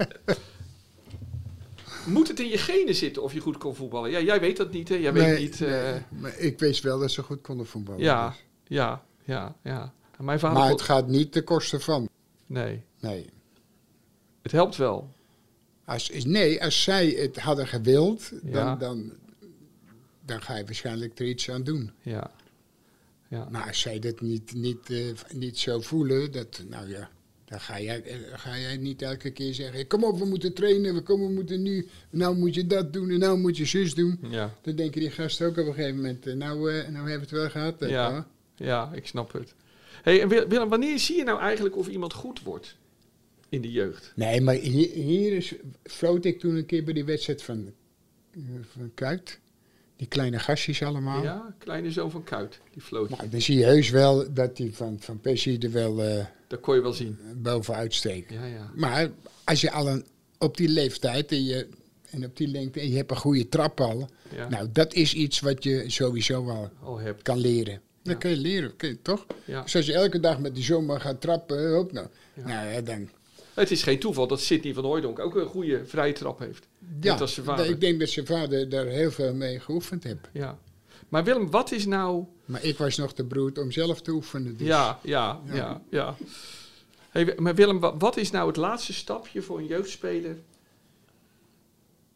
moet 2.07 2.29
het 2.29 2.41
in 2.41 2.49
je 2.49 2.59
genen 2.59 2.95
zitten 2.95 3.23
of 3.23 3.33
je 3.33 3.41
goed 3.41 3.59
kon 3.59 3.75
voetballen? 3.75 4.11
Ja, 4.11 4.21
jij 4.21 4.41
weet 4.41 4.57
dat 4.57 4.73
niet, 4.73 4.89
hè? 4.89 4.95
Jij 4.95 5.13
weet 5.13 5.39
niet... 5.39 5.61
eh, 5.63 5.95
maar 6.09 6.39
ik 6.39 6.59
wist 6.59 6.83
wel 6.83 6.99
dat 6.99 7.11
ze 7.11 7.23
goed 7.23 7.41
konden 7.41 7.67
voetballen. 7.67 8.01
ja, 8.01 8.29
dus. 8.29 8.37
ja, 8.67 9.03
ja, 9.25 9.55
ja. 9.63 9.93
En 10.19 10.25
Mijn 10.25 10.39
vader... 10.39 10.59
Maar 10.59 10.71
het 10.71 10.83
gaat 10.83 11.07
niet 11.09 11.33
ten 11.33 11.45
koste 11.45 11.81
van. 11.81 12.09
Nee, 12.47 12.83
Nee. 13.01 13.27
het 14.43 14.53
helpt 14.53 14.77
wel. 14.77 15.11
Als, 15.85 16.11
nee, 16.25 16.63
als 16.65 16.83
zij 16.83 17.07
het 17.09 17.39
hadden 17.39 17.67
gewild, 17.67 18.31
dan, 18.43 18.51
Ja. 18.65 18.77
dan, 18.77 19.13
dan 20.27 20.43
ga 20.43 20.57
je 20.57 20.65
waarschijnlijk 20.65 21.19
er 21.19 21.27
iets 21.27 21.51
aan 21.51 21.63
doen. 21.65 21.91
Ja. 22.03 22.31
Ja. 23.29 23.49
Maar 23.51 23.67
als 23.67 23.81
zij 23.81 23.99
dat 23.99 24.21
niet, 24.21 24.55
niet, 24.55 24.91
eh, 24.91 25.05
niet 25.35 25.59
zo 25.59 25.81
voelen, 25.81 26.33
dat, 26.33 26.63
nou 26.69 26.89
ja. 26.89 27.11
Dan 27.45 27.61
ga 27.61 27.81
jij, 27.81 28.03
eh, 28.03 28.17
ga 28.33 28.59
jij 28.59 28.77
niet 28.77 29.03
elke 29.03 29.31
keer 29.31 29.55
zeggen, 29.55 29.87
kom 29.87 30.05
op, 30.05 30.19
we 30.19 30.25
moeten 30.25 30.53
trainen, 30.55 30.95
we, 30.95 31.01
komen, 31.03 31.27
we 31.29 31.33
moeten 31.35 31.63
nu, 31.63 31.89
nou 32.11 32.37
moet 32.37 32.55
je 32.55 32.67
dat 32.67 32.93
doen 32.93 33.11
en 33.11 33.19
nou 33.19 33.39
moet 33.39 33.57
je 33.57 33.65
zus 33.65 33.95
doen. 33.95 34.19
Ja, 34.31 34.55
Dan 34.63 34.77
denken 34.77 35.01
die 35.01 35.11
gasten 35.11 35.47
ook 35.47 35.57
op 35.59 35.67
een 35.67 35.75
gegeven 35.75 35.97
moment, 35.97 36.27
eh, 36.27 36.35
nou, 36.35 36.71
eh, 36.73 36.89
nou 36.89 37.09
hebben 37.11 37.13
we 37.15 37.21
het 37.21 37.31
wel 37.31 37.51
gehad. 37.51 37.83
eh, 37.83 37.89
Ja. 37.89 38.27
ja, 38.57 38.93
ik 38.95 39.07
snap 39.07 39.33
het. 39.33 39.55
Hey, 40.03 40.29
Willem, 40.29 40.69
wanneer 40.69 40.99
zie 40.99 41.17
je 41.17 41.25
nou 41.25 41.41
eigenlijk 41.41 41.77
of 41.77 41.89
iemand 41.89 42.13
goed 42.13 42.43
wordt 42.43 42.77
in 43.49 43.61
de 43.63 43.71
jeugd? 43.71 44.13
Nee, 44.17 44.41
maar 44.41 44.55
hier, 44.55 44.91
hier 44.91 45.33
is, 45.33 45.55
floot 45.83 46.25
ik 46.25 46.39
toen 46.41 46.55
een 46.57 46.67
keer 46.67 46.85
bij 46.85 46.95
die 46.95 47.05
wedstrijd 47.05 47.43
van, 47.43 47.73
van 48.73 48.91
Kuit. 48.95 49.39
Die 49.97 50.07
kleine 50.07 50.39
gastjes 50.39 50.83
allemaal. 50.83 51.23
Ja, 51.23 51.55
kleine 51.59 51.91
zoon 51.91 52.11
van 52.11 52.25
Kuit, 52.25 52.61
die 52.73 52.83
floot. 52.83 53.09
Nou, 53.11 53.29
dan 53.29 53.41
zie 53.41 53.59
je 53.59 53.65
heus 53.65 53.91
wel 53.91 54.33
dat 54.35 54.57
die 54.57 54.75
van, 54.75 54.97
van 55.01 55.21
Persie 55.21 55.59
er 55.59 55.73
wel 55.73 56.03
eh, 56.03 56.25
Dat 56.47 56.61
kon 56.61 56.75
je 56.75 56.81
wel 56.81 56.93
zien. 56.93 57.19
bovenuit 57.37 57.95
steekt. 57.95 58.33
Ja, 58.33 58.45
ja. 58.45 58.71
Maar 58.75 59.11
als 59.45 59.61
je 59.61 59.71
al 59.71 59.89
een, 59.89 60.05
op 60.39 60.57
die 60.57 60.69
leeftijd 60.69 61.33
en, 61.33 61.45
je, 61.45 61.69
en 62.11 62.25
op 62.25 62.37
die 62.37 62.49
lengte 62.49 62.81
en 62.81 62.89
je 62.89 62.97
hebt 62.97 63.11
een 63.11 63.17
goede 63.17 63.49
trap 63.49 63.81
al. 63.81 64.09
ja. 64.35 64.49
Nou, 64.49 64.69
dat 64.73 64.95
is 64.95 65.15
iets 65.15 65.41
wat 65.41 65.65
je 65.65 65.85
sowieso 65.91 66.45
wel 66.45 66.71
Al 66.83 66.99
hebt. 66.99 67.23
kan 67.23 67.39
leren. 67.39 67.81
Dat 68.03 68.13
Ja. 68.13 68.19
kun 68.19 68.31
je 68.31 68.37
leren, 68.37 68.77
kun 68.77 68.89
je, 68.89 69.03
toch? 69.03 69.27
Ja. 69.45 69.63
Dus 69.63 69.77
als 69.77 69.87
je 69.87 69.93
elke 69.95 70.21
dag 70.21 70.39
met 70.39 70.55
die 70.55 70.65
zomer 70.65 71.01
gaat 71.01 71.21
trappen, 71.21 71.57
nou, 71.93 72.07
nou 72.35 72.69
ja, 72.69 72.81
dan... 72.81 73.09
Het 73.57 73.71
is 73.71 73.83
geen 73.83 73.99
toeval 73.99 74.27
dat 74.27 74.41
Sidney 74.41 74.75
van 74.75 74.85
Hooijdonk 74.85 75.19
ook 75.19 75.35
een 75.35 75.47
goede 75.47 75.87
vrije 75.87 76.13
trap 76.13 76.39
heeft. 76.39 76.67
Ja, 77.01 77.15
als 77.17 77.35
zijn 77.35 77.47
vader. 77.47 77.67
ik 77.67 77.81
denk 77.81 78.01
dat 78.01 78.09
zijn 78.09 78.27
vader 78.27 78.69
daar 78.69 78.87
heel 78.87 79.11
veel 79.11 79.35
mee 79.35 79.61
geoefend 79.61 80.05
heeft. 80.05 80.29
Ja. 80.33 80.59
Maar 81.09 81.25
Willem, 81.25 81.51
wat 81.51 81.73
is 81.73 81.87
nou... 81.87 82.25
Maar 82.45 82.65
ik 82.65 82.79
was 82.79 82.97
nog 82.97 83.13
te 83.15 83.25
broed 83.25 83.59
om 83.59 83.71
zelf 83.71 84.01
te 84.03 84.11
oefenen. 84.11 84.57
Dus. 84.57 84.67
Ja, 84.67 84.99
ja, 85.03 85.41
ja, 85.47 85.55
Ja. 85.55 85.83
ja. 85.91 86.17
Hey, 87.11 87.35
maar 87.37 87.55
Willem, 87.55 87.81
wa- 87.81 87.97
wat 87.97 88.17
is 88.17 88.31
nou 88.31 88.47
het 88.47 88.57
laatste 88.57 88.93
stapje 88.93 89.43
voor 89.43 89.59
een 89.59 89.67
jeugdspeler 89.67 90.37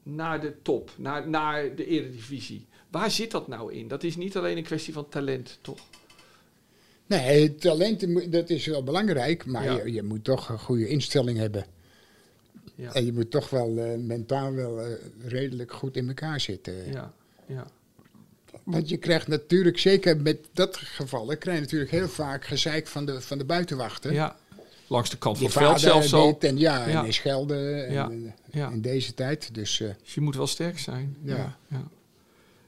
naar 0.02 0.40
de 0.40 0.54
top, 0.62 0.90
naar, 0.96 1.28
naar 1.28 1.74
de 1.74 1.86
eredivisie? 1.86 2.66
Waar 2.90 3.10
zit 3.10 3.30
dat 3.30 3.48
nou 3.48 3.72
in? 3.72 3.88
Dat 3.88 4.02
is 4.02 4.16
niet 4.16 4.36
alleen 4.36 4.56
een 4.56 4.62
kwestie 4.62 4.92
van 4.92 5.08
talent, 5.08 5.58
toch? 5.62 5.78
Nee, 7.10 7.54
talenten, 7.54 8.12
moet- 8.12 8.32
dat 8.32 8.50
is 8.50 8.66
wel 8.66 8.82
belangrijk, 8.82 9.46
maar 9.46 9.64
Ja. 9.64 9.76
je, 9.84 9.92
je 9.92 10.02
moet 10.02 10.24
toch 10.24 10.48
een 10.48 10.58
goede 10.58 10.88
instelling 10.88 11.38
hebben. 11.38 11.64
Ja. 12.74 12.92
En 12.94 13.04
je 13.04 13.12
moet 13.12 13.30
toch 13.30 13.50
wel 13.50 13.76
eh, 13.78 13.98
mentaal 13.98 14.52
wel 14.54 14.80
eh, 14.80 14.86
redelijk 15.26 15.72
goed 15.72 15.96
in 15.96 16.08
elkaar 16.08 16.40
zitten. 16.40 16.92
Ja, 16.92 17.12
ja, 17.46 17.66
Want 18.64 18.88
je 18.88 18.96
krijgt 18.96 19.28
natuurlijk, 19.28 19.78
zeker 19.78 20.20
met 20.20 20.38
dat 20.52 20.76
gevallen, 20.76 21.38
krijg 21.38 21.56
je 21.56 21.62
natuurlijk 21.62 21.90
heel 21.90 22.08
vaak 22.08 22.44
gezeik 22.44 22.86
van 22.86 23.04
de, 23.06 23.20
van 23.20 23.38
de 23.38 23.44
buitenwachten. 23.44 24.12
ja. 24.12 24.36
Langs 24.86 25.10
de 25.10 25.18
kant 25.18 25.36
van 25.36 25.46
het 25.46 25.54
veld 25.56 25.80
zelfs 25.80 26.12
al. 26.14 26.36
en 26.40 26.58
ja, 26.58 26.86
Ja. 26.88 26.98
en 27.00 27.06
in 27.06 27.12
Schelden 27.12 27.86
en, 27.86 27.92
Ja. 27.92 28.10
eh, 28.10 28.16
Ja. 28.52 28.70
in 28.70 28.80
deze 28.80 29.14
tijd. 29.14 29.54
Dus, 29.54 29.76
Dus 30.02 30.14
je 30.14 30.20
moet 30.20 30.36
wel 30.36 30.46
sterk 30.46 30.78
zijn. 30.78 31.16
Ja. 31.22 31.56
Ja. 31.68 31.82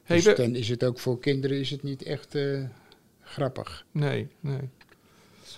Hey, 0.03 0.21
dus 0.21 0.37
dan 0.37 0.55
is 0.55 0.69
het 0.69 0.85
ook 0.85 0.99
voor 0.99 1.19
kinderen 1.19 1.59
is 1.61 1.71
het 1.71 1.83
niet 1.83 2.03
echt 2.03 2.35
grappig. 3.33 3.85
Nee, 3.91 4.29
nee. 4.41 4.71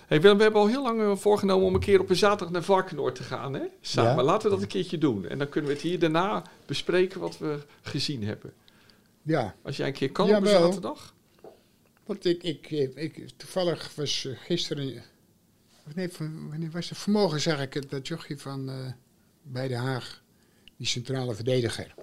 Hey 0.07 0.21
Willem, 0.21 0.37
we 0.37 0.43
hebben 0.43 0.61
al 0.61 0.67
heel 0.67 0.83
lang 0.83 1.01
eh, 1.01 1.15
voorgenomen 1.15 1.67
om 1.67 1.73
een 1.73 1.79
keer 1.79 1.99
op 1.99 2.09
een 2.09 2.15
zaterdag 2.15 2.51
naar 2.51 2.63
Varkenoord 2.63 3.15
te 3.15 3.23
gaan. 3.23 3.53
Hè? 3.53 3.63
Samen. 3.81 4.15
Ja. 4.15 4.23
Laten 4.23 4.43
we 4.49 4.53
dat 4.53 4.61
een 4.61 4.69
keertje 4.69 4.97
doen. 4.97 5.27
En 5.27 5.37
dan 5.37 5.49
kunnen 5.49 5.69
we 5.69 5.75
het 5.75 5.85
hier 5.85 5.99
daarna 5.99 6.43
bespreken 6.65 7.19
wat 7.19 7.37
we 7.37 7.59
gezien 7.81 8.23
hebben. 8.23 8.53
Ja, 9.21 9.55
Als 9.61 9.77
jij 9.77 9.87
een 9.87 9.93
keer 9.93 10.11
kan 10.11 10.35
op 10.35 10.41
een 10.41 10.47
zaterdag. 10.47 11.13
want 12.05 12.25
ik, 12.25 12.43
ik, 12.43 12.69
ik, 12.95 13.29
toevallig 13.37 13.95
was 13.95 14.25
eh, 14.25 14.33
gisteren, 14.37 15.03
nee, 15.93 16.09
van, 16.09 16.49
wanneer 16.49 16.71
was 16.71 16.89
het? 16.89 16.97
Vanmorgen 16.97 17.41
zag 17.41 17.61
ik 17.61 17.73
het, 17.73 17.89
dat 17.89 18.07
jochie 18.07 18.37
van 18.37 18.69
eh, 18.69 18.75
bij 19.41 19.67
Den 19.67 19.77
Haag, 19.77 20.23
die 20.77 20.87
centrale 20.87 21.35
verdediger. 21.35 21.93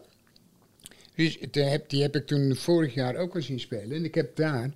Dus 1.15 1.39
die 1.51 1.63
heb, 1.63 1.89
die 1.89 2.03
heb 2.03 2.17
ik 2.17 2.27
toen 2.27 2.57
vorig 2.57 2.95
jaar 2.95 3.17
ook 3.17 3.35
al 3.35 3.43
zien 3.43 3.61
spelen. 3.61 3.97
En 3.97 4.05
ik 4.05 4.15
heb 4.15 4.37
daar, 4.37 4.75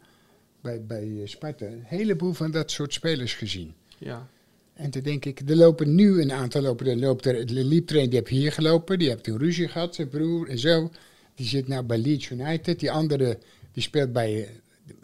bij, 0.67 0.83
bij 0.85 1.21
eh, 1.23 1.27
Sparta, 1.27 1.67
een 1.67 1.83
heleboel 1.85 2.33
van 2.33 2.51
dat 2.51 2.71
soort 2.71 2.93
spelers 2.93 3.35
gezien. 3.35 3.75
Ja, 3.99 4.29
En 4.75 4.91
toen 4.91 5.03
denk 5.03 5.25
ik, 5.25 5.41
er 5.49 5.57
lopen 5.57 5.95
nu 5.95 6.21
een 6.23 6.33
aantal 6.33 6.62
lopen. 6.62 6.87
Er 6.87 6.97
loopt 6.97 7.27
er, 7.27 7.47
de 7.47 7.64
lieptrain 7.64 8.09
die 8.09 8.19
heb 8.19 8.29
hier 8.29 8.53
gelopen, 8.53 8.99
die 8.99 9.09
heeft 9.09 9.25
toen 9.25 9.39
ruzie 9.39 9.69
gehad, 9.69 9.95
zijn 9.95 10.09
broer 10.09 10.49
en 10.49 10.59
zo. 10.59 10.91
Die 11.35 11.47
zit 11.47 11.69
nou 11.69 11.83
bij 11.83 11.99
Leeds 11.99 12.31
United. 12.31 12.81
Die 12.81 12.91
andere, 12.91 13.39
die 13.73 13.83
speelt 13.83 14.12
bij 14.12 14.49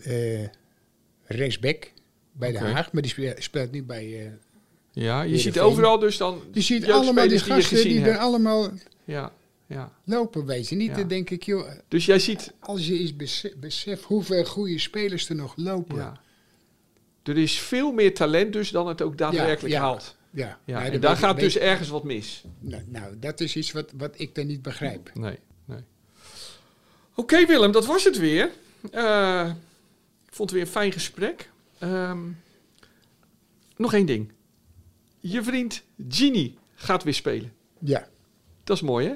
eh 0.03 0.49
rechtsback, 1.25 1.91
bij 2.33 2.51
Oké. 2.51 2.59
Den 2.59 2.73
Haag. 2.73 2.93
Maar 2.93 3.03
die 3.03 3.35
speelt, 3.39 3.71
nu 3.71 3.83
bij... 3.83 4.05
eh 4.05 4.33
ja 4.95 5.23
je 5.23 5.29
Heerenveen. 5.29 5.53
ziet 5.53 5.61
overal 5.61 5.99
dus 5.99 6.17
dan 6.17 6.41
je 6.53 6.61
ziet 6.61 6.91
allemaal 6.91 7.29
die 7.29 7.39
gasten 7.39 7.83
die, 7.83 8.05
er 8.05 8.19
allemaal 8.19 8.71
Ja, 9.05 9.33
ja. 9.73 9.93
lopen, 10.05 10.47
weet 10.47 10.69
je 10.69 10.77
niet. 10.77 10.89
Ja. 10.89 10.95
Dan 10.95 11.09
denk 11.09 11.31
ik, 11.31 11.43
joh, 11.43 11.71
Dus 11.89 12.07
jij 12.07 12.19
ziet... 12.19 12.53
als 12.61 12.87
je 12.87 12.99
eens 12.99 13.17
besef, 13.17 13.57
beseft 13.57 14.03
hoeveel 14.03 14.45
goede 14.45 14.79
spelers 14.79 15.29
er 15.29 15.35
nog 15.35 15.53
lopen. 15.57 15.97
Ja. 15.97 16.21
Er 17.23 17.39
is 17.39 17.59
veel 17.59 17.93
meer 17.93 18.15
talent 18.15 18.53
dus 18.53 18.71
dan 18.71 18.87
het 18.89 19.03
ook 19.03 19.19
daadwerkelijk 19.19 19.75
haalt. 19.75 20.17
Ja, 20.31 20.59
Ja, 20.65 20.85
en 20.91 21.01
daar 21.01 21.17
gaat 21.17 21.41
dus 21.41 21.59
ergens 21.59 21.89
wat 21.89 22.05
mis. 22.05 22.45
Nou, 22.59 22.83
nou, 22.87 23.19
dat 23.19 23.41
is 23.41 23.57
iets 23.57 23.73
wat, 23.73 23.93
wat 23.97 24.15
ik 24.21 24.35
dan 24.35 24.47
niet 24.47 24.63
begrijp. 24.63 25.11
Nee, 25.15 25.39
nee. 25.65 25.81
Oké 27.15 27.47
Willem, 27.47 27.73
dat 27.73 27.87
was 27.87 28.05
het 28.05 28.19
weer. 28.19 28.51
Eh, 28.91 29.51
ik 30.27 30.35
vond 30.35 30.51
het 30.51 30.59
weer 30.59 30.61
een 30.61 30.73
fijn 30.73 30.93
gesprek. 30.93 31.51
Ehm, 31.79 32.21
nog 33.77 33.93
één 33.93 34.07
ding. 34.07 34.33
Je 35.21 35.43
vriend 35.43 35.83
Gini 36.09 36.59
gaat 36.75 37.03
weer 37.03 37.15
spelen. 37.15 37.53
Ja, 37.79 38.09
Dat 38.65 38.77
is 38.77 38.83
mooi 38.83 39.07
hè? 39.09 39.15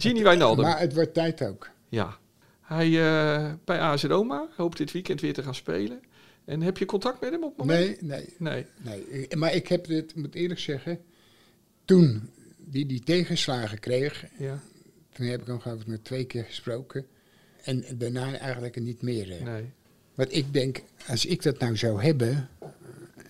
Gini 0.00 0.22
Wijnaldum. 0.22 0.64
maar 0.64 0.78
het 0.80 0.94
wordt 0.94 1.14
tijd 1.14 1.42
ook. 1.42 1.70
Ja. 1.88 2.18
Hij 2.60 2.86
eh, 2.86 3.52
bij 3.64 3.80
AS 3.80 4.02
Roma 4.02 4.48
hoopt 4.56 4.76
dit 4.76 4.92
weekend 4.92 5.20
weer 5.20 5.32
te 5.32 5.42
gaan 5.42 5.54
spelen. 5.54 6.00
En 6.44 6.60
heb 6.62 6.78
je 6.78 6.84
contact 6.84 7.20
met 7.20 7.30
hem 7.30 7.44
op 7.44 7.48
het 7.48 7.66
moment? 7.66 8.00
Nee, 8.02 8.24
nee, 8.38 8.66
Nee. 8.82 9.04
nee. 9.10 9.36
Maar 9.36 9.54
ik 9.54 9.68
heb 9.68 9.86
het, 9.86 10.14
moet 10.14 10.34
eerlijk 10.34 10.60
zeggen, 10.60 11.00
toen 11.84 12.30
die 12.58 12.86
die 12.86 13.00
tegenslagen 13.02 13.78
kreeg, 13.78 14.24
Ja, 14.38 14.62
toen 15.12 15.26
heb 15.26 15.40
ik 15.40 15.46
hem 15.46 15.60
geloof 15.60 15.80
ik 15.80 15.86
nog 15.86 15.98
twee 16.02 16.24
keer 16.24 16.44
gesproken. 16.44 17.06
En 17.62 17.84
daarna 17.94 18.38
eigenlijk 18.38 18.80
niet 18.80 19.02
meer. 19.02 19.42
nee. 19.44 19.70
Want 20.14 20.34
ik 20.36 20.52
denk, 20.52 20.82
als 21.08 21.26
ik 21.26 21.42
dat 21.42 21.58
nou 21.58 21.76
zou 21.76 22.02
hebben, 22.02 22.48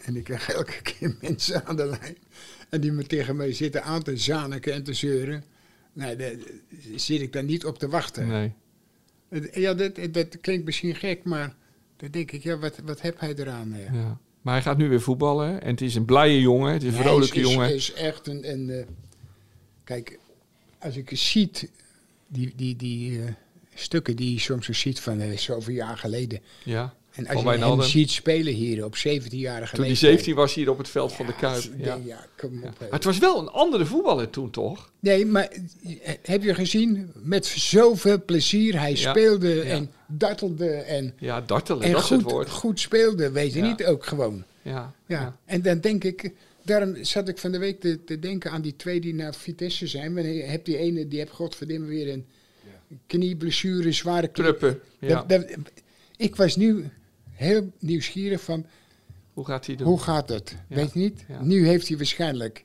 en 0.02 0.16
ik 0.16 0.24
krijg 0.24 0.50
elke 0.50 0.82
keer 0.82 1.16
mensen 1.22 1.66
aan 1.66 1.76
de 1.76 1.86
lijn, 1.86 2.16
en 2.68 2.80
die 2.80 2.92
me 2.92 3.04
tegen 3.06 3.36
mij 3.36 3.52
zitten 3.52 3.82
aan 3.82 4.02
te 4.02 4.16
zaniken 4.16 4.72
en 4.72 4.82
te 4.82 4.92
zeuren, 4.94 5.44
nou, 5.92 6.16
daar 6.16 6.32
zit 6.96 7.20
ik 7.20 7.32
daar 7.32 7.44
niet 7.44 7.64
op 7.64 7.78
te 7.78 7.88
wachten. 7.88 8.26
Nee. 8.28 8.52
Ja, 9.52 9.74
dat, 9.74 9.98
dat 10.10 10.40
klinkt 10.40 10.64
misschien 10.64 10.94
gek, 10.94 11.24
maar 11.24 11.54
dan 11.96 12.10
denk 12.10 12.30
ik, 12.30 12.42
ja, 12.42 12.58
wat, 12.58 12.78
wat 12.84 13.00
heb 13.00 13.20
hij 13.20 13.34
eraan? 13.34 13.72
eh? 13.74 13.94
Ja. 13.94 14.18
Maar 14.42 14.54
hij 14.54 14.62
gaat 14.62 14.76
nu 14.78 14.88
weer 14.88 15.00
voetballen. 15.00 15.62
En 15.62 15.70
het 15.70 15.80
is 15.80 15.94
een 15.94 16.04
blije 16.04 16.40
jongen. 16.40 16.72
Het 16.72 16.82
is 16.82 16.88
een 16.88 16.94
Nee, 16.94 17.02
vrolijke 17.02 17.40
is, 17.40 17.50
jongen. 17.52 17.74
is 17.74 17.92
echt 17.92 18.26
een. 18.26 18.50
een 18.52 18.70
eh, 18.70 18.84
kijk, 19.84 20.18
als 20.78 20.96
ik 20.96 21.10
ziet, 21.12 21.70
die, 22.28 22.52
die, 22.56 22.76
die 22.76 23.22
eh, 23.22 23.32
stukken 23.74 24.16
die 24.16 24.32
je 24.32 24.38
soms 24.38 24.68
ziet 24.68 25.00
van 25.00 25.20
eh, 25.20 25.36
zoveel 25.38 25.74
jaar 25.74 25.98
geleden. 25.98 26.40
Ja. 26.64 26.94
En 27.10 27.26
als 27.28 27.42
je 27.42 27.48
hem 27.48 27.82
ziet 27.82 28.10
spelen 28.10 28.52
hier 28.54 28.84
op 28.84 28.96
17-jarige 28.96 29.74
Toen 29.74 29.80
hij 29.84 29.88
leeftijd. 29.88 29.96
17 29.98 30.34
was 30.34 30.54
hier 30.54 30.70
op 30.70 30.78
het 30.78 30.88
veld 30.88 31.12
van 31.12 31.26
de 31.26 31.34
Kuip. 31.34 31.62
Ja, 31.62 31.84
Ja. 31.84 31.96
nee, 31.96 32.06
ja, 32.06 32.26
kom 32.36 32.56
op. 32.56 32.62
Ja. 32.64 32.70
Maar 32.80 32.88
het 32.90 33.04
was 33.04 33.18
wel 33.18 33.38
een 33.38 33.48
andere 33.48 33.86
voetballer 33.86 34.30
toen, 34.30 34.50
toch? 34.50 34.90
Nee, 35.00 35.26
maar 35.26 35.48
eh, 36.02 36.14
heb 36.22 36.42
je 36.42 36.54
gezien? 36.54 37.12
Met 37.22 37.46
zoveel 37.46 38.24
plezier. 38.24 38.78
Hij 38.80 38.90
Ja. 38.90 39.10
speelde 39.10 39.48
Ja. 39.54 39.62
en 39.62 39.90
dartelde 40.06 40.70
en, 40.70 41.14
Ja, 41.18 41.40
dartelen, 41.40 41.82
en 41.82 41.92
dat 41.92 42.02
is 42.02 42.08
het 42.08 42.22
goed, 42.22 42.30
woord. 42.32 42.50
goed 42.50 42.80
speelde. 42.80 43.30
Weet 43.30 43.52
je 43.52 43.58
Ja. 43.58 43.66
niet 43.66 43.84
ook 43.84 44.04
gewoon. 44.06 44.44
Ja, 44.62 44.72
Ja. 45.06 45.20
ja. 45.20 45.36
en 45.44 45.62
dan 45.62 45.80
denk 45.80 46.04
ik, 46.04 46.30
daarom 46.64 46.96
zat 47.04 47.28
ik 47.28 47.38
van 47.38 47.52
de 47.52 47.58
week 47.58 47.80
te, 47.80 48.04
te 48.04 48.18
denken 48.18 48.50
aan 48.50 48.62
die 48.62 48.76
twee 48.76 49.00
die 49.00 49.14
naar 49.14 49.34
Vitesse 49.34 49.86
zijn. 49.86 50.12
Maar 50.12 50.26
je 50.26 50.42
hebt 50.42 50.64
die 50.66 50.76
ene, 50.76 51.08
die 51.08 51.18
heeft 51.18 51.30
godverdomme 51.32 51.86
weer 51.86 52.12
een 52.12 52.24
knieblessure, 53.06 53.92
zware 53.92 54.28
knie. 54.28 54.46
Truppen. 54.46 54.80
Ja. 54.98 55.08
Dat- 55.08 55.28
dat- 55.28 55.46
ik 56.16 56.36
was 56.36 56.56
nu 56.56 56.84
heel 57.40 57.72
nieuwsgierig 57.78 58.40
van, 58.40 58.66
Hoe 59.32 59.44
gaat 59.44 59.66
hij 59.66 59.76
doen? 59.76 59.86
hoe 59.86 60.00
gaat 60.00 60.28
het? 60.28 60.56
Ja. 60.68 60.76
Weet 60.76 60.92
je 60.92 60.98
niet? 60.98 61.24
Ja. 61.28 61.42
Nu 61.42 61.66
heeft 61.66 61.88
hij 61.88 61.96
waarschijnlijk 61.96 62.64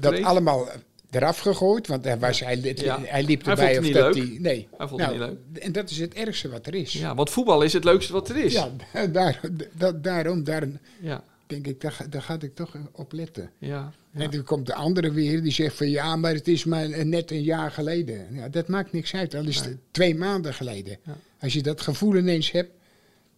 dat 0.00 0.22
allemaal 0.22 0.68
eraf 1.10 1.38
gegooid, 1.38 1.86
want 1.86 2.04
hij, 2.04 2.18
was, 2.18 2.40
hij, 2.40 2.56
li- 2.56 2.72
Ja. 2.76 3.00
hij 3.02 3.22
liep 3.24 3.46
erbij 3.46 3.78
of 3.78 3.84
niet 3.84 3.94
dat 3.94 4.14
leuk. 4.14 4.28
hij... 4.28 4.38
Nee. 4.40 4.68
Hij 4.76 4.88
vond 4.88 5.00
het 5.00 5.16
Nou, 5.16 5.36
niet 5.52 5.58
En 5.62 5.72
dat 5.72 5.90
is 5.90 5.98
het 5.98 6.14
ergste 6.14 6.48
wat 6.48 6.66
er 6.66 6.74
is. 6.74 6.92
Ja, 6.92 7.14
want 7.14 7.30
voetbal 7.30 7.62
is 7.62 7.72
het 7.72 7.84
leukste 7.84 8.12
wat 8.12 8.28
er 8.28 8.36
is. 8.36 8.52
Ja, 8.52 8.70
daar, 9.12 9.40
dat, 9.74 10.04
daarom, 10.04 10.44
daarom 10.44 10.78
ja, 11.00 11.24
denk 11.46 11.66
ik, 11.66 11.80
daar, 11.80 12.06
daar 12.10 12.22
ga 12.22 12.36
ik 12.40 12.54
toch 12.54 12.76
op 12.92 13.12
letten. 13.12 13.50
ja. 13.58 13.92
En 14.12 14.30
toen 14.30 14.42
komt 14.44 14.66
de 14.66 14.74
andere 14.74 15.12
weer, 15.12 15.42
die 15.42 15.52
zegt 15.52 15.76
van 15.76 15.90
ja, 15.90 16.16
maar 16.16 16.34
het 16.34 16.48
is 16.48 16.64
maar 16.64 17.06
net 17.06 17.30
een 17.30 17.42
jaar 17.42 17.70
geleden. 17.70 18.26
Ja, 18.34 18.48
dat 18.48 18.68
maakt 18.68 18.92
niks 18.92 19.14
uit, 19.14 19.34
al 19.34 19.44
is 19.44 19.60
het 19.60 19.76
twee 19.90 20.14
maanden 20.14 20.54
geleden. 20.54 20.98
Als 21.40 21.52
je 21.52 21.62
dat 21.62 21.80
gevoel 21.80 22.16
ineens 22.16 22.50
hebt, 22.50 22.70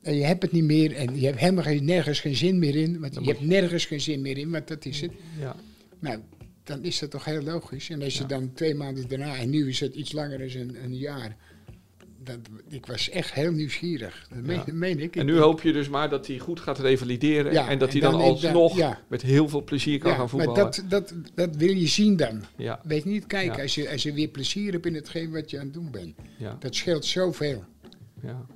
En 0.05 0.15
je 0.15 0.25
hebt 0.25 0.43
het 0.43 0.53
niet 0.53 0.65
meer 0.65 0.95
en 0.97 1.21
je 1.21 1.27
hebt 1.27 1.39
helemaal 1.39 1.65
geen, 1.65 1.85
nergens 1.85 2.21
geen 2.21 2.37
zin 2.37 2.59
meer 2.59 2.77
in. 2.77 3.01
Want 3.01 3.15
je 3.15 3.31
hebt 3.31 3.41
nergens 3.41 3.85
geen 3.85 4.01
zin 4.01 4.21
meer 4.23 4.39
in, 4.39 4.51
want 4.51 4.69
dat 4.69 4.85
is 4.85 5.01
het. 5.01 5.13
Ja. 5.41 5.57
Nou, 5.99 6.19
dan 6.65 6.85
is 6.85 6.99
dat 6.99 7.11
toch 7.11 7.25
heel 7.25 7.43
logisch. 7.43 7.91
En 7.91 8.03
als 8.03 8.19
je 8.19 8.27
dan 8.27 8.53
twee 8.55 8.75
maanden 8.75 9.09
daarna, 9.09 9.37
en 9.37 9.51
nu 9.51 9.69
is 9.69 9.81
het 9.81 9.95
iets 9.95 10.13
langer 10.13 10.39
dan 10.39 10.61
een, 10.61 10.77
een 10.85 10.97
jaar. 10.97 11.37
Dat, 12.23 12.39
ik 12.69 12.87
was 12.87 13.11
echt 13.11 13.33
heel 13.33 13.53
nieuwsgierig. 13.53 14.27
Dat 14.29 14.43
meen, 14.43 14.57
Ja. 14.57 14.65
dat 14.65 14.75
meen 14.75 15.01
ik. 15.01 15.17
En 15.17 15.27
nu 15.27 15.39
hoop 15.39 15.63
je 15.63 15.73
dus 15.73 15.89
maar 15.89 16.11
dat 16.11 16.27
hij 16.27 16.39
goed 16.39 16.61
gaat 16.61 16.79
revalideren. 16.79 17.53
Ja, 17.53 17.69
en 17.69 17.79
dat 17.79 17.89
en 17.89 18.01
hij 18.01 18.11
dan, 18.11 18.19
dan 18.21 18.29
alsnog 18.29 18.97
met 19.09 19.23
heel 19.23 19.49
veel 19.49 19.65
plezier 19.65 19.99
kan 19.99 20.11
ja, 20.11 20.17
gaan 20.17 20.29
maar 20.33 20.45
voetballen. 20.45 20.73
dat, 20.73 20.85
dat, 20.89 21.15
dat 21.35 21.57
wil 21.57 21.75
je 21.75 21.87
zien 21.87 22.17
dan. 22.17 22.43
Weet 22.83 23.05
niet, 23.05 23.27
kijk, 23.27 23.61
als, 23.61 23.75
je, 23.75 23.91
als 23.91 24.03
je 24.03 24.13
weer 24.13 24.29
plezier 24.29 24.73
hebt 24.73 24.87
in 24.87 24.95
hetgeen 24.95 25.31
wat 25.31 25.51
je 25.51 25.59
aan 25.59 25.65
het 25.65 25.75
doen 25.75 25.91
bent. 25.91 26.15
Dat 26.59 26.75
scheelt 26.75 27.05
zoveel. 27.05 27.65
ja. 28.23 28.47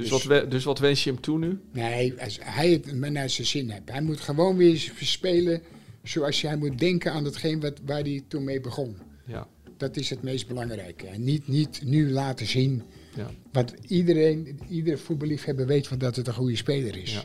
Dus, 0.00 0.08
Dus- 0.10 0.24
wat, 0.24 0.50
dus 0.50 0.64
wat 0.64 0.78
wens 0.78 1.04
je 1.04 1.10
hem 1.10 1.20
toe 1.20 1.38
nu? 1.38 1.58
Nee, 1.72 2.14
als 2.22 2.38
hij 2.42 2.70
het 2.70 2.94
maar 2.94 3.10
naar 3.12 3.30
zijn 3.30 3.46
zin 3.46 3.70
heeft. 3.70 3.82
Hij 3.90 4.02
moet 4.02 4.20
gewoon 4.20 4.56
weer 4.56 4.92
spelen 5.00 5.62
zoals 6.02 6.42
hij 6.42 6.56
moet 6.56 6.78
denken 6.78 7.12
aan 7.12 7.24
hetgeen 7.24 7.60
wat, 7.60 7.80
waar 7.84 8.00
hij 8.02 8.22
toen 8.28 8.44
mee 8.44 8.60
begon. 8.60 8.96
Ja, 9.26 9.46
Dat 9.76 9.96
is 9.96 10.10
het 10.10 10.22
meest 10.22 10.46
belangrijke. 10.48 11.06
En 11.06 11.24
niet, 11.24 11.48
niet 11.48 11.80
nu 11.84 12.10
laten 12.10 12.46
zien. 12.46 12.82
ja, 13.16 13.30
Want 13.52 13.74
iedereen, 13.86 14.58
iedere 14.68 14.96
voetballiefhebber 14.96 15.66
weet 15.66 15.86
van 15.86 15.98
dat 15.98 16.16
het 16.16 16.26
een 16.26 16.34
goede 16.34 16.56
speler 16.56 16.96
is. 16.96 17.12
Ja. 17.12 17.22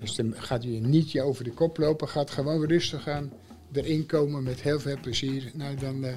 Dus 0.00 0.14
dan 0.14 0.34
gaat 0.36 0.62
hij 0.64 0.78
niet 0.82 1.12
je 1.12 1.22
over 1.22 1.44
de 1.44 1.50
kop 1.50 1.78
lopen. 1.78 2.08
Gaat 2.08 2.30
gewoon 2.30 2.66
rustig 2.66 3.08
aan 3.08 3.32
erin 3.72 4.06
komen 4.06 4.42
met 4.42 4.60
heel 4.62 4.80
veel 4.80 4.96
plezier. 5.00 5.50
Nou, 5.54 5.76
dan 5.76 6.04
eh, 6.04 6.14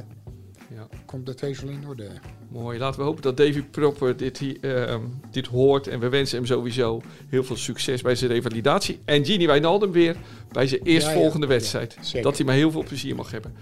ja. 0.75 0.87
komt 1.05 1.25
dat 1.25 1.39
heus 1.39 1.61
wel 1.61 1.71
in 1.71 1.87
orde. 1.87 2.07
Mooi. 2.49 2.79
Laten 2.79 2.99
we 2.99 3.05
hopen 3.05 3.21
dat 3.21 3.37
Davy 3.37 3.61
Propper 3.61 4.17
dit, 4.17 4.59
ehm, 4.61 5.01
dit 5.31 5.47
hoort. 5.47 5.87
En 5.87 5.99
we 5.99 6.09
wensen 6.09 6.37
hem 6.37 6.45
sowieso 6.45 7.01
heel 7.29 7.43
veel 7.43 7.55
succes 7.55 8.01
bij 8.01 8.15
zijn 8.15 8.31
revalidatie. 8.31 8.99
En 9.05 9.25
Gini 9.25 9.47
Wijnaldum 9.47 9.91
weer 9.91 10.15
bij 10.51 10.67
zijn 10.67 10.81
eerstvolgende 10.83 11.47
Ja, 11.47 11.53
ja. 11.53 11.59
wedstrijd. 11.59 12.23
Dat 12.23 12.37
hij 12.37 12.45
maar 12.45 12.55
heel 12.55 12.71
veel 12.71 12.83
plezier 12.83 13.15
mag 13.15 13.31
hebben. 13.31 13.55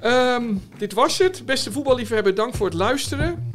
Ehm, 0.00 0.44
dit 0.78 0.92
was 0.92 1.18
het. 1.18 1.42
Beste 1.46 1.72
voetballiefhebber, 1.72 2.34
dank 2.34 2.54
voor 2.54 2.66
het 2.66 2.74
luisteren. 2.74 3.52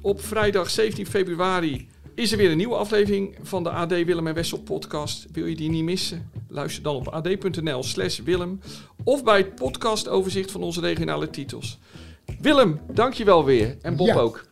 Op 0.00 0.20
vrijdag 0.20 0.70
17 0.70 1.06
februari 1.06 1.88
is 2.18 2.32
er 2.32 2.38
weer 2.38 2.50
een 2.50 2.56
nieuwe 2.56 2.74
aflevering 2.74 3.36
van 3.42 3.62
de 3.62 3.70
AD 3.70 3.88
Willem 3.88 4.26
en 4.26 4.34
Wessel 4.34 4.58
podcast. 4.58 5.26
Wil 5.32 5.46
je 5.46 5.56
die 5.56 5.70
niet 5.70 5.84
missen? 5.84 6.30
Luister 6.48 6.82
dan 6.82 6.96
op 6.96 7.08
ad.nl 7.08 7.82
slash 7.82 8.18
Willem 8.18 8.60
of 9.04 9.24
bij 9.24 9.36
het 9.36 9.54
podcastoverzicht 9.54 10.50
van 10.50 10.62
onze 10.62 10.80
regionale 10.80 11.30
titels. 11.30 11.78
Willem, 12.40 12.80
dank 12.92 13.12
je 13.12 13.24
wel 13.24 13.44
weer. 13.44 13.76
En 13.82 13.96
Bob 13.96 14.06
Ja. 14.06 14.14
ook. 14.14 14.46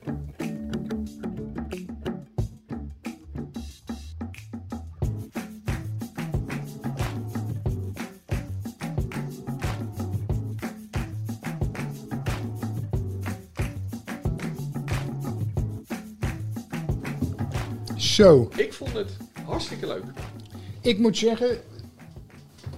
Zo, 18.17 18.49
Ik 18.57 18.73
vond 18.73 18.93
het 18.93 19.17
hartstikke 19.45 19.87
leuk. 19.87 20.05
ik 20.83 20.99
moet 20.99 21.17
zeggen, 21.17 21.61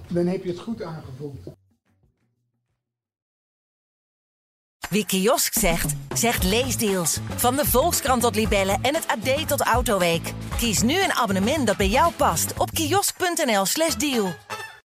dan 0.07 0.25
heb 0.25 0.43
je 0.43 0.49
het 0.49 0.59
goed 0.59 0.81
aangevoeld. 0.81 1.37
Wie 4.89 5.05
kiosk 5.05 5.53
zegt, 5.53 5.95
zegt 6.13 6.43
leesdeals. 6.43 7.19
Van 7.35 7.55
de 7.55 7.65
Volkskrant 7.65 8.21
tot 8.21 8.35
Libellen 8.35 8.79
en 8.81 8.95
het 8.95 9.07
AD 9.07 9.47
tot 9.47 9.61
Autoweek. 9.61 10.33
Kies 10.57 10.81
nu 10.81 11.03
een 11.03 11.13
abonnement 11.13 11.67
dat 11.67 11.77
bij 11.77 11.89
jou 11.89 12.13
past 12.13 12.53
op 12.57 12.71
kiosk.nl/slash 12.71 13.95
deal. 13.95 14.33